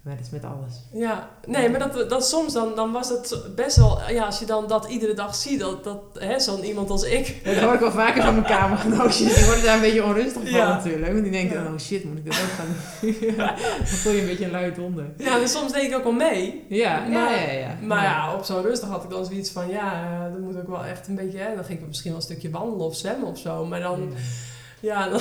Maar 0.03 0.17
dat 0.17 0.25
is 0.25 0.31
met 0.31 0.45
alles. 0.45 0.75
Ja, 0.93 1.29
nee, 1.47 1.69
maar 1.71 1.79
dat, 1.93 2.11
dat 2.11 2.27
soms 2.29 2.53
dan, 2.53 2.73
dan 2.75 2.93
was 2.93 3.09
het 3.09 3.37
best 3.57 3.77
wel, 3.77 4.01
ja, 4.09 4.25
als 4.27 4.39
je 4.39 4.47
dan 4.47 4.67
dat 4.69 4.87
iedere 4.89 5.15
dag 5.15 5.35
ziet, 5.35 5.61
dat, 5.61 5.85
dat 5.85 6.01
hè, 6.19 6.41
zo'n 6.41 6.65
iemand 6.65 6.91
als 6.91 7.03
ik. 7.03 7.41
Dat 7.45 7.55
hoor 7.57 7.75
ik 7.75 7.81
wel 7.81 7.91
vaker 7.91 8.23
van 8.23 8.35
mijn 8.35 8.47
kamergenootjes. 8.59 9.35
Die 9.35 9.45
worden 9.45 9.65
daar 9.65 9.75
een 9.75 9.81
beetje 9.81 10.05
onrustig 10.05 10.43
van 10.43 10.51
Ja. 10.51 10.69
natuurlijk. 10.69 11.13
Want 11.13 11.23
die 11.23 11.33
denken 11.33 11.57
Ja. 11.57 11.63
dan, 11.65 11.73
oh 11.73 11.79
shit, 11.79 12.05
moet 12.05 12.19
ik 12.19 12.25
dat 12.25 12.35
ook 12.35 12.51
gaan 12.51 12.67
doen? 13.01 13.37
dan 13.79 13.87
voel 13.87 14.13
je 14.13 14.21
een 14.21 14.27
beetje 14.27 14.45
een 14.45 14.51
luid 14.51 14.79
onder. 14.79 15.05
Ja, 15.17 15.39
dus 15.39 15.53
soms 15.53 15.73
deed 15.73 15.83
ik 15.91 15.97
ook 15.97 16.03
wel 16.03 16.13
mee. 16.13 16.65
Ja, 16.69 17.01
Maar- 17.01 17.11
ja, 17.11 17.41
ja. 17.41 17.59
ja. 17.59 17.77
Maar 17.83 18.03
ja, 18.03 18.35
op 18.35 18.45
zo'n 18.45 18.63
rustig 18.63 18.89
had 18.89 19.05
ik 19.05 19.11
dan 19.11 19.25
zoiets 19.25 19.51
van, 19.51 19.69
ja, 19.69 19.93
eh, 20.05 20.33
dat 20.33 20.41
moet 20.41 20.57
ook 20.57 20.69
wel 20.69 20.85
echt 20.85 21.09
een 21.09 21.15
beetje, 21.15 21.39
hè, 21.39 21.55
dan 21.55 21.65
ging 21.65 21.81
ik 21.81 21.87
misschien 21.87 22.11
wel 22.11 22.21
een 22.21 22.27
stukje 22.27 22.51
wandelen 22.51 22.87
of 22.87 22.97
zwemmen 22.97 23.29
of 23.29 23.39
zo. 23.39 23.65
Maar 23.65 23.81
dan, 23.81 24.13
ja, 24.81 25.09
dan, 25.09 25.21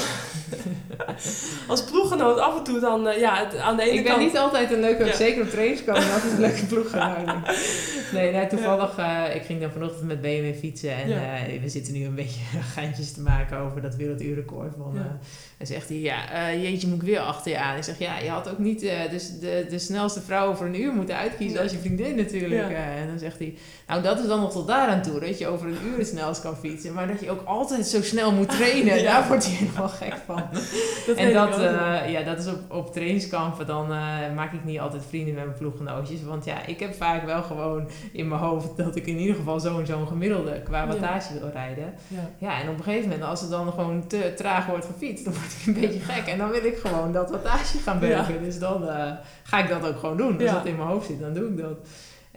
als 1.67 1.83
ploeggenoot 1.83 2.39
af 2.39 2.57
en 2.57 2.63
toe 2.63 2.79
dan, 2.79 3.07
eh, 3.07 3.19
ja, 3.19 3.35
het, 3.45 3.57
aan 3.57 3.75
de 3.77 3.83
ene 3.83 3.91
Ik 3.97 4.03
ben 4.03 4.11
kant... 4.13 4.25
niet 4.25 4.37
altijd 4.37 4.71
een 4.71 4.79
leuke, 4.79 5.05
Ja. 5.05 5.15
zeker 5.15 5.41
op 5.43 5.49
trainingskamp, 5.49 5.97
ben 5.97 6.13
altijd 6.13 6.31
een 6.33 6.39
leuke 6.39 6.65
ploeggenoot. 6.65 7.27
Nee, 8.13 8.31
nee, 8.31 8.47
toevallig, 8.47 8.97
eh, 8.97 9.35
ik 9.35 9.41
ging 9.43 9.61
dan 9.61 9.71
vanochtend 9.71 10.07
met 10.07 10.21
BMW 10.21 10.55
fietsen 10.59 10.93
en 10.95 11.09
Ja. 11.09 11.15
eh, 11.37 11.61
we 11.61 11.69
zitten 11.69 11.93
nu 11.93 12.05
een 12.05 12.15
beetje 12.15 12.39
geintjes 12.75 13.11
te 13.11 13.21
maken 13.21 13.57
over 13.57 13.81
dat 13.81 13.95
werelduurrecord 13.95 14.73
van... 14.77 14.91
Ja. 14.95 15.17
en 15.57 15.67
zegt 15.67 15.89
hij, 15.89 15.97
ja, 15.97 16.17
jeetje, 16.53 16.87
moet 16.87 17.01
ik 17.01 17.07
weer 17.07 17.19
achter 17.19 17.51
je 17.51 17.57
aan? 17.59 17.77
Ik 17.77 17.83
zeg, 17.83 17.99
ja, 17.99 18.17
je 18.19 18.29
had 18.29 18.49
ook 18.49 18.57
niet 18.57 18.79
dus 19.11 19.39
de, 19.39 19.65
de 19.69 19.79
snelste 19.79 20.21
vrouw 20.21 20.53
voor 20.53 20.65
een 20.65 20.81
uur 20.81 20.93
moeten 20.93 21.15
uitkiezen 21.15 21.61
als 21.61 21.71
je 21.71 21.77
vriendin 21.77 22.15
natuurlijk. 22.15 22.69
En 22.71 23.07
dan 23.07 23.19
zegt 23.19 23.39
hij, 23.39 23.57
nou 23.87 24.01
dat 24.01 24.19
is 24.19 24.27
dan 24.27 24.39
nog 24.39 24.51
tot 24.51 24.67
daaraan 24.67 25.01
toe, 25.01 25.19
dat 25.19 25.37
je 25.37 25.47
over 25.47 25.67
een 25.67 25.77
uur 25.91 25.97
het 25.97 26.07
snelst 26.07 26.41
kan 26.41 26.57
fietsen. 26.57 26.93
Maar 26.93 27.07
dat 27.07 27.19
je 27.19 27.31
ook 27.31 27.45
altijd 27.45 27.85
zo 27.87 28.01
snel 28.01 28.31
moet 28.31 28.49
trainen, 28.49 29.01
Ja. 29.01 29.23
Hij 29.49 29.67
helemaal 29.67 29.89
gek 29.89 30.15
van. 30.25 30.43
dat 31.07 31.15
en 31.15 31.33
dat, 31.33 31.47
ik 31.47 31.63
eh, 31.63 32.11
ja, 32.11 32.23
dat 32.23 32.39
is 32.39 32.47
op, 32.47 32.59
op 32.67 32.93
trainingskampen, 32.93 33.65
dan 33.65 33.91
eh, 33.91 34.33
maak 34.35 34.53
ik 34.53 34.63
niet 34.63 34.79
altijd 34.79 35.03
vrienden 35.07 35.33
met 35.33 35.45
mijn 35.45 35.57
ploeggenootjes. 35.57 36.23
Want 36.23 36.45
ja, 36.45 36.65
ik 36.65 36.79
heb 36.79 36.95
vaak 36.95 37.25
wel 37.25 37.43
gewoon 37.43 37.89
in 38.11 38.27
mijn 38.27 38.41
hoofd 38.41 38.77
dat 38.77 38.95
ik 38.95 39.05
in 39.07 39.17
ieder 39.17 39.35
geval 39.35 39.59
zo'n 39.59 39.85
zo'n 39.85 40.07
gemiddelde 40.07 40.61
qua 40.63 40.87
wattage 40.87 41.39
wil 41.39 41.49
rijden. 41.49 41.93
ja. 42.07 42.29
Ja, 42.37 42.61
en 42.61 42.69
op 42.69 42.77
een 42.77 42.83
gegeven 42.83 43.09
moment, 43.09 43.27
als 43.27 43.41
het 43.41 43.49
dan 43.49 43.71
gewoon 43.71 44.07
te 44.07 44.33
traag 44.35 44.65
wordt 44.65 44.85
gefietst, 44.85 45.25
dan 45.25 45.33
word 45.33 45.55
ik 45.59 45.65
een 45.65 45.81
beetje 45.81 45.99
gek. 45.99 46.27
En 46.27 46.37
dan 46.37 46.49
wil 46.49 46.65
ik 46.65 46.77
gewoon 46.77 47.11
dat 47.11 47.29
wattage 47.29 47.77
gaan 47.77 47.99
bergen. 47.99 48.43
Dus 48.43 48.59
dan 48.59 48.89
eh, 48.89 49.11
ga 49.43 49.59
ik 49.59 49.69
dat 49.69 49.87
ook 49.87 49.99
gewoon 49.99 50.17
doen. 50.17 50.41
Als 50.41 50.51
dat 50.51 50.65
in 50.65 50.75
mijn 50.75 50.87
hoofd 50.87 51.07
zit, 51.07 51.19
dan 51.19 51.33
doe 51.33 51.49
ik 51.49 51.57
dat. 51.57 51.77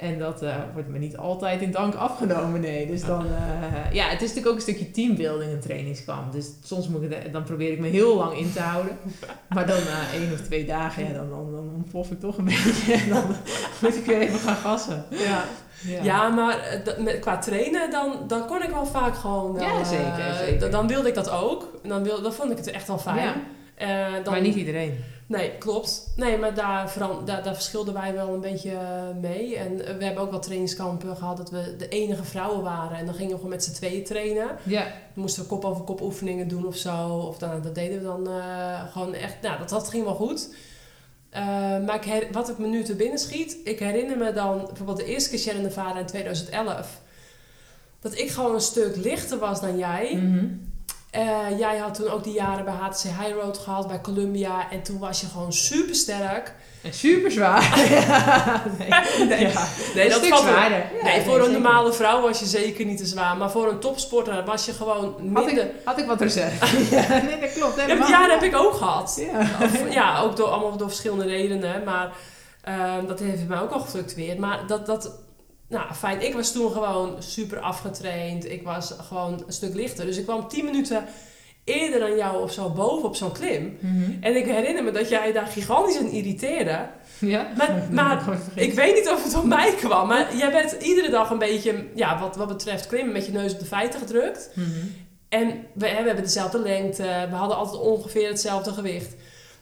En 0.03 0.19
dat 0.19 0.43
eh, 0.43 0.55
wordt 0.73 0.89
me 0.89 0.99
niet 0.99 1.17
altijd 1.17 1.61
in 1.61 1.71
dank 1.71 1.95
afgenomen, 1.95 2.61
nee. 2.61 2.87
Dus 2.87 3.05
dan, 3.05 3.27
eh, 3.27 3.93
ja, 3.93 4.05
het 4.05 4.15
is 4.23 4.29
natuurlijk 4.29 4.47
ook 4.49 4.55
een 4.55 4.61
stukje 4.75 4.91
teambuilding, 4.91 5.53
een 5.53 5.61
trainingskamp. 5.61 6.33
Dus 6.33 6.47
soms 6.63 6.89
moet 6.89 7.03
ik, 7.03 7.33
dan 7.33 7.43
probeer 7.43 7.73
ik 7.73 7.79
me 7.79 7.89
heel 7.89 8.17
lang 8.17 8.37
in 8.39 8.53
te 8.53 8.61
houden. 8.61 8.97
Maar 9.49 9.67
dan 9.67 9.77
na 9.77 10.19
één 10.21 10.33
of 10.33 10.41
twee 10.41 10.65
dagen, 10.67 11.05
ja, 11.07 11.13
dan, 11.13 11.31
dan, 11.31 11.53
dan 11.53 11.71
ontplof 11.75 12.11
ik 12.11 12.21
toch 12.21 12.39
een 12.39 12.45
beetje. 12.55 12.93
En 12.93 13.09
dan 13.09 13.25
moet 13.81 13.97
ik 13.97 14.05
weer 14.05 14.21
even 14.21 14.39
gaan 14.39 14.57
gassen. 14.57 15.05
Ja. 15.11 15.45
Ja, 16.03 16.29
maar 16.29 16.59
eh, 16.59 16.85
dat- 16.85 16.99
met, 16.99 17.19
qua 17.19 17.39
trainen, 17.39 17.91
dan, 17.91 18.17
dan 18.27 18.47
kon 18.47 18.63
ik 18.63 18.71
wel 18.71 18.87
vaak 18.87 19.15
gewoon... 19.17 19.53
wel, 19.53 19.63
Ja, 19.63 19.79
eh, 19.79 19.85
zeker, 19.89 20.35
zeker. 20.39 20.59
Dan, 20.61 20.71
dan 20.71 20.87
wilde 20.87 21.09
ik 21.09 21.15
dat 21.15 21.31
ook. 21.31 21.69
Dan, 21.83 22.03
wil, 22.03 22.23
dan 22.23 22.33
vond 22.33 22.51
ik 22.51 22.57
het 22.57 22.71
echt 22.71 22.87
wel 22.87 22.99
fijn. 22.99 23.17
Ja. 23.17 23.35
Eh, 23.75 24.13
dan, 24.25 24.33
Maar 24.33 24.41
niet 24.41 24.55
iedereen. 24.55 24.99
Nee, 25.27 25.51
klopt. 25.59 26.13
Nee, 26.17 26.39
maar 26.39 26.55
daar, 26.55 26.95
daar, 27.25 27.43
daar 27.43 27.55
verschilden 27.55 27.95
wij 27.95 28.15
wel 28.15 28.35
een 28.35 28.41
beetje 28.41 28.71
eh, 28.71 29.21
mee. 29.21 29.57
En 29.57 29.87
eh, 29.87 29.97
we 29.97 30.05
hebben 30.05 30.23
ook 30.23 30.31
wel 30.31 30.41
trainingskampen 30.41 31.17
gehad 31.17 31.37
dat 31.37 31.51
we 31.51 31.75
de 31.79 31.89
enige 31.89 32.25
vrouwen 32.25 32.63
waren. 32.63 32.97
En 32.99 33.05
dan 33.05 33.15
gingen 33.15 33.31
we 33.31 33.37
gewoon 33.37 33.51
met 33.51 33.65
z'n 33.65 33.73
tweeën 33.73 34.05
trainen. 34.05 34.49
Ja. 34.63 34.83
Dan 34.83 34.93
moesten 35.15 35.43
we 35.43 35.49
kop 35.49 35.65
over 35.65 35.85
kop 35.85 36.01
oefeningen 36.01 36.49
doen 36.49 36.67
of 36.67 36.77
zo. 36.77 37.07
Of 37.09 37.39
dan, 37.39 37.63
dat 37.63 37.75
deden 37.75 37.99
we 37.99 38.05
dan 38.05 38.29
gewoon 38.91 39.15
echt... 39.15 39.35
Nou, 39.43 39.59
dat, 39.59 39.69
dat 39.69 39.89
ging 39.89 40.05
wel 40.05 40.15
goed. 40.15 40.55
Maar 41.87 41.95
ik 41.95 42.05
her- 42.05 42.33
wat 42.33 42.49
ik 42.49 42.59
me 42.59 42.67
nu 42.67 42.83
te 42.83 42.95
binnen 42.95 43.19
schiet... 43.19 43.57
Ik 43.65 43.79
herinner 43.79 44.19
me 44.19 44.33
dan 44.33 44.65
bijvoorbeeld 44.67 44.99
de 44.99 45.05
eerste 45.05 45.31
keer 45.31 45.39
Sharon 45.39 45.63
Nevada 45.63 45.99
in 45.99 46.07
2011... 46.07 47.01
Dat 48.01 48.19
ik 48.19 48.31
gewoon 48.31 48.55
een 48.55 48.61
stuk 48.61 48.97
lichter 48.97 49.39
was 49.39 49.61
dan 49.61 49.79
jij. 49.79 50.15
Mhm. 50.17 50.47
Eh, 51.13 51.59
jij 51.59 51.79
had 51.79 51.95
toen 51.95 52.11
ook 52.11 52.25
die 52.25 52.33
jaren 52.33 52.65
bij 52.65 52.75
HTC 52.75 53.03
High 53.03 53.35
Road 53.43 53.59
gehad, 53.59 53.89
bij 53.89 54.01
Columbia. 54.01 54.71
En 54.71 54.83
toen 54.83 54.99
was 54.99 55.21
je 55.21 55.27
gewoon 55.27 55.53
super 55.53 55.95
sterk. 55.95 56.55
En 56.83 56.93
super 56.95 57.31
zwaar. 57.31 57.79
ja, 58.09 58.63
nee. 58.79 58.89
Nee, 59.29 59.41
Ja. 59.41 59.67
nee 59.95 60.09
dat 60.09 60.29
wel- 60.29 60.39
zwaarder. 60.39 60.79
Ja, 60.79 61.03
nee, 61.05 61.21
voor 61.23 61.35
een 61.39 61.45
zeker. 61.45 61.61
normale 61.61 61.93
vrouw 61.93 62.21
was 62.21 62.39
je 62.39 62.47
zeker 62.47 62.85
niet 62.85 62.99
te 62.99 63.07
zwaar. 63.07 63.37
Maar 63.37 63.51
voor 63.51 63.69
een 63.69 63.79
topsporter 63.79 64.45
was 64.45 64.65
je 64.67 64.73
gewoon 64.73 65.05
Had 65.35 65.45
minder... 65.45 65.65
ik, 65.65 65.71
had 65.85 65.99
ik 65.99 66.07
wat 66.07 66.21
reserve? 66.21 66.67
ja, 66.97 67.23
nee, 67.23 67.41
dat 67.41 67.53
klopt. 67.53 67.77
Ja, 67.77 67.87
die 67.87 68.09
jaren 68.09 68.31
heb 68.31 68.43
ik 68.43 68.57
ook 68.57 68.73
gehad. 68.75 69.23
Ja. 69.33 69.41
Of, 69.63 69.93
ja, 69.95 70.21
ook 70.21 70.37
door, 70.37 70.49
allemaal 70.49 70.77
door 70.77 70.89
verschillende 70.89 71.25
redenen. 71.25 71.85
Maar 71.85 72.11
ehm, 72.63 73.07
dat 73.07 73.21
heeft 73.21 73.49
mij 73.49 73.61
ook 73.61 73.71
al 73.71 73.81
gefluctueerd. 73.81 74.39
Maar 74.39 74.67
dat, 74.67 74.87
dat, 74.87 75.11
nou 75.73 75.95
fijn, 75.95 76.23
ik 76.23 76.35
was 76.35 76.53
toen 76.53 76.73
gewoon 76.73 77.23
super 77.23 77.59
afgetraind. 77.61 78.51
Ik 78.51 78.63
was 78.63 78.95
gewoon 79.09 79.43
een 79.47 79.53
stuk 79.53 79.75
lichter. 79.75 80.05
Dus 80.05 80.17
ik 80.17 80.25
kwam 80.25 80.49
10 80.49 80.65
minuten 80.65 81.05
eerder 81.65 82.01
dan 82.01 82.17
jou 82.17 82.43
of 82.43 82.53
zo 82.53 82.71
boven 82.71 83.09
op 83.09 83.17
zo'n 83.17 83.33
klim. 83.33 83.79
Mhm. 83.81 84.11
En 84.21 84.37
ik 84.37 84.45
herinner 84.45 84.85
me 84.85 84.91
dat 84.91 85.09
jij 85.09 85.33
daar 85.33 85.47
gigantisch 85.47 85.99
aan 85.99 86.11
irriteerde. 86.11 86.89
Ja? 87.19 87.53
Maar, 87.91 88.25
ik 88.55 88.73
weet 88.73 88.95
niet 88.95 89.09
of 89.09 89.25
het 89.25 89.37
op 89.37 89.45
mij 89.45 89.75
kwam. 89.75 90.09
Maar 90.09 90.37
jij 90.37 90.51
bent 90.51 90.73
iedere 90.83 91.11
dag 91.11 91.31
een 91.31 91.39
beetje, 91.39 91.85
ja, 91.95 92.21
wat, 92.21 92.37
wat 92.37 92.49
betreft 92.49 92.87
klimmen, 92.87 93.13
met 93.13 93.27
je 93.27 93.33
neus 93.33 93.53
op 93.53 93.59
de 93.59 93.65
feiten 93.65 94.01
gedrukt. 94.01 94.51
Mhm. 94.55 94.69
En 95.29 95.49
we, 95.49 95.63
we 95.75 95.87
hebben 95.87 96.25
dezelfde 96.25 96.59
lengte, 96.59 97.27
we 97.31 97.37
hadden 97.37 97.57
altijd 97.57 97.81
ongeveer 97.81 98.29
hetzelfde 98.29 98.73
gewicht. 98.73 99.15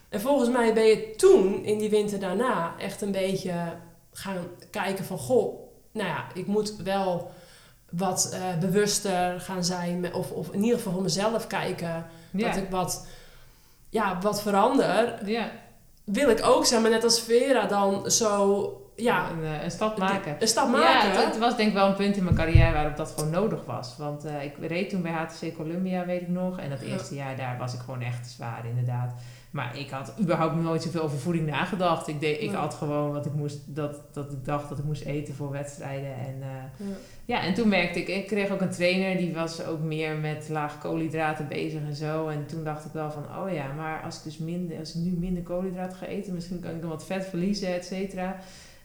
En 0.09 0.21
volgens 0.21 0.49
mij 0.49 0.73
ben 0.73 0.85
je 0.85 1.13
toen, 1.15 1.65
in 1.65 1.77
die 1.77 1.89
winter 1.89 2.19
daarna, 2.19 2.73
echt 2.79 3.01
een 3.01 3.11
beetje 3.11 3.53
gaan 4.13 4.47
kijken 4.69 5.05
van... 5.05 5.17
Goh, 5.17 5.60
nou 5.91 6.07
ja, 6.07 6.25
ik 6.33 6.47
moet 6.47 6.75
wel 6.75 7.31
wat 7.89 8.29
eh, 8.33 8.57
bewuster 8.59 9.39
gaan 9.39 9.63
zijn. 9.63 10.13
Of, 10.13 10.31
of 10.31 10.51
in 10.51 10.63
ieder 10.63 10.77
geval 10.77 10.93
voor 10.93 11.01
mezelf 11.01 11.47
kijken. 11.47 12.05
Ja. 12.31 12.47
Dat 12.47 12.57
ik 12.57 12.69
wat, 12.69 13.07
ja, 13.89 14.17
wat 14.21 14.41
verander. 14.41 15.29
ja. 15.29 15.51
Wil 16.03 16.29
ik 16.29 16.45
ook, 16.45 16.65
zeg 16.65 16.81
maar, 16.81 16.89
net 16.89 17.03
als 17.03 17.21
Vera 17.21 17.65
dan 17.65 18.11
zo... 18.11 18.75
Ja, 18.95 19.29
Een, 19.29 19.43
eh, 19.43 19.63
een 19.63 19.71
stap 19.71 19.97
maken. 19.97 20.35
een 20.39 20.47
stap 20.47 20.69
maken. 20.69 21.09
Ja, 21.11 21.25
het, 21.25 21.37
was 21.37 21.55
denk 21.55 21.69
ik 21.69 21.75
wel 21.75 21.87
een 21.87 21.95
punt 21.95 22.17
in 22.17 22.23
mijn 22.23 22.35
carrière 22.35 22.73
waarop 22.73 22.97
dat 22.97 23.13
gewoon 23.15 23.29
nodig 23.29 23.65
was. 23.65 23.95
Want 23.97 24.25
eh, 24.25 24.43
ik 24.43 24.53
reed 24.59 24.89
toen 24.89 25.01
bij 25.01 25.11
HTC 25.11 25.55
Columbia, 25.55 26.05
weet 26.05 26.21
ik 26.21 26.27
nog. 26.27 26.59
En 26.59 26.69
dat 26.69 26.79
eerste 26.79 27.15
jaar 27.15 27.35
daar 27.35 27.57
was 27.57 27.73
ik 27.73 27.79
gewoon 27.79 28.01
echt 28.01 28.27
zwaar, 28.27 28.65
inderdaad. 28.65 29.13
Maar 29.51 29.77
ik 29.77 29.89
had 29.89 30.13
überhaupt 30.19 30.55
nooit 30.55 30.81
zoveel 30.83 31.01
over 31.01 31.17
voeding 31.17 31.47
nagedacht. 31.47 32.07
Ik, 32.07 32.19
deed, 32.19 32.41
ik 32.41 32.53
at 32.53 32.73
gewoon 32.73 33.11
wat 33.11 33.25
ik 33.25 33.33
moest, 33.33 33.75
dat, 33.75 34.01
dat 34.13 34.31
ik 34.31 34.45
dacht 34.45 34.69
dat 34.69 34.77
ik 34.77 34.83
moest 34.83 35.03
eten 35.03 35.33
voor 35.33 35.51
wedstrijden. 35.51 36.13
En, 36.15 36.35
eh, 36.41 36.87
Ja. 36.87 36.95
ja, 37.25 37.41
en 37.43 37.53
toen 37.53 37.67
merkte 37.67 37.99
ik, 37.99 38.07
ik 38.07 38.27
kreeg 38.27 38.49
ook 38.49 38.61
een 38.61 38.69
trainer 38.69 39.17
die 39.17 39.33
was 39.33 39.65
ook 39.65 39.79
meer 39.79 40.15
met 40.15 40.49
laag 40.49 40.77
koolhydraten 40.77 41.47
bezig 41.47 41.81
en 41.81 41.95
zo. 41.95 42.27
En 42.27 42.45
toen 42.45 42.63
dacht 42.63 42.85
ik 42.85 42.91
wel 42.91 43.11
van, 43.11 43.23
oh 43.23 43.53
ja, 43.53 43.73
maar 43.73 44.01
als 44.03 44.17
ik 44.17 44.23
dus 44.23 44.37
minder, 44.37 44.79
als 44.79 44.95
ik 44.95 45.01
nu 45.01 45.11
minder 45.11 45.43
koolhydraten 45.43 45.97
ga 45.97 46.05
eten, 46.05 46.33
misschien 46.33 46.59
kan 46.59 46.71
ik 46.71 46.81
dan 46.81 46.89
wat 46.89 47.05
vet 47.05 47.25
verliezen, 47.25 47.73
et 47.73 47.85
cetera. 47.85 48.35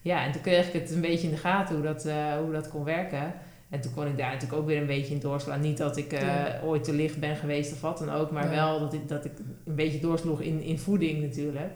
Ja, 0.02 0.24
en 0.24 0.33
toen 0.33 0.42
kreeg 0.42 0.66
ik 0.66 0.72
het 0.81 0.90
een 0.90 1.00
beetje 1.00 1.26
in 1.29 1.35
de 1.35 1.40
gaten 1.40 1.74
hoe 1.74 1.85
dat, 1.85 2.05
eh, 2.05 2.37
hoe 2.42 2.52
dat 2.52 2.68
kon 2.68 2.85
werken. 2.85 3.35
En 3.77 3.83
toen 3.83 3.95
kon 3.95 4.07
ik 4.07 4.17
daar 4.17 4.33
natuurlijk 4.33 4.61
ook 4.61 4.67
weer 4.67 4.81
een 4.81 4.87
beetje 4.87 5.15
in 5.15 5.21
doorslaan. 5.21 5.61
Niet 5.61 5.77
dat 5.79 5.97
ik 5.97 6.12
eh, 6.12 6.21
Ja. 6.21 6.61
ooit 6.65 6.85
te 6.85 6.93
licht 6.93 7.19
ben 7.21 7.37
geweest 7.37 7.73
of 7.73 7.81
wat 7.81 7.99
dan 7.99 8.11
ook, 8.11 8.31
maar 8.31 8.51
wel 8.51 8.81
dat 8.81 8.93
ik, 8.93 9.09
dat 9.09 9.25
ik 9.25 9.33
een 9.67 9.75
beetje 9.75 10.01
doorsloeg 10.01 10.41
in, 10.41 10.61
in 10.62 10.79
voeding 10.79 11.23
natuurlijk. 11.23 11.73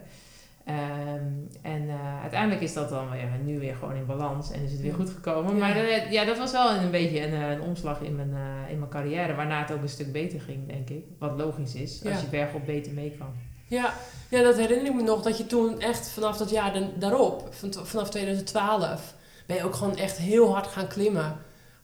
Ehm, 0.64 1.24
en 1.62 1.88
eh, 1.88 2.20
uiteindelijk 2.20 2.60
is 2.60 2.72
dat 2.72 2.88
dan 2.88 3.10
weer, 3.10 3.28
nu 3.44 3.58
weer 3.58 3.74
gewoon 3.74 3.94
in 3.94 4.06
balans 4.06 4.50
en 4.50 4.62
is 4.64 4.70
het 4.72 4.80
weer 4.80 4.90
Ja. 4.90 4.96
goed 4.96 5.10
gekomen. 5.10 5.52
Ja. 5.52 5.58
Maar 5.58 5.76
eh, 5.76 6.10
ja, 6.12 6.24
dat 6.24 6.38
was 6.38 6.52
wel 6.52 6.70
een 6.74 6.90
beetje 6.90 7.26
een, 7.26 7.32
een 7.32 7.60
omslag 7.60 8.00
in 8.00 8.16
mijn, 8.16 8.30
in 8.70 8.78
mijn 8.78 8.90
carrière, 8.90 9.34
waarna 9.34 9.60
het 9.60 9.72
ook 9.72 9.82
een 9.82 9.88
stuk 9.88 10.12
beter 10.12 10.40
ging, 10.40 10.66
denk 10.66 10.90
ik. 10.90 11.04
Wat 11.18 11.38
logisch 11.38 11.74
is, 11.74 12.00
als 12.04 12.12
Ja. 12.14 12.20
je 12.20 12.26
bergop 12.30 12.66
beter 12.66 12.92
mee 12.92 13.14
kan. 13.18 13.28
Ja, 13.66 13.92
ja, 14.30 14.42
dat 14.42 14.56
herinner 14.56 14.86
ik 14.86 14.94
me 14.94 15.02
nog. 15.02 15.22
Dat 15.22 15.38
je 15.38 15.46
toen 15.46 15.80
echt 15.80 16.10
vanaf 16.10 16.36
dat 16.36 16.50
jaar 16.50 16.72
dan- 16.72 16.92
daarop, 16.98 17.48
van- 17.50 17.74
vanaf 17.74 18.10
2012, 18.10 19.14
ben 19.46 19.56
je 19.56 19.64
ook 19.64 19.74
gewoon 19.74 19.96
echt 19.96 20.16
heel 20.16 20.52
hard 20.52 20.66
gaan 20.66 20.86
klimmen. 20.86 21.36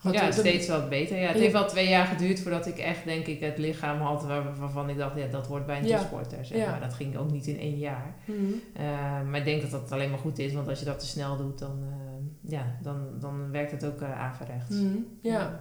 Ja, 0.03 0.27
de- 0.27 0.33
steeds 0.33 0.69
wat 0.69 0.89
beter. 0.89 1.17
Ja, 1.17 1.27
het 1.27 1.35
Ja. 1.35 1.41
heeft 1.41 1.53
wel 1.53 1.67
twee 1.67 1.89
jaar 1.89 2.07
geduurd 2.07 2.41
voordat 2.41 2.67
ik 2.67 2.79
echt, 2.79 3.05
denk 3.05 3.27
ik, 3.27 3.41
het 3.41 3.59
lichaam 3.59 4.01
had 4.01 4.25
waar- 4.27 4.57
waarvan 4.59 4.89
ik 4.89 4.97
dacht, 4.99 5.17
ja, 5.19 5.27
dat 5.27 5.47
wordt 5.47 5.67
bij 5.67 5.79
een 5.79 5.87
Ja. 5.87 5.97
topsporter. 5.97 6.45
Zeg 6.45 6.59
Ja. 6.59 6.71
maar. 6.71 6.81
Dat 6.81 6.95
ging 6.95 7.17
ook 7.17 7.31
niet 7.31 7.47
in 7.47 7.59
één 7.59 7.79
jaar. 7.79 8.15
Mhm. 8.25 8.37
Eh, 8.75 8.83
maar 9.31 9.39
ik 9.39 9.45
denk 9.45 9.63
dat 9.63 9.71
dat 9.71 9.93
alleen 9.93 10.11
maar 10.11 10.19
goed 10.19 10.39
is, 10.39 10.53
want 10.53 10.69
als 10.69 10.79
je 10.79 10.85
dat 10.85 10.99
te 10.99 11.07
snel 11.07 11.37
doet, 11.37 11.59
dan, 11.59 11.79
eh, 11.83 12.51
ja, 12.53 12.77
dan, 12.83 13.07
dan 13.21 13.51
werkt 13.51 13.71
het 13.71 13.85
ook 13.85 14.01
uh, 14.01 14.21
averechts. 14.21 14.75
Mhm, 14.75 14.97
Ja. 15.21 15.33
Ja, 15.33 15.61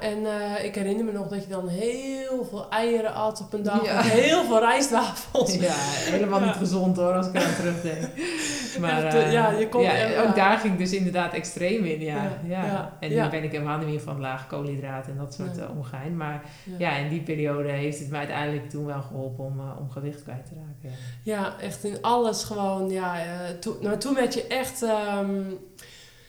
en 0.00 0.26
eh, 0.26 0.64
ik 0.64 0.74
herinner 0.74 1.04
me 1.04 1.12
nog 1.12 1.28
dat 1.28 1.42
je 1.42 1.48
dan 1.48 1.68
heel 1.68 2.44
veel 2.50 2.66
eieren 2.70 3.14
at 3.14 3.40
op 3.40 3.52
een 3.52 3.62
dag. 3.62 3.84
Ja. 3.84 3.98
en 3.98 4.08
heel 4.20 4.44
veel 4.44 4.58
rijstwafels. 4.58 5.54
Ja, 5.54 5.72
helemaal 5.76 6.40
Ja. 6.40 6.46
niet 6.46 6.54
gezond 6.54 6.96
hoor, 6.96 7.12
als 7.12 7.26
ik 7.26 7.34
eraan 7.34 7.54
terugdenk. 7.54 8.08
Maar 8.80 9.04
Echt, 9.04 9.14
eh, 9.14 9.22
eh, 9.26 9.32
ja, 9.32 9.50
je 9.50 9.68
kon- 9.68 9.82
ja, 9.82 9.94
ja. 9.96 10.22
ook 10.22 10.34
daar 10.34 10.58
ging 10.58 10.72
ik 10.72 10.78
dus 10.78 10.92
inderdaad 10.92 11.32
extreem 11.32 11.84
in. 11.84 12.00
Ja, 12.00 12.14
Ja, 12.14 12.30
ja. 12.44 12.64
ja, 12.64 12.92
En 13.00 13.08
nu 13.08 13.14
ja. 13.14 13.28
ben 13.28 13.42
ik 13.42 13.52
helemaal 13.52 13.78
niet 13.78 13.86
meer 13.88 14.00
van 14.00 14.20
laag 14.20 14.46
koolhydraten 14.46 15.12
en 15.12 15.18
dat 15.18 15.34
soort 15.34 15.58
eh, 15.58 15.64
ongein. 15.76 16.16
Maar 16.16 16.42
Ja. 16.64 16.74
ja, 16.78 16.96
in 16.96 17.08
die 17.08 17.20
periode 17.22 17.68
heeft 17.70 17.98
het 17.98 18.10
mij 18.10 18.18
uiteindelijk 18.18 18.70
toen 18.70 18.86
wel 18.86 19.02
geholpen 19.02 19.44
om, 19.44 19.58
eh, 19.60 19.80
om 19.80 19.90
gewicht 19.90 20.22
kwijt 20.22 20.46
te 20.46 20.52
raken. 20.54 20.98
Ja. 21.22 21.34
Ja, 21.34 21.54
echt 21.60 21.84
in 21.84 21.98
alles 22.00 22.44
gewoon. 22.44 22.90
Ja, 22.90 23.18
eh, 23.18 23.24
toen, 23.60 23.76
nou, 23.80 23.98
toen 23.98 24.14
werd 24.14 24.34
je 24.34 24.46
echt. 24.46 24.82
ehm, 24.82 25.40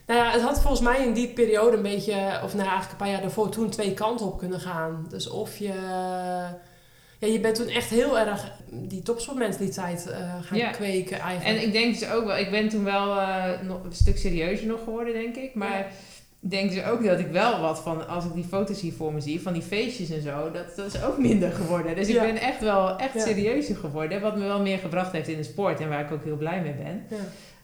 nou 0.08 0.20
ja, 0.20 0.32
het 0.32 0.42
had 0.42 0.62
volgens 0.62 0.82
mij 0.82 1.06
in 1.06 1.14
die 1.14 1.28
periode 1.28 1.76
een 1.78 1.84
beetje, 1.84 2.14
of 2.44 2.54
nou 2.54 2.68
eigenlijk 2.68 2.92
een 2.92 2.98
paar 2.98 3.10
jaar 3.10 3.22
daarvoor, 3.22 3.50
toen 3.50 3.70
twee 3.70 3.94
kanten 3.94 4.26
op 4.26 4.38
kunnen 4.38 4.60
gaan. 4.60 5.06
Dus 5.10 5.30
of 5.30 5.58
je. 5.58 5.74
Ja, 7.20 7.28
je 7.28 7.40
bent 7.40 7.56
toen 7.56 7.68
echt 7.68 7.90
heel 7.90 8.20
erg 8.20 8.52
die 8.72 9.02
topsportmentaliteit 9.02 10.08
eh 10.10 10.34
gaan 10.42 10.58
Ja. 10.58 10.70
kweken 10.70 11.20
eigenlijk. 11.20 11.58
En 11.62 11.68
ik 11.68 11.74
denk 11.74 12.00
dus 12.00 12.10
ook 12.10 12.26
wel, 12.26 12.38
ik 12.38 12.52
ben 12.52 12.70
toen 12.70 12.84
wel 12.84 13.20
eh, 13.20 13.44
nog 13.62 13.84
een 13.84 13.94
stuk 13.94 14.18
serieuzer 14.18 14.68
nog 14.68 14.84
geworden, 14.84 15.14
denk 15.14 15.36
ik. 15.36 15.56
Maar 15.56 15.78
Ja. 15.78 15.86
ik 16.42 16.52
denk 16.52 16.72
dus 16.72 16.84
ook 16.84 17.04
dat 17.06 17.20
ik 17.20 17.28
wel 17.28 17.62
wat 17.62 17.80
van, 17.80 18.08
als 18.08 18.26
ik 18.26 18.34
die 18.34 18.44
foto's 18.44 18.82
hier 18.82 18.94
voor 18.94 19.14
me 19.14 19.22
zie, 19.22 19.42
van 19.42 19.54
die 19.54 19.62
feestjes 19.62 20.10
en 20.10 20.22
zo, 20.22 20.52
dat, 20.52 20.76
dat 20.76 20.94
is 20.94 21.04
ook 21.04 21.18
minder 21.18 21.52
geworden. 21.52 21.96
Dus 21.96 22.08
ik 22.08 22.20
ben 22.20 22.38
echt 22.38 22.62
wel 22.62 22.98
echt 22.98 23.22
serieuzer 23.22 23.76
geworden, 23.76 24.22
wat 24.22 24.36
me 24.38 24.46
wel 24.46 24.62
meer 24.62 24.78
gebracht 24.78 25.12
heeft 25.12 25.28
in 25.28 25.38
de 25.38 25.44
sport 25.44 25.80
en 25.80 25.90
waar 25.90 26.02
ik 26.06 26.12
ook 26.12 26.24
heel 26.24 26.38
blij 26.38 26.62
mee 26.62 26.74
ben. 26.74 27.06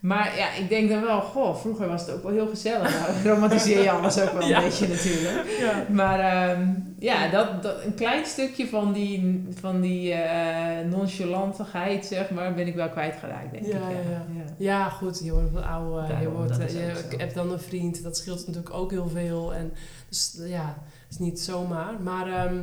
Maar 0.02 0.38
ja, 0.38 0.54
ik 0.54 0.70
denk 0.70 0.90
dan 0.90 1.02
wel, 1.02 1.22
goh, 1.22 1.56
vroeger 1.56 1.88
was 1.88 2.02
het 2.02 2.12
ook 2.16 2.24
wel 2.24 2.32
heel 2.32 2.48
gezellig. 2.48 2.90
Nou, 3.24 3.36
romantiseer 3.36 3.82
je 3.84 3.92
alles 3.92 4.20
ook 4.20 4.32
wel 4.32 4.48
Ja. 4.48 4.58
een 4.58 4.64
beetje 4.64 4.88
natuurlijk. 4.88 5.58
ja. 5.60 5.86
Maar 5.90 6.20
ehm, 6.20 6.70
ja, 7.00 7.28
dat, 7.30 7.64
dat, 7.64 7.84
een 7.84 7.94
klein 7.96 8.26
stukje 8.26 8.68
van 8.68 8.94
die, 8.94 9.44
van 9.60 9.82
die 9.82 10.14
eh 10.14 10.86
nonchalantigheid, 10.90 12.06
zeg 12.06 12.30
maar, 12.30 12.54
ben 12.54 12.68
ik 12.68 12.76
wel 12.76 12.90
kwijtgeraakt, 12.90 13.52
denk 13.52 13.66
Ja, 13.66 13.72
ik. 13.78 13.82
ja, 13.82 14.26
ja. 14.36 14.44
Ja, 14.58 14.90
goed, 14.90 15.20
je 15.24 15.32
wordt 15.34 15.52
wat 15.52 15.64
ouder. 15.64 16.02
Je, 16.04 16.08
Daarom, 16.14 16.34
wordt, 16.34 16.58
eh, 16.58 16.70
je 16.70 16.92
ook 16.98 17.12
zo. 17.12 17.18
hebt 17.18 17.34
dan 17.36 17.52
een 17.52 17.60
vriend, 17.60 18.04
dat 18.04 18.18
scheelt 18.18 18.48
natuurlijk 18.48 18.74
ook 18.74 18.92
heel 18.92 19.10
veel. 19.10 19.54
En, 19.54 19.74
dus 20.10 20.38
ja, 20.46 20.66
het 20.86 21.10
is 21.12 21.18
niet 21.20 21.40
zomaar. 21.40 22.02
Maar 22.02 22.28
ehm, 22.28 22.56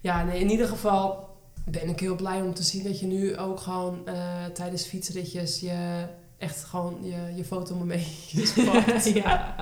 ja, 0.00 0.24
nee, 0.24 0.40
in 0.40 0.50
ieder 0.50 0.66
geval 0.68 1.28
ben 1.70 1.88
ik 1.88 2.00
heel 2.00 2.16
blij 2.16 2.40
om 2.42 2.54
te 2.54 2.62
zien 2.62 2.84
dat 2.84 3.00
je 3.00 3.06
nu 3.06 3.36
ook 3.36 3.60
gewoon 3.60 3.98
eh, 4.04 4.14
tijdens 4.52 4.86
fietsritjes 4.86 5.60
je 5.60 6.04
echt 6.38 6.64
gewoon 6.64 6.98
je, 7.02 7.16
je 7.36 7.44
fotomomentjes 7.44 8.52
pakt. 8.72 9.04
ja. 9.24 9.54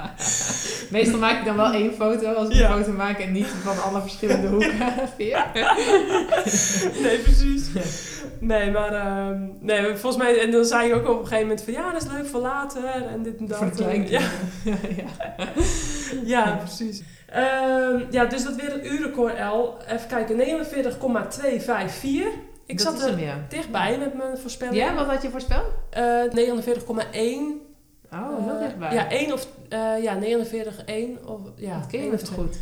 Meestal 0.91 1.19
maak 1.19 1.39
ik 1.39 1.45
dan 1.45 1.57
wel 1.57 1.73
één 1.73 1.93
foto 1.95 2.33
als 2.33 2.49
ik 2.49 2.55
Ja. 2.55 2.71
een 2.71 2.85
foto 2.85 2.97
maak 2.97 3.19
en 3.19 3.33
niet 3.33 3.47
van 3.47 3.83
alle 3.83 4.01
verschillende 4.01 4.49
hoeken. 4.55 4.79
Nee, 7.03 7.19
precies. 7.19 7.71
Nee, 8.39 8.71
maar 8.71 8.93
ehm, 8.93 9.49
nee, 9.61 9.85
volgens 9.97 10.17
mij, 10.23 10.41
en 10.41 10.51
dan 10.51 10.65
zei 10.65 10.89
je 10.89 10.95
ook 10.95 11.09
op 11.09 11.19
een 11.19 11.27
gegeven 11.27 11.41
moment 11.47 11.63
van 11.65 11.73
ja, 11.73 11.93
dat 11.93 12.03
is 12.03 12.09
leuk 12.09 12.27
voor 12.27 12.41
later 12.41 12.85
en 12.85 13.23
dit 13.23 13.37
en 13.37 13.47
dat. 13.47 13.59
Voor. 13.59 13.95
Ja, 13.95 14.21
ja. 14.65 14.77
ja, 16.25 16.57
precies. 16.57 17.03
Ehm, 17.27 18.03
ja, 18.11 18.25
dus 18.25 18.45
dat 18.45 18.57
weer 18.57 18.73
het 18.73 18.85
uurrecord 18.85 19.39
L. 19.39 19.75
Even 19.89 20.09
kijken, 20.09 20.37
49,254. 20.37 22.23
Ik 22.73 22.79
Dat 22.85 22.93
zat 22.99 23.03
er 23.03 23.09
hem, 23.09 23.19
ja. 23.19 23.37
dichtbij 23.49 23.99
met 23.99 24.15
mijn 24.15 24.39
voorspelling. 24.39 24.77
Ja, 24.77 24.95
wat 24.95 25.07
had 25.07 25.23
je 25.23 25.31
voorspeld? 25.31 25.65
Eh, 25.91 26.03
49,1. 26.33 27.61
Oh, 28.13 28.45
heel 28.45 28.55
Eh, 28.55 28.61
dichtbij. 28.63 28.95
Ja, 28.95 29.11
1 29.11 29.33
of 29.33 29.47
eh 29.69 30.03
ja, 30.03 30.15
49,1 30.21 31.25
of 31.27 31.41
ja. 31.57 31.79
dat 31.79 31.87
ken 31.87 32.05
je 32.05 32.17
twee. 32.17 32.39
goed. 32.39 32.57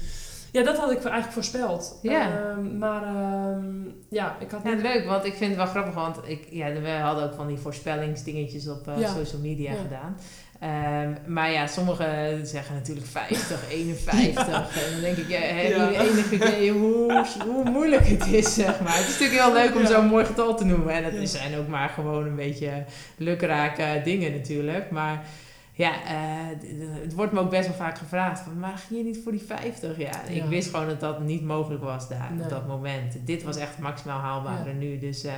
Ja, 0.53 0.62
dat 0.62 0.77
had 0.77 0.90
ik 0.90 0.96
eigenlijk 1.03 1.33
voorspeld. 1.33 1.99
Ja. 2.03 2.29
Ehm, 2.51 2.79
maar 2.79 3.03
ehm, 3.03 3.64
ja, 4.09 4.37
ik 4.40 4.51
had 4.51 4.61
Ja, 4.64 4.70
niet- 4.73 4.83
leuk, 4.83 5.05
want 5.07 5.25
ik 5.25 5.35
vind 5.35 5.49
het 5.51 5.57
wel 5.57 5.66
grappig, 5.66 5.94
want 5.94 6.16
ik, 6.25 6.46
ja, 6.51 6.73
we 6.73 6.88
hadden 6.90 7.25
ook 7.25 7.35
van 7.35 7.46
die 7.46 7.59
voorspellingsdingetjes 7.59 8.68
op 8.68 8.90
Ja. 8.96 9.09
social 9.14 9.40
media 9.40 9.73
Ja. 9.73 9.77
gedaan. 9.83 10.16
Ehm, 10.61 11.14
maar 11.27 11.51
ja, 11.53 11.66
sommigen 11.66 12.46
zeggen 12.46 12.75
natuurlijk 12.75 13.07
50, 13.07 13.70
51. 13.70 14.46
En 14.87 14.92
dan 14.92 15.01
denk 15.01 15.16
ik, 15.16 15.29
ja, 15.29 15.38
heb 15.40 15.70
Ja. 15.70 15.88
je 15.88 15.99
enig 16.11 16.31
idee 16.33 16.73
hoe, 16.73 17.25
hoe 17.46 17.70
moeilijk 17.70 18.07
het 18.07 18.27
is, 18.27 18.55
zeg 18.55 18.81
maar. 18.81 18.96
Het 18.96 19.07
is 19.09 19.18
natuurlijk 19.18 19.40
heel 19.40 19.53
leuk 19.53 19.75
om 19.75 19.81
Ja. 19.81 19.87
zo'n 19.87 20.07
mooi 20.07 20.25
getal 20.25 20.57
te 20.57 20.64
noemen. 20.64 20.94
En 21.05 21.20
Ja. 21.20 21.27
zijn 21.27 21.57
ook 21.57 21.68
maar 21.68 21.88
gewoon 21.88 22.27
een 22.27 22.37
beetje 22.37 22.85
lukrake 23.16 24.01
dingen 24.05 24.33
natuurlijk. 24.33 24.90
Maar 24.90 25.25
ja, 25.73 25.90
eh, 25.92 26.73
het 27.03 27.14
wordt 27.14 27.33
me 27.33 27.40
ook 27.40 27.51
best 27.51 27.66
wel 27.68 27.77
vaak 27.77 27.99
gevraagd. 27.99 28.40
Van, 28.40 28.59
maar 28.59 28.79
ging 28.88 29.01
je 29.01 29.07
niet 29.07 29.20
voor 29.23 29.33
die 29.33 29.42
50? 29.46 29.99
Ja, 29.99 30.23
ik 30.29 30.35
Ja. 30.42 30.49
wist 30.49 30.70
gewoon 30.70 30.87
dat 30.88 31.01
dat 31.01 31.20
niet 31.20 31.42
mogelijk 31.44 31.83
was 31.83 32.09
daar 32.09 32.31
Nee. 32.35 32.42
op 32.44 32.51
dat 32.51 32.66
moment. 32.66 33.16
Dit 33.25 33.42
was 33.42 33.57
echt 33.57 33.79
maximaal 33.79 34.20
haalbaar 34.20 34.66
Ja. 34.66 34.73
nu. 34.73 34.99
Dus 34.99 35.25
eh, 35.25 35.33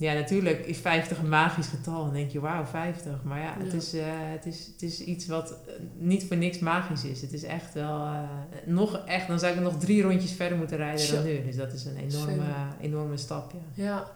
ja, 0.00 0.12
natuurlijk 0.12 0.66
is 0.66 0.78
50 0.78 1.18
een 1.18 1.28
magisch 1.28 1.66
getal. 1.66 2.04
Dan 2.04 2.12
denk 2.14 2.30
je, 2.30 2.40
wauw, 2.40 2.64
50. 2.66 3.12
Maar 3.22 3.38
ja, 3.40 3.54
het, 3.58 3.70
Ja. 3.72 3.76
is, 3.78 3.92
eh, 3.94 4.02
het, 4.06 4.46
is, 4.46 4.66
het 4.72 4.82
is 4.82 5.00
iets 5.00 5.26
wat 5.26 5.50
eh, 5.50 5.56
niet 5.98 6.24
voor 6.26 6.36
niks 6.36 6.58
magisch 6.58 7.04
is. 7.04 7.20
Het 7.20 7.32
is 7.32 7.42
echt 7.42 7.74
wel 7.74 8.04
eh, 8.04 8.20
nog 8.64 9.02
echt, 9.06 9.26
dan 9.28 9.38
zou 9.38 9.54
ik 9.54 9.60
nog 9.60 9.78
drie 9.78 10.02
rondjes 10.02 10.32
verder 10.32 10.58
moeten 10.58 10.76
rijden 10.76 11.14
dan 11.14 11.24
nu. 11.24 11.44
Dus 11.44 11.56
dat 11.56 11.72
is 11.72 11.84
een 11.84 11.96
enorme, 11.96 12.42
enorme 12.80 13.16
stap, 13.16 13.52
ja. 13.52 13.84
Ja. 13.84 14.10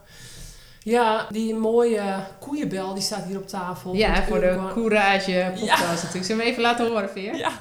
Ja, 0.84 1.26
die 1.30 1.54
mooie 1.54 2.02
koeienbel 2.40 2.94
die 2.94 3.02
staat 3.02 3.24
hier 3.24 3.36
op 3.38 3.48
tafel. 3.48 3.94
Ja, 3.94 4.22
voor 4.24 4.40
de. 4.40 4.68
Courage 4.72 5.52
podcast 5.60 5.80
natuurlijk. 5.80 6.24
Zullen 6.24 6.26
we 6.36 6.42
hem 6.42 6.50
even 6.52 6.62
laten 6.62 6.86
horen, 6.88 7.10
Veer? 7.10 7.36
Ja. 7.36 7.50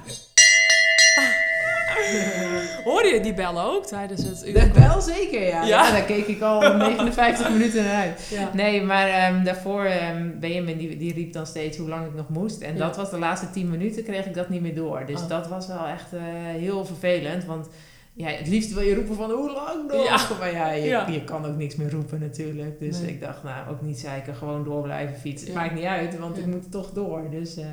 Hoor 2.83 3.05
je 3.05 3.19
die 3.21 3.33
bel 3.33 3.61
ook 3.61 3.85
tijdens 3.85 4.23
het 4.23 4.39
Dat 4.39 4.45
uurrecord? 4.47 4.77
wel 4.87 5.01
zeker, 5.01 5.41
ja. 5.41 5.47
Ja? 5.63 5.67
ja. 5.85 5.91
daar 5.91 6.03
keek 6.03 6.27
ik 6.27 6.41
al 6.41 6.59
59 6.77 7.49
minuten 7.49 7.83
naar 7.83 7.95
uit. 7.95 8.27
Ja. 8.29 8.49
Nee, 8.53 8.81
maar 8.83 9.07
ehm, 9.09 9.43
daarvoor, 9.43 9.83
ehm 9.83 10.29
Benjamin, 10.39 10.77
die, 10.77 10.97
die 10.97 11.13
riep 11.13 11.33
dan 11.33 11.45
steeds 11.45 11.77
hoe 11.77 11.89
lang 11.89 12.05
ik 12.05 12.13
nog 12.15 12.29
moest. 12.29 12.61
En 12.61 12.73
Ja. 12.73 12.79
dat 12.79 12.95
was 12.95 13.09
de 13.09 13.17
laatste 13.19 13.49
10 13.49 13.69
minuten, 13.69 14.03
kreeg 14.03 14.25
ik 14.25 14.33
dat 14.33 14.49
niet 14.49 14.61
meer 14.61 14.75
door. 14.75 15.03
Dus 15.05 15.21
Oh. 15.21 15.27
dat 15.29 15.47
was 15.47 15.67
wel 15.67 15.85
echt 15.87 16.13
eh, 16.13 16.19
heel 16.59 16.85
vervelend. 16.85 17.45
Want 17.45 17.67
ja, 18.13 18.27
het 18.27 18.47
liefst 18.47 18.73
wil 18.73 18.83
je 18.83 18.95
roepen 18.95 19.15
van 19.15 19.31
hoe 19.31 19.51
lang 19.51 19.91
nog? 19.91 20.03
Ja. 20.05 20.19
Maar 20.39 20.51
ja 20.53 20.71
je, 20.71 20.85
Ja. 20.85 21.07
je 21.07 21.23
kan 21.23 21.45
ook 21.45 21.55
niks 21.57 21.75
meer 21.75 21.91
roepen 21.91 22.19
natuurlijk. 22.19 22.79
Dus 22.79 22.99
Nee. 22.99 23.09
ik 23.09 23.21
dacht, 23.21 23.43
nou, 23.43 23.69
ook 23.69 23.81
niet 23.81 23.99
zeiken, 23.99 24.35
gewoon 24.35 24.63
door 24.63 24.81
blijven 24.81 25.15
fietsen. 25.15 25.47
Het 25.47 25.55
Ja. 25.55 25.61
maakt 25.61 25.73
niet 25.75 25.83
uit, 25.83 26.19
want 26.19 26.37
ik 26.37 26.45
moet 26.45 26.71
toch 26.71 26.91
door. 26.91 27.23
Dus, 27.31 27.57
eh. 27.57 27.65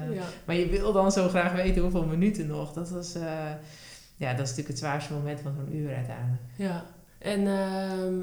Maar 0.44 0.56
je 0.56 0.66
wil 0.68 0.92
dan 0.92 1.12
zo 1.12 1.28
graag 1.28 1.52
weten 1.52 1.82
hoeveel 1.82 2.04
minuten 2.04 2.46
nog. 2.46 2.72
Dat 2.72 2.90
was... 2.90 3.14
eh, 3.14 3.22
ja, 4.18 4.30
dat 4.30 4.40
is 4.40 4.48
natuurlijk 4.48 4.68
het 4.68 4.78
zwaarste 4.78 5.12
moment 5.12 5.40
van 5.40 5.54
zo'n 5.56 5.76
uur 5.76 5.94
uiteindelijk. 5.94 6.42
Ja, 6.56 6.84
en 7.18 7.46
ehm, 7.46 8.22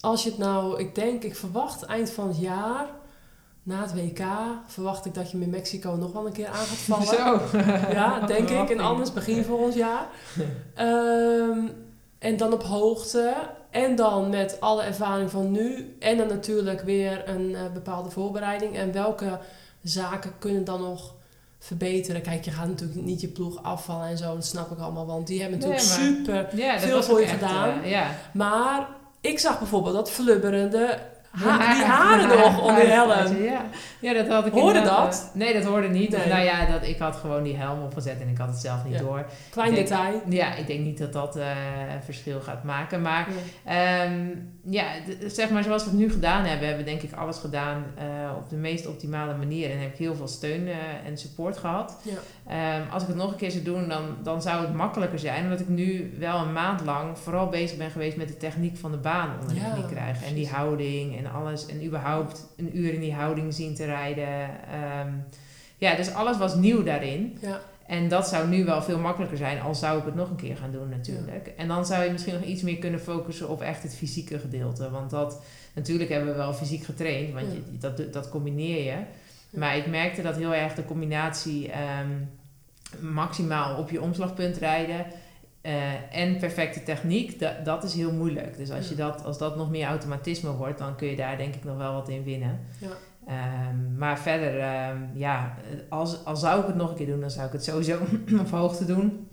als 0.00 0.22
je 0.22 0.28
het 0.28 0.38
nou, 0.38 0.78
ik 0.78 0.94
denk, 0.94 1.22
ik 1.22 1.36
verwacht 1.36 1.82
eind 1.82 2.10
van 2.10 2.28
het 2.28 2.38
jaar, 2.38 2.86
na 3.62 3.80
het 3.80 3.94
WK, 3.94 4.26
verwacht 4.66 5.06
ik 5.06 5.14
dat 5.14 5.30
je 5.30 5.36
me 5.36 5.44
in 5.44 5.50
Mexico 5.50 5.90
nog 5.90 6.12
wel 6.12 6.26
een 6.26 6.32
keer 6.32 6.48
aan 6.48 6.54
gaat 6.54 6.66
vallen. 6.66 7.06
Zo. 7.06 7.40
Ja, 7.98 8.26
denk 8.26 8.48
ik. 8.48 8.70
En 8.70 8.80
anders 8.80 9.12
begin 9.12 9.44
volgend 9.44 9.74
jaar. 9.74 10.06
Ehm, 10.74 11.58
en 12.18 12.36
dan 12.36 12.52
op 12.52 12.62
hoogte. 12.62 13.34
En 13.70 13.96
dan 13.96 14.30
met 14.30 14.60
alle 14.60 14.82
ervaring 14.82 15.30
van 15.30 15.50
nu. 15.50 15.96
En 15.98 16.16
dan 16.16 16.28
natuurlijk 16.28 16.80
weer 16.80 17.28
een 17.28 17.54
eh, 17.54 17.72
bepaalde 17.72 18.10
voorbereiding. 18.10 18.76
En 18.76 18.92
welke 18.92 19.38
zaken 19.82 20.32
kunnen 20.38 20.64
dan 20.64 20.80
nog 20.80 21.14
verbeteren? 21.62 22.22
Kijk, 22.22 22.44
je 22.44 22.50
gaat 22.50 22.66
natuurlijk 22.68 23.00
niet 23.00 23.20
je 23.20 23.28
ploeg 23.28 23.62
afvallen 23.62 24.08
en 24.08 24.18
zo. 24.18 24.34
Dat 24.34 24.46
snap 24.46 24.70
ik 24.70 24.78
allemaal. 24.78 25.06
Want 25.06 25.26
die 25.26 25.40
hebben 25.40 25.58
natuurlijk 25.58 25.88
Nee, 25.98 26.10
maar- 26.10 26.16
super 26.16 26.58
Ja, 26.58 26.78
veel 26.78 27.02
voor 27.02 27.18
je 27.20 27.26
echt, 27.26 27.34
gedaan. 27.34 27.82
eh, 27.82 27.90
ja. 27.90 28.10
Maar 28.32 28.88
ik 29.20 29.38
zag 29.38 29.58
bijvoorbeeld 29.58 29.94
dat 29.94 30.10
flubberende... 30.10 30.98
Ha 31.30 31.58
Ja, 31.62 31.74
die 31.74 31.84
haren 31.84 32.28
nog 32.38 32.62
om 32.62 32.74
die 32.74 32.84
helm. 32.84 33.42
Ja. 33.42 33.64
ja, 34.00 34.12
dat 34.12 34.28
had 34.28 34.46
ik 34.46 34.52
Hoorde 34.52 34.82
dat? 34.82 35.30
nee, 35.34 35.52
dat 35.54 35.64
hoorde 35.64 35.88
niet. 35.88 36.14
Of, 36.16 36.26
nou 36.26 36.42
ja, 36.44 36.66
dat, 36.66 36.86
ik 36.86 36.98
had 36.98 37.16
gewoon 37.16 37.42
die 37.42 37.56
helm 37.56 37.82
opgezet 37.82 38.20
en 38.20 38.28
ik 38.28 38.38
had 38.38 38.48
het 38.48 38.58
zelf 38.58 38.84
niet 38.84 38.92
Ja. 38.94 39.00
door. 39.00 39.24
Klein 39.50 39.74
denk- 39.74 39.88
detail. 39.88 40.22
Ja, 40.28 40.54
ik 40.54 40.66
denk 40.66 40.80
niet 40.80 40.98
dat 40.98 41.12
dat 41.12 41.36
een 41.36 42.02
verschil 42.04 42.40
gaat 42.40 42.64
maken. 42.64 43.02
Maar 43.02 43.26
Nee. 43.64 43.76
Ehm, 43.76 44.28
ja, 44.64 44.84
zeg 45.26 45.50
maar 45.50 45.62
zoals 45.62 45.84
we 45.84 45.90
het 45.90 45.98
nu 45.98 46.10
gedaan 46.10 46.44
hebben, 46.44 46.66
hebben 46.68 46.84
we 46.84 46.90
denk 46.90 47.02
ik 47.02 47.12
alles 47.12 47.38
gedaan 47.38 47.84
eh, 47.98 48.04
op 48.36 48.48
de 48.50 48.56
meest 48.56 48.86
optimale 48.86 49.34
manier. 49.36 49.70
En 49.70 49.78
heb 49.80 49.92
ik 49.92 49.98
heel 49.98 50.14
veel 50.14 50.28
steun 50.28 50.68
eh, 50.68 50.74
en 51.06 51.18
support 51.18 51.56
gehad. 51.58 51.96
Ja. 52.02 52.12
Ehm, 52.50 52.90
als 52.90 53.02
ik 53.02 53.08
het 53.08 53.16
nog 53.16 53.30
een 53.30 53.36
keer 53.36 53.50
zou 53.50 53.64
doen, 53.64 53.88
dan, 53.88 54.16
dan 54.22 54.42
zou 54.42 54.66
het 54.66 54.74
makkelijker 54.74 55.18
zijn. 55.18 55.44
Omdat 55.44 55.60
ik 55.60 55.68
nu 55.68 56.14
wel 56.18 56.38
een 56.38 56.52
maand 56.52 56.84
lang 56.84 57.18
vooral 57.18 57.48
bezig 57.48 57.78
ben 57.78 57.90
geweest 57.90 58.16
met 58.16 58.28
de 58.28 58.36
techniek 58.36 58.76
van 58.76 58.90
de 58.90 58.96
baan 58.96 59.30
onder 59.40 59.54
de 59.54 59.60
Ja, 59.60 59.72
knie 59.72 59.86
krijgen. 59.86 60.26
En 60.26 60.34
die 60.34 60.48
houding 60.48 61.18
en 61.18 61.32
alles. 61.32 61.66
En 61.66 61.84
überhaupt 61.84 62.46
een 62.56 62.78
uur 62.78 62.94
in 62.94 63.00
die 63.00 63.14
houding 63.14 63.54
zien 63.54 63.74
te 63.74 63.84
rijden. 63.84 64.28
Ehm, 64.72 65.08
ja, 65.76 65.94
dus 65.94 66.14
alles 66.14 66.38
was 66.38 66.54
nieuw 66.54 66.82
daarin. 66.82 67.38
Ja. 67.40 67.60
En 67.86 68.08
dat 68.08 68.28
zou 68.28 68.48
nu 68.48 68.64
wel 68.64 68.82
veel 68.82 68.98
makkelijker 68.98 69.38
zijn, 69.38 69.60
al 69.60 69.74
zou 69.74 69.98
ik 69.98 70.04
het 70.04 70.14
nog 70.14 70.30
een 70.30 70.36
keer 70.36 70.56
gaan 70.56 70.70
doen 70.70 70.88
natuurlijk. 70.88 71.52
En 71.56 71.68
dan 71.68 71.86
zou 71.86 72.04
je 72.04 72.10
misschien 72.10 72.34
nog 72.34 72.42
iets 72.42 72.62
meer 72.62 72.78
kunnen 72.78 73.00
focussen 73.00 73.48
op 73.48 73.60
echt 73.60 73.82
het 73.82 73.94
fysieke 73.94 74.38
gedeelte. 74.38 74.90
Want 74.90 75.10
dat, 75.10 75.42
natuurlijk 75.74 76.10
hebben 76.10 76.30
we 76.30 76.36
wel 76.36 76.52
fysiek 76.52 76.84
getraind, 76.84 77.32
want 77.32 77.46
je, 77.52 77.78
dat, 77.78 78.12
dat 78.12 78.28
combineer 78.28 78.84
je. 78.84 78.96
Maar 79.50 79.76
ik 79.76 79.86
merkte 79.86 80.22
dat 80.22 80.36
heel 80.36 80.54
erg 80.54 80.74
de 80.74 80.84
combinatie 80.84 81.70
ehm, 81.70 82.10
maximaal 83.00 83.78
op 83.78 83.90
je 83.90 84.00
omslagpunt 84.00 84.56
rijden 84.56 85.06
eh, 85.60 86.16
en 86.16 86.36
perfecte 86.36 86.82
techniek, 86.82 87.38
dat, 87.38 87.64
dat 87.64 87.84
is 87.84 87.94
heel 87.94 88.12
moeilijk. 88.12 88.56
Dus 88.56 88.70
als, 88.70 88.88
je 88.88 88.94
dat, 88.94 89.24
als 89.24 89.38
dat 89.38 89.56
nog 89.56 89.70
meer 89.70 89.86
automatisme 89.86 90.52
wordt, 90.52 90.78
dan 90.78 90.96
kun 90.96 91.08
je 91.08 91.16
daar 91.16 91.36
denk 91.36 91.54
ik 91.54 91.64
nog 91.64 91.76
wel 91.76 91.92
wat 91.92 92.08
in 92.08 92.24
winnen. 92.24 92.60
Ja. 92.78 92.88
Ehm, 93.26 93.96
maar 93.98 94.18
verder, 94.18 94.60
ehm, 94.60 94.98
ja, 95.14 95.54
als, 95.88 96.24
als 96.24 96.40
zou 96.40 96.60
ik 96.60 96.66
het 96.66 96.76
nog 96.76 96.90
een 96.90 96.96
keer 96.96 97.06
doen, 97.06 97.20
dan 97.20 97.30
zou 97.30 97.46
ik 97.46 97.52
het 97.52 97.64
sowieso 97.64 97.98
op 98.40 98.50
hoogte 98.50 98.84
doen. 98.84 99.28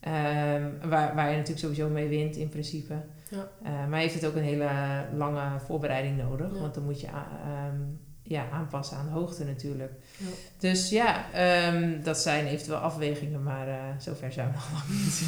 Ehm, 0.00 0.64
waar, 0.88 1.14
waar 1.14 1.30
je 1.30 1.36
natuurlijk 1.36 1.58
sowieso 1.58 1.88
mee 1.88 2.08
wint 2.08 2.36
in 2.36 2.48
principe. 2.48 2.94
Ja. 3.30 3.48
Eh, 3.62 3.86
maar 3.88 4.00
heeft 4.00 4.14
het 4.14 4.26
ook 4.26 4.34
een 4.34 4.42
hele 4.42 4.68
lange 5.16 5.60
voorbereiding 5.60 6.16
nodig. 6.16 6.54
Ja. 6.54 6.60
Want 6.60 6.74
dan 6.74 6.84
moet 6.84 7.00
je 7.00 7.08
ja, 8.28 8.44
aanpassen 8.52 8.96
aan 8.96 9.08
hoogte 9.08 9.44
natuurlijk. 9.44 9.92
Ja. 10.16 10.26
Dus 10.58 10.88
ja, 10.90 11.24
ehm, 11.32 12.02
dat 12.02 12.18
zijn 12.18 12.46
eventueel 12.46 12.78
afwegingen, 12.78 13.42
maar 13.42 13.68
eh, 13.68 13.74
zover 13.98 14.32
zijn 14.32 14.46
we 14.46 14.52
nog 14.60 14.68
lang 14.72 14.88
niet. 14.88 15.22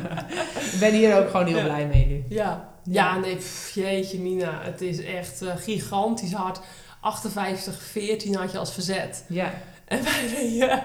ik 0.72 0.80
ben 0.80 0.92
hier 0.92 1.16
ook 1.18 1.30
gewoon 1.30 1.46
heel 1.46 1.56
Ja. 1.56 1.64
blij 1.64 1.86
mee 1.86 2.06
nu. 2.06 2.24
Ja, 2.28 2.68
ja 2.82 3.18
nee, 3.18 3.36
pff, 3.36 3.70
jeetje 3.74 4.18
Mina, 4.20 4.60
het 4.62 4.80
is 4.80 5.04
echt 5.04 5.42
eh, 5.42 5.56
gigantisch 5.56 6.32
hard. 6.32 6.60
58-14 6.60 8.30
had 8.32 8.52
je 8.52 8.58
als 8.58 8.72
verzet. 8.72 9.24
Ja, 9.28 9.52
En 9.84 10.02
wij 10.04 10.26
reden 10.38 10.82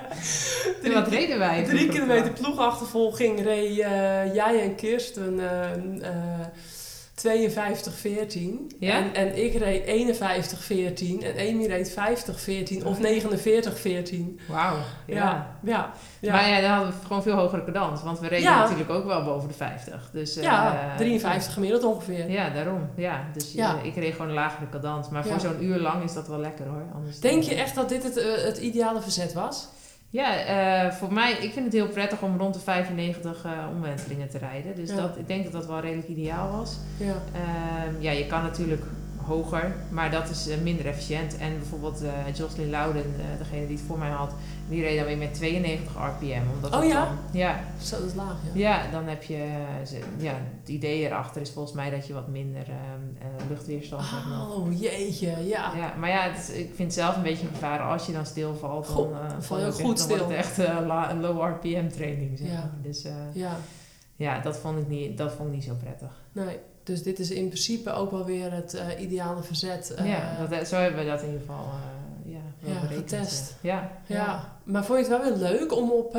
en 0.83 0.93
wat 0.93 1.07
reden 1.07 1.39
wij? 1.39 1.63
drie 1.63 1.87
kilometer 1.89 2.31
ploegachtervolging, 2.31 3.43
reed 3.43 3.79
eh, 3.79 4.33
jij 4.33 4.61
en 4.63 4.75
Kirsten 4.75 5.39
eh, 5.39 5.71
eh, 6.07 6.45
52-14. 7.15 8.75
Ja? 8.79 8.95
En, 8.95 9.13
en 9.15 9.43
ik 9.43 9.53
reed 9.53 10.17
51-14 10.19 11.23
en 11.23 11.49
Amy 11.49 11.65
reed 11.65 11.91
50-14 11.91 12.85
of 12.85 12.97
49-14. 12.97 13.01
Wauw, 14.49 14.75
ja. 15.05 15.15
Ja, 15.15 15.57
ja, 15.63 15.91
ja. 16.19 16.31
Maar 16.31 16.49
ja, 16.49 16.61
dan 16.61 16.69
hadden 16.69 16.89
we 16.99 17.05
gewoon 17.05 17.23
veel 17.23 17.35
hogere 17.35 17.63
cadans. 17.63 18.03
Want 18.03 18.19
we 18.19 18.27
reden 18.27 18.43
Ja. 18.51 18.59
natuurlijk 18.61 18.89
ook 18.89 19.05
wel 19.05 19.23
boven 19.23 19.47
de 19.47 19.53
50. 19.53 20.09
Dus, 20.13 20.35
eh, 20.37 20.43
ja, 20.43 20.93
53 20.97 21.53
gemiddeld 21.53 21.83
ongeveer. 21.83 22.29
Ja, 22.29 22.49
daarom. 22.49 22.89
Ja, 22.95 23.25
dus 23.33 23.53
Ja. 23.53 23.77
eh, 23.79 23.85
ik 23.85 23.95
reed 23.95 24.11
gewoon 24.11 24.27
een 24.27 24.33
lagere 24.33 24.69
cadans. 24.69 25.09
Maar 25.09 25.25
voor 25.25 25.39
zo'n 25.39 25.63
uur 25.63 25.77
lang 25.79 26.03
is 26.03 26.13
dat 26.13 26.27
wel 26.27 26.39
lekker 26.39 26.65
hoor. 26.65 26.83
Anders 26.95 27.19
Denk 27.19 27.41
dan- 27.45 27.51
je 27.55 27.61
echt 27.61 27.75
dat 27.75 27.89
dit 27.89 28.03
het, 28.03 28.17
eh, 28.17 28.43
het 28.43 28.57
ideale 28.57 29.01
verzet 29.01 29.33
was? 29.33 29.67
Ja, 30.11 30.35
eh, 30.37 30.91
voor 30.91 31.13
mij, 31.13 31.31
ik 31.31 31.51
vind 31.53 31.65
het 31.65 31.73
heel 31.73 31.87
prettig 31.87 32.21
om 32.21 32.37
rond 32.37 32.53
de 32.53 32.59
95 32.59 33.45
eh, 33.45 33.51
omwentelingen 33.75 34.29
te 34.29 34.37
rijden. 34.37 34.75
Dus 34.75 34.89
Ja. 34.89 34.95
dat, 34.95 35.17
ik 35.17 35.27
denk 35.27 35.43
dat 35.43 35.51
dat 35.53 35.65
wel 35.65 35.79
redelijk 35.79 36.07
ideaal 36.07 36.51
was. 36.51 36.77
Ja. 36.97 37.13
Ehm, 37.33 38.01
ja, 38.01 38.11
je 38.11 38.27
kan 38.27 38.41
natuurlijk 38.41 38.81
hoger, 39.25 39.75
maar 39.89 40.11
dat 40.11 40.29
is 40.29 40.47
eh, 40.49 40.57
minder 40.63 40.85
efficiënt. 40.85 41.37
En 41.37 41.57
bijvoorbeeld 41.57 42.01
Jocelyn 42.33 42.69
Louden, 42.69 43.03
degene 43.37 43.67
die 43.67 43.75
het 43.77 43.85
voor 43.87 43.97
mij 43.97 44.09
had, 44.09 44.33
die 44.71 44.81
reed 44.81 44.97
dan 44.97 45.05
weer 45.05 45.17
met 45.17 45.33
92 45.33 45.93
rpm. 45.95 46.41
Omdat 46.55 46.75
Oh 46.75 46.85
ja? 46.87 47.05
dan- 47.05 47.17
ja, 47.31 47.59
Zo, 47.81 47.97
dat 47.99 48.05
is 48.07 48.13
laag, 48.13 48.35
ja. 48.53 48.59
Ja, 48.59 48.91
dan 48.91 49.07
heb 49.07 49.23
je... 49.23 49.35
eh, 49.35 50.01
Ja, 50.17 50.33
het 50.59 50.69
idee 50.69 51.05
erachter 51.05 51.41
is 51.41 51.49
volgens 51.51 51.75
mij 51.75 51.89
dat 51.89 52.07
je 52.07 52.13
wat 52.13 52.27
minder 52.27 52.61
ehm, 52.69 53.25
eh, 53.39 53.49
luchtweerstand 53.49 54.03
hebt. 54.05 54.51
Oh, 54.51 54.79
jeetje, 54.81 55.27
ja. 55.47 55.71
Ja, 55.75 55.93
maar 55.99 56.09
ja, 56.09 56.21
het 56.29 56.37
is- 56.37 56.49
ik 56.55 56.65
vind 56.75 56.77
het 56.77 56.93
zelf 56.93 57.15
een 57.15 57.21
beetje 57.23 57.47
een 57.47 57.53
gevaar. 57.53 57.79
Als 57.79 58.05
je 58.05 58.11
dan 58.13 58.25
stilvalt, 58.25 58.87
dan, 58.87 59.11
dan 59.29 59.43
val 59.43 59.59
je 59.59 59.65
ook 59.65 59.73
goed 59.73 59.99
het- 59.99 60.09
dan 60.09 60.17
wordt 60.17 60.45
stil. 60.45 60.63
het 60.67 60.77
echt 60.77 60.85
la- 60.85 61.11
een 61.11 61.21
low 61.21 61.41
RPM 61.49 61.87
training. 61.89 62.37
Zeg 62.37 62.47
Ja. 62.47 62.53
maar. 62.53 62.71
Dus 62.81 63.05
Ja, 63.33 63.55
ja, 64.15 64.39
dat 64.39 64.57
vond, 64.57 64.77
ik 64.79 64.87
niet, 64.87 65.17
dat 65.17 65.31
vond 65.33 65.47
ik 65.49 65.53
niet 65.55 65.63
zo 65.63 65.73
prettig. 65.83 66.21
nee. 66.31 66.57
Dus 66.83 67.03
dit 67.03 67.19
is 67.19 67.31
in 67.31 67.47
principe 67.47 67.91
ook 67.91 68.11
wel 68.11 68.25
weer 68.25 68.51
het 68.53 68.83
ideale 68.99 69.43
verzet. 69.43 69.93
ja, 70.03 70.45
dat, 70.49 70.67
zo 70.67 70.75
hebben 70.75 71.03
we 71.03 71.09
dat 71.09 71.19
in 71.21 71.25
ieder 71.25 71.41
geval 71.41 71.65
ja, 73.09 73.17
Ja, 73.17 73.23
getest. 73.23 73.55
Ja, 73.61 73.89
ja. 74.05 74.43
maar 74.63 74.85
vond 74.85 75.05
je 75.05 75.13
het 75.13 75.21
wel 75.23 75.31
weer 75.37 75.49
leuk 75.51 75.75
om 75.75 75.91
op, 75.91 76.15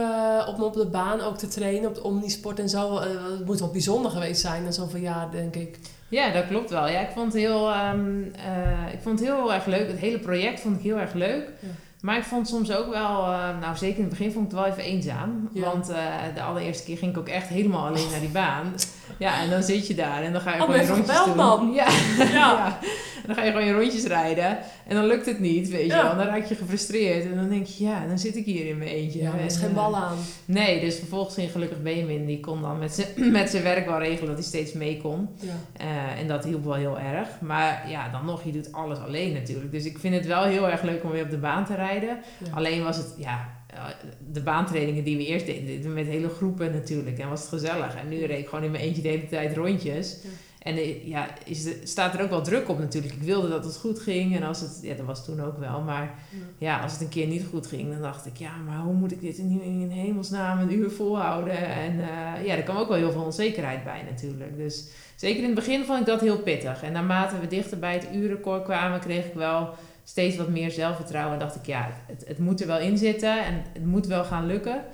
om 0.56 0.62
op 0.62 0.74
de 0.74 0.86
baan 0.86 1.20
ook 1.20 1.38
te 1.38 1.48
trainen, 1.48 1.88
op 1.88 1.94
de 1.94 2.02
omnisport 2.02 2.58
en 2.58 2.68
zo? 2.68 2.96
Eh, 2.96 3.06
het 3.38 3.46
moet 3.46 3.60
wel 3.60 3.70
bijzonder 3.70 4.10
geweest 4.10 4.40
zijn 4.40 4.64
na 4.64 4.70
zoveel 4.70 5.00
jaar, 5.00 5.30
denk 5.30 5.54
ik. 5.56 5.78
Ja, 6.08 6.30
dat 6.32 6.46
klopt 6.46 6.70
wel. 6.70 6.88
Ja, 6.88 7.00
ik 7.00 7.10
vond 7.14 7.32
het 7.32 7.42
heel, 7.42 7.70
ehm, 7.70 8.22
eh, 8.36 8.92
ik 8.92 8.98
vond 9.02 9.18
het 9.18 9.28
heel 9.28 9.52
erg 9.52 9.66
leuk. 9.66 9.88
Het 9.88 9.98
hele 9.98 10.18
project 10.18 10.60
vond 10.60 10.76
ik 10.76 10.82
heel 10.82 10.98
erg 10.98 11.12
leuk. 11.12 11.48
Ja. 11.60 11.68
Maar 12.00 12.16
ik 12.16 12.24
vond 12.24 12.48
soms 12.48 12.72
ook 12.76 12.90
wel, 12.90 13.22
nou 13.60 13.76
zeker 13.76 13.96
in 13.96 14.00
het 14.04 14.10
begin 14.10 14.32
vond 14.32 14.44
ik 14.44 14.50
het 14.50 14.60
wel 14.60 14.70
even 14.70 14.82
eenzaam. 14.82 15.48
Ja. 15.52 15.62
Want 15.64 15.86
de 16.34 16.42
allereerste 16.42 16.84
keer 16.84 16.96
ging 16.98 17.10
ik 17.12 17.18
ook 17.18 17.28
echt 17.28 17.48
helemaal 17.48 17.86
alleen 17.86 18.10
naar 18.10 18.20
die 18.20 18.28
baan. 18.28 18.74
Ja, 19.18 19.40
en 19.40 19.50
dan 19.50 19.62
zit 19.62 19.86
je 19.86 19.94
daar 19.94 20.22
en 20.22 20.32
dan 20.32 20.40
ga 20.40 20.54
je 20.54 20.60
Oh, 20.62 20.70
gewoon 20.70 20.86
rondjes 20.86 21.24
doen. 21.24 21.36
man? 21.36 21.72
Ja. 21.72 21.86
Ja. 22.32 22.78
En 23.22 23.26
dan 23.28 23.34
ga 23.36 23.42
je 23.44 23.50
gewoon 23.50 23.66
je 23.66 23.72
rondjes 23.72 24.04
rijden 24.04 24.58
en 24.86 24.94
dan 24.94 25.06
lukt 25.06 25.26
het 25.26 25.40
niet, 25.40 25.68
weet 25.68 25.86
je 25.86 25.92
wel. 25.92 26.16
Dan 26.16 26.26
raak 26.26 26.44
je 26.46 26.54
gefrustreerd 26.54 27.24
en 27.24 27.36
dan 27.36 27.48
denk 27.48 27.66
je, 27.66 27.84
ja, 27.84 28.06
dan 28.06 28.18
zit 28.18 28.36
ik 28.36 28.44
hier 28.44 28.66
in 28.66 28.78
mijn 28.78 28.90
eentje. 28.90 29.22
Ja, 29.22 29.32
er 29.38 29.44
is 29.44 29.54
En, 29.54 29.60
geen 29.60 29.68
eh, 29.68 29.74
bal 29.74 29.96
aan. 29.96 30.16
Nee, 30.44 30.80
dus 30.80 30.96
vervolgens 30.96 31.34
ging 31.34 31.50
gelukkig 31.52 31.82
Benjamin, 31.82 32.26
die 32.26 32.40
kon 32.40 32.62
dan 32.62 32.78
met 32.78 32.92
zijn- 32.92 33.32
met 33.40 33.50
zijn 33.50 33.62
werk 33.62 33.86
wel 33.86 33.98
regelen 33.98 34.26
dat 34.26 34.34
hij 34.38 34.46
steeds 34.46 34.72
mee 34.72 35.00
kon. 35.02 35.28
Ja. 35.40 35.52
Eh, 35.76 36.20
en 36.20 36.28
dat 36.28 36.44
hielp 36.44 36.64
wel 36.64 36.74
heel 36.74 36.98
erg. 36.98 37.28
Maar 37.40 37.84
ja, 37.90 38.08
dan 38.08 38.24
nog, 38.24 38.44
je 38.44 38.52
doet 38.52 38.72
alles 38.72 38.98
alleen 38.98 39.32
natuurlijk. 39.32 39.72
Dus 39.72 39.84
ik 39.84 39.98
vind 39.98 40.14
het 40.14 40.26
wel 40.26 40.44
heel 40.44 40.68
erg 40.68 40.82
leuk 40.82 41.04
om 41.04 41.10
weer 41.10 41.24
op 41.24 41.30
de 41.30 41.38
baan 41.38 41.64
te 41.66 41.74
rijden. 41.74 42.08
Ja. 42.44 42.50
Alleen 42.54 42.82
was 42.82 42.96
het, 42.96 43.14
ja, 43.18 43.48
eh, 43.66 43.84
de 44.32 44.40
baantrainingen 44.42 45.04
die 45.04 45.16
we 45.16 45.26
eerst 45.26 45.46
deden, 45.46 45.92
met 45.94 46.06
hele 46.06 46.28
groepen 46.28 46.72
natuurlijk. 46.72 47.18
En 47.18 47.28
was 47.28 47.40
het 47.40 47.48
gezellig. 47.48 47.94
En 47.96 48.08
nu 48.08 48.24
reed 48.24 48.38
ik 48.38 48.48
gewoon 48.48 48.64
in 48.64 48.70
mijn 48.70 48.82
eentje 48.84 49.02
de 49.02 49.08
hele 49.08 49.26
tijd 49.28 49.56
rondjes. 49.56 50.18
Ja. 50.22 50.28
En 50.62 50.76
eh, 50.76 51.06
ja, 51.08 51.26
is 51.44 51.62
de, 51.64 51.80
staat 51.84 52.14
er 52.14 52.22
ook 52.22 52.30
wel 52.30 52.42
druk 52.42 52.68
op 52.68 52.78
natuurlijk. 52.78 53.14
Ik 53.14 53.22
wilde 53.22 53.48
dat 53.48 53.64
het 53.64 53.76
goed 53.76 53.98
ging. 54.00 54.36
En 54.36 54.42
als 54.42 54.60
het, 54.60 54.78
ja, 54.82 54.94
dat 54.94 55.06
was 55.06 55.24
toen 55.24 55.40
ook 55.42 55.58
wel. 55.58 55.80
Maar 55.80 56.14
Ja. 56.58 56.80
als 56.80 56.92
het 56.92 57.00
een 57.00 57.08
keer 57.08 57.26
niet 57.26 57.44
goed 57.50 57.66
ging, 57.66 57.92
dan 57.92 58.00
dacht 58.02 58.26
ik, 58.26 58.36
ja, 58.36 58.56
maar 58.66 58.78
hoe 58.78 58.94
moet 58.94 59.12
ik 59.12 59.20
dit 59.20 59.38
in, 59.38 59.62
in 59.62 59.90
hemelsnaam 59.90 60.58
een 60.58 60.72
uur 60.72 60.90
volhouden? 60.90 61.56
En 61.58 62.00
eh, 62.00 62.46
ja, 62.46 62.56
er 62.56 62.62
kwam 62.62 62.76
ook 62.76 62.88
wel 62.88 62.96
heel 62.96 63.12
veel 63.12 63.24
onzekerheid 63.24 63.84
bij 63.84 64.02
natuurlijk. 64.10 64.56
Dus 64.56 64.88
zeker 65.16 65.38
in 65.40 65.46
het 65.46 65.54
begin 65.54 65.84
vond 65.84 66.00
ik 66.00 66.06
dat 66.06 66.20
heel 66.20 66.38
pittig. 66.38 66.82
En 66.82 66.92
naarmate 66.92 67.38
we 67.40 67.46
dichter 67.46 67.78
bij 67.78 67.92
het 67.94 68.08
uurrecord 68.14 68.64
kwamen, 68.64 69.00
kreeg 69.00 69.24
ik 69.26 69.34
wel 69.34 69.68
steeds 70.04 70.36
wat 70.36 70.48
meer 70.48 70.70
zelfvertrouwen. 70.70 71.32
En 71.32 71.38
dacht 71.38 71.56
ik, 71.56 71.66
ja, 71.66 71.88
het, 72.06 72.24
het 72.26 72.38
moet 72.38 72.60
er 72.60 72.66
wel 72.66 72.78
in 72.78 72.98
zitten 72.98 73.44
en 73.44 73.62
het 73.72 73.84
moet 73.84 74.06
wel 74.06 74.24
gaan 74.24 74.46
lukken. 74.46 74.84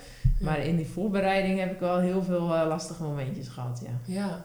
Maar 0.40 0.58
in 0.64 0.76
die 0.76 0.86
voorbereiding 0.86 1.58
heb 1.58 1.72
ik 1.72 1.78
wel 1.80 1.98
heel 1.98 2.22
veel 2.22 2.54
eh, 2.54 2.66
lastige 2.68 3.02
momentjes 3.02 3.48
gehad, 3.48 3.82
ja. 3.84 4.14
Ja. 4.14 4.44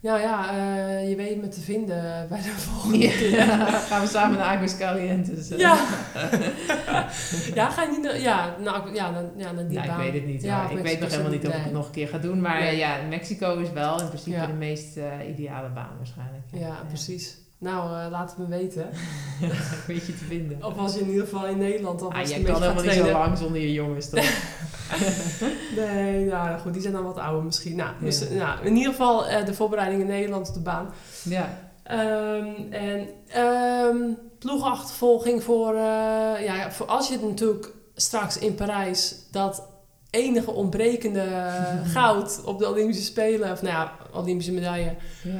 Nou 0.00 0.20
ja, 0.20 0.50
eh, 0.50 1.08
je 1.08 1.16
weet 1.16 1.40
me 1.40 1.48
te 1.48 1.60
vinden 1.60 2.02
bij 2.28 2.38
de 2.42 2.48
volgende 2.48 3.30
Ja, 3.30 3.46
gaan 3.88 4.00
we 4.00 4.06
samen 4.06 4.38
naar 4.38 4.56
Agus 4.56 4.76
Calientes. 4.76 5.50
eh. 5.50 5.58
Ja. 5.58 5.74
ja, 7.54 7.70
ga 7.70 7.82
je 7.82 7.88
niet 7.90 8.02
naar, 8.02 8.20
ja, 8.20 8.56
nou, 8.58 8.94
ja, 8.94 9.12
dan, 9.12 9.30
ja, 9.36 9.52
naar 9.52 9.68
die 9.68 9.78
Nou, 9.78 9.88
ik 9.88 9.94
baan. 9.94 9.98
weet 10.00 10.12
het 10.12 10.26
niet. 10.26 10.42
Ja, 10.42 10.68
ik 10.70 10.78
weet 10.78 11.00
nog 11.00 11.10
helemaal 11.10 11.30
niet 11.32 11.46
of 11.46 11.54
ik 11.54 11.62
het 11.62 11.72
nog 11.72 11.86
een 11.86 11.92
keer 11.92 12.08
ga 12.08 12.18
doen. 12.18 12.40
Maar 12.40 12.60
Nee. 12.60 12.76
ja, 12.76 12.96
Mexico 13.08 13.58
is 13.58 13.70
wel 13.72 14.00
in 14.00 14.08
principe 14.08 14.46
de 14.46 14.52
meest 14.52 14.96
eh, 14.96 15.28
ideale 15.28 15.68
baan 15.68 15.96
waarschijnlijk. 15.96 16.44
Ja, 16.52 16.76
precies. 16.88 17.36
Nou, 17.58 18.00
eh, 18.00 18.10
laat 18.10 18.30
het 18.30 18.38
me 18.38 18.56
weten. 18.56 18.88
Weet 19.86 20.06
je 20.06 20.12
te 20.18 20.24
vinden. 20.24 20.64
Of 20.64 20.76
als 20.76 20.94
je 20.94 21.00
in 21.00 21.08
ieder 21.08 21.24
geval 21.24 21.46
in 21.46 21.58
Nederland 21.58 22.00
Ah, 22.00 22.06
alvast 22.06 22.28
jij 22.30 22.38
een 22.38 22.44
kan 22.44 22.54
beetje 22.54 22.68
helemaal 22.68 22.94
niet 22.94 23.06
zo 23.06 23.12
lang 23.12 23.38
zonder 23.38 23.60
je 23.60 23.72
jongens, 23.72 24.08
toch? 24.08 24.24
Nee, 25.76 26.24
nou 26.24 26.58
goed, 26.58 26.72
die 26.72 26.82
zijn 26.82 26.94
dan 26.94 27.04
wat 27.04 27.18
ouder 27.18 27.44
misschien. 27.44 27.76
Nou, 27.76 27.90
dus, 28.00 28.28
Ja. 28.28 28.34
nou, 28.34 28.66
in 28.66 28.76
ieder 28.76 28.90
geval 28.90 29.26
eh, 29.26 29.44
de 29.46 29.54
voorbereiding 29.54 30.00
in 30.00 30.06
Nederland 30.06 30.48
op 30.48 30.54
de 30.54 30.60
baan. 30.60 30.90
ja. 31.22 31.58
Ehm, 31.82 32.72
en 32.72 33.08
ehm 33.28 33.96
ploegachtervolging 34.38 35.42
voor, 35.42 35.74
eh, 35.74 36.44
ja, 36.44 36.70
voor 36.70 36.86
als 36.86 37.08
je 37.08 37.12
het 37.12 37.22
natuurlijk 37.22 37.72
straks 37.94 38.38
in 38.38 38.54
Parijs 38.54 39.14
dat 39.30 39.68
enige 40.10 40.50
ontbrekende 40.50 41.26
goud 41.94 42.40
op 42.44 42.58
de 42.58 42.68
Olympische 42.68 43.04
Spelen, 43.04 43.52
of 43.52 43.62
nou 43.62 43.74
ja, 43.74 43.92
Olympische 44.12 44.52
medaille, 44.52 44.94
ja. 45.22 45.30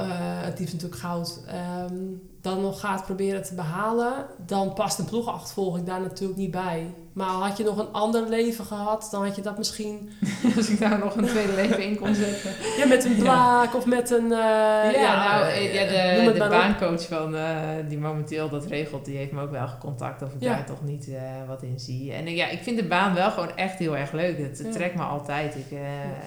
Eh, 0.00 0.06
het 0.44 0.58
liefst 0.58 0.74
natuurlijk 0.74 1.00
goud, 1.00 1.40
ehm, 1.46 1.94
dan 2.40 2.60
nog 2.60 2.80
gaat 2.80 3.04
proberen 3.04 3.42
te 3.42 3.54
behalen, 3.54 4.26
dan 4.46 4.72
past 4.72 4.98
een 4.98 5.04
ploegachtervolging 5.04 5.86
daar 5.86 6.00
natuurlijk 6.00 6.38
niet 6.38 6.50
bij. 6.50 6.94
Maar 7.12 7.26
had 7.26 7.56
je 7.56 7.64
nog 7.64 7.78
een 7.78 7.92
ander 7.92 8.28
leven 8.28 8.64
gehad, 8.64 9.08
dan 9.10 9.24
had 9.24 9.36
je 9.36 9.42
dat 9.42 9.58
misschien 9.58 10.10
Als 10.56 10.68
ik 10.68 10.78
daar 10.78 10.98
nog 10.98 11.16
een 11.16 11.26
tweede 11.26 11.54
leven 11.54 11.82
in 11.82 11.96
kon 11.96 12.14
zetten. 12.14 12.50
ja, 12.78 12.86
met 12.86 13.04
een 13.04 13.16
blaak 13.16 13.74
of 13.74 13.86
met 13.86 14.10
een... 14.10 14.32
eh, 14.32 14.92
ja, 15.00 15.24
nou, 15.24 15.46
eh, 15.46 15.74
ja, 15.74 16.24
de, 16.24 16.32
de 16.32 16.44
op. 16.44 16.50
baancoach 16.50 17.06
van, 17.06 17.36
die 17.88 17.98
momenteel 17.98 18.48
dat 18.48 18.66
regelt, 18.66 19.04
die 19.04 19.16
heeft 19.16 19.32
me 19.32 19.42
ook 19.42 19.50
wel 19.50 19.68
gecontact 19.68 20.22
of 20.22 20.32
ik 20.32 20.40
daar 20.40 20.66
toch 20.66 20.82
niet 20.82 21.08
wat 21.46 21.62
in 21.62 21.80
zie. 21.80 22.12
En 22.12 22.34
ja, 22.34 22.48
ik 22.48 22.62
vind 22.62 22.76
de 22.76 22.84
baan 22.84 23.14
wel 23.14 23.30
gewoon 23.30 23.56
echt 23.56 23.78
heel 23.78 23.96
erg 23.96 24.12
leuk. 24.12 24.38
Het, 24.38 24.72
trekt 24.72 24.94
me 24.94 25.02
altijd. 25.02 25.54
Ik, 25.54 25.78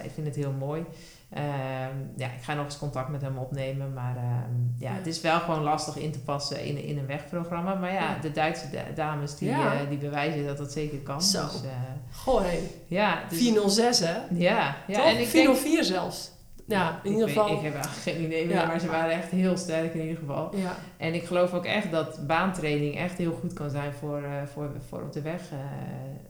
ik 0.02 0.10
vind 0.14 0.26
het 0.26 0.36
heel 0.36 0.52
mooi. 0.58 0.84
Ehm, 1.30 1.96
ja, 2.16 2.26
ik 2.26 2.42
ga 2.42 2.54
nog 2.54 2.64
eens 2.64 2.78
contact 2.78 3.08
met 3.08 3.20
hem 3.22 3.38
opnemen, 3.38 3.92
maar 3.92 4.16
ehm, 4.16 4.52
ja, 4.78 4.90
Ja. 4.90 4.96
het 4.96 5.06
is 5.06 5.20
wel 5.20 5.38
gewoon 5.40 5.62
lastig 5.62 5.96
in 5.96 6.12
te 6.12 6.18
passen 6.20 6.64
in, 6.64 6.84
in 6.84 6.98
een 6.98 7.06
wegprogramma. 7.06 7.74
Maar 7.74 7.92
ja, 7.92 8.00
Ja. 8.00 8.18
de 8.20 8.30
Duitse 8.32 8.70
da- 8.70 8.92
dames 8.94 9.36
die, 9.36 9.48
Ja. 9.48 9.72
eh, 9.72 9.88
die 9.88 9.98
bewijzen 9.98 10.46
dat 10.46 10.58
dat 10.58 10.72
zeker 10.72 10.98
kan. 10.98 11.22
Zo. 11.22 11.42
Dus, 11.42 11.62
eh, 11.62 11.70
Goh, 12.12 12.40
hé. 12.42 12.58
ja, 12.86 13.18
dus, 13.28 13.38
406, 13.38 13.98
hè? 13.98 14.14
ja, 14.30 14.76
ja, 14.86 14.94
Toch? 14.94 15.04
en 15.04 15.10
ik 15.10 15.16
denk, 15.16 15.28
404 15.28 15.84
zelfs. 15.84 16.30
Ja, 16.68 17.00
in 17.02 17.10
ieder 17.12 17.28
geval. 17.28 17.50
ik 17.52 17.60
heb 17.72 17.82
geen 17.82 18.22
idee 18.24 18.46
meer, 18.46 18.54
Ja. 18.56 18.66
maar 18.66 18.80
ze 18.80 18.86
waren 18.86 19.10
echt 19.10 19.30
heel 19.30 19.56
sterk 19.56 19.94
in 19.94 20.00
ieder 20.00 20.16
geval. 20.16 20.56
Ja, 20.56 20.76
En 20.96 21.14
ik 21.14 21.24
geloof 21.24 21.54
ook 21.54 21.64
echt 21.64 21.90
dat 21.90 22.26
baantraining 22.26 22.96
echt 22.96 23.18
heel 23.18 23.32
goed 23.40 23.52
kan 23.52 23.70
zijn 23.70 23.92
voor, 23.92 24.22
eh, 24.22 24.30
voor, 24.52 24.70
voor 24.88 25.02
op 25.02 25.12
de 25.12 25.22
weg. 25.22 25.40
eh, 25.50 25.58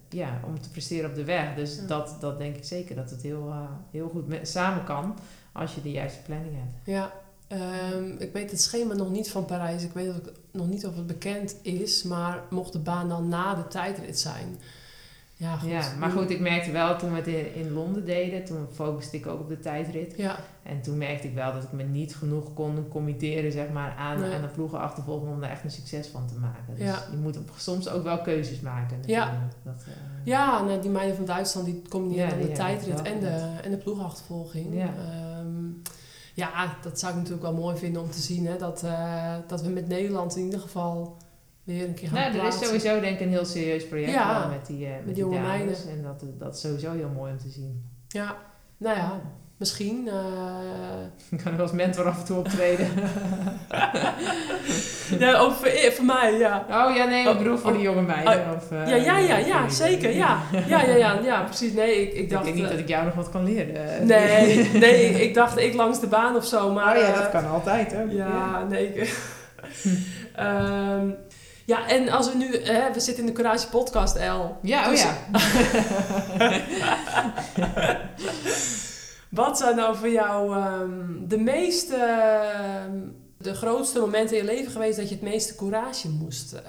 ja, 0.09 0.41
om 0.47 0.61
te 0.61 0.70
presteren 0.70 1.11
op 1.11 1.16
de 1.16 1.24
weg. 1.24 1.55
Dus 1.55 1.76
Ja. 1.76 1.86
dat, 1.86 2.16
dat 2.20 2.39
denk 2.39 2.57
ik 2.57 2.64
zeker 2.64 2.97
dat 2.97 3.11
het 3.11 3.22
heel, 3.22 3.49
eh, 3.49 3.57
heel 3.91 4.09
goed 4.09 4.28
met, 4.28 4.49
samen 4.49 4.84
kan 4.84 5.16
als 5.53 5.74
je 5.74 5.82
de 5.82 5.91
juiste 5.91 6.22
planning 6.22 6.55
hebt. 6.55 6.74
ja. 6.86 7.12
Ehm, 7.49 8.11
ik 8.18 8.32
weet 8.32 8.51
het 8.51 8.61
schema 8.61 8.95
nog 8.95 9.11
niet 9.11 9.30
van 9.30 9.45
Parijs. 9.45 9.82
Ik 9.84 9.93
weet 9.93 10.09
ook 10.09 10.32
nog 10.51 10.66
niet 10.68 10.86
of 10.86 10.97
het 10.97 11.07
bekend 11.07 11.57
is. 11.62 12.03
Maar 12.03 12.43
mocht 12.51 12.72
de 12.72 12.78
baan 12.78 13.09
dan 13.09 13.28
na 13.28 13.55
de 13.55 13.68
tijdrit 13.68 14.18
zijn? 14.18 14.59
Ja, 15.41 15.57
goed. 15.57 15.70
Ja, 15.70 15.82
maar 15.99 16.11
goed, 16.11 16.30
ik 16.30 16.41
merkte 16.41 16.70
wel 16.70 16.97
toen 16.99 17.11
we 17.11 17.16
het 17.16 17.26
in, 17.26 17.55
in 17.55 17.72
Londen 17.72 18.05
deden, 18.05 18.45
toen 18.45 18.66
focuste 18.72 19.16
ik 19.16 19.26
ook 19.26 19.41
op 19.41 19.49
de 19.49 19.59
tijdrit. 19.61 20.14
Ja, 20.16 20.36
En 20.62 20.82
toen 20.82 20.99
merkte 20.99 21.26
ik 21.28 21.34
wel 21.34 21.53
dat 21.53 21.62
ik 21.62 21.72
me 21.72 21.82
niet 21.82 22.16
genoeg 22.16 22.55
kon 22.55 22.89
committeren 22.89 23.53
zeg 23.53 23.68
maar, 23.70 23.95
aan, 23.99 24.20
Nee. 24.20 24.34
aan 24.34 24.43
de 24.43 24.49
ploegen 24.49 24.78
achtervolgen 24.80 25.28
om 25.28 25.41
daar 25.41 25.51
echt 25.51 25.64
een 25.64 25.70
succes 25.70 26.07
van 26.07 26.26
te 26.26 26.34
maken. 26.39 26.74
Dus 26.74 26.84
Ja. 26.84 26.99
je 27.11 27.16
moet 27.16 27.36
op, 27.36 27.51
soms 27.57 27.89
ook 27.89 28.03
wel 28.03 28.20
keuzes 28.20 28.61
maken. 28.61 28.99
Ja. 29.07 29.49
Dat, 29.62 29.84
eh, 29.86 29.93
ja 30.24 30.62
nou, 30.64 30.80
die 30.80 30.91
meiden 30.91 31.16
van 31.16 31.24
Duitsland 31.24 31.66
die 31.66 31.82
combineren 31.89 32.39
dan 32.39 32.49
de 32.49 32.53
tijdrit 32.53 33.03
en 33.03 33.20
de, 33.20 33.51
en 33.62 33.70
de 33.70 33.76
ploegachtervolging. 33.78 34.74
Ja. 34.74 34.86
Ehm, 34.99 35.64
ja, 36.34 36.76
dat 36.82 36.99
zou 36.99 37.12
ik 37.12 37.18
natuurlijk 37.18 37.45
wel 37.47 37.55
mooi 37.55 37.76
vinden 37.76 38.03
om 38.03 38.11
te 38.11 38.20
zien. 38.20 38.47
Hè? 38.47 38.57
Dat, 38.57 38.82
eh, 38.82 39.34
dat 39.47 39.62
we 39.62 39.68
met 39.68 39.89
Nederland 39.89 40.36
in 40.36 40.45
ieder 40.45 40.61
geval 40.61 41.16
weer 41.77 41.85
een 41.89 41.95
keer 41.95 42.09
gaan 42.09 42.16
Nou, 42.19 42.29
er 42.31 42.35
is 42.35 42.41
plaatsen. 42.41 42.66
sowieso 42.66 43.01
denk 43.01 43.14
ik 43.14 43.21
een 43.27 43.33
heel 43.33 43.45
serieus 43.45 43.87
project 43.87 44.12
Ja, 44.12 44.47
met 44.49 44.66
die, 44.66 44.87
eh, 44.87 44.91
met 45.05 45.14
die 45.14 45.25
jonge 45.25 45.35
dames. 45.37 45.49
meiden. 45.49 45.77
En 45.91 46.03
dat, 46.03 46.25
dat 46.39 46.55
is 46.55 46.61
sowieso 46.61 46.93
heel 46.93 47.11
mooi 47.14 47.33
om 47.33 47.39
te 47.39 47.49
zien. 47.49 47.85
Ja, 48.09 48.37
nou 48.77 48.97
ja, 48.97 49.21
misschien. 49.57 50.09
eh, 50.09 50.14
Ik 51.39 51.39
kan 51.45 51.53
er 51.55 51.61
als 51.62 51.73
mentor 51.73 52.07
af 52.07 52.19
en 52.19 52.25
toe 52.25 52.39
optreden. 52.39 52.87
ja, 55.19 55.39
ook 55.43 55.53
voor, 55.53 55.66
eh, 55.66 55.91
voor 55.91 56.05
mij, 56.05 56.33
ja. 56.39 56.64
oh 56.71 56.97
ja, 56.97 57.05
nee, 57.05 57.23
ik 57.23 57.29
Oh, 57.29 57.39
bedoel 57.39 57.57
voor 57.59 57.71
oh, 57.71 57.77
de 57.77 57.83
jonge 57.83 58.03
meiden. 58.03 58.55
of, 58.57 58.71
eh, 58.71 58.89
Ja, 58.89 58.95
ja, 58.97 59.19
ja, 59.19 59.37
ik 59.37 59.47
ja, 59.47 59.69
zeker, 59.69 60.11
ja. 60.14 60.39
Ja, 60.66 60.83
ja, 60.83 60.97
ja, 60.97 61.19
ja, 61.23 61.43
precies. 61.43 61.73
Nee, 61.73 62.03
ik, 62.03 62.12
ik 62.12 62.19
Ik 62.19 62.31
dacht... 62.31 62.45
denk 62.45 62.57
niet 62.57 62.69
dat 62.69 62.79
ik 62.79 62.89
jou 62.89 63.05
nog 63.05 63.14
wat 63.14 63.31
kan 63.31 63.45
leren. 63.45 64.07
Nee, 64.07 64.69
nee, 64.85 65.05
ik, 65.09 65.16
ik 65.19 65.35
dacht 65.35 65.59
ik 65.59 65.75
langs 65.75 66.01
de 66.01 66.07
baan 66.07 66.37
of 66.37 66.45
zo, 66.47 66.73
maar... 66.73 66.97
oh 66.97 67.03
ja, 67.03 67.14
dat 67.14 67.31
kan 67.31 67.47
altijd 67.49 67.95
ook. 67.97 68.11
Ja, 68.11 68.64
nee. 68.69 68.93
ik- 68.95 69.37
Ehm, 70.35 71.11
ja, 71.69 71.89
en 71.89 72.09
als 72.09 72.29
we 72.33 72.37
nu... 72.37 72.57
Hè, 72.62 72.93
we 72.93 73.01
zitten 73.01 73.25
in 73.25 73.35
de 73.35 73.43
Courage 73.43 73.69
podcast, 73.69 74.16
El. 74.16 74.57
Ja, 74.62 74.85
oh 74.85 74.91
Dus- 74.91 75.03
ja. 75.03 75.16
Wat 79.29 79.59
zijn 79.59 79.77
nou 79.77 79.97
voor 79.97 80.09
jou 80.09 80.57
ehm, 80.57 81.29
de 81.29 81.39
meeste... 81.39 81.97
ehm, 81.97 82.97
de 83.39 83.55
grootste 83.55 84.01
momenten 84.01 84.37
in 84.37 84.45
je 84.45 84.51
leven 84.51 84.73
geweest 84.73 84.97
dat 84.99 85.09
je 85.09 85.14
het 85.14 85.25
meeste 85.25 85.55
courage 85.55 86.09
moest 86.09 86.53
eh, 86.53 86.61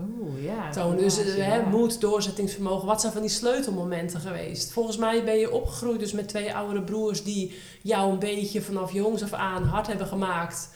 Oeh, 0.00 0.44
ja. 0.44 0.70
tonen? 0.70 0.98
Dus 0.98 1.18
eh, 1.18 1.46
hè, 1.46 1.62
moed, 1.62 2.00
doorzettingsvermogen. 2.00 2.86
Wat 2.86 3.00
zijn 3.00 3.12
van 3.12 3.20
die 3.22 3.30
sleutelmomenten 3.30 4.20
geweest? 4.20 4.72
Volgens 4.72 4.96
mij 4.96 5.24
ben 5.24 5.38
je 5.38 5.52
opgegroeid 5.52 6.00
dus 6.00 6.12
met 6.12 6.28
twee 6.28 6.54
oudere 6.54 6.82
broers 6.82 7.24
die 7.24 7.58
jou 7.82 8.12
een 8.12 8.18
beetje 8.18 8.62
vanaf 8.62 8.92
jongs 8.92 9.22
af 9.22 9.32
aan 9.32 9.64
hard 9.64 9.86
hebben 9.86 10.06
gemaakt. 10.06 10.68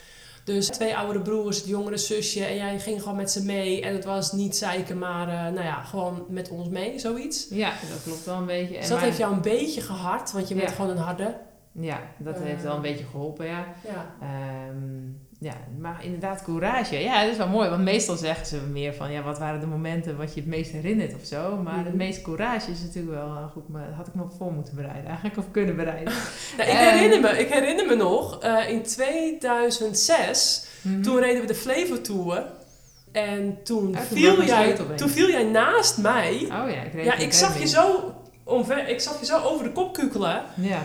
Dus 0.45 0.67
twee 0.67 0.97
oudere 0.97 1.21
broers, 1.21 1.57
het 1.57 1.67
jongere 1.67 1.97
zusje 1.97 2.45
en 2.45 2.55
jij 2.55 2.79
ging 2.79 3.01
gewoon 3.01 3.17
met 3.17 3.31
ze 3.31 3.43
mee. 3.45 3.81
En 3.81 3.93
het 3.93 4.05
was 4.05 4.31
niet 4.31 4.55
zeiken, 4.55 4.97
maar 4.97 5.27
eh, 5.27 5.53
nou 5.53 5.65
ja, 5.65 5.83
gewoon 5.83 6.25
met 6.29 6.49
ons 6.49 6.67
mee, 6.69 6.99
zoiets. 6.99 7.47
Ja, 7.49 7.69
dat 7.89 8.03
klopt 8.03 8.25
wel 8.25 8.37
een 8.37 8.45
beetje. 8.45 8.73
En 8.73 8.79
Dus 8.79 8.89
dat 8.89 8.99
heeft 8.99 9.17
jou 9.17 9.33
een 9.33 9.41
beetje 9.41 9.81
gehard, 9.81 10.31
want 10.31 10.47
je 10.47 10.55
bent 10.55 10.69
Ja. 10.69 10.75
gewoon 10.75 10.91
een 10.91 10.97
harde. 10.97 11.37
Ja, 11.71 11.99
dat 12.17 12.35
Eh. 12.35 12.41
heeft 12.43 12.63
wel 12.63 12.75
een 12.75 12.81
beetje 12.81 13.05
geholpen, 13.11 13.45
ja. 13.45 13.65
Ja. 13.83 14.15
Ehm, 14.21 15.01
ja, 15.45 15.53
maar 15.79 16.03
inderdaad, 16.05 16.43
courage. 16.43 16.95
Ja, 16.99 17.21
dat 17.21 17.31
is 17.31 17.37
wel 17.37 17.47
mooi. 17.47 17.69
Want 17.69 17.83
meestal 17.83 18.15
zeggen 18.17 18.45
ze 18.45 18.57
meer 18.71 18.93
van, 18.93 19.11
ja, 19.11 19.21
wat 19.23 19.39
waren 19.39 19.59
de 19.59 19.65
momenten 19.65 20.17
wat 20.17 20.33
je 20.33 20.39
het 20.39 20.49
meest 20.49 20.71
herinnert 20.71 21.15
of 21.15 21.25
zo. 21.25 21.55
Maar 21.63 21.75
Mhm. 21.75 21.85
het 21.85 21.93
meest 21.95 22.21
courage 22.21 22.71
is 22.71 22.79
natuurlijk 22.81 23.15
wel 23.15 23.35
eh, 23.35 23.45
goed. 23.51 23.67
Maar 23.69 23.89
had 23.95 24.07
ik 24.07 24.13
me 24.13 24.23
voor 24.37 24.51
moeten 24.53 24.75
bereiden 24.75 25.05
eigenlijk, 25.05 25.37
of 25.37 25.45
kunnen 25.51 25.75
bereiden. 25.75 26.13
Nou, 26.57 26.69
ik, 26.69 26.75
herinner 26.77 27.19
me, 27.21 27.39
ik 27.39 27.47
herinner 27.53 27.85
me 27.85 27.95
nog, 27.95 28.39
eh, 28.41 28.69
in 28.69 28.83
2006, 28.83 30.65
Mhm. 30.81 31.01
toen 31.01 31.19
reden 31.19 31.41
we 31.41 31.47
de 31.47 31.55
Flevo 31.55 32.01
Tour. 32.01 32.45
En 33.11 33.57
toen, 33.63 33.91
toen 33.91 33.95
viel 34.01 34.43
jij, 34.43 34.75
toen 34.95 35.09
viel 35.09 35.29
jij 35.29 35.43
naast 35.43 35.97
mij. 35.97 36.33
Oh 36.41 36.49
ja, 36.49 36.81
ik 36.81 36.93
reed 36.93 37.05
Ja, 37.05 37.15
ik 37.15 37.33
zag, 37.33 37.59
je 37.59 37.67
zo 37.67 38.13
omver, 38.43 38.87
ik 38.89 38.99
zag 39.01 39.19
je 39.19 39.25
zo 39.25 39.37
over 39.41 39.63
de 39.63 39.71
kop 39.71 39.93
kukelen 39.93 40.43
Ja, 40.55 40.81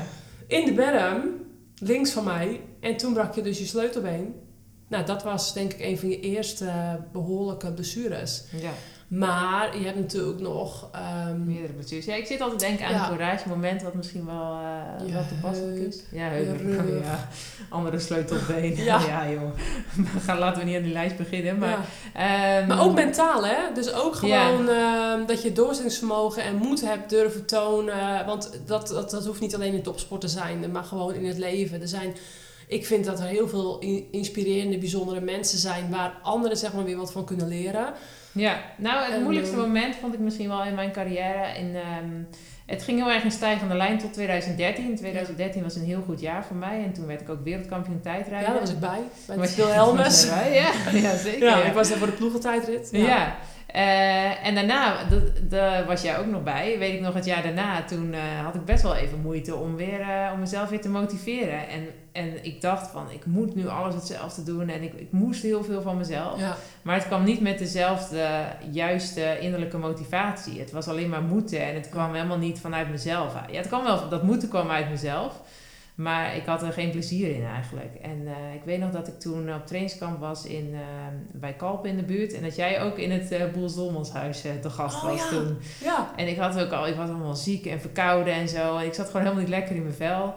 in 0.46 0.64
de 0.64 0.72
berm, 0.72 1.22
links 1.78 2.10
van 2.10 2.24
mij. 2.24 2.60
En 2.80 2.96
toen 2.96 3.12
brak 3.12 3.34
je 3.34 3.42
dus 3.42 3.58
je 3.58 3.64
sleutelbeen. 3.66 4.34
Nou, 4.90 5.04
dat 5.04 5.22
was 5.22 5.52
denk 5.52 5.72
ik 5.72 5.80
een 5.84 5.98
van 5.98 6.08
je 6.08 6.20
eerste 6.20 6.64
eh, 6.66 6.92
behoorlijke 7.12 7.72
blessures. 7.72 8.42
ja, 8.60 8.70
Maar 9.08 9.78
je 9.78 9.84
hebt 9.84 9.98
natuurlijk 9.98 10.40
nog... 10.40 10.88
ehm, 10.92 11.44
meerdere 11.44 11.72
blessures. 11.72 12.04
Ja, 12.04 12.14
ik 12.14 12.26
zit 12.26 12.40
altijd 12.40 12.58
te 12.60 12.66
denken 12.66 12.86
aan 12.86 12.92
Ja. 12.92 13.02
een 13.02 13.08
courage 13.16 13.48
moment 13.48 13.82
wat 13.82 13.94
misschien 13.94 14.26
wel, 14.26 14.58
eh 14.58 15.06
Je 15.06 15.12
wel 15.12 15.26
toepasselijk 15.28 15.78
is. 15.78 16.00
Ja, 16.12 16.28
heup, 16.28 16.60
ja. 17.04 17.28
Andere 17.68 17.98
sleutelbeen. 17.98 18.76
Ja. 18.76 19.00
Ja, 19.06 19.30
joh. 19.30 19.50
We 20.14 20.20
gaan, 20.20 20.38
laten 20.38 20.58
we 20.60 20.66
niet 20.66 20.76
aan 20.76 20.82
die 20.82 20.92
lijst 20.92 21.16
beginnen. 21.16 21.58
Maar, 21.58 21.78
ja. 22.14 22.58
ehm, 22.58 22.66
Maar 22.68 22.80
ook 22.80 22.94
mentaal, 22.94 23.44
hè? 23.46 23.56
Dus 23.74 23.92
ook 23.92 24.14
gewoon 24.14 24.68
ehm, 24.68 25.26
dat 25.26 25.42
je 25.42 25.52
doorzettingsvermogen 25.52 26.42
en 26.42 26.56
moed 26.56 26.80
hebt 26.80 27.10
durven 27.10 27.46
tonen. 27.46 28.26
Want 28.26 28.60
dat, 28.66 28.88
dat, 28.88 29.10
dat 29.10 29.26
hoeft 29.26 29.40
niet 29.40 29.54
alleen 29.54 29.74
in 29.74 29.82
topsport 29.82 30.20
te 30.20 30.28
zijn, 30.28 30.70
maar 30.72 30.84
gewoon 30.84 31.14
in 31.14 31.26
het 31.26 31.38
leven. 31.38 31.80
Er 31.80 31.88
zijn, 31.88 32.14
ik 32.70 32.86
vind 32.86 33.04
dat 33.04 33.20
er 33.20 33.26
heel 33.26 33.48
veel 33.48 33.78
inspirerende, 34.10 34.78
bijzondere 34.78 35.20
mensen 35.20 35.58
zijn 35.58 35.90
waar 35.90 36.12
anderen 36.22 36.56
zeg 36.56 36.72
maar 36.72 36.84
weer 36.84 36.96
wat 36.96 37.12
van 37.12 37.24
kunnen 37.24 37.48
leren. 37.48 37.92
Ja, 38.32 38.60
nou 38.76 39.04
het 39.04 39.14
En, 39.14 39.22
moeilijkste 39.22 39.56
moment 39.56 39.96
vond 39.96 40.14
ik 40.14 40.20
misschien 40.20 40.48
wel 40.48 40.64
in 40.64 40.74
mijn 40.74 40.92
carrière. 40.92 41.58
In, 41.58 41.74
ehm, 41.76 42.08
het 42.66 42.82
ging 42.82 42.98
heel 42.98 43.10
erg 43.10 43.24
in 43.24 43.30
stijgende 43.30 43.74
lijn 43.74 43.98
tot 43.98 44.12
2013. 44.12 44.96
2013 44.96 45.62
was 45.62 45.76
een 45.76 45.84
heel 45.84 46.02
goed 46.06 46.20
jaar 46.20 46.44
voor 46.44 46.56
mij 46.56 46.82
en 46.84 46.92
toen 46.92 47.06
werd 47.06 47.20
ik 47.20 47.28
ook 47.28 47.44
wereldkampioen 47.44 48.00
tijdrijden. 48.00 48.46
Ja, 48.48 48.52
daar 48.52 48.60
was 48.60 48.70
ik 48.70 48.78
bij. 48.80 48.98
Was- 49.26 49.36
was 49.36 49.54
jij 49.56 49.66
bij? 50.34 50.54
Ja, 50.54 50.70
ja, 51.10 51.16
zeker. 51.16 51.48
Ja, 51.48 51.58
ja. 51.58 51.64
ik 51.64 51.72
was 51.72 51.88
daar 51.88 51.98
voor 51.98 52.06
de 52.06 52.12
ploegentijdrit. 52.12 52.88
Ja. 52.92 53.36
Eh, 53.66 54.46
en 54.46 54.54
daarna, 54.54 55.04
dat- 55.04 55.50
daar 55.50 55.86
was 55.86 56.02
jij 56.02 56.18
ook 56.18 56.26
nog 56.26 56.42
bij, 56.42 56.78
weet 56.78 56.94
ik 56.94 57.00
nog 57.00 57.14
het 57.14 57.24
jaar 57.24 57.42
daarna, 57.42 57.84
toen 57.84 58.12
eh, 58.14 58.44
had 58.44 58.54
ik 58.54 58.64
best 58.64 58.82
wel 58.82 58.94
even 58.94 59.20
moeite 59.20 59.54
om, 59.54 59.76
weer, 59.76 60.00
eh, 60.00 60.30
om 60.32 60.40
mezelf 60.40 60.68
weer 60.68 60.80
te 60.80 60.88
motiveren. 60.88 61.68
En, 61.68 61.86
en 62.12 62.44
ik 62.44 62.60
dacht 62.60 62.90
van, 62.90 63.10
ik 63.10 63.26
moet 63.26 63.54
nu 63.54 63.68
alles 63.68 63.94
hetzelfde 63.94 64.42
doen 64.42 64.68
en 64.68 64.82
ik, 64.82 64.92
ik 64.94 65.12
moest 65.12 65.42
heel 65.42 65.64
veel 65.64 65.82
van 65.82 65.96
mezelf. 65.96 66.38
Ja. 66.38 66.56
Maar 66.82 66.94
het 66.94 67.06
kwam 67.06 67.24
niet 67.24 67.40
met 67.40 67.58
dezelfde 67.58 68.28
juiste 68.70 69.38
innerlijke 69.40 69.78
motivatie. 69.78 70.60
Het 70.60 70.72
was 70.72 70.88
alleen 70.88 71.08
maar 71.08 71.22
moeten 71.22 71.66
en 71.66 71.74
het 71.74 71.88
kwam 71.88 72.14
helemaal 72.14 72.38
niet 72.38 72.60
vanuit 72.60 72.90
mezelf. 72.90 73.34
Ja, 73.50 73.56
het 73.56 73.66
kwam 73.66 73.84
wel, 73.84 74.08
dat 74.08 74.22
moeten 74.22 74.48
kwam 74.48 74.70
uit 74.70 74.90
mezelf. 74.90 75.40
Maar 75.94 76.36
ik 76.36 76.44
had 76.44 76.62
er 76.62 76.72
geen 76.72 76.90
plezier 76.90 77.34
in 77.34 77.44
eigenlijk. 77.44 77.94
En 78.02 78.26
eh, 78.26 78.54
ik 78.54 78.64
weet 78.64 78.78
nog 78.78 78.90
dat 78.90 79.08
ik 79.08 79.20
toen 79.20 79.54
op 79.54 79.66
trainingskamp 79.66 80.20
was 80.20 80.44
in, 80.44 80.70
eh, 80.74 80.80
bij 81.32 81.52
Kalpen 81.52 81.90
in 81.90 81.96
de 81.96 82.02
buurt. 82.02 82.32
En 82.32 82.42
dat 82.42 82.56
jij 82.56 82.82
ook 82.82 82.98
in 82.98 83.10
het 83.10 83.32
uh, 83.32 83.44
Boels 83.52 83.74
Dolmanshuis 83.74 84.44
eh, 84.44 84.52
te 84.60 84.70
gast 84.70 84.96
Oh, 84.96 85.02
was 85.02 85.20
ja. 85.20 85.28
toen. 85.28 85.58
Ja. 85.82 86.10
En 86.16 86.28
ik 86.28 86.38
had 86.38 86.60
ook 86.60 86.70
al, 86.70 86.86
ik 86.86 86.94
was 86.94 87.08
allemaal 87.08 87.34
ziek 87.34 87.66
en 87.66 87.80
verkouden 87.80 88.32
en 88.32 88.48
zo. 88.48 88.76
En 88.76 88.86
ik 88.86 88.94
zat 88.94 89.06
gewoon 89.06 89.22
helemaal 89.22 89.42
niet 89.42 89.52
lekker 89.52 89.76
in 89.76 89.82
mijn 89.82 89.94
vel. 89.94 90.34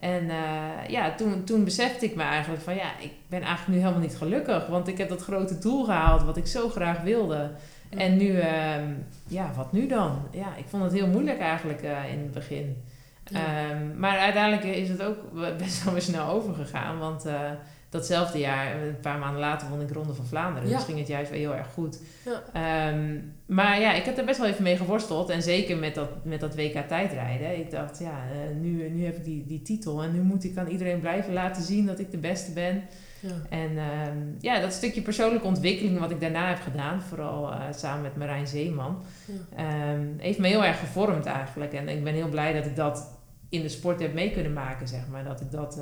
En 0.00 0.30
eh, 0.30 0.88
ja, 0.88 1.14
toen, 1.14 1.44
toen 1.44 1.64
besefte 1.64 2.04
ik 2.04 2.16
me 2.16 2.22
eigenlijk 2.22 2.62
van 2.62 2.74
ja, 2.74 2.98
ik 3.00 3.10
ben 3.28 3.42
eigenlijk 3.42 3.68
nu 3.68 3.78
helemaal 3.78 4.06
niet 4.08 4.16
gelukkig. 4.16 4.66
Want 4.66 4.88
ik 4.88 4.98
heb 4.98 5.08
dat 5.08 5.22
grote 5.22 5.58
doel 5.58 5.84
gehaald 5.84 6.22
wat 6.22 6.36
ik 6.36 6.46
zo 6.46 6.68
graag 6.68 7.00
wilde. 7.00 7.50
En 7.96 8.16
nu, 8.16 8.38
ehm, 8.38 8.92
ja, 9.26 9.50
wat 9.56 9.72
nu 9.72 9.86
dan? 9.86 10.22
Ja, 10.30 10.56
ik 10.56 10.64
vond 10.68 10.82
het 10.82 10.92
heel 10.92 11.06
moeilijk 11.06 11.38
eigenlijk 11.38 11.82
eh, 11.82 12.12
in 12.12 12.18
het 12.18 12.32
begin. 12.32 12.82
Ja. 13.24 13.40
Ehm, 13.40 13.98
maar 13.98 14.18
uiteindelijk 14.18 14.64
is 14.64 14.88
het 14.88 15.02
ook 15.02 15.16
best 15.58 15.84
wel 15.84 15.92
weer 15.92 16.02
snel 16.02 16.28
overgegaan. 16.28 16.98
Want 16.98 17.24
eh, 17.24 17.50
datzelfde 17.94 18.38
jaar, 18.38 18.82
een 18.82 19.00
paar 19.00 19.18
maanden 19.18 19.40
later, 19.40 19.68
won 19.68 19.80
ik 19.80 19.90
Ronde 19.90 20.14
van 20.14 20.26
Vlaanderen. 20.26 20.68
Ja. 20.68 20.76
Dus 20.76 20.84
ging 20.84 20.98
het 20.98 21.08
juist 21.08 21.30
weer 21.30 21.40
heel 21.40 21.54
erg 21.54 21.72
goed. 21.72 22.00
Ja. 22.24 22.42
Ehm, 22.52 23.18
maar 23.46 23.80
ja, 23.80 23.92
ik 23.92 24.04
heb 24.04 24.18
er 24.18 24.24
best 24.24 24.38
wel 24.38 24.48
even 24.48 24.62
mee 24.62 24.76
geworsteld. 24.76 25.30
En 25.30 25.42
zeker 25.42 25.76
met 25.76 25.94
dat, 25.94 26.24
met 26.24 26.40
dat 26.40 26.54
WK 26.54 26.78
tijdrijden. 26.88 27.58
Ik 27.58 27.70
dacht, 27.70 27.98
ja, 27.98 28.24
eh, 28.32 28.56
nu, 28.60 28.90
nu 28.90 29.04
heb 29.04 29.16
ik 29.16 29.24
die, 29.24 29.46
die 29.46 29.62
titel. 29.62 30.02
En 30.02 30.12
nu 30.12 30.20
moet 30.20 30.44
ik 30.44 30.56
aan 30.56 30.66
iedereen 30.68 31.00
blijven 31.00 31.32
laten 31.32 31.62
zien 31.62 31.86
dat 31.86 31.98
ik 31.98 32.10
de 32.10 32.18
beste 32.18 32.52
ben. 32.52 32.82
Ja. 33.20 33.30
En 33.48 33.78
ehm, 33.78 34.18
ja, 34.40 34.60
dat 34.60 34.72
stukje 34.72 35.02
persoonlijke 35.02 35.46
ontwikkeling 35.46 35.98
wat 35.98 36.10
ik 36.10 36.20
daarna 36.20 36.48
heb 36.48 36.60
gedaan, 36.60 37.02
vooral 37.02 37.52
eh, 37.52 37.60
samen 37.74 38.02
met 38.02 38.16
Marijn 38.16 38.46
Zeeman, 38.46 39.02
Ja. 39.26 39.56
ehm, 39.56 40.06
heeft 40.18 40.38
me 40.38 40.46
heel 40.48 40.64
erg 40.64 40.78
gevormd 40.78 41.26
eigenlijk. 41.26 41.72
En 41.72 41.88
ik 41.88 42.04
ben 42.04 42.14
heel 42.14 42.28
blij 42.28 42.52
dat 42.52 42.66
ik 42.66 42.76
dat 42.76 43.12
in 43.48 43.62
de 43.62 43.68
sport 43.68 44.00
heb 44.00 44.14
mee 44.14 44.30
kunnen 44.30 44.52
maken, 44.52 44.88
zeg 44.88 45.08
maar. 45.10 45.24
Dat 45.24 45.40
ik 45.40 45.50
dat 45.50 45.80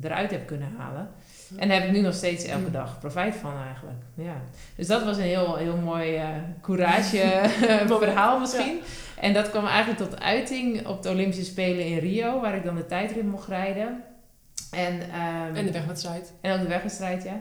eruit 0.00 0.30
heb 0.30 0.46
kunnen 0.46 0.68
halen. 0.76 1.08
En 1.56 1.68
daar 1.68 1.80
heb 1.80 1.86
ik 1.86 1.94
nu 1.94 2.00
nog 2.00 2.14
steeds 2.14 2.44
elke 2.44 2.70
dag 2.70 2.98
profijt 2.98 3.36
van 3.36 3.52
eigenlijk. 3.66 3.98
Ja. 4.14 4.40
Dus 4.76 4.86
dat 4.86 5.04
was 5.04 5.16
een 5.16 5.22
heel, 5.22 5.56
heel 5.56 5.76
mooi 5.76 6.16
eh, 6.16 6.28
courage 6.62 7.20
eh, 7.20 7.86
verhaal 7.86 8.40
misschien. 8.40 8.80
En 9.20 9.32
dat 9.32 9.50
kwam 9.50 9.66
eigenlijk 9.66 10.10
tot 10.10 10.20
uiting 10.20 10.86
op 10.86 11.02
de 11.02 11.10
Olympische 11.10 11.44
Spelen 11.44 11.86
in 11.86 11.98
Rio, 11.98 12.40
waar 12.40 12.54
ik 12.54 12.64
dan 12.64 12.76
de 12.76 12.86
tijdrit 12.86 13.26
mocht 13.26 13.48
rijden. 13.48 14.02
En, 14.70 15.00
ehm, 15.00 15.54
En 15.54 15.66
de 15.66 15.72
wegwedstrijd. 15.72 16.32
en 16.40 16.52
ook 16.52 16.60
de 16.60 16.68
wegwedstrijd, 16.68 17.22
ja. 17.24 17.40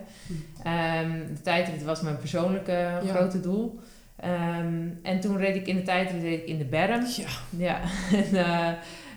Ehm, 0.63 1.11
de 1.33 1.41
tijdrit 1.41 1.83
was 1.83 2.01
mijn 2.01 2.17
persoonlijke 2.17 3.01
grote 3.09 3.39
doel. 3.39 3.79
Ehm, 4.15 4.87
en 5.03 5.19
toen 5.19 5.37
reed 5.37 5.55
ik 5.55 5.67
in 5.67 5.75
de 5.75 5.81
tijdrit 5.81 6.21
reed 6.21 6.41
ik 6.41 6.47
in 6.47 6.57
de 6.57 6.65
berm. 6.65 7.05
Ja. 7.05 7.27
Ja. 7.57 7.79
en, 8.31 8.45
eh, 8.45 8.71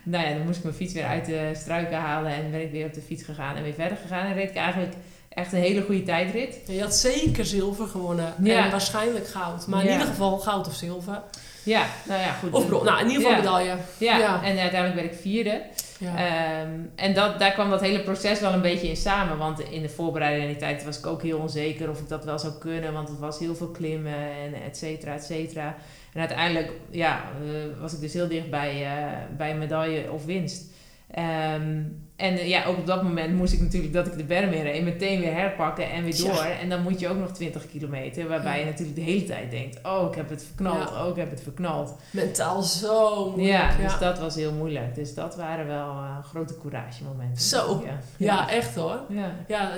nou 0.08 0.26
ja, 0.28 0.34
dan 0.34 0.44
moest 0.44 0.56
ik 0.58 0.62
mijn 0.64 0.74
fiets 0.76 0.92
weer 0.92 1.04
uit 1.04 1.26
de 1.26 1.50
struiken 1.54 1.96
halen 1.98 2.32
en 2.32 2.50
ben 2.50 2.60
ik 2.62 2.70
weer 2.70 2.86
op 2.86 2.94
de 2.94 3.00
fiets 3.00 3.22
gegaan 3.22 3.56
en 3.56 3.62
weer 3.62 3.74
verder 3.74 3.96
gegaan. 4.02 4.26
En 4.26 4.34
reed 4.34 4.50
ik 4.50 4.56
eigenlijk 4.56 4.94
echt 5.28 5.52
een 5.52 5.58
hele 5.60 5.82
goede 5.82 6.02
tijdrit. 6.02 6.58
Je 6.66 6.80
had 6.80 6.94
zeker 6.94 7.44
zilver 7.44 7.86
gewonnen. 7.86 8.34
Ja. 8.42 8.64
En 8.64 8.70
waarschijnlijk 8.70 9.28
goud. 9.28 9.66
Maar 9.66 9.80
in 9.80 9.86
Ja. 9.86 9.92
ieder 9.92 10.06
geval 10.06 10.38
goud 10.38 10.66
of 10.66 10.74
zilver. 10.74 11.22
Ja, 11.62 11.86
nou 12.08 12.20
ja, 12.20 12.32
goed. 12.32 12.52
Of 12.52 12.66
bron. 12.66 12.84
Nou, 12.84 13.00
in 13.00 13.06
ieder 13.10 13.22
geval 13.22 13.32
Ja. 13.32 13.42
medaille. 13.42 13.76
Ja, 13.98 14.42
en 14.42 14.58
uiteindelijk 14.58 14.94
werd 15.00 15.12
ik 15.14 15.20
vierde. 15.20 15.62
Ja. 15.98 16.16
Ehm, 16.16 16.70
en 16.94 17.14
dat, 17.14 17.38
daar 17.38 17.52
kwam 17.52 17.70
dat 17.70 17.80
hele 17.80 18.00
proces 18.00 18.40
wel 18.40 18.52
een 18.52 18.60
beetje 18.62 18.88
in 18.88 18.96
samen. 18.96 19.38
Want 19.38 19.60
in 19.60 19.82
de 19.82 19.88
voorbereiding 19.88 20.42
en 20.44 20.50
die 20.50 20.60
tijd 20.60 20.84
was 20.84 20.98
ik 20.98 21.06
ook 21.06 21.22
heel 21.22 21.38
onzeker 21.38 21.90
of 21.90 21.98
ik 22.00 22.08
dat 22.08 22.24
wel 22.24 22.38
zou 22.38 22.52
kunnen. 22.58 22.92
Want 22.92 23.08
het 23.08 23.18
was 23.18 23.38
heel 23.38 23.54
veel 23.54 23.68
klimmen 23.70 24.14
en 24.14 24.54
et 24.66 24.76
cetera, 24.76 25.14
et 25.14 25.24
cetera. 25.24 25.76
En 26.16 26.22
uiteindelijk 26.22 26.72
ja, 26.90 27.14
eh, 27.18 27.80
was 27.80 27.92
ik 27.94 28.00
dus 28.00 28.12
heel 28.12 28.28
dicht 28.28 28.50
bij, 28.50 28.84
eh, 28.84 29.12
bij 29.36 29.50
een 29.50 29.58
medaille 29.58 30.10
of 30.12 30.24
winst. 30.24 30.64
Ehm, 31.10 31.82
en 32.16 32.38
eh, 32.38 32.48
ja, 32.48 32.64
ook 32.64 32.76
op 32.76 32.86
dat 32.86 33.02
moment 33.02 33.34
moest 33.36 33.52
ik 33.52 33.60
natuurlijk 33.60 33.92
dat 33.92 34.06
ik 34.06 34.16
de 34.16 34.24
berm 34.24 34.50
meteen 34.84 35.20
weer 35.20 35.32
herpakken 35.34 35.90
en 35.90 36.04
weer 36.04 36.14
Ja. 36.16 36.24
door. 36.32 36.44
En 36.44 36.68
dan 36.68 36.82
moet 36.82 37.00
je 37.00 37.08
ook 37.08 37.18
nog 37.18 37.32
20 37.32 37.66
kilometer, 37.66 38.28
waarbij 38.28 38.52
Ja. 38.58 38.58
je 38.64 38.70
natuurlijk 38.70 38.96
de 38.96 39.02
hele 39.02 39.24
tijd 39.24 39.50
denkt: 39.50 39.78
Oh, 39.82 40.08
ik 40.10 40.14
heb 40.14 40.28
het 40.30 40.44
verknald, 40.44 40.88
Ja. 40.88 41.04
oh, 41.04 41.10
ik 41.10 41.16
heb 41.16 41.30
het 41.30 41.42
verknald. 41.42 41.94
Mentaal 42.10 42.62
zo 42.62 43.30
moeilijk. 43.30 43.48
Ja, 43.48 43.76
dus 43.76 43.98
dat 43.98 44.18
was 44.18 44.34
heel 44.34 44.52
moeilijk. 44.52 44.94
Dus 44.94 45.14
dat 45.14 45.36
waren 45.36 45.66
wel 45.66 45.94
grote 46.22 46.58
courage 46.58 47.04
momenten. 47.04 47.42
Zo. 47.42 47.84
Ja, 48.16 48.50
echt 48.50 48.74
hoor. 48.74 49.00
ja. 49.08 49.34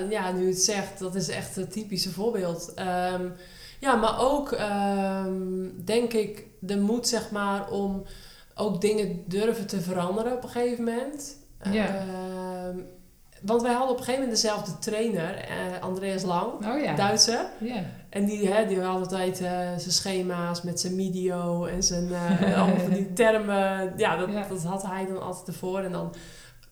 Ja, 0.09 0.31
nu 0.31 0.47
het 0.47 0.61
zegt, 0.61 0.99
dat 0.99 1.15
is 1.15 1.29
echt 1.29 1.57
een 1.57 1.69
typische 1.69 2.11
voorbeeld. 2.11 2.73
Ehm, 2.75 3.21
ja, 3.79 3.95
maar 3.95 4.19
ook 4.19 4.51
ehm, 4.51 5.67
denk 5.85 6.13
ik 6.13 6.45
de 6.59 6.77
moed, 6.77 7.07
zeg 7.07 7.31
maar, 7.31 7.69
om 7.69 8.03
ook 8.55 8.81
dingen 8.81 9.23
durven 9.25 9.67
te 9.67 9.81
veranderen 9.81 10.33
op 10.33 10.43
een 10.43 10.49
gegeven 10.49 10.83
moment. 10.83 11.37
Ja. 11.71 11.85
Ehm, 11.87 12.77
want 13.41 13.61
wij 13.61 13.71
hadden 13.71 13.89
op 13.91 13.97
een 13.97 14.03
gegeven 14.03 14.21
moment 14.25 14.41
dezelfde 14.41 14.77
trainer, 14.79 15.35
eh, 15.35 15.81
Andreas 15.81 16.23
Lang, 16.23 16.51
Oh 16.67 16.83
ja. 16.83 16.95
Duitser. 16.95 17.45
ja. 17.59 17.83
En 18.09 18.25
die, 18.25 18.47
hè, 18.53 18.67
die 18.67 18.81
had 18.81 18.97
altijd 18.99 19.41
eh, 19.41 19.49
zijn 19.77 19.79
schema's 19.91 20.61
met 20.61 20.79
zijn 20.79 20.95
medio 20.95 21.65
en 21.65 21.83
zijn 21.83 22.11
eh, 22.13 22.57
allemaal 22.59 22.79
van 22.79 22.93
die 22.93 23.13
termen. 23.13 23.93
Ja 23.97 24.15
dat, 24.17 24.29
Ja. 24.31 24.45
dat 24.49 24.63
had 24.63 24.83
hij 24.83 25.05
dan 25.05 25.21
altijd 25.21 25.47
ervoor. 25.47 25.79
En 25.79 25.91
dan 25.91 26.13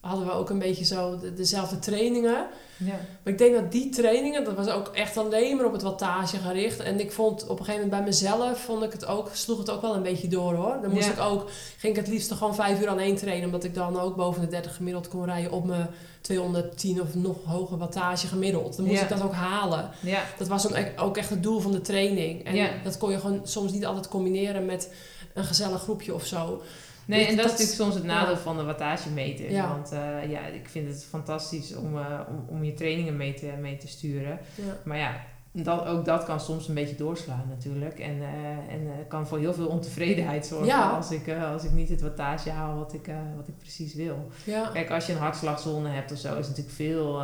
hadden 0.07 0.25
we 0.25 0.31
ook 0.31 0.49
een 0.49 0.59
beetje 0.59 0.85
zo 0.85 1.19
de- 1.19 1.33
dezelfde 1.33 1.79
trainingen. 1.79 2.45
Ja. 2.77 2.99
Maar 3.23 3.33
ik 3.33 3.37
denk 3.37 3.55
dat 3.55 3.71
die 3.71 3.89
trainingen, 3.89 4.43
dat 4.43 4.55
was 4.55 4.67
ook 4.67 4.87
echt 4.87 5.17
alleen 5.17 5.55
maar 5.57 5.65
op 5.65 5.71
het 5.73 5.81
wattage 5.81 6.37
gericht. 6.37 6.79
En 6.79 6.99
ik 6.99 7.11
vond 7.11 7.43
op 7.43 7.49
een 7.59 7.65
gegeven 7.65 7.73
moment 7.87 7.89
bij 7.91 8.03
mezelf, 8.09 8.59
vond 8.59 8.83
ik 8.83 8.91
het 8.91 9.05
ook, 9.05 9.29
sloeg 9.33 9.57
het 9.57 9.69
ook 9.69 9.81
wel 9.81 9.95
een 9.95 10.03
beetje 10.03 10.27
door 10.27 10.53
hoor. 10.53 10.77
Dan 10.81 10.91
moest 10.91 11.05
Ja. 11.05 11.11
ik 11.11 11.19
ook, 11.19 11.49
ging 11.77 11.93
ik 11.95 11.99
het 11.99 12.07
liefst 12.07 12.31
gewoon 12.31 12.55
vijf 12.55 12.81
uur 12.81 12.87
aan 12.89 12.99
één 12.99 13.15
trainen. 13.15 13.45
Omdat 13.45 13.63
ik 13.63 13.73
dan 13.73 13.99
ook 13.99 14.15
boven 14.15 14.41
de 14.41 14.47
30 14.47 14.75
gemiddeld 14.75 15.07
kon 15.07 15.25
rijden 15.25 15.51
op 15.51 15.65
mijn 15.65 15.87
210 16.21 17.01
of 17.01 17.15
nog 17.15 17.37
hoger 17.45 17.77
wattage 17.77 18.27
gemiddeld. 18.27 18.75
Dan 18.75 18.85
moest 18.85 18.97
Ja. 18.97 19.03
ik 19.03 19.09
dat 19.09 19.21
ook 19.23 19.33
halen. 19.33 19.89
ja. 19.99 20.21
Dat 20.37 20.47
was 20.47 20.67
ook 20.97 21.17
echt 21.17 21.29
het 21.29 21.43
doel 21.43 21.59
van 21.59 21.71
de 21.71 21.81
training. 21.81 22.43
En 22.45 22.69
dat 22.83 22.97
kon 22.97 23.11
je 23.11 23.19
gewoon 23.19 23.41
soms 23.43 23.71
niet 23.71 23.85
altijd 23.85 24.07
combineren 24.07 24.65
met 24.65 24.93
een 25.33 25.43
gezellig 25.43 25.81
groepje 25.81 26.13
of 26.13 26.25
zo. 26.25 26.61
Nee, 27.07 27.25
en 27.25 27.35
dat, 27.35 27.45
is 27.45 27.51
natuurlijk 27.51 27.77
soms 27.77 27.93
het 27.95 28.03
nadeel 28.03 28.33
ja. 28.33 28.39
van 28.39 28.57
de 28.57 28.63
wattagemeter. 28.63 29.51
Ja. 29.51 29.67
Want 29.67 29.91
eh, 29.91 30.29
ja, 30.29 30.45
ik 30.45 30.69
vind 30.69 30.87
het 30.87 31.05
fantastisch 31.09 31.75
om, 31.75 31.97
eh, 31.97 32.19
om, 32.29 32.45
om 32.47 32.63
je 32.63 32.73
trainingen 32.73 33.17
mee 33.17 33.33
te, 33.33 33.53
mee 33.61 33.77
te 33.77 33.87
sturen. 33.87 34.39
Ja. 34.55 34.77
Maar 34.83 34.97
ja, 34.97 35.15
dat, 35.51 35.85
ook 35.85 36.05
dat 36.05 36.23
kan 36.23 36.39
soms 36.39 36.67
een 36.67 36.73
beetje 36.73 36.95
doorslaan 36.95 37.45
natuurlijk. 37.49 37.99
En, 37.99 38.21
eh, 38.21 38.73
en 38.73 39.07
kan 39.07 39.27
voor 39.27 39.37
heel 39.37 39.53
veel 39.53 39.67
ontevredenheid 39.67 40.45
zorgen 40.45 40.95
als, 40.95 41.11
ik, 41.11 41.33
als 41.53 41.63
ik 41.63 41.71
niet 41.71 41.89
het 41.89 42.01
wattage 42.01 42.49
haal 42.49 42.77
wat 42.77 42.93
ik, 42.93 43.09
wat 43.35 43.47
ik 43.47 43.57
precies 43.57 43.93
wil. 43.93 44.27
Ja. 44.43 44.69
Kijk, 44.73 44.89
als 44.91 45.05
je 45.05 45.13
een 45.13 45.19
hartslagzone 45.19 45.89
hebt 45.89 46.11
of 46.11 46.17
zo, 46.17 46.29
is 46.29 46.47
het 46.47 46.57
natuurlijk 46.57 46.75
veel, 46.75 47.21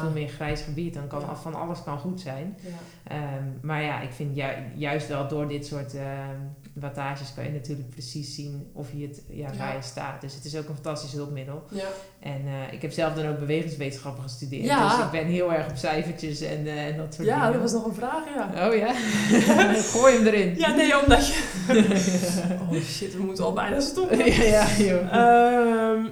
veel 0.00 0.10
meer 0.10 0.28
grijs 0.28 0.60
gebied. 0.60 0.94
Dan 0.94 1.06
kan 1.06 1.36
van 1.36 1.54
alles 1.54 1.82
kan 1.82 1.98
goed 1.98 2.20
zijn. 2.20 2.56
Ja. 2.60 3.14
Ehm, 3.14 3.44
maar 3.62 3.82
ja, 3.82 4.00
ik 4.00 4.12
vind 4.12 4.36
ju- 4.36 4.70
juist 4.74 5.08
wel 5.08 5.28
door 5.28 5.48
dit 5.48 5.66
soort 5.66 5.94
ehm, 5.94 6.36
wattages 6.80 7.34
kan 7.34 7.44
je 7.44 7.50
natuurlijk 7.50 7.90
precies 7.90 8.34
zien 8.34 8.70
of 8.72 8.88
je 8.92 9.06
het 9.06 9.22
ja, 9.28 9.50
Ja. 9.52 9.58
waar 9.58 9.76
je 9.76 9.82
staat. 9.82 10.20
Dus 10.20 10.34
het 10.34 10.44
is 10.44 10.56
ook 10.56 10.68
een 10.68 10.74
fantastisch 10.74 11.12
hulpmiddel. 11.12 11.62
Ja. 11.70 11.86
En 12.20 12.40
eh, 12.46 12.72
ik 12.72 12.82
heb 12.82 12.92
zelf 12.92 13.14
dan 13.14 13.26
ook 13.26 13.38
bewegingswetenschappen 13.38 14.22
gestudeerd. 14.22 14.64
Ja. 14.64 14.88
Dus 14.96 15.04
ik 15.04 15.10
ben 15.10 15.26
heel 15.26 15.52
erg 15.52 15.70
op 15.70 15.76
cijfertjes 15.76 16.40
en, 16.40 16.66
eh, 16.66 16.86
en 16.86 16.96
dat 16.96 17.14
soort 17.14 17.26
ja, 17.28 17.34
dingen. 17.36 17.52
dat 17.52 17.62
was 17.62 17.72
nog 17.72 17.86
een 17.86 17.94
vraag, 17.94 18.22
ja. 18.34 18.68
Oh 18.68 18.74
ja? 18.74 18.94
Gooi 19.92 20.14
hem 20.14 20.26
erin. 20.26 20.54
Ja, 20.56 20.74
nee, 20.74 21.02
omdat 21.02 21.26
je... 21.26 21.34
oh 22.70 22.82
shit, 22.82 23.16
we 23.16 23.22
moeten 23.22 23.44
al 23.44 23.52
bijna 23.52 23.80
stoppen. 23.80 24.18
ja, 24.18 24.42
ja, 24.42 24.66
joh. 24.78 25.12
Ehm, 25.12 26.06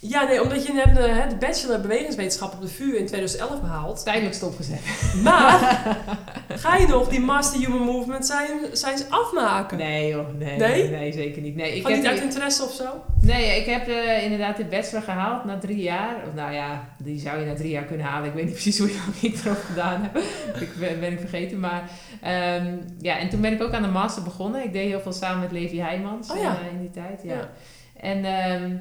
ja, 0.00 0.22
nee, 0.24 0.42
omdat 0.42 0.66
je 0.66 0.72
hebt 0.72 0.94
de, 0.94 1.02
hè, 1.02 1.28
de 1.28 1.36
bachelor 1.36 1.80
bewegingswetenschap 1.80 2.52
op 2.52 2.60
de 2.60 2.68
VU 2.68 2.96
in 2.96 3.06
2011 3.06 3.60
behaald. 3.60 4.04
Tijdelijk 4.04 4.34
stopgezet. 4.34 4.80
Maar 5.22 5.58
ga 6.62 6.76
je 6.76 6.86
nog 6.86 7.08
die 7.08 7.20
Master 7.20 7.60
Human 7.60 7.80
Movement 7.82 8.26
zijn, 8.26 8.48
zijn 8.72 8.98
afmaken? 9.08 9.78
Nee 9.78 10.08
joh, 10.08 10.28
nee, 10.38 10.56
Nee? 10.58 10.88
nee? 10.90 11.12
zeker 11.12 11.42
niet. 11.42 11.56
Nee, 11.56 11.76
ik 11.76 11.82
Van 11.82 11.90
heb 11.90 12.00
niet 12.00 12.10
uit 12.10 12.20
interesse 12.20 12.62
of 12.62 12.72
zo? 12.72 13.04
Nee, 13.20 13.60
ik 13.60 13.66
heb 13.66 13.88
eh, 13.88 14.22
inderdaad 14.22 14.56
de 14.56 14.64
bachelor 14.64 15.02
gehaald 15.02 15.44
na 15.44 15.58
drie 15.58 15.82
jaar. 15.82 16.16
Of 16.28 16.34
nou 16.34 16.52
ja, 16.52 16.88
die 17.02 17.18
zou 17.20 17.40
je 17.40 17.46
na 17.46 17.54
drie 17.54 17.70
jaar 17.70 17.84
kunnen 17.84 18.06
halen. 18.06 18.28
Ik 18.28 18.34
weet 18.34 18.44
niet 18.44 18.52
precies 18.52 18.78
hoe 18.78 18.88
lang 18.88 19.34
ik 19.34 19.44
erop 19.44 19.62
gedaan 19.66 20.02
heb. 20.02 20.16
ik 20.64 20.70
ben, 20.78 21.00
ben 21.00 21.12
ik 21.12 21.18
vergeten. 21.20 21.60
Maar 21.60 21.90
ehm, 22.22 22.76
ja, 23.00 23.18
en 23.18 23.28
toen 23.28 23.40
ben 23.40 23.52
ik 23.52 23.62
ook 23.62 23.72
aan 23.72 23.82
de 23.82 23.88
master 23.88 24.22
begonnen. 24.22 24.64
Ik 24.64 24.72
deed 24.72 24.88
heel 24.88 25.00
veel 25.00 25.12
samen 25.12 25.40
met 25.40 25.52
Levi 25.52 25.80
Heijmans 25.80 26.30
Oh 26.30 26.36
ja. 26.40 26.58
eh, 26.60 26.72
in 26.72 26.78
die 26.80 26.90
tijd. 26.90 27.20
Ja. 27.24 27.34
Ja. 27.34 27.50
En 28.00 28.24
ehm, 28.24 28.76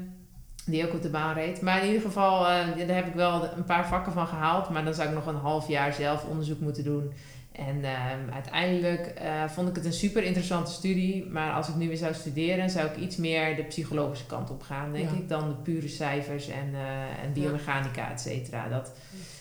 die 0.67 0.85
ook 0.87 0.93
op 0.93 1.01
de 1.01 1.09
baan 1.09 1.33
reed. 1.33 1.61
Maar 1.61 1.81
in 1.81 1.87
ieder 1.87 2.01
geval, 2.01 2.39
eh, 2.47 2.87
daar 2.87 2.95
heb 2.95 3.07
ik 3.07 3.13
wel 3.13 3.49
een 3.55 3.63
paar 3.63 3.87
vakken 3.87 4.13
van 4.13 4.27
gehaald. 4.27 4.69
Maar 4.69 4.83
dan 4.83 4.93
zou 4.93 5.07
ik 5.07 5.13
nog 5.13 5.25
een 5.25 5.35
half 5.35 5.67
jaar 5.67 5.93
zelf 5.93 6.25
onderzoek 6.25 6.59
moeten 6.59 6.83
doen. 6.83 7.11
En 7.51 7.83
ehm, 7.83 8.33
uiteindelijk 8.33 9.05
eh, 9.07 9.43
vond 9.47 9.69
ik 9.69 9.75
het 9.75 9.85
een 9.85 9.93
super 9.93 10.23
interessante 10.23 10.71
studie. 10.71 11.25
Maar 11.29 11.53
als 11.53 11.67
ik 11.67 11.75
nu 11.75 11.87
weer 11.87 11.97
zou 11.97 12.13
studeren, 12.13 12.69
zou 12.69 12.87
ik 12.87 12.95
iets 12.97 13.15
meer 13.15 13.55
de 13.55 13.63
psychologische 13.63 14.25
kant 14.25 14.49
op 14.49 14.61
gaan, 14.61 14.91
denk 14.91 15.09
Ja. 15.09 15.15
ik. 15.17 15.29
Dan 15.29 15.47
de 15.49 15.55
pure 15.55 15.87
cijfers 15.87 16.47
en, 16.47 16.69
eh, 16.73 17.23
en 17.25 17.33
biomechanica, 17.33 18.11
et 18.11 18.21
cetera. 18.21 18.67
Dat, 18.69 18.91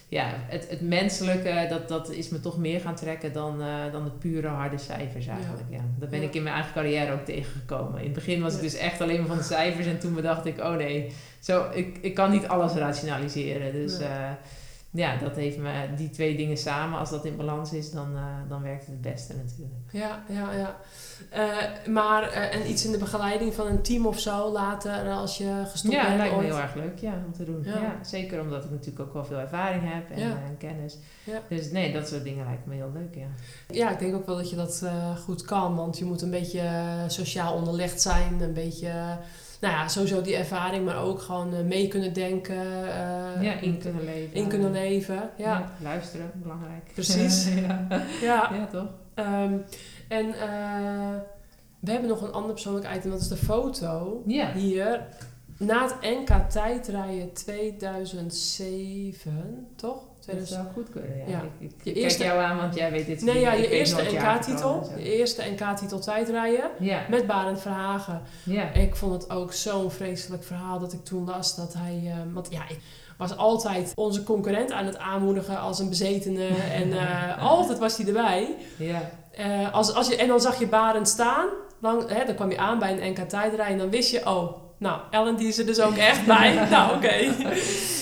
ja, 0.08 0.26
het, 0.48 0.66
het 0.70 0.80
menselijke, 0.80 1.66
dat, 1.68 1.88
dat 1.88 2.10
is 2.10 2.28
me 2.28 2.40
toch 2.40 2.58
meer 2.58 2.80
gaan 2.80 2.94
trekken 2.94 3.32
dan, 3.32 3.60
eh, 3.62 3.92
dan 3.92 4.04
de 4.04 4.10
pure 4.10 4.48
harde 4.48 4.78
cijfers 4.78 5.26
eigenlijk. 5.26 5.64
Ja. 5.70 5.80
Dat 5.98 6.10
ben 6.10 6.20
Ja. 6.20 6.26
ik 6.26 6.34
in 6.34 6.42
mijn 6.42 6.54
eigen 6.54 6.72
carrière 6.72 7.12
ook 7.12 7.24
tegengekomen. 7.24 7.98
In 7.98 8.04
het 8.04 8.12
begin 8.14 8.42
was 8.42 8.52
ik 8.52 8.58
Ja. 8.58 8.64
dus 8.64 8.74
echt 8.76 9.00
alleen 9.00 9.18
maar 9.18 9.26
van 9.28 9.36
de 9.36 9.42
cijfers. 9.42 9.86
En 9.86 9.98
toen 9.98 10.14
bedacht 10.14 10.46
ik, 10.46 10.58
oh 10.58 10.76
nee, 10.76 11.12
zo, 11.40 11.66
ik, 11.74 11.98
ik 12.00 12.14
kan 12.14 12.30
niet 12.30 12.48
alles 12.48 12.72
rationaliseren. 12.72 13.72
Dus 13.72 13.98
Nee. 13.98 14.08
Ja, 14.96 15.16
dat 15.16 15.36
heeft 15.36 15.58
me, 15.58 15.70
die 15.96 16.10
twee 16.10 16.36
dingen 16.36 16.56
samen, 16.56 16.98
als 16.98 17.10
dat 17.10 17.24
in 17.24 17.36
balans 17.36 17.72
is, 17.72 17.90
dan, 17.90 18.16
eh, 18.16 18.22
dan 18.48 18.62
werkt 18.62 18.80
het 18.80 18.90
het 18.90 19.00
beste 19.00 19.34
natuurlijk. 19.34 19.92
Ja, 19.92 20.22
ja, 20.28 20.52
ja. 20.52 20.76
Eh, 21.30 21.88
maar 21.92 22.22
eh, 22.22 22.54
en 22.54 22.70
iets 22.70 22.84
in 22.84 22.92
de 22.92 22.98
begeleiding 22.98 23.54
van 23.54 23.66
een 23.66 23.82
team 23.82 24.06
of 24.06 24.18
zo 24.20 24.52
later 24.52 25.10
als 25.10 25.38
je 25.38 25.62
gestopt 25.70 25.94
ja, 25.94 26.04
bent? 26.06 26.16
lijkt 26.16 26.32
me 26.32 26.38
ooit? 26.38 26.48
heel 26.48 26.58
erg 26.58 26.74
leuk 26.74 26.98
ja, 26.98 27.22
om 27.26 27.32
te 27.32 27.44
doen. 27.44 27.62
Ja. 27.64 27.80
Ja. 27.80 27.98
zeker 28.02 28.40
omdat 28.40 28.64
ik 28.64 28.70
natuurlijk 28.70 29.00
ook 29.00 29.12
wel 29.12 29.24
veel 29.24 29.38
ervaring 29.38 29.82
heb 29.84 30.10
en, 30.10 30.18
Ja. 30.18 30.28
en 30.28 30.56
kennis. 30.58 30.98
Ja. 31.24 31.40
Dus 31.48 31.70
nee, 31.70 31.92
dat 31.92 32.08
soort 32.08 32.24
dingen 32.24 32.44
lijkt 32.44 32.66
me 32.66 32.74
heel 32.74 32.92
leuk, 32.94 33.14
ja. 33.14 33.26
Ja, 33.68 33.90
ik 33.90 33.98
denk 33.98 34.14
ook 34.14 34.26
wel 34.26 34.36
dat 34.36 34.50
je 34.50 34.56
dat 34.56 34.84
goed 35.24 35.42
kan, 35.42 35.76
want 35.76 35.98
je 35.98 36.04
moet 36.04 36.22
een 36.22 36.30
beetje 36.30 36.70
sociaal 37.06 37.54
onderlegd 37.54 38.00
zijn, 38.00 38.40
een 38.40 38.54
beetje, 38.54 39.18
nou 39.60 39.74
ja, 39.74 39.88
sowieso 39.88 40.22
die 40.22 40.36
ervaring, 40.36 40.84
maar 40.84 41.02
ook 41.02 41.20
gewoon 41.20 41.54
eh, 41.54 41.64
mee 41.64 41.88
kunnen 41.88 42.12
denken, 42.12 42.88
eh, 42.88 43.42
ja, 43.42 43.52
in 43.60 43.78
kunnen 43.78 44.04
leven. 44.04 44.34
in 44.34 44.48
kunnen 44.48 44.72
leven. 44.72 45.30
Ja, 45.36 45.58
Ja, 45.58 45.70
luisteren, 45.82 46.30
belangrijk. 46.34 46.90
Precies. 46.94 47.48
ja. 47.54 47.86
ja. 48.20 48.50
ja, 48.54 48.66
toch? 48.70 48.88
Ehm, 49.14 49.56
en 50.08 50.34
eh, 50.34 51.14
we 51.80 51.90
hebben 51.90 52.08
nog 52.08 52.22
een 52.22 52.32
ander 52.32 52.52
persoonlijk 52.52 52.96
item, 52.96 53.10
dat 53.10 53.20
is 53.20 53.28
de 53.28 53.36
foto. 53.36 54.22
Ja. 54.26 54.52
Hier, 54.52 55.06
na 55.58 55.82
het 55.82 55.96
NK 56.00 56.50
tijdrijden 56.50 57.32
2007, 57.32 59.66
toch? 59.76 60.02
Dat 60.26 60.34
2000 60.46 60.60
zou 60.60 60.72
goed 60.74 60.90
kunnen, 60.90 61.16
ja. 61.18 61.24
Ja. 61.26 61.40
Ik, 61.58 61.70
ik, 61.70 61.72
Je 61.82 61.90
ik 61.90 61.96
eerste- 61.96 62.22
kijk 62.22 62.32
jou 62.34 62.44
aan, 62.44 62.56
want 62.56 62.74
jij 62.74 62.90
weet 62.90 63.06
dit 63.06 63.22
Nee, 63.22 63.40
ja, 63.40 63.50
dingen. 63.50 63.68
je 63.68 63.74
eerste 63.76 64.02
NK-titel. 64.02 64.90
Je 64.96 65.16
eerste 65.16 65.42
NK-titel 65.56 65.98
tijdrijden 66.00 66.70
Ja, 66.78 67.00
met 67.08 67.26
Barend 67.26 67.60
Verhagen. 67.60 68.22
ja. 68.44 68.70
Ik 68.72 68.96
vond 68.96 69.12
het 69.12 69.30
ook 69.30 69.52
zo'n 69.52 69.90
vreselijk 69.90 70.44
verhaal 70.44 70.78
dat 70.78 70.92
ik 70.92 71.04
toen 71.04 71.24
las 71.26 71.56
dat 71.56 71.74
hij... 71.78 72.02
eh, 72.04 72.12
want 72.32 72.48
ja, 72.50 72.62
ik 72.68 72.78
was 73.18 73.36
altijd 73.36 73.92
onze 73.94 74.22
concurrent 74.22 74.72
aan 74.72 74.86
het 74.86 74.98
aanmoedigen 74.98 75.58
als 75.60 75.78
een 75.78 75.88
bezetene. 75.88 76.46
en 76.80 76.92
eh, 76.92 77.42
altijd 77.50 77.78
was 77.78 77.96
hij 77.96 78.06
erbij. 78.06 78.54
ja. 78.78 79.10
Eh, 79.30 79.72
als, 79.74 79.94
als 79.94 80.08
je, 80.08 80.16
en 80.16 80.28
dan 80.28 80.40
zag 80.40 80.58
je 80.58 80.66
Barend 80.68 81.08
staan. 81.08 81.48
Dan, 81.80 82.04
hè, 82.10 82.24
dan 82.24 82.34
kwam 82.34 82.50
je 82.50 82.58
aan 82.58 82.78
bij 82.78 82.92
een 82.92 83.10
NK 83.10 83.18
tijdrijden 83.18 83.66
en 83.66 83.78
dan 83.78 83.90
wist 83.90 84.10
je... 84.10 84.26
Oh, 84.26 84.52
nou, 84.78 85.00
Ellen 85.10 85.36
die 85.36 85.48
is 85.48 85.58
er 85.58 85.66
dus 85.66 85.80
ook 85.80 85.96
echt 86.10 86.26
bij. 86.26 86.54
nou, 86.70 86.96
oké. 86.96 87.14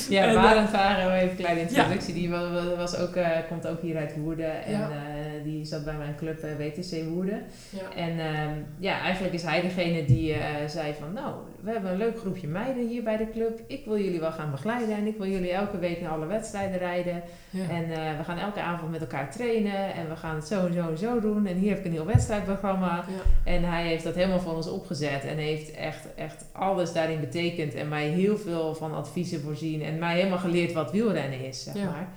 Ja, 0.08 0.22
En, 0.24 0.34
Barend 0.34 0.70
Varen, 0.70 1.12
even 1.14 1.30
een 1.30 1.36
kleine 1.36 1.60
introductie. 1.60 2.14
Die 2.14 2.30
wa- 2.30 2.50
wa- 2.50 2.76
was 2.76 2.96
ook, 2.98 3.14
eh, 3.16 3.28
komt 3.48 3.66
ook 3.66 3.80
hier 3.82 3.96
uit 3.96 4.14
Woerden. 4.16 4.64
En 4.64 4.72
Ja. 4.72 4.88
eh, 4.90 5.44
die 5.44 5.64
zat 5.64 5.84
bij 5.84 5.94
mijn 5.94 6.14
club 6.16 6.42
eh, 6.42 6.50
WTC 6.58 7.04
Woerden. 7.08 7.42
Ja. 7.70 7.96
En 8.02 8.18
ehm, 8.18 8.50
ja, 8.78 9.00
eigenlijk 9.00 9.34
is 9.34 9.42
hij 9.42 9.60
degene 9.60 10.04
die 10.04 10.32
eh, 10.32 10.40
zei 10.68 10.94
van... 11.00 11.12
Nou, 11.12 11.34
we 11.64 11.70
hebben 11.70 11.90
een 11.90 11.96
leuk 11.96 12.18
groepje 12.18 12.48
meiden 12.48 12.88
hier 12.88 13.02
bij 13.02 13.16
de 13.16 13.30
club. 13.30 13.60
Ik 13.66 13.84
wil 13.84 13.98
jullie 13.98 14.20
wel 14.20 14.32
gaan 14.32 14.50
begeleiden. 14.50 14.96
En 14.96 15.06
ik 15.06 15.16
wil 15.16 15.26
jullie 15.26 15.50
elke 15.52 15.78
week 15.78 16.00
naar 16.00 16.10
alle 16.10 16.26
wedstrijden 16.26 16.78
rijden. 16.78 17.22
Ja. 17.50 17.68
En 17.68 17.84
eh, 17.92 18.18
we 18.18 18.24
gaan 18.24 18.38
elke 18.38 18.60
avond 18.60 18.90
met 18.90 19.00
elkaar 19.00 19.30
trainen. 19.30 19.94
En 19.94 20.08
we 20.08 20.16
gaan 20.16 20.34
het 20.34 20.46
zo 20.46 20.66
en 20.66 20.72
zo 20.72 20.88
en 20.90 20.98
zo 20.98 21.20
doen. 21.20 21.46
En 21.46 21.56
hier 21.56 21.68
heb 21.70 21.78
ik 21.78 21.84
een 21.84 21.92
heel 21.92 22.06
wedstrijdprogramma. 22.06 23.04
Ja. 23.08 23.52
En 23.52 23.64
hij 23.64 23.86
heeft 23.86 24.04
dat 24.04 24.14
helemaal 24.14 24.40
voor 24.40 24.54
ons 24.54 24.68
opgezet. 24.68 25.24
En 25.24 25.36
heeft 25.36 25.70
echt, 25.70 26.14
echt 26.14 26.44
alles 26.52 26.92
daarin 26.92 27.20
betekend. 27.20 27.74
En 27.74 27.88
mij 27.88 28.08
heel 28.08 28.36
veel 28.38 28.74
van 28.74 28.94
adviezen 28.94 29.40
voorzien. 29.40 29.82
En 29.82 29.98
mij 29.98 30.16
helemaal 30.16 30.38
geleerd 30.38 30.72
wat 30.72 30.90
wielrennen 30.90 31.44
is, 31.44 31.62
zeg 31.62 31.74
Ja. 31.74 31.84
maar. 31.84 32.08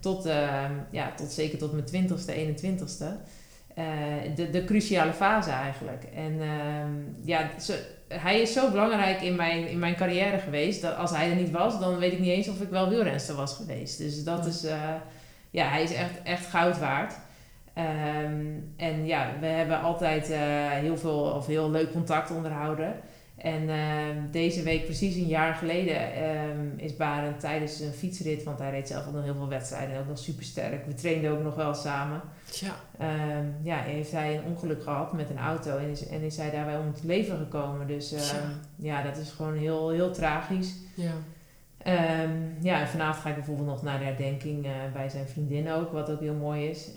Tot, 0.00 0.26
ehm, 0.26 0.72
ja, 0.90 1.12
tot 1.16 1.30
zeker 1.30 1.58
tot 1.58 1.72
mijn 1.72 1.84
twintigste, 1.84 2.32
21ste. 2.32 3.16
Eh, 3.74 3.84
de, 4.34 4.50
de 4.50 4.64
cruciale 4.64 5.12
fase 5.12 5.50
eigenlijk. 5.50 6.04
En 6.14 6.40
ehm, 6.40 6.90
ja, 7.24 7.50
zo, 7.60 7.72
hij 8.08 8.40
is 8.40 8.52
zo 8.52 8.70
belangrijk 8.70 9.20
in 9.20 9.36
mijn, 9.36 9.68
in 9.68 9.78
mijn 9.78 9.96
carrière 9.96 10.38
geweest. 10.38 10.82
Dat 10.82 10.96
als 10.96 11.10
hij 11.10 11.30
er 11.30 11.36
niet 11.36 11.50
was, 11.50 11.80
dan 11.80 11.98
weet 11.98 12.12
ik 12.12 12.18
niet 12.18 12.30
eens 12.30 12.48
of 12.48 12.60
ik 12.60 12.68
wel 12.68 12.88
wielrenster 12.88 13.34
was 13.34 13.54
geweest. 13.54 13.98
Dus 13.98 14.24
dat 14.24 14.46
is, 14.46 14.64
eh, 14.64 14.94
ja, 15.50 15.68
hij 15.68 15.82
is 15.82 15.94
echt, 15.94 16.22
echt 16.22 16.46
goud 16.46 16.78
waard. 16.78 17.14
Ehm, 17.74 18.46
en 18.76 19.06
ja, 19.06 19.30
we 19.40 19.46
hebben 19.46 19.80
altijd 19.80 20.30
eh, 20.30 20.40
heel 20.70 20.96
veel 20.96 21.20
of 21.20 21.46
heel 21.46 21.70
leuk 21.70 21.92
contact 21.92 22.30
onderhouden. 22.30 22.94
En 23.38 23.68
ehm, 23.68 24.30
deze 24.30 24.62
week, 24.62 24.84
precies 24.84 25.14
een 25.14 25.26
jaar 25.26 25.54
geleden, 25.54 26.12
ehm, 26.12 26.68
is 26.76 26.96
Barend 26.96 27.40
tijdens 27.40 27.80
een 27.80 27.92
fietsrit, 27.92 28.42
want 28.42 28.58
hij 28.58 28.70
reed 28.70 28.88
zelf 28.88 29.06
ook 29.06 29.12
nog 29.12 29.24
heel 29.24 29.34
veel 29.34 29.48
wedstrijden, 29.48 29.98
ook 29.98 30.08
nog 30.08 30.18
super 30.18 30.44
sterk. 30.44 30.86
We 30.86 30.94
trainden 30.94 31.30
ook 31.30 31.42
nog 31.42 31.54
wel 31.54 31.74
samen. 31.74 32.20
Tja. 32.50 32.74
Ehm, 32.98 33.46
ja, 33.62 33.76
heeft 33.76 34.12
hij 34.12 34.36
een 34.36 34.44
ongeluk 34.44 34.82
gehad 34.82 35.12
met 35.12 35.30
een 35.30 35.38
auto 35.38 35.76
en 35.76 35.90
is, 35.90 36.06
en 36.06 36.20
is 36.20 36.36
hij 36.36 36.50
daarbij 36.50 36.78
om 36.78 36.86
het 36.86 37.04
leven 37.04 37.36
gekomen. 37.36 37.86
Dus 37.86 38.14
ja, 38.76 39.02
dat 39.02 39.16
is 39.16 39.30
gewoon 39.30 39.56
heel, 39.56 39.90
heel 39.90 40.12
tragisch. 40.12 40.74
Ja. 40.94 41.12
Ja, 42.60 42.80
en 42.80 42.88
vanavond 42.88 43.22
ga 43.22 43.28
ik 43.28 43.34
bijvoorbeeld 43.34 43.68
nog 43.68 43.82
naar 43.82 43.98
de 43.98 44.04
herdenking 44.04 44.66
eh, 44.66 44.72
bij 44.92 45.08
zijn 45.08 45.28
vriendin 45.28 45.70
ook, 45.70 45.92
wat 45.92 46.10
ook 46.10 46.20
heel 46.20 46.34
mooi 46.34 46.68
is. 46.68 46.88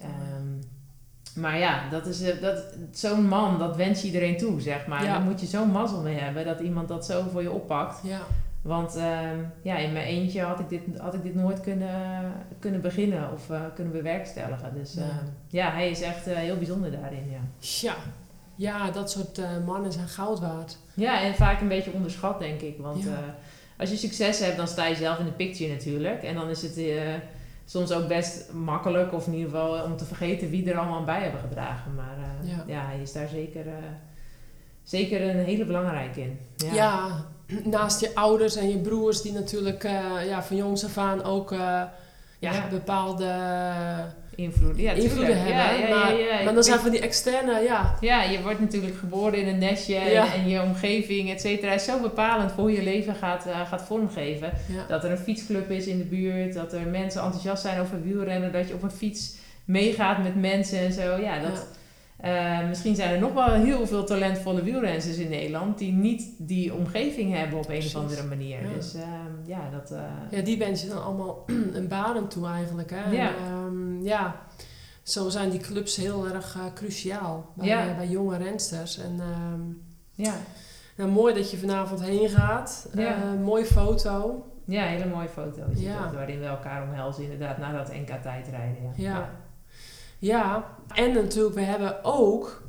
Maar 1.36 1.57
ja, 1.57 1.89
dat 1.89 2.05
is, 2.05 2.21
eh, 2.21 2.41
dat, 2.41 2.63
zo'n 2.91 3.27
man, 3.27 3.59
dat 3.59 3.75
wens 3.75 3.99
je 4.01 4.05
iedereen 4.07 4.38
toe, 4.38 4.61
zeg 4.61 4.88
maar. 4.88 5.03
Ja. 5.03 5.13
Daar 5.13 5.21
moet 5.21 5.41
je 5.41 5.45
zo'n 5.47 5.71
mazzel 5.71 6.01
mee 6.01 6.17
hebben 6.19 6.45
dat 6.45 6.59
iemand 6.59 6.88
dat 6.88 7.05
zo 7.05 7.23
voor 7.32 7.41
je 7.41 7.51
oppakt. 7.51 7.99
Ja. 8.03 8.19
Want 8.61 8.95
ehm, 8.95 9.38
ja, 9.61 9.77
in 9.77 9.93
mijn 9.93 10.05
eentje 10.05 10.41
had 10.41 10.59
ik 10.59 10.69
dit, 10.69 10.82
had 10.97 11.13
ik 11.13 11.23
dit 11.23 11.36
nooit 11.36 11.61
kunnen, 11.61 12.34
kunnen 12.59 12.82
beginnen 12.82 13.32
of 13.34 13.49
eh, 13.49 13.61
kunnen 13.75 13.93
bewerkstelligen. 13.93 14.73
Dus 14.73 14.93
Ja. 14.93 15.01
ehm, 15.01 15.25
ja, 15.47 15.71
hij 15.71 15.89
is 15.89 16.01
echt 16.01 16.27
eh, 16.27 16.36
heel 16.36 16.57
bijzonder 16.57 16.91
daarin, 16.91 17.29
ja. 17.32 17.39
Tja. 17.59 17.95
Ja, 18.55 18.91
dat 18.91 19.11
soort 19.11 19.41
mannen 19.65 19.91
zijn 19.91 20.07
goud 20.07 20.39
waard. 20.39 20.77
Ja, 20.93 21.21
en 21.21 21.36
vaak 21.36 21.61
een 21.61 21.67
beetje 21.67 21.91
onderschat, 21.91 22.39
denk 22.39 22.61
ik. 22.61 22.77
Want 22.79 23.03
Ja. 23.03 23.36
als 23.77 23.89
je 23.89 23.95
succes 23.97 24.39
hebt, 24.39 24.57
dan 24.57 24.67
sta 24.67 24.86
je 24.86 24.95
zelf 24.95 25.19
in 25.19 25.25
de 25.25 25.32
picture 25.32 25.71
natuurlijk. 25.71 26.23
En 26.23 26.36
dan 26.36 26.49
is 26.49 26.61
het 26.61 26.77
eh, 26.77 27.13
soms 27.66 27.91
ook 27.91 28.07
best 28.07 28.53
makkelijk, 28.53 29.14
of 29.14 29.28
in 29.28 29.34
ieder 29.34 29.49
geval 29.49 29.84
om 29.84 29.97
te 29.97 30.05
vergeten 30.05 30.49
wie 30.49 30.72
er 30.72 30.78
allemaal 30.78 31.03
bij 31.03 31.22
hebben 31.22 31.39
gedragen. 31.41 31.95
Maar 31.95 32.18
eh, 32.18 32.49
Ja. 32.49 32.64
ja. 32.68 32.86
hij 32.86 33.01
is 33.01 33.12
daar 33.14 33.28
zeker, 33.28 33.68
eh, 33.68 33.74
zeker 34.84 35.22
een 35.30 35.43
hele 35.45 35.66
belangrijke 35.66 36.22
in. 36.22 36.39
Ja. 36.55 36.74
Ja. 36.74 37.26
naast 37.64 37.99
je 37.99 38.16
ouders 38.16 38.55
en 38.55 38.70
je 38.70 38.78
broers 38.78 39.22
die 39.22 39.32
natuurlijk 39.34 39.84
eh, 39.84 40.26
ja, 40.28 40.43
van 40.43 40.55
jongs 40.57 40.86
af 40.86 40.97
aan 40.97 41.24
ook 41.24 41.51
eh, 41.51 41.82
Ja. 42.39 42.68
bepaalde 42.70 43.34
Invloed. 44.36 44.77
Ja, 44.77 44.91
invloeden 44.91 45.36
hebben. 45.38 45.55
Ja, 45.55 45.71
ja, 45.71 45.95
maar, 45.95 46.15
ja, 46.19 46.43
maar 46.43 46.53
dan 46.53 46.63
zijn 46.63 46.79
van 46.79 46.91
die 46.91 46.99
externe, 46.99 47.59
ja. 47.59 47.95
Ja, 48.01 48.23
je 48.23 48.41
wordt 48.41 48.59
natuurlijk 48.59 48.95
geboren 48.97 49.34
in 49.39 49.47
een 49.47 49.57
nestje 49.57 49.95
en- 49.95 50.11
en, 50.34 50.49
je 50.49 50.61
omgeving, 50.61 51.29
et 51.32 51.41
cetera, 51.41 51.73
is 51.73 51.84
zo 51.86 51.99
bepalend 52.01 52.51
voor 52.51 52.63
hoe 52.63 52.71
je 52.71 52.84
leven 52.84 53.15
gaat, 53.15 53.45
eh, 53.45 53.67
gaat 53.67 53.82
vormgeven. 53.82 54.51
Dat 54.88 55.03
er 55.03 55.11
een 55.11 55.17
fietsclub 55.17 55.71
is 55.71 55.88
in 55.88 55.97
de 55.97 56.03
buurt, 56.03 56.53
dat 56.53 56.73
er 56.73 56.88
mensen 56.88 57.21
enthousiast 57.21 57.61
zijn 57.61 57.79
over 57.79 58.01
wielrennen, 58.03 58.51
dat 58.51 58.67
je 58.67 58.73
op 58.73 58.84
een 58.84 58.91
fiets 58.91 59.34
meegaat 59.65 60.23
met 60.23 60.36
mensen 60.41 60.79
en 60.79 60.93
zo. 60.93 61.01
Ja, 61.21 61.39
dat, 61.39 61.67
eh, 62.22 62.67
misschien 62.67 62.95
zijn 62.95 63.13
er 63.13 63.19
nog 63.19 63.34
wel 63.34 63.53
heel 63.53 63.88
veel 63.88 64.03
talentvolle 64.03 64.63
wielrenners 64.63 65.17
in 65.17 65.30
Nederland 65.30 65.78
die 65.78 65.91
niet 65.93 66.34
die 66.38 66.74
omgeving 66.74 67.34
hebben 67.34 67.57
op 67.59 67.69
een 67.69 67.78
of 67.86 67.95
andere 67.95 68.24
manier. 68.24 68.61
Ja. 68.61 68.74
Dus 68.74 68.93
ehm, 68.93 69.32
ja, 69.45 69.69
dat... 69.72 69.91
eh, 69.91 70.01
Ja, 70.30 70.41
die 70.41 70.57
wens 70.57 70.82
je 70.82 70.88
dan 70.88 71.03
allemaal 71.03 71.43
een 71.74 71.88
baan 71.88 72.28
toe 72.28 72.47
eigenlijk. 72.47 72.89
Hè? 72.93 73.11
Ja. 73.11 73.28
En, 73.28 73.34
ehm, 73.45 74.03
ja, 74.03 74.36
zo 75.03 75.30
zijn 75.30 75.49
die 75.49 75.59
clubs 75.59 75.95
heel 75.95 76.28
erg 76.28 76.55
eh, 76.55 76.61
cruciaal 76.74 77.51
bij, 77.55 77.67
Ja. 77.67 77.95
bij 77.95 78.07
jonge 78.07 78.38
rensters. 78.38 78.97
En 78.99 79.19
ehm, 79.19 79.61
ja. 80.26 80.34
nou, 80.97 81.09
mooi 81.09 81.34
dat 81.34 81.51
je 81.51 81.57
vanavond 81.57 82.01
heen 82.03 82.30
gaat. 82.30 82.89
Ja. 82.95 83.15
Mooie 83.43 83.65
foto. 83.65 84.45
ja, 84.65 84.84
hele 84.84 85.05
mooie 85.05 85.30
foto 85.30 85.61
is 85.72 85.80
Ja. 85.82 86.11
waarin 86.13 86.39
we 86.39 86.45
elkaar 86.45 86.84
omhelzen 86.84 87.24
inderdaad 87.24 87.57
na 87.57 87.72
dat 87.78 87.93
NK 87.93 88.09
tijdrijden. 88.22 88.82
Ja. 88.95 89.09
Ja. 89.09 89.30
Ja, 90.22 90.65
en 90.95 91.13
natuurlijk, 91.13 91.55
we 91.55 91.61
hebben 91.61 92.03
ook... 92.03 92.61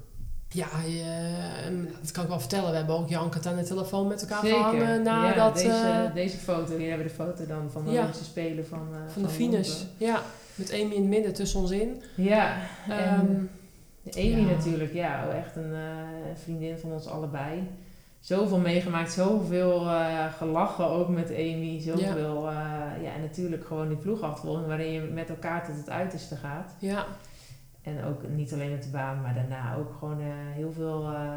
Ja, 0.49 0.67
je- 0.87 1.87
dat 2.01 2.11
kan 2.11 2.23
ik 2.23 2.29
wel 2.29 2.41
vertellen. 2.41 2.71
We 2.71 2.77
hebben 2.77 2.95
ook 2.99 3.09
Janke 3.09 3.49
aan 3.49 3.57
de 3.57 3.63
telefoon 3.63 4.07
met 4.09 4.21
elkaar 4.23 4.45
gehangen 4.45 5.03
na 5.03 5.27
ja, 5.29 5.35
dat... 5.35 5.55
deze, 5.55 5.69
eh, 5.71 6.15
deze 6.15 6.37
foto, 6.37 6.77
hier 6.77 6.89
hebben 6.89 7.07
we 7.07 7.13
de 7.17 7.23
foto 7.25 7.47
dan 7.47 7.71
van 7.71 7.85
de 7.85 7.91
Ja. 7.91 8.09
Spelen 8.23 8.67
van, 8.67 8.89
eh, 8.93 9.13
van 9.13 9.23
de 9.23 9.29
finish. 9.29 9.69
Londen. 9.69 9.89
Ja, 9.97 10.21
met 10.55 10.73
Amy 10.73 10.81
in 10.81 11.01
het 11.01 11.09
midden 11.11 11.35
tussen 11.35 11.61
ons 11.61 11.71
in. 11.71 12.03
Ja, 12.15 12.57
en 12.89 13.49
Ehm, 14.05 14.27
Amy 14.27 14.41
ja. 14.49 14.55
natuurlijk, 14.57 14.93
ja, 14.93 15.29
echt 15.29 15.57
een 15.57 15.73
eh, 15.75 15.81
vriendin 16.43 16.79
van 16.79 16.93
ons 16.93 17.07
allebei. 17.07 17.71
Zoveel 18.21 18.59
meegemaakt, 18.59 19.13
zoveel 19.13 19.87
gelachen 20.39 20.87
ook 20.87 21.09
met 21.09 21.31
Amy. 21.31 21.81
Zoveel, 21.81 22.51
ja. 22.51 22.95
ja, 23.03 23.13
en 23.15 23.21
natuurlijk 23.21 23.67
gewoon 23.67 23.89
die 23.89 23.97
ploegachtervolging 23.97 24.67
waarin 24.67 24.93
je 24.93 25.01
met 25.01 25.29
elkaar 25.29 25.65
tot 25.67 25.77
het 25.77 25.91
uiterste 25.91 26.37
gaat. 26.37 26.75
ja, 26.79 27.05
en 27.83 28.05
ook 28.05 28.29
niet 28.29 28.53
alleen 28.53 28.75
op 28.75 28.83
de 28.83 28.89
baan, 28.89 29.21
maar 29.21 29.35
daarna 29.35 29.77
ook 29.77 29.95
gewoon 29.99 30.21
eh, 30.21 30.27
heel, 30.29 30.73
veel, 30.73 31.07
eh, 31.07 31.37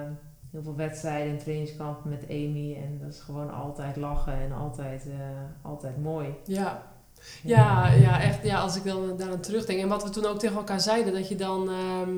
heel 0.51 0.63
veel 0.63 0.75
wedstrijden 0.75 1.31
en 1.31 1.39
trainingskampen 1.39 2.09
met 2.09 2.25
Amy. 2.29 2.75
En 2.75 2.99
dat 3.01 3.13
is 3.13 3.19
gewoon 3.19 3.53
altijd 3.53 3.95
lachen 3.95 4.33
en 4.33 4.51
altijd, 4.51 5.05
eh, 5.07 5.15
altijd 5.61 6.01
mooi. 6.01 6.35
Ja. 6.45 6.93
Ja, 7.43 7.87
ja, 7.87 8.21
echt. 8.21 8.43
Ja, 8.43 8.59
als 8.59 8.75
ik 8.75 8.83
dan 8.83 9.17
daaraan 9.17 9.39
terugdenk. 9.39 9.79
En 9.79 9.87
wat 9.87 10.03
we 10.03 10.09
toen 10.09 10.25
ook 10.25 10.39
tegen 10.39 10.55
elkaar 10.55 10.79
zeiden, 10.79 11.13
dat 11.13 11.27
je 11.27 11.35
dan... 11.35 11.69
ehm, 11.69 12.17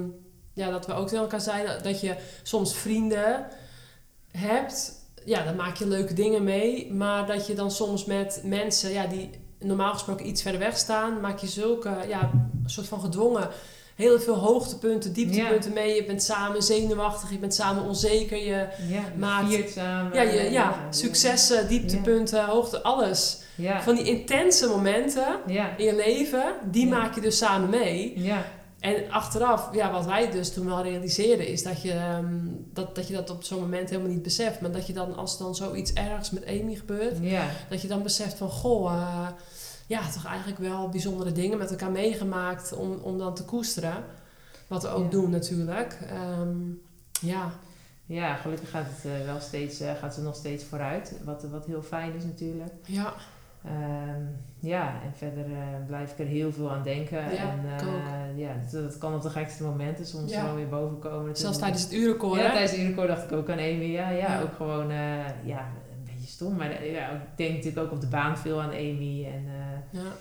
ja, 0.53 0.69
dat 0.69 0.85
we 0.85 0.93
ook 0.93 1.07
tegen 1.07 1.23
elkaar 1.23 1.41
zeiden 1.41 1.83
dat 1.83 2.01
je 2.01 2.15
soms 2.43 2.75
vrienden 2.75 3.45
hebt. 4.31 5.05
Ja, 5.25 5.43
dan 5.43 5.55
maak 5.55 5.75
je 5.75 5.87
leuke 5.87 6.13
dingen 6.13 6.43
mee. 6.43 6.93
Maar 6.93 7.25
dat 7.27 7.47
je 7.47 7.53
dan 7.53 7.71
soms 7.71 8.05
met 8.05 8.41
mensen 8.43 8.91
ja, 8.91 9.07
die 9.07 9.29
normaal 9.59 9.93
gesproken 9.93 10.27
iets 10.27 10.41
verder 10.41 10.59
weg 10.59 10.77
staan... 10.77 11.21
maak 11.21 11.39
je 11.39 11.47
zulke, 11.47 12.05
ja, 12.07 12.31
soort 12.65 12.87
van 12.87 12.99
gedwongen... 12.99 13.49
Heel 13.97 14.19
veel 14.19 14.35
hoogtepunten, 14.35 15.13
dieptepunten 15.13 15.73
mee. 15.73 15.95
Je 15.95 16.03
bent 16.05 16.23
samen 16.23 16.63
zenuwachtig, 16.63 17.31
je 17.31 17.37
bent 17.37 17.53
samen 17.53 17.83
onzeker. 17.83 18.37
Je, 18.37 18.67
Ja, 18.89 19.01
Maakt- 19.17 19.47
viert 19.53 19.69
samen. 19.69 20.13
ja, 20.13 20.21
je, 20.21 20.51
ja, 20.51 20.87
successen, 20.89 21.67
dieptepunten, 21.67 22.45
hoogte, 22.45 22.83
alles. 22.83 23.41
Van 23.81 23.95
die 23.95 24.03
intense 24.03 24.67
momenten 24.67 25.25
in 25.77 25.85
je 25.85 25.95
leven, 25.95 26.43
die 26.71 26.87
maak 26.87 27.15
je 27.15 27.21
dus 27.21 27.37
samen 27.37 27.69
mee. 27.69 28.13
En 28.79 29.11
achteraf, 29.11 29.69
ja, 29.73 29.91
wat 29.91 30.05
wij 30.05 30.31
dus 30.31 30.53
toen 30.53 30.65
wel 30.65 30.81
realiseerden, 30.81 31.47
is 31.47 31.63
dat 31.63 31.81
je, 31.81 31.91
ehm, 31.91 32.35
dat, 32.73 32.95
dat 32.95 33.07
je 33.07 33.13
dat 33.13 33.29
op 33.29 33.43
zo'n 33.43 33.59
moment 33.59 33.89
helemaal 33.89 34.11
niet 34.11 34.21
beseft. 34.23 34.61
Maar 34.61 34.71
dat 34.71 34.87
je 34.87 34.93
dan, 34.93 35.15
als 35.15 35.37
dan 35.37 35.55
zoiets 35.55 35.93
ergs 35.93 36.29
met 36.31 36.45
Amy 36.47 36.75
gebeurt, 36.75 37.21
dat 37.69 37.81
je 37.81 37.87
dan 37.87 38.03
beseft 38.03 38.37
van, 38.37 38.49
goh, 38.49 38.91
eh, 38.93 39.27
ja, 39.87 40.09
toch 40.13 40.25
eigenlijk 40.25 40.59
wel 40.59 40.89
bijzondere 40.89 41.31
dingen 41.31 41.57
met 41.57 41.69
elkaar 41.71 41.91
meegemaakt 41.91 42.73
om, 42.73 42.93
om 43.01 43.17
dan 43.17 43.35
te 43.35 43.43
koesteren. 43.45 44.03
Wat 44.67 44.81
we 44.83 44.89
ook 44.89 45.03
Ja. 45.03 45.09
doen 45.09 45.29
natuurlijk. 45.29 45.97
Ehm, 46.09 46.57
ja, 47.21 47.49
Ja, 48.05 48.35
gelukkig 48.35 48.69
gaat 48.69 48.85
het 48.89 49.11
eh, 49.11 49.25
wel 49.25 49.39
steeds, 49.39 49.79
eh, 49.79 49.91
gaat 49.99 50.13
ze 50.13 50.21
nog 50.21 50.35
steeds 50.35 50.63
vooruit. 50.63 51.13
Wat, 51.25 51.43
wat 51.43 51.65
heel 51.65 51.81
fijn 51.81 52.13
is 52.15 52.23
natuurlijk. 52.23 52.71
ja, 52.85 53.13
Ehm, 53.65 54.21
ja, 54.59 54.87
en 55.03 55.13
verder 55.15 55.45
eh, 55.45 55.85
blijf 55.87 56.11
ik 56.11 56.19
er 56.19 56.25
heel 56.25 56.51
veel 56.51 56.71
aan 56.71 56.83
denken. 56.83 57.17
Ja, 57.33 57.53
en, 57.79 58.37
ja, 58.37 58.53
dat, 58.71 58.83
dat 58.83 58.97
kan 58.97 59.13
op 59.15 59.21
de 59.21 59.29
gekste 59.29 59.63
momenten 59.63 60.05
soms 60.05 60.31
Ja. 60.31 60.43
wel 60.45 60.55
weer 60.55 60.67
bovenkomen. 60.69 61.35
zelfs 61.37 61.57
tijdens 61.57 61.83
het 61.83 61.93
uurrecord, 61.93 62.39
Ja, 62.41 62.51
tijdens 62.51 62.71
de 62.71 62.81
uurrecord 62.81 63.07
dacht 63.07 63.23
ik 63.23 63.31
ook 63.31 63.49
aan 63.49 63.57
Amy. 63.59 63.83
Ja, 63.91 64.09
ja, 64.09 64.17
Ja. 64.33 64.41
ook 64.41 64.53
gewoon 64.55 64.89
ja, 65.43 65.65
stom. 66.37 66.55
Maar 66.55 66.71
eh, 66.71 66.91
ja, 66.93 67.09
ik 67.09 67.19
denk 67.37 67.55
natuurlijk 67.55 67.85
ook 67.85 67.91
op 67.91 68.01
de 68.01 68.07
baan 68.07 68.37
veel 68.37 68.61
aan 68.61 68.69
Amy. 68.69 69.25
En 69.25 69.45
eh, 69.47 69.99
Ja. 70.01 70.11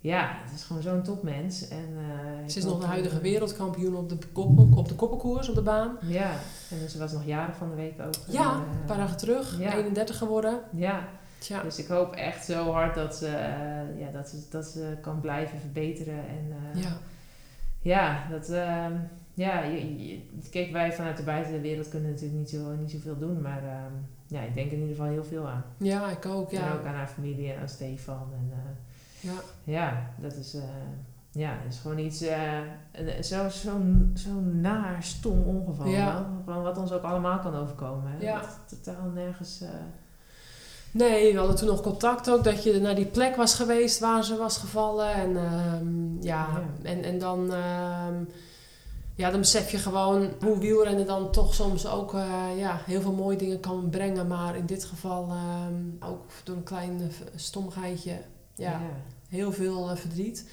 ja, 0.00 0.30
het 0.44 0.54
is 0.54 0.64
gewoon 0.64 0.82
zo'n 0.82 1.02
topmens. 1.02 1.68
En, 1.68 1.88
eh, 1.96 2.48
Ze 2.48 2.58
is 2.58 2.64
nog 2.64 2.80
de 2.80 2.86
huidige 2.86 3.20
wereldkampioen 3.20 3.94
op 3.96 4.08
de, 4.08 4.16
koppel, 4.32 4.68
op 4.74 4.88
de 4.88 4.94
koppelkoers 4.94 5.48
op 5.48 5.54
de 5.54 5.62
baan. 5.62 5.96
Ja, 6.02 6.30
en 6.70 6.88
ze 6.88 6.98
was 6.98 7.12
nog 7.12 7.24
jaren 7.26 7.54
van 7.54 7.68
de 7.68 7.74
week 7.76 7.94
ook. 8.06 8.14
Ja, 8.28 8.52
En, 8.52 8.58
een 8.58 8.84
paar 8.86 8.96
dagen 8.96 9.16
terug, 9.16 9.58
ja. 9.58 9.74
31 9.74 10.16
geworden. 10.18 10.60
Ja, 10.72 11.08
Tja, 11.38 11.62
dus 11.62 11.78
ik 11.78 11.86
hoop 11.86 12.14
echt 12.14 12.44
zo 12.44 12.70
hard 12.70 12.94
dat 12.94 13.14
ze, 13.16 13.26
ja, 13.98 14.10
dat 14.12 14.28
ze, 14.28 14.36
dat 14.50 14.64
ze 14.66 14.96
kan 15.00 15.20
blijven 15.20 15.58
verbeteren. 15.60 16.18
En 16.28 16.52
ja. 16.80 16.96
ja, 17.82 18.26
dat, 18.30 18.48
ehm, 18.48 18.92
ja 19.34 19.62
je, 19.62 20.06
je- 20.08 20.22
kijk, 20.50 20.72
wij 20.72 20.92
vanuit 20.92 21.16
de 21.16 21.22
buitenwereld 21.22 21.88
kunnen 21.88 22.10
natuurlijk 22.10 22.38
niet, 22.38 22.50
zo, 22.50 22.74
niet 22.80 22.90
zoveel 22.90 23.18
doen. 23.18 23.40
Maar 23.42 23.62
ehm, 23.64 23.92
ja, 24.30 24.40
ik 24.40 24.54
denk 24.54 24.70
in 24.70 24.78
ieder 24.80 24.94
geval 24.96 25.10
heel 25.10 25.24
veel 25.24 25.48
aan. 25.48 25.64
ja, 25.76 26.08
ik 26.10 26.26
ook, 26.26 26.52
En 26.52 26.60
ja. 26.60 26.72
ook 26.72 26.84
aan 26.84 26.94
haar 26.94 27.06
familie 27.08 27.52
en 27.52 27.60
aan 27.60 27.68
Stefan. 27.68 28.28
En 28.32 28.52
eh, 28.52 29.30
ja. 29.30 29.40
ja, 29.64 30.10
dat 30.20 30.34
is, 30.34 30.54
eh, 30.54 30.62
ja, 31.30 31.56
is 31.68 31.78
gewoon 31.78 31.98
iets, 31.98 32.20
eh, 32.22 32.58
een- 32.92 33.24
zo- 33.24 33.48
zo'n 33.48 34.10
zo'n 34.14 34.60
naar, 34.60 35.02
stom 35.02 35.42
ongeval. 35.42 35.86
Ja. 35.86 36.26
Gewoon 36.44 36.62
wat 36.62 36.78
ons 36.78 36.92
ook 36.92 37.02
allemaal 37.02 37.38
kan 37.38 37.54
overkomen. 37.54 38.10
Hè? 38.12 38.24
Ja. 38.26 38.40
Dat 38.40 38.58
totaal 38.84 39.08
nergens... 39.14 39.62
Nee, 40.92 41.32
we 41.32 41.38
hadden 41.38 41.56
toen 41.56 41.68
nog 41.68 41.80
contact 41.80 42.30
ook 42.30 42.44
dat 42.44 42.64
je 42.64 42.80
naar 42.80 42.94
die 42.94 43.06
plek 43.06 43.36
was 43.36 43.54
geweest 43.54 43.98
waar 44.00 44.24
ze 44.24 44.36
was 44.36 44.58
gevallen. 44.58 45.12
En 45.14 45.36
ehm, 45.36 46.12
ja, 46.22 46.46
Ja. 46.52 46.62
En, 46.82 47.02
en 47.02 47.18
dan, 47.18 47.52
ehm, 47.52 48.14
ja, 49.20 49.30
dan 49.30 49.40
besef 49.40 49.70
je 49.70 49.78
gewoon 49.78 50.30
hoe 50.40 50.58
wielrennen 50.58 51.06
dan 51.06 51.32
toch 51.32 51.54
soms 51.54 51.86
ook 51.86 52.14
eh, 52.14 52.44
ja, 52.56 52.80
heel 52.86 53.00
veel 53.00 53.12
mooie 53.12 53.36
dingen 53.36 53.60
kan 53.60 53.88
brengen. 53.90 54.26
Maar 54.26 54.56
in 54.56 54.66
dit 54.66 54.84
geval 54.84 55.28
ehm, 55.30 56.10
ook 56.12 56.24
door 56.44 56.56
een 56.56 56.62
klein 56.62 57.00
eh, 57.00 57.06
stommigheidje 57.36 58.18
ja, 58.54 58.80
heel 59.28 59.52
veel 59.52 59.90
eh, 59.90 59.96
verdriet. 59.96 60.50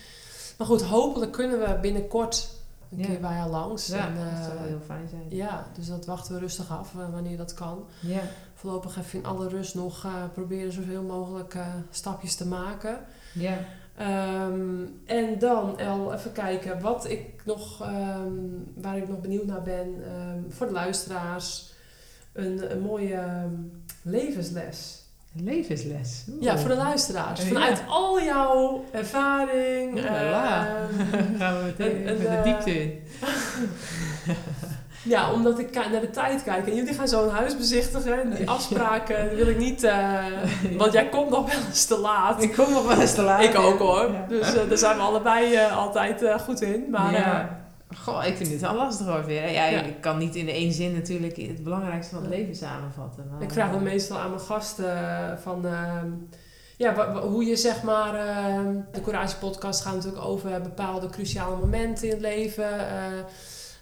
Maar 0.57 0.68
goed, 0.68 0.82
hopelijk 0.84 1.32
kunnen 1.32 1.59
we 1.59 1.78
binnenkort 1.82 2.49
een 2.91 2.97
Ja. 2.99 3.05
keer 3.05 3.20
bij 3.20 3.34
haar 3.34 3.49
langs. 3.49 3.88
Ja, 3.88 4.07
en, 4.07 4.15
dat 4.15 4.43
zou 4.45 4.57
wel 4.57 4.68
heel 4.68 4.82
fijn 4.86 5.07
zijn. 5.09 5.26
ja, 5.30 5.68
dus 5.76 5.88
dat 5.88 6.05
wachten 6.05 6.34
we 6.34 6.39
rustig 6.39 6.70
af 6.72 6.91
wanneer 7.11 7.38
dat 7.38 7.53
kan. 7.53 7.86
Ja, 8.01 8.22
Voorlopig 8.53 8.97
even 8.97 9.20
in 9.20 9.26
alle 9.26 9.47
rust 9.47 9.76
nog 9.76 10.07
proberen 10.34 10.72
zoveel 10.72 11.01
mogelijk 11.03 11.57
stapjes 11.89 12.36
te 12.36 12.47
maken. 12.47 12.99
ja, 13.34 13.57
Ehm, 13.97 14.85
en 15.05 15.39
dan 15.39 15.79
even 16.13 16.31
kijken 16.31 16.81
wat 16.81 17.09
ik 17.09 17.25
nog, 17.45 17.81
ehm, 17.81 18.31
waar 18.75 18.97
ik 18.97 19.07
nog 19.07 19.21
benieuwd 19.21 19.45
naar 19.45 19.61
ben 19.61 19.95
ehm, 20.03 20.39
voor 20.49 20.67
de 20.67 20.73
luisteraars. 20.73 21.73
Een, 22.33 22.71
een 22.71 22.81
mooie 22.81 23.23
levensles. 24.01 25.01
een 25.37 25.43
levensles. 25.43 26.25
Oeh. 26.29 26.41
Ja, 26.43 26.57
voor 26.57 26.69
de 26.69 26.75
luisteraars. 26.75 27.41
Ja. 27.41 27.47
Vanuit 27.47 27.83
al 27.87 28.21
jouw 28.21 28.83
ervaring. 28.91 30.01
La. 30.09 30.67
ehm, 30.67 31.35
Gaan 31.39 31.57
we 31.57 31.63
meteen 31.63 31.91
En- 31.91 32.07
en, 32.07 32.17
met 32.17 32.21
de 32.21 32.27
eh, 32.27 32.43
diepte 32.43 32.81
in. 32.83 33.01
Ja, 35.07 35.31
omdat 35.31 35.59
ik 35.59 35.73
naar 35.73 36.01
de 36.01 36.09
tijd 36.09 36.43
kijk. 36.43 36.67
En 36.67 36.75
jullie 36.75 36.93
gaan 36.93 37.07
zo 37.07 37.23
een 37.23 37.29
huis 37.35 37.57
bezichtigen. 37.57 38.21
En 38.21 38.29
die 38.29 38.49
afspraken 38.57 39.35
wil 39.35 39.47
ik 39.47 39.57
niet... 39.57 39.83
eh, 39.83 40.25
want 40.77 40.93
jij 40.93 41.09
komt 41.09 41.29
nog 41.29 41.51
wel 41.53 41.61
eens 41.67 41.85
te 41.85 41.97
laat. 41.97 42.43
Ik 42.43 42.53
kom 42.53 42.71
nog 42.73 42.87
wel 42.87 43.01
eens 43.01 43.13
te 43.15 43.21
laat. 43.21 43.43
Ik 43.43 43.57
ook 43.59 43.79
hoor. 43.79 44.11
Ja. 44.11 44.25
Dus 44.29 44.55
eh, 44.55 44.69
daar 44.69 44.77
zijn 44.77 44.95
we 44.97 45.01
allebei 45.03 45.53
eh, 45.55 45.77
altijd 45.77 46.23
goed 46.41 46.61
in. 46.61 46.85
Maar 46.89 47.11
ja. 47.11 47.65
Goh, 47.97 48.25
ik 48.25 48.37
vind 48.37 48.49
dit 48.49 48.61
wel 48.61 48.75
lastig 48.75 49.05
hoor 49.07 49.25
weer. 49.25 49.51
Ja, 49.51 49.65
Ja. 49.65 49.81
ik 49.81 50.01
kan 50.01 50.17
niet 50.17 50.35
in 50.35 50.49
één 50.49 50.71
zin 50.73 50.93
natuurlijk 50.93 51.35
het 51.37 51.63
belangrijkste 51.63 52.13
van 52.15 52.23
het 52.23 52.33
leven 52.33 52.55
samenvatten. 52.55 53.27
maar- 53.31 53.41
ik 53.41 53.51
vraag 53.51 53.71
dan 53.71 53.83
meestal 53.83 54.17
aan 54.17 54.29
mijn 54.29 54.41
gasten 54.41 54.95
van... 55.41 55.65
ehm, 55.65 56.07
ja, 56.77 57.11
hoe 57.19 57.45
je 57.45 57.55
zeg 57.55 57.83
maar... 57.83 58.15
ehm, 58.15 58.75
de 58.91 59.01
Courage 59.01 59.37
podcast 59.37 59.81
gaat 59.81 59.93
natuurlijk 59.95 60.25
over 60.25 60.61
bepaalde 60.61 61.09
cruciale 61.09 61.55
momenten 61.55 62.03
in 62.07 62.11
het 62.13 62.21
leven. 62.21 62.79
eh, 62.89 62.95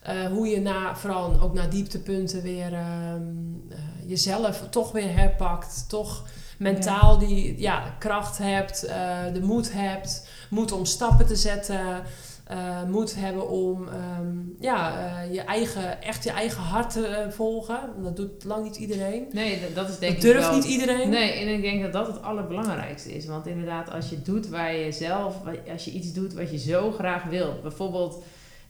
eh, 0.06 0.26
hoe 0.26 0.48
je 0.48 0.60
na, 0.62 0.96
vooral 0.96 1.40
ook 1.42 1.54
naar 1.54 1.70
dieptepunten 1.70 2.42
weer 2.42 2.74
ehm, 2.74 3.22
eh, 3.70 3.78
jezelf 4.06 4.68
toch 4.70 4.92
weer 4.92 5.16
herpakt. 5.16 5.86
Toch 5.90 6.24
mentaal 6.58 7.18
die 7.18 7.60
ja, 7.60 7.96
kracht 8.00 8.38
hebt, 8.38 8.84
eh, 8.84 9.18
de 9.34 9.42
moed 9.42 9.74
hebt, 9.74 10.28
moed 10.50 10.72
om 10.72 10.86
stappen 10.86 11.26
te 11.26 11.36
zetten. 11.36 12.04
moed 12.88 13.16
hebben 13.16 13.50
om 13.50 13.88
ehm, 13.88 14.38
ja, 14.60 14.94
je 15.32 15.42
eigen, 15.42 16.02
echt 16.02 16.24
je 16.24 16.30
eigen 16.32 16.62
hart 16.64 16.92
te 16.92 17.28
volgen. 17.30 17.80
Dat 18.04 18.16
doet 18.16 18.44
lang 18.44 18.64
niet 18.64 18.76
iedereen. 18.76 19.26
Nee, 19.32 19.62
dat- 19.62 19.76
dat 19.76 19.90
is 19.90 20.00
denk 20.00 20.16
Dat 20.16 20.24
ik 20.24 20.32
durft 20.32 20.48
wel... 20.48 20.56
niet 20.56 20.66
iedereen. 20.66 21.10
Nee, 21.10 21.32
en 21.32 21.48
ik 21.54 21.62
denk 21.62 21.82
dat 21.82 21.94
dat 21.94 22.08
het 22.08 22.22
allerbelangrijkste 22.22 23.14
is. 23.16 23.26
Want 23.26 23.48
inderdaad, 23.48 23.92
als 23.92 24.10
je 24.10 24.22
doet 24.22 24.50
waar 24.50 24.76
je 24.76 24.92
zelf, 24.92 25.36
als 25.72 25.86
je 25.86 25.92
iets 25.92 26.14
doet 26.14 26.34
wat 26.34 26.52
je 26.52 26.58
zo 26.58 26.92
graag 26.92 27.24
wilt. 27.24 27.62
Bijvoorbeeld 27.62 28.24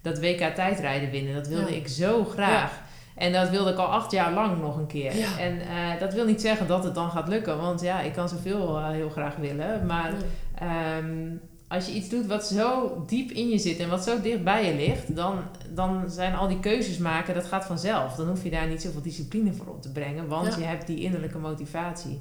dat 0.05 0.19
WK 0.19 0.39
tijdrijden 0.55 1.11
winnen, 1.11 1.33
dat 1.33 1.47
wilde 1.47 1.71
Ja. 1.71 1.77
ik 1.77 1.87
zo 1.87 2.23
graag. 2.23 2.83
En 3.15 3.31
dat 3.33 3.49
wilde 3.49 3.71
ik 3.71 3.77
al 3.77 3.85
acht 3.85 4.11
jaar 4.11 4.33
lang 4.33 4.61
nog 4.61 4.77
een 4.77 4.87
keer. 4.87 5.15
Ja. 5.17 5.39
En 5.39 5.61
eh, 5.61 5.99
dat 5.99 6.13
wil 6.13 6.25
niet 6.25 6.41
zeggen 6.41 6.67
dat 6.67 6.83
het 6.83 6.95
dan 6.95 7.09
gaat 7.09 7.27
lukken. 7.27 7.57
Want 7.57 7.81
ja, 7.81 8.01
ik 8.01 8.13
kan 8.13 8.29
zoveel 8.29 8.77
eh, 8.77 8.89
heel 8.89 9.09
graag 9.09 9.35
willen. 9.35 9.85
Maar. 9.85 10.13
Ehm, 10.59 11.37
als 11.67 11.85
je 11.85 11.93
iets 11.93 12.09
doet 12.09 12.25
wat 12.25 12.47
zo 12.47 13.03
diep 13.07 13.31
in 13.31 13.49
je 13.49 13.57
zit 13.57 13.79
en 13.79 13.89
wat 13.89 14.03
zo 14.03 14.21
dicht 14.21 14.43
bij 14.43 14.65
je 14.65 14.75
ligt, 14.75 15.15
dan, 15.15 15.39
dan 15.69 16.09
zijn 16.09 16.35
al 16.35 16.47
die 16.47 16.59
keuzes 16.59 16.97
maken, 16.97 17.33
dat 17.33 17.45
gaat 17.45 17.65
vanzelf. 17.65 18.15
Dan 18.15 18.27
hoef 18.27 18.43
je 18.43 18.49
daar 18.49 18.67
niet 18.67 18.81
zoveel 18.81 19.01
discipline 19.01 19.53
voor 19.53 19.67
op 19.67 19.81
te 19.81 19.91
brengen, 19.91 20.27
want 20.27 20.55
je 20.55 20.63
hebt 20.63 20.87
die 20.87 20.99
innerlijke 20.99 21.37
motivatie. 21.37 22.19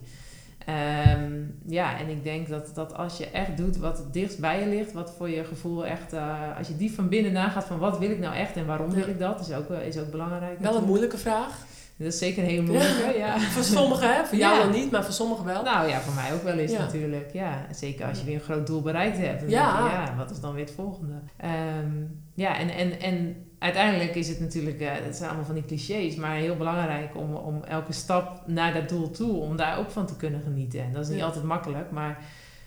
Ehm, 0.67 1.33
ja, 1.67 1.99
en 1.99 2.09
ik 2.09 2.25
denk 2.25 2.49
dat, 2.49 2.71
dat 2.75 2.95
als 2.97 3.17
je 3.19 3.31
echt 3.31 3.57
doet 3.57 3.77
wat 3.77 3.99
het 3.99 4.13
dichtst 4.13 4.39
bij 4.41 4.61
je 4.61 4.67
ligt, 4.67 4.93
wat 4.93 5.15
voor 5.17 5.29
je 5.31 5.45
gevoel 5.45 5.87
echt, 5.87 6.13
eh, 6.13 6.59
als 6.59 6.69
je 6.69 6.77
diep 6.77 6.95
van 6.95 7.09
binnen 7.09 7.33
nagaat 7.33 7.65
van 7.65 7.79
wat 7.79 7.99
wil 7.99 8.11
ik 8.11 8.19
nou 8.19 8.35
echt 8.35 8.57
en 8.57 8.67
waarom 8.67 8.91
wil 8.91 9.09
ik 9.09 9.19
dat, 9.19 9.41
is 9.41 9.53
ook, 9.53 9.71
is 9.71 9.99
ook 9.99 10.11
belangrijk. 10.11 10.61
Wel 10.61 10.77
een 10.77 10.85
moeilijke 10.85 11.19
vraag. 11.19 11.59
Dat 11.97 12.07
is 12.07 12.19
zeker 12.19 12.43
een 12.43 12.49
hele 12.49 12.63
moeilijke, 12.63 13.19
ja. 13.19 13.39
Voor 13.55 13.63
sommigen, 13.63 14.15
hè? 14.15 14.25
Voor 14.25 14.39
jou 14.39 14.57
Ja. 14.57 14.63
dan 14.63 14.73
niet, 14.73 14.91
maar 14.91 15.05
voor 15.05 15.13
sommigen 15.15 15.45
wel. 15.45 15.63
Nou 15.63 15.89
ja, 15.89 16.01
voor 16.01 16.15
mij 16.15 16.33
ook 16.33 16.43
wel 16.43 16.59
eens 16.59 16.73
Ja. 16.73 16.79
natuurlijk. 16.79 17.33
Ja, 17.33 17.67
zeker 17.73 18.07
als 18.07 18.19
je 18.19 18.25
weer 18.25 18.35
een 18.35 18.41
groot 18.41 18.67
doel 18.67 18.83
bereikt 18.83 19.19
hebt. 19.19 19.41
Dan 19.41 19.51
Ja. 19.51 19.79
je, 19.85 19.91
ja, 19.91 20.15
wat 20.17 20.31
is 20.31 20.41
dan 20.41 20.55
weer 20.55 20.65
het 20.65 20.75
volgende? 20.75 21.15
Ehm, 21.37 21.93
ja, 22.35 22.59
en, 22.59 22.69
en, 22.71 23.01
en 23.01 23.47
uiteindelijk 23.65 24.15
is 24.15 24.29
het 24.29 24.41
natuurlijk, 24.41 24.81
eh 24.81 24.89
het 24.93 25.17
zijn 25.17 25.29
allemaal 25.29 25.47
van 25.47 25.55
die 25.55 25.65
clichés, 25.65 26.15
maar 26.17 26.35
heel 26.35 26.57
belangrijk 26.57 27.17
om, 27.17 27.35
om 27.35 27.63
elke 27.63 27.93
stap 27.93 28.41
naar 28.47 28.73
dat 28.75 28.89
doel 28.89 29.11
toe, 29.11 29.37
om 29.41 29.57
daar 29.57 29.79
ook 29.79 29.91
van 29.91 30.07
te 30.07 30.17
kunnen 30.17 30.41
genieten. 30.41 30.81
En 30.81 30.93
dat 30.93 31.03
is 31.03 31.09
niet 31.09 31.19
Ja. 31.19 31.25
altijd 31.25 31.45
makkelijk, 31.45 31.91
maar 31.91 32.19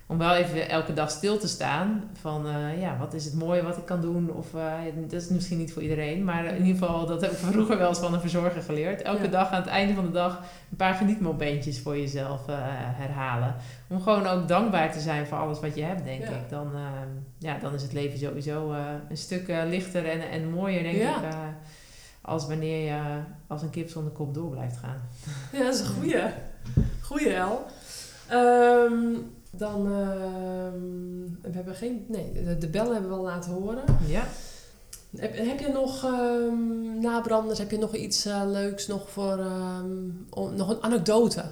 om 0.10 0.18
wel 0.18 0.36
even 0.36 0.70
elke 0.70 0.93
dag 0.93 1.10
stil 1.12 1.38
te 1.38 1.47
staan. 1.47 2.03
Van 2.20 2.47
eh, 2.47 2.82
ja, 2.82 2.97
wat 2.97 3.14
is 3.14 3.26
het 3.26 3.34
mooie 3.34 3.64
wat 3.64 3.78
ik 3.78 3.86
kan 3.86 4.01
doen? 4.01 4.32
Of 4.32 4.53
eh, 4.53 4.72
dat 5.10 5.22
is 5.22 5.28
misschien 5.30 5.58
niet 5.58 5.74
voor 5.74 5.82
iedereen. 5.82 6.24
Maar 6.24 6.45
in 6.45 6.66
ieder 6.66 6.82
geval, 6.82 7.05
dat 7.05 7.22
heb 7.22 7.32
ik 7.32 7.38
vroeger 7.38 7.78
wel 7.78 7.89
eens 7.89 7.99
van 7.99 8.14
een 8.14 8.20
verzorger 8.20 8.62
geleerd. 8.62 9.01
Elke 9.01 9.24
Ja. 9.24 9.28
dag 9.30 9.49
aan 9.51 9.62
het 9.62 9.70
einde 9.70 9.93
van 9.93 10.05
de 10.05 10.12
dag 10.12 10.38
een 10.72 10.78
paar 10.78 10.93
genietmomentjes 10.93 11.80
voor 11.80 11.97
jezelf 11.97 12.47
eh, 12.47 12.55
herhalen. 12.72 13.55
Om 13.88 14.01
gewoon 14.01 14.28
ook 14.28 14.47
dankbaar 14.47 14.91
te 14.91 14.99
zijn 14.99 15.26
voor 15.28 15.38
alles 15.38 15.60
wat 15.60 15.76
je 15.76 15.84
hebt, 15.84 16.03
denk 16.03 16.22
Ja. 16.24 16.30
ik. 16.30 16.49
Dan, 16.49 16.68
eh, 16.76 16.82
ja, 17.38 17.58
dan 17.58 17.74
is 17.74 17.82
het 17.82 17.93
leven 17.93 18.20
sowieso 18.20 18.72
een 19.10 19.18
stuk 19.18 19.47
lichter 19.47 20.05
en, 20.10 20.30
en 20.30 20.49
mooier, 20.51 20.84
denk 20.84 20.97
Ja. 20.97 21.16
ik. 21.18 21.24
als 22.22 22.47
wanneer 22.47 22.86
je 22.86 22.99
als 23.47 23.62
een 23.62 23.70
kip 23.70 23.89
zonder 23.89 24.12
kop 24.14 24.34
door 24.34 24.49
blijft 24.49 24.78
gaan. 24.78 25.01
Ja, 25.51 25.64
dat 25.64 25.74
is 25.74 25.80
een 25.80 25.86
goeie. 25.95 26.16
Goeie, 27.01 27.34
El. 27.34 27.66
Ehm, 28.28 29.03
dan, 29.58 29.86
ehm, 29.86 30.82
we 31.41 31.49
hebben 31.51 31.76
geen, 31.76 32.05
nee, 32.08 32.58
de, 32.60 32.68
bellen 32.68 32.91
hebben 32.93 33.10
we 33.12 33.18
al 33.18 33.24
laten 33.24 33.51
horen. 33.51 33.84
Ja. 34.05 34.24
Heb, 35.18 35.38
heb 35.38 35.60
je 35.60 35.68
nog, 35.74 36.03
ehm 36.03 36.99
nabranders, 37.01 37.60
heb 37.60 37.72
je 37.72 37.78
nog 37.78 37.95
iets 37.95 38.26
eh, 38.26 38.41
leuks 38.45 38.88
nog 38.88 39.10
voor, 39.10 39.38
ehm, 39.39 39.86
om- 40.30 40.55
nog 40.55 40.70
een 40.70 40.84
anekdote? 40.84 41.43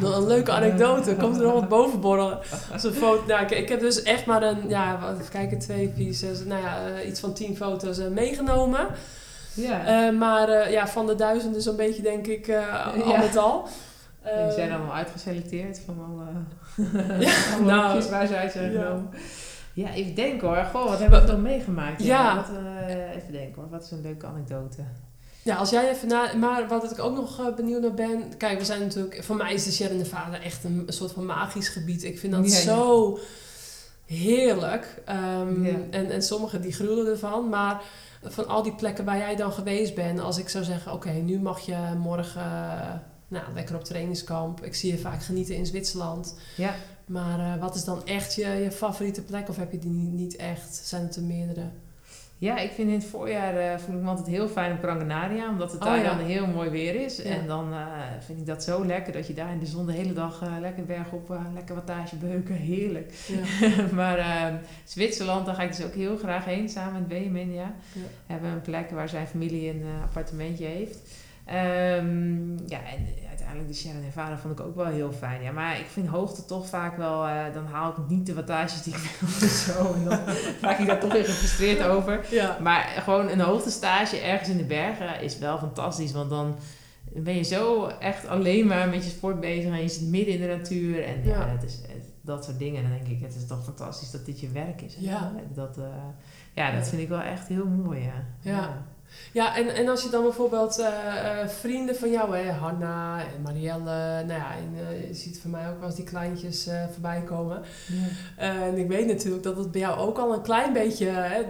Een, 0.00 0.06
een 0.06 0.26
leuke 0.26 0.50
anekdote, 0.52 1.16
komt 1.16 1.36
er 1.36 1.42
nog 1.42 1.52
wat 1.52 1.68
boven 1.68 2.00
borrelen? 2.00 2.38
Als 2.72 2.84
een 2.84 2.92
foto, 2.92 3.26
nou, 3.26 3.42
ik, 3.44 3.50
ik 3.50 3.68
heb 3.68 3.80
dus 3.80 4.02
echt 4.02 4.26
maar 4.26 4.42
een, 4.42 4.68
ja, 4.68 4.98
wat, 5.00 5.18
even 5.18 5.30
kijken, 5.30 5.58
twee, 5.58 5.92
vier, 5.94 6.14
zes, 6.14 6.44
nou 6.44 6.62
ja, 6.62 6.86
eh, 6.86 7.08
iets 7.08 7.20
van 7.20 7.32
tien 7.32 7.56
foto's 7.56 7.98
eh, 7.98 8.08
meegenomen. 8.08 8.86
Ja. 9.54 10.10
Maar 10.10 10.70
ja, 10.70 10.88
van 10.88 11.06
de 11.06 11.14
duizenden 11.14 11.62
zo'n 11.62 11.76
beetje 11.76 12.02
denk 12.02 12.26
ik 12.26 12.48
al 12.48 13.08
Ja. 13.08 13.18
met 13.18 13.36
al. 13.36 13.68
Die 14.22 14.52
zijn 14.52 14.72
allemaal 14.72 14.94
uitgeselecteerd 14.94 15.80
van 15.86 15.96
alle, 16.08 16.24
Ja, 17.20 17.58
nou, 17.64 18.08
waar 18.10 18.34
uit 18.36 18.52
zijn 18.52 18.72
ja. 18.72 18.82
genomen. 18.82 19.10
Ja, 19.72 19.92
even 19.92 20.14
denken 20.14 20.48
hoor. 20.48 20.64
Goh, 20.64 20.88
wat 20.88 20.98
hebben 20.98 21.20
we 21.20 21.26
dan 21.26 21.42
meegemaakt? 21.42 22.02
Ja. 22.02 22.36
Wat, 22.36 22.48
eh, 22.56 23.16
even 23.16 23.32
denken 23.32 23.62
hoor. 23.62 23.70
Wat 23.70 23.82
is 23.82 23.90
een 23.90 24.00
leuke 24.00 24.26
anekdote? 24.26 24.82
Ja, 25.42 25.56
als 25.56 25.70
jij 25.70 25.90
even 25.90 26.08
na... 26.08 26.34
Maar 26.34 26.68
wat 26.68 26.90
ik 26.90 26.98
ook 26.98 27.16
nog 27.16 27.40
eh, 27.40 27.54
benieuwd 27.54 27.80
naar 27.80 27.94
ben... 27.94 28.36
Kijk, 28.36 28.58
we 28.58 28.64
zijn 28.64 28.80
natuurlijk... 28.80 29.24
Voor 29.24 29.36
mij 29.36 29.54
is 29.54 29.64
de 29.64 29.70
Sierra 29.70 29.94
Nevada 29.94 30.40
echt 30.40 30.64
een, 30.64 30.82
een 30.86 30.92
soort 30.92 31.12
van 31.12 31.26
magisch 31.26 31.68
gebied. 31.68 32.04
Ik 32.04 32.18
vind 32.18 32.32
dat 32.32 32.50
Ja, 32.50 32.56
ja. 32.56 32.62
zo 32.62 33.18
heerlijk. 34.06 35.02
Ehm, 35.04 35.64
en, 35.90 36.10
en 36.10 36.22
sommigen 36.22 36.60
die 36.60 36.72
gruwelen 36.72 37.06
ervan. 37.06 37.48
Maar 37.48 37.82
van 38.22 38.48
al 38.48 38.62
die 38.62 38.74
plekken 38.74 39.04
waar 39.04 39.18
jij 39.18 39.36
dan 39.36 39.52
geweest 39.52 39.94
bent... 39.94 40.20
Als 40.20 40.38
ik 40.38 40.48
zou 40.48 40.64
zeggen... 40.64 40.92
Oké, 40.92 41.10
nu 41.10 41.38
mag 41.38 41.60
je 41.60 41.76
morgen... 41.98 42.42
nou, 43.28 43.44
lekker 43.54 43.74
op 43.74 43.84
trainingskamp. 43.84 44.64
Ik 44.64 44.74
zie 44.74 44.90
je 44.90 44.98
vaak 44.98 45.22
genieten 45.22 45.56
in 45.56 45.66
Zwitserland. 45.66 46.34
Ja. 46.56 46.74
Maar 47.06 47.38
eh, 47.38 47.60
wat 47.60 47.74
is 47.74 47.84
dan 47.84 48.06
echt 48.06 48.34
je, 48.34 48.46
je 48.48 48.72
favoriete 48.72 49.22
plek? 49.22 49.48
Of 49.48 49.56
heb 49.56 49.72
je 49.72 49.78
die 49.78 49.90
niet, 49.90 50.36
echt? 50.36 50.74
Zijn 50.74 51.02
het 51.02 51.16
er 51.16 51.22
meerdere? 51.22 51.62
Ja, 52.38 52.58
ik 52.58 52.70
vind 52.70 52.88
in 52.88 52.94
het 52.94 53.04
voorjaar 53.04 53.56
eh, 53.56 53.78
voel 53.78 53.96
ik 53.96 54.02
me 54.02 54.08
altijd 54.08 54.26
heel 54.26 54.48
fijn 54.48 54.72
op 54.72 54.78
Gran 54.78 54.98
Canaria. 54.98 55.48
Omdat 55.50 55.72
het 55.72 55.80
Oh, 55.80 55.86
daar 55.86 55.98
ja. 55.98 56.16
dan 56.16 56.26
heel 56.26 56.46
mooi 56.46 56.70
weer 56.70 56.94
is. 56.94 57.16
Ja. 57.16 57.24
En 57.24 57.46
dan 57.46 57.72
eh, 57.72 57.78
vind 58.20 58.38
ik 58.38 58.46
dat 58.46 58.62
zo 58.62 58.86
lekker 58.86 59.12
dat 59.12 59.26
je 59.26 59.34
daar 59.34 59.52
in 59.52 59.58
de 59.58 59.66
zon 59.66 59.86
de 59.86 59.92
hele 59.92 60.12
dag 60.12 60.42
eh, 60.42 60.52
lekker 60.60 60.84
bergop, 60.84 61.38
lekker 61.54 61.74
wattage 61.74 62.16
beuken. 62.16 62.54
Heerlijk. 62.54 63.12
Ja. 63.26 63.70
maar 64.00 64.18
eh, 64.18 64.54
Zwitserland, 64.84 65.46
daar 65.46 65.54
ga 65.54 65.62
ik 65.62 65.76
dus 65.76 65.84
ook 65.84 65.94
heel 65.94 66.16
graag 66.16 66.44
heen 66.44 66.68
samen 66.68 66.92
met 66.92 67.08
Benjamin. 67.08 67.52
Ja. 67.52 67.74
Hebben 68.26 68.50
een 68.50 68.62
plek 68.62 68.90
waar 68.90 69.08
zijn 69.08 69.26
familie 69.26 69.70
een 69.70 69.84
appartementje 70.02 70.64
heeft. 70.64 70.98
Ehm, 71.46 72.50
ja, 72.68 72.78
en 72.84 73.06
uiteindelijk 73.28 73.68
de 73.68 73.74
Sierra 73.74 73.98
Nevada 73.98 74.38
vond 74.38 74.58
ik 74.58 74.66
ook 74.66 74.74
wel 74.76 74.86
heel 74.86 75.12
fijn. 75.12 75.42
Ja, 75.42 75.52
maar 75.52 75.78
ik 75.78 75.86
vind 75.86 76.08
hoogte 76.08 76.44
toch 76.44 76.66
vaak 76.68 76.96
wel, 76.96 77.26
eh, 77.26 77.44
dan 77.54 77.66
haal 77.66 77.90
ik 77.90 77.96
niet 78.08 78.26
de 78.26 78.34
wattages 78.34 78.82
die 78.82 78.94
ik 78.94 79.00
wil. 79.20 79.48
Zo, 79.48 79.92
en 79.94 80.04
dan 80.04 80.18
raak 80.62 80.78
ik 80.78 80.86
daar 80.86 81.00
toch 81.00 81.12
weer 81.12 81.24
gefrustreerd 81.24 81.82
over. 81.82 82.26
ja. 82.30 82.56
Maar 82.60 82.82
gewoon 82.82 83.28
een 83.28 83.40
hoogtestage 83.40 84.18
ergens 84.20 84.48
in 84.48 84.56
de 84.56 84.64
bergen 84.64 85.20
is 85.20 85.38
wel 85.38 85.58
fantastisch. 85.58 86.12
Want 86.12 86.30
dan 86.30 86.56
ben 87.12 87.34
je 87.34 87.42
zo 87.42 87.86
echt 87.86 88.26
alleen 88.28 88.66
maar 88.66 88.88
met 88.88 89.04
je 89.04 89.10
sport 89.10 89.40
bezig 89.40 89.70
en 89.70 89.82
je 89.82 89.88
zit 89.88 90.08
midden 90.08 90.34
in 90.34 90.40
de 90.40 90.46
natuur. 90.56 91.04
En 91.04 91.24
ja, 91.24 91.38
Ja. 91.40 91.48
het 91.48 91.62
is, 91.62 91.74
het- 91.74 92.04
dat 92.20 92.44
soort 92.44 92.58
dingen. 92.58 92.82
Dan 92.82 92.90
denk 92.92 93.06
ik, 93.06 93.20
het 93.22 93.34
is 93.34 93.46
toch 93.46 93.64
fantastisch 93.64 94.10
dat 94.10 94.26
dit 94.26 94.40
je 94.40 94.48
werk 94.48 94.82
is. 94.82 94.96
Ja. 94.98 95.32
Dat, 95.54 95.78
eh, 95.78 95.84
ja, 96.54 96.70
dat 96.70 96.88
vind 96.88 97.02
ik 97.02 97.08
wel 97.08 97.20
echt 97.20 97.48
heel 97.48 97.66
mooi. 97.66 98.00
Ja. 98.02 98.24
Ja. 98.40 98.84
Ja, 99.32 99.56
en, 99.56 99.74
en 99.74 99.88
als 99.88 100.02
je 100.02 100.08
dan 100.08 100.22
bijvoorbeeld 100.22 100.78
eh, 100.78 100.86
eh, 100.86 101.48
vrienden 101.48 101.96
van 101.96 102.10
jou, 102.10 102.36
hè, 102.36 102.50
Hanna 102.50 103.18
en 103.18 103.42
Marielle, 103.42 104.24
nou 104.24 104.40
ja, 104.40 104.54
en, 104.56 104.74
eh, 104.88 105.08
je 105.08 105.14
ziet 105.14 105.40
voor 105.40 105.50
mij 105.50 105.68
ook 105.68 105.78
wel 105.78 105.86
eens 105.86 105.96
die 105.96 106.04
kleintjes 106.04 106.68
voorbij 106.92 107.22
komen. 107.22 107.62
Ja. 107.86 108.44
En 108.44 108.78
ik 108.78 108.88
weet 108.88 109.06
natuurlijk 109.06 109.42
dat 109.42 109.56
het 109.56 109.70
bij 109.72 109.80
jou 109.80 109.98
ook 109.98 110.18
al 110.18 110.32
een 110.32 110.42
klein 110.42 110.72
beetje, 110.72 111.06
hè, 111.06 111.42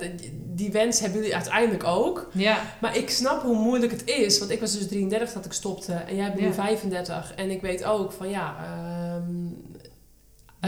die 0.54 0.72
wens 0.72 1.00
hebben 1.00 1.18
jullie 1.18 1.34
uiteindelijk 1.34 1.84
ook. 1.84 2.28
Ja. 2.32 2.58
Maar 2.80 2.96
ik 2.96 3.10
snap 3.10 3.42
hoe 3.42 3.56
moeilijk 3.56 3.92
het 3.92 4.04
is, 4.04 4.38
want 4.38 4.50
ik 4.50 4.60
was 4.60 4.78
dus 4.78 4.88
33 4.88 5.32
dat 5.32 5.44
ik 5.44 5.52
stopte 5.52 5.92
en 5.92 6.16
jij 6.16 6.26
bent 6.26 6.40
nu 6.40 6.46
Ja. 6.46 6.52
35. 6.52 7.34
En 7.34 7.50
ik 7.50 7.60
weet 7.60 7.84
ook 7.84 8.12
van 8.12 8.28
ja, 8.28 8.56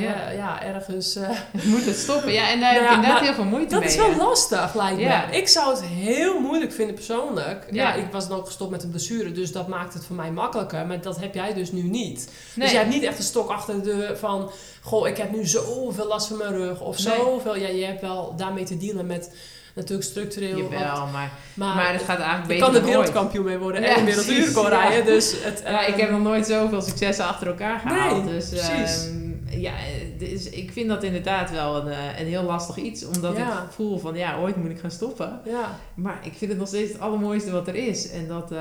Ja. 0.03 0.31
ja 0.31 0.63
ergens... 0.63 1.17
Ik 1.53 1.65
moet 1.73 1.85
het 1.85 1.97
stoppen. 1.97 2.33
Ja, 2.33 2.51
en 2.51 2.61
daar 2.61 2.73
Nou 2.73 2.83
heb 2.85 2.91
ik 2.91 2.97
inderdaad 2.97 3.21
heel 3.21 3.35
veel 3.35 3.45
moeite 3.45 3.69
Dat 3.71 3.81
mee. 3.81 3.89
is 3.89 3.97
wel 3.97 4.11
ja. 4.11 4.17
lastig, 4.17 4.75
lijkt 4.75 5.01
Ja. 5.01 5.25
me. 5.31 5.37
Ik 5.37 5.49
zou 5.49 5.71
het 5.71 5.83
heel 5.85 6.41
moeilijk 6.41 6.73
vinden 6.73 6.95
persoonlijk. 6.95 7.67
Ja. 7.71 7.95
Ik 7.95 8.07
was 8.13 8.29
dan 8.29 8.39
ook 8.39 8.47
gestopt 8.47 8.71
met 8.71 8.83
een 8.83 8.91
blessure, 8.91 9.33
dus 9.33 9.53
dat 9.53 9.69
maakt 9.69 9.95
het 9.95 10.05
voor 10.05 10.17
mij 10.17 10.31
makkelijker. 10.31 10.87
Maar 10.87 11.01
dat 11.01 11.21
heb 11.21 11.35
jij 11.35 11.55
dus 11.55 11.73
nu 11.73 11.83
niet. 11.83 12.17
Nee. 12.55 12.65
Dus 12.67 12.71
jij 12.71 12.81
hebt 12.83 12.95
niet 12.95 13.03
echt 13.03 13.19
een 13.19 13.25
stok 13.25 13.51
achter 13.51 13.75
de 13.75 13.81
deur 13.81 14.17
van... 14.17 14.51
Goh, 14.83 15.09
ik 15.09 15.17
heb 15.17 15.31
nu 15.33 15.47
zoveel 15.47 16.07
last 16.07 16.27
van 16.27 16.37
mijn 16.37 16.53
rug. 16.57 16.81
Of 16.81 17.05
Nee. 17.05 17.15
zoveel... 17.17 17.57
Ja, 17.57 17.69
je 17.69 17.85
hebt 17.85 18.01
wel 18.01 18.35
daarmee 18.37 18.65
te 18.65 18.77
dealen 18.77 19.07
met 19.07 19.31
natuurlijk 19.75 20.09
structureel... 20.09 20.63
wat- 20.63 20.71
Jawel, 20.73 21.07
maar, 21.07 21.31
maar, 21.55 21.75
maar 21.75 21.93
het 21.93 22.03
gaat 22.03 22.19
eigenlijk 22.19 22.43
je 22.43 22.47
beter 22.49 22.65
kan 22.67 22.75
er 22.75 22.81
ooit. 22.81 22.89
wereldkampioen 22.91 23.45
mee 23.45 23.59
worden 23.59 23.83
Ja, 23.83 23.89
en 23.97 24.07
een 24.09 24.53
ja. 24.53 24.69
rijden. 24.69 25.05
Dus 25.05 25.35
het, 25.43 25.63
Ja, 25.65 25.81
ik 25.87 25.89
ehm, 25.93 26.01
heb 26.01 26.11
nog 26.11 26.21
nooit 26.21 26.47
zoveel 26.47 26.81
successen 26.83 27.25
achter 27.25 27.47
elkaar 27.47 27.79
gehaald. 27.79 28.25
Nee, 28.25 28.35
dus 28.35 28.49
precies. 28.49 29.07
ehm, 29.07 29.17
ja, 29.51 29.73
dus 30.19 30.51
ik 30.51 30.73
vind 30.73 30.89
dat 30.89 31.03
inderdaad 31.03 31.51
wel 31.51 31.77
een, 31.77 31.89
eh, 31.93 32.21
een 32.21 32.27
heel 32.27 32.43
lastig 32.43 32.77
iets. 32.77 33.05
Omdat 33.07 33.37
Ja. 33.37 33.63
ik 33.63 33.71
voel 33.71 33.99
van 33.99 34.15
ja, 34.15 34.39
ooit 34.39 34.57
moet 34.57 34.71
ik 34.71 34.79
gaan 34.79 34.91
stoppen. 34.91 35.41
Ja, 35.45 35.79
Maar 35.95 36.19
ik 36.23 36.33
vind 36.33 36.51
het 36.51 36.61
nog 36.61 36.69
steeds 36.69 36.93
het 36.93 37.01
allermooiste 37.01 37.51
wat 37.51 37.69
er 37.69 37.75
is. 37.75 38.11
En 38.11 38.27
dat, 38.29 38.53
eh, 38.53 38.61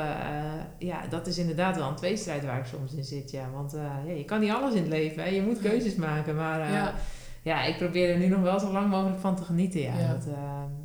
ja, 0.80 1.02
dat 1.10 1.28
is 1.28 1.38
inderdaad 1.38 1.76
wel 1.78 1.88
een 1.88 1.96
tweestrijd 1.96 2.46
waar 2.46 2.60
ik 2.60 2.66
soms 2.66 2.94
in 2.94 3.04
zit. 3.04 3.32
Ja. 3.32 3.50
Want 3.54 3.74
eh, 3.74 3.82
ja, 4.06 4.14
je 4.14 4.26
kan 4.26 4.40
niet 4.40 4.52
alles 4.52 4.74
in 4.74 4.82
het 4.82 4.92
leven. 4.92 5.24
Hè. 5.24 5.30
Je 5.30 5.42
moet 5.42 5.60
keuzes 5.62 5.96
maken. 5.96 6.36
Maar 6.36 6.72
ja. 6.72 6.94
ja, 7.42 7.64
ik 7.64 7.78
probeer 7.78 8.10
er 8.10 8.18
nu 8.18 8.28
nog 8.28 8.42
wel 8.42 8.60
zo 8.60 8.72
lang 8.72 8.90
mogelijk 8.90 9.20
van 9.20 9.36
te 9.36 9.44
genieten. 9.44 9.82
Ja. 9.82 10.08
Dat, 10.14 10.26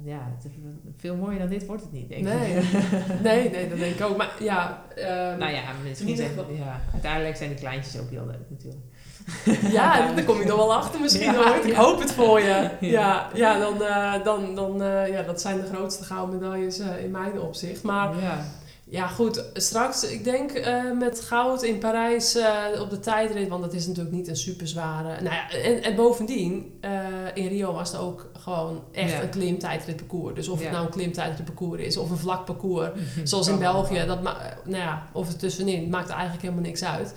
ja, 0.05 0.33
het 0.43 0.53
veel 0.97 1.17
mooier 1.17 1.39
dan 1.39 1.49
dit 1.49 1.67
wordt 1.67 1.83
het 1.83 1.93
niet, 1.93 2.09
denk 2.09 2.25
Nee. 2.25 2.55
ik. 2.55 2.63
nee, 3.23 3.51
nee, 3.51 3.69
dat 3.69 3.79
denk 3.79 3.95
ik 3.95 4.03
ook. 4.07 4.17
Maar 4.17 4.33
ja... 4.41 4.83
ehm, 4.95 5.39
nou 5.39 5.53
ja, 5.53 5.63
misschien 5.89 6.17
zijn, 6.17 6.31
ja, 6.57 6.81
uiteindelijk 6.93 7.37
zijn 7.37 7.49
die 7.51 7.59
kleintjes 7.59 8.01
ook 8.01 8.11
heel 8.11 8.27
leuk 8.27 8.51
natuurlijk. 8.51 8.83
Ja, 9.71 10.13
daar 10.13 10.25
kom 10.25 10.39
je 10.39 10.45
nog 10.45 10.57
wel 10.57 10.75
achter 10.75 11.01
misschien 11.01 11.33
Ja, 11.33 11.51
ooit. 11.51 11.65
Ik 11.65 11.73
hoop 11.73 12.01
het 12.01 12.13
voor 12.13 12.41
je. 12.41 12.71
Ja, 12.81 13.29
ja, 13.35 13.59
dan, 13.59 13.83
eh, 13.83 14.13
dan, 14.25 14.55
dan 14.55 14.83
eh, 14.83 15.09
ja, 15.09 15.23
dat 15.23 15.41
zijn 15.41 15.61
de 15.61 15.67
grootste 15.75 16.05
gouden 16.05 16.39
medailles 16.39 16.79
eh, 16.79 17.05
in 17.05 17.11
mijn 17.11 17.41
opzicht. 17.41 17.83
Maar 17.83 18.21
ja. 18.21 18.45
ja, 18.85 19.07
goed, 19.07 19.45
straks, 19.55 20.05
ik 20.05 20.25
denk 20.25 20.53
met 20.99 21.21
goud 21.21 21.63
in 21.63 21.79
Parijs 21.79 22.39
op 22.81 22.91
de 22.91 23.01
tijdrit, 23.01 23.49
want 23.49 23.63
dat 23.63 23.73
is 23.73 23.87
natuurlijk 23.87 24.15
niet 24.15 24.29
een 24.29 24.37
super 24.37 24.69
zware. 24.69 25.09
Nou 25.23 25.35
ja, 25.35 25.51
en, 25.51 25.83
en 25.83 25.95
bovendien, 25.95 26.81
in 27.35 27.49
Rio 27.49 27.73
was 27.73 27.93
het 27.93 28.01
ook 28.01 28.31
gewoon 28.39 28.83
echt 28.93 29.11
Ja. 29.11 29.23
een 29.23 29.29
klimtijdritparcours. 29.31 30.35
Dus 30.35 30.49
of 30.49 30.61
het 30.61 30.71
nou 30.71 30.85
een 30.85 30.91
klimtijdritparcours 30.91 31.83
is 31.83 31.97
of 31.97 32.11
een 32.11 32.19
vlak 32.19 32.45
parcours, 32.45 32.89
zoals 33.25 33.49
in 33.49 33.59
België, 33.59 34.05
dat 34.07 34.23
nou 34.23 34.37
ja, 34.65 35.07
of 35.13 35.29
het 35.29 35.39
tussenin, 35.39 35.89
maakt 35.91 36.11
eigenlijk 36.11 36.43
helemaal 36.43 36.65
niks 36.65 36.85
uit. 36.85 37.15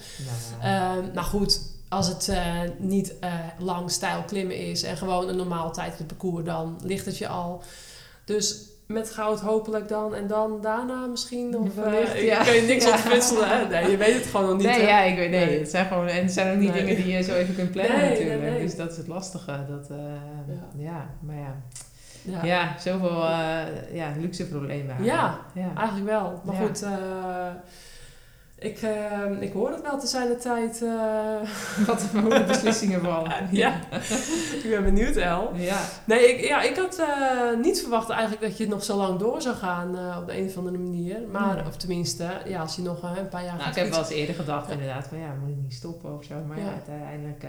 Ja. 0.61 0.93
Nou 1.13 1.27
goed, 1.27 1.59
als 1.89 2.07
het 2.07 2.27
eh, 2.29 2.53
niet 2.77 3.19
eh, 3.19 3.33
lang 3.59 3.91
stijl 3.91 4.21
klimmen 4.23 4.57
is 4.57 4.83
en 4.83 4.97
gewoon 4.97 5.29
een 5.29 5.35
normaal 5.35 5.73
tijdrit 5.73 6.07
parcours, 6.07 6.45
dan 6.45 6.79
ligt 6.83 7.05
het 7.05 7.17
je 7.17 7.27
al. 7.27 7.63
Dus 8.25 8.69
met 8.87 9.11
goud 9.11 9.39
hopelijk 9.39 9.87
dan 9.87 10.15
en 10.15 10.27
dan 10.27 10.61
daarna 10.61 11.05
misschien. 11.05 11.57
Of, 11.57 11.75
Wellicht, 11.75 12.15
ik 12.15 12.21
ja. 12.23 12.43
kan 12.43 12.53
je 12.53 12.61
niks 12.61 12.85
Ja. 12.85 12.91
ontfutselen. 12.91 13.47
Hè? 13.49 13.67
Nee, 13.67 13.91
je 13.91 13.97
weet 13.97 14.13
het 14.13 14.25
gewoon 14.25 14.47
nog 14.47 14.57
niet. 14.57 14.65
nee, 14.65 14.81
hè? 14.81 14.87
ja, 14.87 15.01
ik 15.01 15.15
weet 15.15 15.29
nee. 15.29 15.45
Nee. 15.45 15.59
Het 15.59 15.69
zijn 15.69 15.85
gewoon 15.85 16.07
en 16.07 16.21
het 16.23 16.31
zijn 16.31 16.53
ook 16.53 16.59
niet 16.59 16.73
Nee. 16.73 16.85
dingen 16.85 17.03
die 17.03 17.13
je 17.13 17.21
zo 17.23 17.33
even 17.35 17.55
kunt 17.55 17.71
plannen 17.71 17.97
Nee, 17.99 18.09
natuurlijk. 18.09 18.61
Dus 18.61 18.75
dat 18.75 18.91
is 18.91 18.97
het 18.97 19.07
lastige. 19.07 19.65
Dat, 19.69 19.89
eh, 19.89 19.97
Ja. 20.47 20.83
ja. 20.83 21.09
maar 21.19 21.35
ja. 21.35 21.55
Ja, 22.21 22.43
Ja, 22.45 22.75
zoveel 22.79 23.21
ja, 23.93 24.13
luxe 24.19 24.47
problemen. 24.47 25.03
Ja. 25.03 25.39
ja. 25.53 25.71
eigenlijk 25.77 26.07
wel. 26.09 26.41
Maar 26.43 26.55
goed, 26.55 26.85
ik, 28.65 28.81
eh, 28.81 29.41
ik 29.41 29.53
hoor 29.53 29.71
het 29.71 29.81
wel 29.81 29.99
te 29.99 30.07
zijn 30.07 30.27
de 30.27 30.35
tijd. 30.37 30.81
eh, 30.83 31.85
Wat 31.87 32.01
voor 32.01 32.29
de 32.29 32.43
beslissingen 32.47 33.01
vallen. 33.01 33.31
ja, 33.51 33.73
ik 34.63 34.65
ben 34.69 34.83
benieuwd, 34.83 35.15
El. 35.15 35.51
Ja. 35.55 35.77
Nee, 36.05 36.33
ik, 36.33 36.45
ja, 36.47 36.61
ik 36.61 36.75
had 36.75 36.99
eh, 36.99 37.59
niet 37.61 37.79
verwacht 37.81 38.09
eigenlijk 38.09 38.41
dat 38.41 38.57
je 38.57 38.67
nog 38.67 38.83
zo 38.83 38.97
lang 38.97 39.19
door 39.19 39.41
zou 39.41 39.55
gaan 39.55 39.97
eh, 39.97 40.17
op 40.21 40.27
de 40.27 40.37
een 40.37 40.45
of 40.47 40.57
andere 40.57 40.77
manier. 40.77 41.17
Maar, 41.31 41.63
of 41.67 41.75
tenminste, 41.77 42.27
ja, 42.45 42.61
als 42.61 42.75
je 42.75 42.81
nog 42.81 43.03
een 43.17 43.29
paar 43.29 43.43
jaar 43.43 43.51
Nou, 43.53 43.63
gaat 43.63 43.75
ik 43.75 43.81
heb 43.83 43.91
wel 43.91 43.99
eens 43.99 44.09
eerder 44.09 44.35
gedacht 44.35 44.67
Ja. 44.67 44.73
inderdaad 44.73 45.07
van 45.07 45.17
ja, 45.17 45.27
moet 45.41 45.49
ik 45.49 45.55
niet 45.61 45.73
stoppen 45.73 46.13
of 46.17 46.23
zo. 46.23 46.35
Maar 46.47 46.59
Ja. 46.59 46.65
uiteindelijk... 46.87 47.43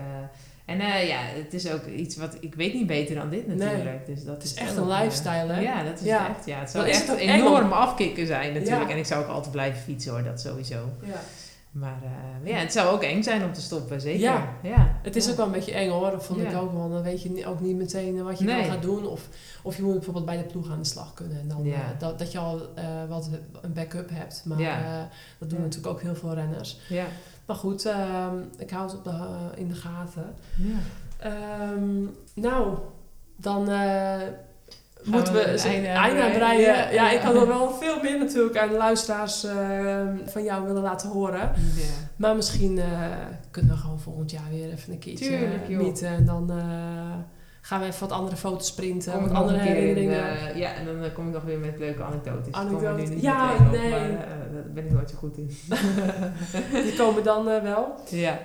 En 0.66 0.80
eh, 0.80 1.08
ja, 1.08 1.18
het 1.20 1.54
is 1.54 1.70
ook 1.72 1.86
iets 1.86 2.16
wat 2.16 2.36
ik 2.40 2.54
weet 2.54 2.74
niet 2.74 2.86
beter 2.86 3.14
dan 3.14 3.28
dit 3.30 3.46
Nee. 3.46 3.56
natuurlijk. 3.56 4.06
Dus 4.06 4.24
dat 4.24 4.34
Het 4.34 4.44
is 4.44 4.52
is 4.54 4.58
echt 4.58 4.76
een 4.76 4.90
eh, 4.90 4.98
lifestyle, 5.00 5.52
hè? 5.52 5.60
Ja, 5.60 5.82
dat 5.82 6.00
is 6.00 6.06
Ja. 6.06 6.28
echt. 6.28 6.46
Ja, 6.46 6.58
het 6.58 6.70
zou 6.70 6.86
echt 6.88 7.00
het 7.02 7.10
ook 7.10 7.18
eng 7.22 7.28
enorm 7.40 7.72
afkicken 7.72 8.26
zijn 8.26 8.52
natuurlijk. 8.52 8.86
Ja. 8.88 8.92
En 8.92 8.98
ik 8.98 9.04
zou 9.06 9.24
ook 9.24 9.30
altijd 9.30 9.52
blijven 9.52 9.82
fietsen 9.82 10.12
hoor, 10.12 10.22
dat 10.24 10.40
sowieso. 10.40 10.88
Ja. 11.02 11.20
Maar 11.70 11.98
eh, 12.02 12.50
ja, 12.50 12.56
het 12.56 12.72
zou 12.72 12.88
ook 12.94 13.02
eng 13.02 13.22
zijn 13.22 13.44
om 13.44 13.52
te 13.52 13.60
stoppen, 13.60 14.00
zeker. 14.00 14.20
Ja. 14.20 14.48
ja. 14.62 14.98
Het 15.02 15.16
is 15.16 15.30
ook 15.30 15.36
wel 15.36 15.46
een 15.46 15.52
beetje 15.52 15.72
eng 15.74 15.90
hoor, 15.90 16.10
dat 16.10 16.24
vond 16.24 16.40
ik 16.40 16.54
ook 16.56 16.72
wel. 16.72 16.90
Dan 16.90 17.02
weet 17.02 17.22
je 17.22 17.46
ook 17.46 17.60
niet 17.60 17.76
meteen 17.76 18.22
wat 18.24 18.38
je 18.38 18.44
Nee. 18.44 18.56
dan 18.62 18.70
gaat 18.72 18.82
doen. 18.82 19.06
Of, 19.06 19.28
of 19.62 19.76
je 19.76 19.82
moet 19.82 19.94
bijvoorbeeld 19.94 20.26
bij 20.26 20.36
de 20.36 20.42
ploeg 20.42 20.70
aan 20.70 20.78
de 20.78 20.84
slag 20.88 21.14
kunnen. 21.14 21.40
En 21.40 21.48
dan 21.48 21.72
dat, 21.98 22.18
dat 22.18 22.32
je 22.32 22.38
al 22.38 22.60
wat 23.08 23.30
een 23.62 23.72
backup 23.72 24.10
hebt. 24.12 24.42
Maar 24.44 24.60
Ja. 24.60 25.08
dat 25.38 25.50
doen 25.50 25.60
natuurlijk 25.60 25.86
ook 25.94 26.02
heel 26.02 26.14
veel 26.14 26.34
renners. 26.34 26.78
Ja. 26.88 27.04
Maar 27.47 27.57
goed, 27.57 27.84
ehm, 27.84 28.34
ik 28.59 28.70
hou 28.70 28.82
het 28.86 28.94
op 28.97 29.05
de, 29.05 29.11
eh, 29.11 29.59
in 29.61 29.68
de 29.68 29.74
gaten. 29.74 30.34
ja. 30.57 30.78
Ehm, 31.18 32.05
nou, 32.34 32.78
dan 33.36 33.68
eh, 33.68 34.16
moeten 35.05 35.32
we 35.32 35.38
we 35.44 35.49
het 35.51 35.64
einde 35.64 35.86
einde 35.88 36.16
breien? 36.20 36.38
breien. 36.38 36.61
Ja, 36.61 36.90
Ja. 36.90 37.11
ik 37.11 37.20
had 37.20 37.34
nog 37.34 37.47
wel 37.47 37.70
veel 37.72 38.03
meer 38.03 38.18
natuurlijk 38.18 38.59
aan 38.59 38.68
de 38.68 38.76
luisteraars 38.76 39.44
ehm, 39.44 40.16
van 40.26 40.44
jou 40.44 40.66
willen 40.66 40.82
laten 40.82 41.09
horen. 41.09 41.38
Ja. 41.76 41.84
Maar 42.16 42.36
misschien 42.36 42.78
eh, 42.78 43.11
kunnen 43.51 43.70
we 43.74 43.80
gewoon 43.80 44.01
volgend 44.01 44.30
jaar 44.30 44.51
weer 44.51 44.70
even 44.72 44.92
een 44.92 44.99
keertje 44.99 45.24
Tuurlijk, 45.28 45.68
meeten. 45.68 46.09
En 46.09 46.26
dan 46.26 46.51
gaan 47.66 47.80
we 47.80 47.86
even 47.86 48.00
wat 48.00 48.12
andere 48.18 48.36
foto's 48.36 48.72
printen. 48.74 49.12
Kom 49.12 49.22
wat 49.28 49.32
andere 49.36 49.58
een 49.58 49.64
keer 49.64 49.76
in, 49.76 49.80
herinneringen. 49.82 50.48
eh, 50.48 50.56
ja, 50.56 50.72
en 50.74 50.84
dan 50.84 51.02
eh, 51.04 51.14
kom 51.14 51.26
ik 51.26 51.32
nog 51.32 51.42
weer 51.42 51.58
met 51.58 51.78
leuke 51.78 52.02
anekdotes. 52.02 52.52
Anekdotes. 52.54 53.08
Niet 53.08 53.22
Ja, 53.22 53.52
op, 53.52 53.70
nee. 53.70 53.90
Maar, 53.90 54.00
eh, 54.00 54.16
daar 54.52 54.62
ben 54.74 54.84
ik 54.84 54.90
nooit 54.90 55.10
zo 55.10 55.16
goed 55.16 55.36
in. 55.36 55.50
Die 56.84 56.96
komen 56.96 57.22
dan 57.22 57.44
wel. 57.44 57.94
ja. 58.08 58.38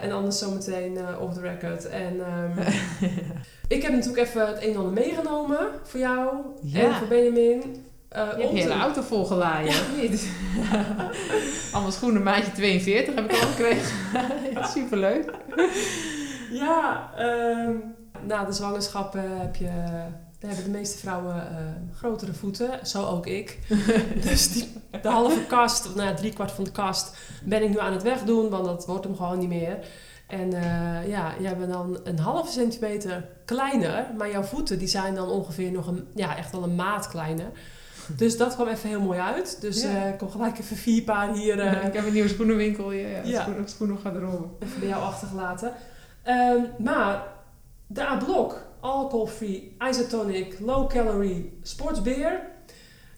En 0.00 0.12
anders 0.12 0.38
zometeen 0.38 0.98
off 1.20 1.34
the 1.34 1.40
record. 1.40 1.88
En 1.88 2.20
ehm, 2.20 2.58
ik 3.76 3.82
heb 3.82 3.92
natuurlijk 3.92 4.28
even 4.28 4.46
het 4.46 4.62
een 4.62 4.70
en 4.70 4.76
ander 4.76 4.92
meegenomen 4.92 5.58
voor 5.82 6.00
jou 6.00 6.36
Ja. 6.62 6.80
en 6.80 6.94
voor 6.94 7.06
Benjamin. 7.08 7.84
Eh, 8.08 8.22
Je 8.36 8.42
hebt 8.42 8.52
hele 8.54 8.74
auto 8.74 9.02
volgelaaien, 9.02 9.68
of 9.68 9.90
niet? 10.00 10.28
Allemaal 11.72 11.92
schoenen 11.92 12.22
maatje 12.22 12.52
42 12.52 13.14
heb 13.14 13.24
ik 13.24 13.30
al 13.42 13.48
gekregen. 13.48 13.96
ja, 14.54 14.66
superleuk. 14.66 15.30
Ja, 16.52 17.10
ehm, 17.16 17.72
na 18.26 18.44
de 18.44 18.52
zwangerschap 18.52 19.12
heb 19.18 19.56
je, 19.56 19.66
hebben 20.46 20.64
de 20.64 20.70
meeste 20.70 20.98
vrouwen 20.98 21.34
eh, 21.34 21.56
grotere 21.96 22.32
voeten, 22.34 22.86
zo 22.86 23.04
ook 23.06 23.26
ik. 23.26 23.58
dus 24.28 24.52
die, 24.52 24.72
de 25.02 25.08
halve 25.08 25.40
kast, 25.46 25.86
of 25.86 25.94
nou 25.94 26.08
ja, 26.08 26.14
driekwart 26.14 26.52
van 26.52 26.64
de 26.64 26.70
kast, 26.72 27.16
ben 27.44 27.62
ik 27.62 27.68
nu 27.68 27.78
aan 27.78 27.92
het 27.92 28.02
wegdoen, 28.02 28.48
want 28.48 28.64
dat 28.64 28.86
wordt 28.86 29.04
hem 29.04 29.16
gewoon 29.16 29.38
niet 29.38 29.48
meer. 29.48 29.78
En 30.26 30.52
eh, 30.52 31.08
ja, 31.08 31.32
jij 31.40 31.56
bent 31.56 31.72
dan 31.72 31.98
een 32.04 32.18
halve 32.18 32.52
centimeter 32.52 33.28
kleiner, 33.44 34.06
maar 34.18 34.30
jouw 34.30 34.42
voeten 34.42 34.78
die 34.78 34.88
zijn 34.88 35.14
dan 35.14 35.28
ongeveer 35.28 35.72
nog 35.72 35.86
een, 35.86 36.06
ja, 36.14 36.36
echt 36.36 36.52
wel 36.52 36.62
een 36.62 36.74
maat 36.74 37.08
kleiner. 37.08 37.46
Dus 38.16 38.36
dat 38.36 38.54
kwam 38.54 38.68
even 38.68 38.88
heel 38.88 39.00
mooi 39.00 39.18
uit. 39.18 39.60
Dus 39.60 39.82
Ja. 39.82 39.88
eh, 39.88 40.08
ik 40.08 40.18
kom 40.18 40.30
gelijk 40.30 40.58
even 40.58 40.76
vier 40.76 41.02
paar 41.02 41.32
hier 41.32 41.58
ik 41.86 41.92
heb 41.92 42.06
een 42.06 42.12
nieuwe 42.12 42.28
schoenenwinkel. 42.28 42.92
Ja, 42.92 43.08
ja. 43.08 43.20
Ja. 43.24 43.42
Schoenen, 43.42 43.68
schoenen 43.68 43.98
gaat 43.98 44.14
erom. 44.14 44.56
even 44.58 44.78
bij 44.80 44.88
jou 44.88 45.02
achtergelaten. 45.02 45.72
Ehm, 46.22 46.60
maar 46.78 47.22
de 47.86 48.00
A-blok, 48.02 48.62
alcohol-free, 48.80 49.76
isotonic, 49.88 50.56
low-calorie 50.60 51.58
sportsbeer. 51.62 52.40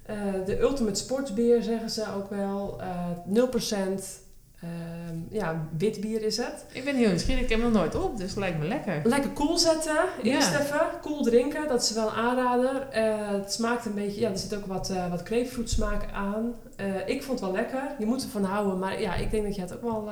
Eh, 0.06 0.16
de 0.46 0.60
ultimate 0.60 0.98
sportsbeer 1.00 1.62
zeggen 1.62 1.90
ze 1.90 2.04
ook 2.16 2.30
wel. 2.30 2.80
Eh 2.80 3.06
0% 3.26 4.22
ehm, 4.60 5.16
ja, 5.30 5.68
wit 5.78 6.00
bier 6.00 6.22
is 6.22 6.36
het. 6.36 6.64
Ik 6.72 6.84
ben 6.84 6.96
heel 6.96 7.08
nieuwsgierig. 7.08 7.42
Ik 7.42 7.48
heb 7.48 7.60
hem 7.60 7.72
nog 7.72 7.80
nooit 7.82 7.94
op, 7.94 8.16
dus 8.16 8.28
het 8.30 8.38
lijkt 8.38 8.58
me 8.58 8.64
lekker. 8.66 9.00
Lekker 9.04 9.30
koel 9.30 9.58
zetten, 9.58 9.96
eerst 10.22 10.50
Ja. 10.52 10.60
even. 10.60 10.80
Koel 11.00 11.22
drinken, 11.22 11.68
dat 11.68 11.82
is 11.82 11.92
wel 11.92 12.06
een 12.06 12.14
aanrader. 12.14 12.88
Eh, 12.90 13.28
het 13.30 13.52
smaakt 13.52 13.86
een 13.86 13.94
beetje, 13.94 14.20
ja, 14.20 14.30
er 14.30 14.38
zit 14.38 14.56
ook 14.56 14.66
wat, 14.66 14.90
eh 14.90 15.10
wat 15.10 15.22
grapefruit 15.22 15.70
smaak 15.70 16.12
aan. 16.12 16.54
Ik 17.06 17.22
vond 17.22 17.40
het 17.40 17.48
wel 17.48 17.58
lekker. 17.58 17.82
Je 17.98 18.06
moet 18.06 18.22
ervan 18.22 18.44
houden, 18.44 18.78
maar 18.78 19.00
ja, 19.00 19.14
ik 19.14 19.30
denk 19.30 19.44
dat 19.44 19.54
je 19.54 19.60
het 19.60 19.74
ook 19.74 19.82
wel, 19.82 20.10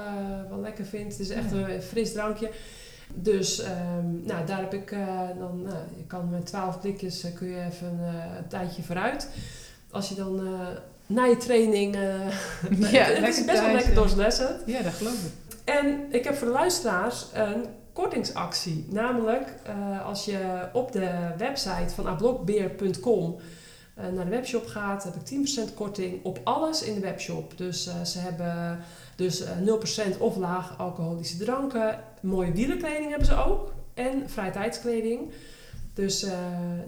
wel 0.48 0.60
lekker 0.60 0.84
vindt. 0.84 1.12
Het 1.18 1.20
is 1.20 1.30
echt 1.30 1.50
Ja. 1.50 1.68
een 1.68 1.82
fris 1.82 2.12
drankje. 2.12 2.50
Dus 3.18 3.60
ehm, 3.60 4.24
nou, 4.24 4.46
daar 4.46 4.60
heb 4.60 4.74
ik 4.74 4.90
eh, 4.90 5.08
dan, 5.38 5.62
nou, 5.62 5.76
je 5.96 6.04
kan 6.06 6.30
met 6.30 6.46
12 6.46 6.80
blikjes 6.80 7.24
eh, 7.24 7.34
kun 7.34 7.48
je 7.48 7.64
even 7.64 7.98
eh, 8.00 8.36
een 8.38 8.48
tijdje 8.48 8.82
vooruit. 8.82 9.28
Als 9.90 10.08
je 10.08 10.14
dan 10.14 10.48
na 11.06 11.24
je 11.24 11.36
training, 11.36 11.94
Ja, 12.90 13.04
het 13.20 13.36
is 13.36 13.44
best 13.44 13.60
wel 13.60 13.72
lekker 13.72 13.88
ja. 13.88 13.94
doorslessend. 13.94 14.62
Ja, 14.66 14.82
dat 14.82 14.92
geloof 14.92 15.24
ik. 15.24 15.32
En 15.64 16.06
ik 16.10 16.24
heb 16.24 16.34
voor 16.34 16.46
de 16.46 16.52
luisteraars 16.52 17.26
een 17.32 17.64
kortingsactie. 17.92 18.86
Namelijk, 18.90 19.52
als 20.04 20.24
je 20.24 20.68
op 20.72 20.92
de 20.92 21.10
website 21.38 21.94
van 21.94 22.06
ablokbeer.com 22.06 23.36
naar 23.94 24.24
de 24.24 24.30
webshop 24.30 24.66
gaat, 24.66 25.04
heb 25.04 25.14
ik 25.14 25.48
10% 25.70 25.74
korting 25.74 26.24
op 26.24 26.40
alles 26.44 26.82
in 26.82 26.94
de 26.94 27.00
webshop. 27.00 27.58
Dus 27.58 27.90
ze 28.04 28.18
hebben 28.18 28.78
dus 29.16 29.42
eh, 29.42 29.50
0% 30.14 30.18
of 30.18 30.36
laag 30.36 30.78
alcoholische 30.78 31.36
dranken. 31.36 32.00
Mooie 32.22 32.52
wielerkleding 32.52 33.08
hebben 33.08 33.26
ze 33.26 33.44
ook. 33.44 33.72
En 33.94 34.30
vrijtijdskleding. 34.30 35.30
Dus 35.94 36.22
eh, 36.22 36.38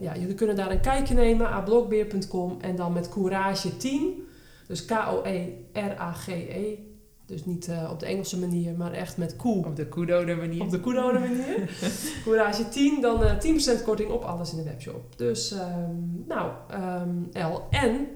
ja, 0.01 0.17
jullie 0.17 0.35
kunnen 0.35 0.57
daar 0.57 0.71
een 0.71 0.81
kijkje 0.81 1.15
nemen, 1.15 1.51
ablokbeer.com. 1.51 2.57
En 2.61 2.77
dan 2.77 2.93
met 2.93 3.09
Courage 3.09 3.77
10. 3.77 4.27
Dus 4.67 4.85
K-O-E-R-A-G-E. 4.85 6.79
Dus 7.27 7.45
niet 7.45 7.69
eh, 7.69 7.89
op 7.93 8.01
de 8.01 8.07
Engelse 8.07 8.39
manier, 8.39 8.75
maar 8.77 8.93
echt 8.93 9.17
met 9.17 9.37
koe. 9.37 9.67
Op 9.67 9.77
de 9.77 9.87
kudo 9.87 10.37
manier. 10.37 10.61
Op 10.61 10.71
de 10.71 10.81
Koedode 10.81 11.19
manier. 11.19 11.71
Courage 12.25 12.69
10, 12.69 13.01
dan 13.01 13.25
eh 13.25 13.81
10% 13.81 13.85
korting 13.85 14.11
op 14.11 14.23
alles 14.23 14.51
in 14.51 14.57
de 14.57 14.63
webshop. 14.63 15.19
Dus, 15.19 15.53
ehm, 15.53 15.95
nou, 16.27 16.51
ehm 16.71 17.11
El. 17.33 17.67
En 17.71 18.09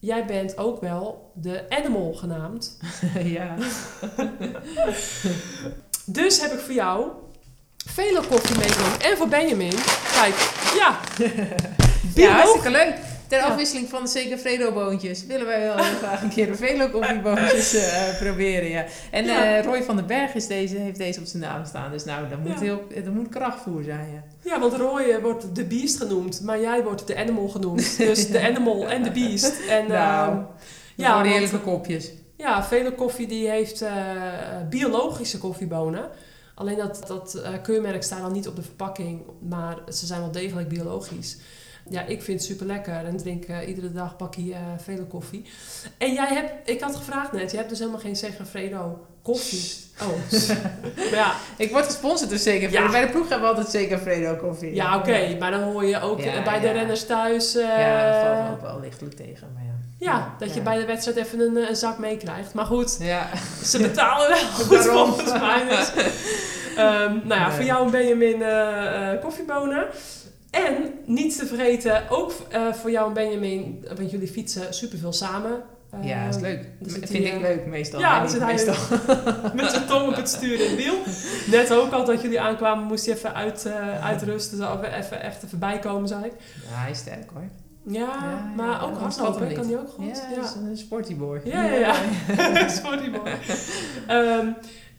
jij 0.00 0.24
bent 0.24 0.58
ook 0.58 0.80
wel 0.80 1.32
de 1.34 1.64
animal 1.68 2.12
genaamd. 2.12 2.78
ja. 3.36 3.54
Dus 6.04 6.40
heb 6.40 6.52
ik 6.52 6.58
voor 6.58 6.74
jou 6.74 7.08
vele 7.86 8.20
koffie 8.28 8.58
meegenomen. 8.58 9.00
En 9.00 9.16
voor 9.16 9.28
Benjamin. 9.28 9.74
Kijk, 10.12 10.34
ja. 10.74 11.00
ja, 12.22 12.30
hartstikke 12.30 12.70
leuk. 12.70 12.94
Ter 13.30 13.38
Ja. 13.38 13.44
afwisseling 13.46 13.88
van 13.88 14.02
de 14.02 14.08
Segafredo 14.08 14.72
boontjes 14.72 15.26
willen 15.26 15.46
wij 15.46 15.60
wel 15.60 15.76
graag 15.76 16.22
een 16.22 16.28
keer 16.28 16.46
de 16.46 16.54
Velo 16.54 16.88
koffieboontjes 16.88 17.74
eh, 17.74 18.18
proberen. 18.20 18.68
Ja. 18.68 18.84
En 19.10 19.24
Ja. 19.24 19.56
eh, 19.56 19.64
Roy 19.64 19.82
van 19.82 19.96
den 19.96 20.06
Berg 20.06 20.34
is 20.34 20.46
deze, 20.46 20.76
heeft 20.76 20.98
deze 20.98 21.20
op 21.20 21.26
zijn 21.26 21.42
naam 21.42 21.64
staan. 21.64 21.90
Dus 21.90 22.04
nou, 22.04 22.28
dat 22.28 22.38
moet, 22.38 22.48
Ja. 22.52 22.58
heel, 22.60 22.82
dat 23.04 23.14
moet 23.14 23.28
krachtvoer 23.28 23.82
zijn. 23.82 24.10
Ja. 24.12 24.24
Ja, 24.50 24.60
want 24.60 24.72
Roy 24.74 25.00
eh, 25.02 25.22
wordt 25.22 25.54
de 25.54 25.64
beast 25.64 25.96
genoemd. 25.96 26.40
Maar 26.40 26.60
jij 26.60 26.82
wordt 26.82 27.06
de 27.06 27.16
animal 27.16 27.48
genoemd. 27.48 27.96
Dus 27.98 28.28
de 28.28 28.40
animal 28.40 28.88
en 28.88 29.02
de 29.02 29.10
beast. 29.10 29.60
En, 29.68 29.86
Nou, 29.88 30.30
ehm, 30.32 30.42
Ja, 30.96 31.22
heerlijke 31.22 31.58
kopjes. 31.60 32.10
Ja, 32.36 32.64
vele 32.64 32.92
koffie 32.94 33.26
die 33.26 33.48
heeft 33.50 33.84
biologische 34.68 35.38
koffiebonen. 35.38 36.08
Alleen 36.54 36.76
dat, 36.76 37.02
dat 37.06 37.42
keurmerk 37.62 38.02
staat 38.02 38.20
dan 38.20 38.32
niet 38.32 38.48
op 38.48 38.56
de 38.56 38.62
verpakking, 38.62 39.22
maar 39.48 39.76
ze 39.92 40.06
zijn 40.06 40.20
wel 40.20 40.30
degelijk 40.30 40.68
biologisch. 40.68 41.36
Ja, 41.90 42.00
ik 42.06 42.22
vind 42.22 42.38
het 42.40 42.48
super 42.48 42.66
lekker 42.66 42.94
en 43.06 43.16
drink 43.16 43.44
eh, 43.44 43.68
iedere 43.68 43.92
dag 43.92 44.16
bakkie 44.16 44.52
eh 44.52 44.58
vele 44.84 45.04
koffie. 45.04 45.44
En 45.98 46.12
jij 46.12 46.28
hebt, 46.28 46.68
ik 46.70 46.80
had 46.80 46.96
gevraagd 46.96 47.32
net, 47.32 47.50
je 47.50 47.56
hebt 47.56 47.68
dus 47.68 47.78
helemaal 47.78 48.00
geen 48.00 48.16
Segafredo 48.16 49.04
koffie. 49.22 49.72
Oh, 50.02 50.08
maar 50.96 51.18
ja, 51.24 51.32
Ik 51.56 51.70
word 51.70 51.84
gesponsord 51.84 52.30
door 52.30 52.38
Segafredo. 52.38 52.82
Ja. 52.84 52.90
Bij 52.90 53.00
de 53.06 53.12
ploeg 53.12 53.28
hebben 53.28 53.48
we 53.50 53.54
altijd 53.56 53.74
Segafredo 53.74 54.34
koffie. 54.36 54.74
ja 54.74 54.96
oké, 54.96 55.36
maar 55.38 55.50
dan 55.50 55.62
hoor 55.62 55.84
je 55.84 56.00
ook 56.00 56.20
Ja, 56.20 56.32
eh, 56.34 56.44
bij 56.44 56.60
de 56.60 56.70
renners 56.70 57.06
thuis. 57.06 57.54
eh, 57.54 57.62
Ja, 57.78 58.12
dat 58.12 58.26
valt 58.26 58.44
me 58.48 58.50
ook 58.54 58.60
wel 58.72 58.80
lichtelijk 58.80 59.16
tegen. 59.16 59.48
Maar 59.54 59.62
ja. 59.64 59.72
ja, 60.12 60.34
dat 60.38 60.54
je 60.54 60.60
bij 60.60 60.78
de 60.78 60.84
wedstrijd 60.84 61.16
even 61.18 61.40
een, 61.40 61.56
eh, 61.56 61.68
een 61.68 61.76
zak 61.76 61.98
meekrijgt. 61.98 62.54
Maar 62.54 62.66
goed, 62.66 62.96
Ja. 63.00 63.28
Ze 63.64 63.78
betalen 63.82 64.28
wel 64.28 64.38
goed 64.66 64.86
volgens 64.96 65.32
mij. 65.40 65.64
Dus. 65.68 65.92
Ehm, 66.76 67.12
nou 67.24 67.40
ja, 67.40 67.46
Nee. 67.46 67.56
voor 67.56 67.64
jou 67.64 67.84
een 67.84 67.90
Benjamin 67.90 68.42
eh, 68.42 69.12
eh, 69.12 69.20
koffiebonen. 69.20 69.86
En 70.50 70.92
niet 71.04 71.38
te 71.38 71.46
vergeten, 71.46 72.10
ook 72.10 72.32
eh, 72.48 72.72
voor 72.72 72.90
jou 72.90 73.08
en 73.08 73.14
Benjamin, 73.14 73.86
want 73.96 74.10
jullie 74.10 74.28
fietsen 74.28 74.74
superveel 74.74 75.12
samen. 75.12 75.62
ja, 76.02 76.24
dat 76.24 76.34
is 76.34 76.40
leuk. 76.40 76.66
dan 76.80 76.90
zit 76.90 77.10
vind 77.10 77.24
ik 77.24 77.32
eh, 77.32 77.40
leuk 77.40 77.66
meestal. 77.66 78.00
Ja, 78.00 78.26
zit 78.26 78.40
hij 78.40 78.52
meestal. 78.52 78.98
met 79.54 79.70
zijn 79.70 79.86
tong 79.86 80.08
op 80.08 80.16
het 80.16 80.28
stuur 80.28 80.60
in 80.60 80.76
wiel. 80.76 80.94
Net 81.50 81.72
ook 81.72 81.92
al 81.92 82.04
dat 82.04 82.22
jullie 82.22 82.40
aankwamen, 82.40 82.84
moest 82.84 83.06
hij 83.06 83.14
even 83.14 83.34
uit, 83.34 83.66
eh, 83.66 84.04
uitrusten. 84.04 84.58
Zo 84.58 84.80
even, 84.80 84.98
even 84.98 85.44
even 85.44 85.58
bijkomen, 85.58 86.08
zei 86.08 86.24
ik. 86.24 86.32
Ja, 86.70 86.76
hij 86.80 86.90
is 86.90 86.98
sterk 86.98 87.30
hoor. 87.32 87.48
Ja, 87.86 88.00
Ja, 88.00 88.52
maar 88.56 88.66
ja, 88.66 88.80
ook 88.80 88.98
hardlopen, 88.98 89.52
kan 89.52 89.66
hij 89.66 89.78
ook 89.78 89.88
goed. 89.88 90.06
Ja, 90.06 90.26
hij 90.26 90.44
is 90.44 90.54
een 90.54 90.76
sporty 90.76 91.16
boy. 91.16 91.40
Ja, 91.44 91.62
ja, 91.62 91.76
ja. 91.78 92.68
Sorry, 92.82 93.10
boy. 93.10 93.30
Ehm, 94.06 94.46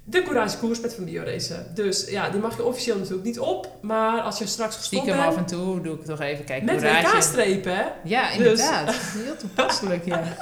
de 0.03 0.23
Courage 0.23 0.57
Koerspet 0.57 0.93
van 0.93 1.05
BioRacen. 1.05 1.65
Dus 1.75 2.09
ja, 2.09 2.29
die 2.29 2.39
mag 2.39 2.57
je 2.57 2.63
officieel 2.63 2.97
natuurlijk 2.97 3.23
niet 3.23 3.39
op. 3.39 3.67
Maar 3.81 4.21
als 4.21 4.37
je 4.39 4.45
straks 4.47 4.75
gestopt 4.75 5.01
Stiekem 5.03 5.23
af 5.27 5.35
bent... 5.35 5.51
en 5.51 5.57
toe 5.57 5.81
doe 5.81 5.95
ik 5.95 6.05
toch 6.05 6.19
even 6.19 6.45
kijken. 6.45 6.65
Met. 6.65 6.81
WK-strepen, 6.81 7.75
hè? 7.75 7.85
Ja, 8.03 8.27
Dus- 8.27 8.37
inderdaad. 8.37 8.95
Heel 8.95 9.37
toepasselijk, 9.37 10.05
ja. 10.05 10.23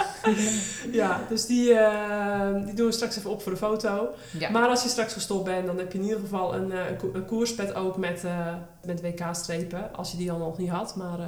Ja, 0.91 1.21
dus 1.29 1.45
die, 1.45 1.73
eh, 1.73 2.65
die 2.65 2.73
doen 2.73 2.85
we 2.85 2.91
straks 2.91 3.17
even 3.17 3.29
op 3.29 3.41
voor 3.41 3.51
de 3.51 3.57
foto. 3.57 4.09
ja. 4.39 4.49
Maar 4.49 4.67
als 4.67 4.83
je 4.83 4.89
straks 4.89 5.13
gestopt 5.13 5.43
bent, 5.43 5.65
dan 5.65 5.77
heb 5.77 5.91
je 5.91 5.97
in 5.97 6.03
ieder 6.03 6.19
geval 6.19 6.55
een, 6.55 6.71
eh, 6.71 6.89
een, 6.89 6.97
ko- 6.97 7.09
een 7.13 7.25
koerspet 7.25 7.73
ook 7.73 7.97
met, 7.97 8.23
eh, 8.23 8.53
met 8.85 9.01
WK-strepen. 9.01 9.95
Als 9.95 10.11
je 10.11 10.17
die 10.17 10.27
dan 10.27 10.39
nog 10.39 10.57
niet 10.57 10.69
had. 10.69 10.95
Maar 10.95 11.19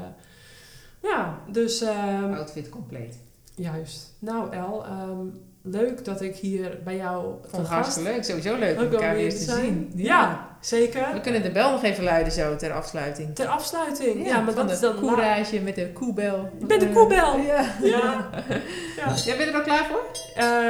ja, 1.01 1.39
dus 1.51 1.81
ehm, 1.81 2.33
Outfit 2.33 2.69
compleet. 2.69 3.17
juist. 3.55 4.13
Nou 4.19 4.53
El, 4.55 4.85
ehm, 4.85 5.25
leuk 5.63 6.05
dat 6.05 6.21
ik 6.21 6.35
hier 6.35 6.77
bij 6.83 6.95
jou 6.95 7.23
Vond 7.25 7.41
te 7.51 7.57
het 7.57 7.67
gast 7.67 7.69
hartstikke 7.71 8.11
leuk. 8.11 8.23
Sowieso 8.23 8.55
leuk 8.57 8.77
om 8.79 8.91
elkaar 8.91 9.15
weer 9.15 9.29
te 9.29 9.37
zijn. 9.37 9.59
zien. 9.59 9.91
Ja, 9.95 10.47
zeker. 10.61 11.07
We 11.13 11.21
kunnen 11.21 11.43
de 11.43 11.51
bel 11.51 11.71
nog 11.71 11.83
even 11.83 12.03
luiden 12.03 12.33
zo 12.33 12.55
ter 12.55 12.71
afsluiting. 12.71 13.35
Ter 13.35 13.47
afsluiting. 13.47 14.25
Ja, 14.27 14.39
maar 14.39 14.53
dat 14.55 14.71
is 14.71 14.79
dan... 14.79 14.95
courage 14.99 15.59
met 15.59 15.75
de 15.75 15.91
koebel. 15.93 16.49
Met 16.67 16.79
de 16.79 16.85
Eh, 16.85 16.93
koebel. 16.93 17.37
Ja. 17.37 17.65
Ja. 17.81 18.29
ja. 18.97 19.13
Jij 19.25 19.37
bent 19.37 19.49
er 19.49 19.55
al 19.55 19.61
klaar 19.61 19.85
voor? 19.89 20.03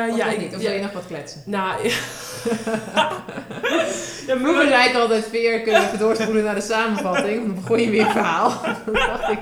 Of 0.10 0.18
ja, 0.18 0.26
ik, 0.30 0.38
niet? 0.40 0.56
Of 0.56 0.62
wil 0.62 0.72
je 0.72 0.82
nog 0.82 0.92
wat 0.92 1.08
kletsen? 1.08 1.42
Nou, 1.46 1.88
ja. 1.88 1.94
Vroeger 4.28 4.54
maar- 4.54 4.68
zei 4.68 4.90
ik 4.90 4.96
altijd, 4.96 5.26
Veer, 5.30 5.62
kunnen 5.62 5.92
we 5.92 5.98
doorspoelen 5.98 6.44
naar 6.44 6.56
de 6.56 6.62
samenvatting. 6.62 7.46
Dan 7.46 7.56
begon 7.56 7.82
je 7.82 7.90
weer 7.90 8.06
verhaal. 8.12 8.50
Dacht 8.94 9.32
ik. 9.32 9.40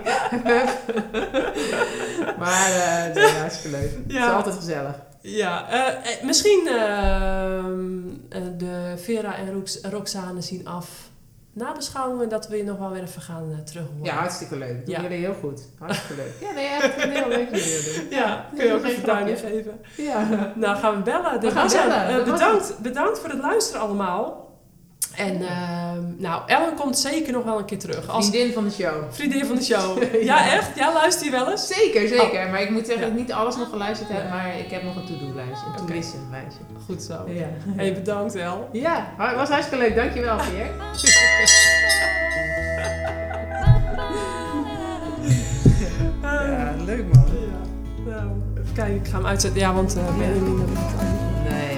Maar 2.38 2.72
eh 2.72 3.16
nee, 3.16 3.28
hartstikke 3.34 3.78
leuk. 3.78 3.92
Het 4.08 4.16
is 4.16 4.30
altijd 4.34 4.56
gezellig. 4.56 4.96
Ja, 5.22 5.70
eh, 5.70 5.88
eh, 5.88 6.24
misschien 6.24 6.68
ehm, 6.68 8.00
eh, 8.30 8.42
de 8.58 8.94
Vera 8.98 9.36
en 9.36 9.54
Rox 9.54 9.80
Roxane 9.82 10.42
zien 10.42 10.68
af 10.68 10.90
nabeschouwen 11.54 12.30
dat 12.30 12.48
we 12.48 12.58
je 12.58 12.64
nog 12.64 12.78
wel 12.78 12.92
weer 12.92 13.02
even 13.04 13.22
gaan 13.22 13.52
eh, 13.52 13.58
terug 13.64 13.84
horen. 13.88 14.04
Ja, 14.04 14.14
hartstikke 14.16 14.58
leuk. 14.58 14.76
Dat 14.78 14.86
doen 14.86 14.96
Ja. 14.96 15.02
jullie 15.02 15.18
heel 15.18 15.34
goed. 15.40 15.62
Hartstikke 15.80 16.16
leuk. 16.22 16.34
Ja, 16.50 16.52
nee, 16.54 16.68
echt 16.68 16.96
heel 16.96 17.28
leuk 17.28 17.52
dat 17.52 17.64
jullie 17.64 17.94
doen. 18.10 18.18
Ja, 18.20 18.46
kun 18.56 18.66
je 18.66 18.74
ook 18.74 18.84
even 18.84 19.04
grapje. 19.04 19.36
geven. 19.36 19.80
Ja. 19.98 20.52
Nou, 20.56 20.78
gaan 20.78 20.96
we 20.96 21.02
bellen. 21.02 21.40
Dit 21.40 21.52
gaan 21.52 21.68
hem. 21.70 21.90
bellen. 22.08 22.26
Bedankt, 22.26 22.80
bedankt 22.80 23.20
voor 23.20 23.30
het 23.30 23.40
luisteren 23.40 23.82
allemaal. 23.82 24.49
En 25.16 25.42
ehm, 25.48 26.02
nou, 26.18 26.42
Ellen 26.46 26.76
komt 26.76 26.98
zeker 26.98 27.34
nog 27.34 27.44
wel 27.44 27.58
een 27.60 27.66
keer 27.66 27.80
terug. 27.80 28.08
Als 28.08 28.30
Vriendin 28.30 28.54
van 28.54 28.64
de 28.64 28.72
show. 28.72 28.94
vriendin 29.12 29.46
van 29.46 29.56
de 29.56 29.64
show. 29.64 30.04
Ja. 30.14 30.20
Ja, 30.22 30.52
echt? 30.52 30.70
Ja, 30.76 30.94
luister 30.94 31.26
je 31.26 31.32
wel 31.32 31.52
eens? 31.52 31.68
Zeker, 31.68 32.08
zeker. 32.08 32.50
Maar 32.50 32.62
ik 32.62 32.70
moet 32.70 32.86
zeggen 32.86 33.04
Ja. 33.04 33.10
dat 33.10 33.20
ik 33.20 33.26
niet 33.28 33.32
alles 33.34 33.56
nog 33.56 33.70
geluisterd 33.70 34.10
heb, 34.10 34.24
Ja. 34.24 34.30
maar 34.30 34.58
ik 34.60 34.72
heb 34.72 34.84
nog 34.84 34.96
een 34.96 35.06
to-do-lijstje. 35.06 35.68
Een 35.68 35.86
to-listen 35.86 36.20
lijstje. 36.32 36.62
Goed 36.86 37.04
zo. 37.04 37.14
Ja. 37.28 37.48
Hey, 37.76 37.94
bedankt 37.94 38.36
El. 38.36 38.70
Ja, 38.72 39.14
het 39.18 39.36
was 39.36 39.50
hartstikke 39.50 39.84
leuk. 39.84 39.96
Dankjewel, 39.96 40.36
Pierre. 40.38 40.70
Ja, 46.22 46.74
leuk 46.86 47.14
man. 47.14 47.26
Ja. 47.26 48.12
Nou, 48.12 48.30
even 48.58 48.74
kijken, 48.74 48.96
ik 48.96 49.08
ga 49.08 49.16
hem 49.18 49.26
uitzetten. 49.26 49.60
Ja, 49.62 49.74
want 49.74 49.98
uh, 49.98 50.18
Benjamin... 50.18 50.66
Nee. 51.50 51.78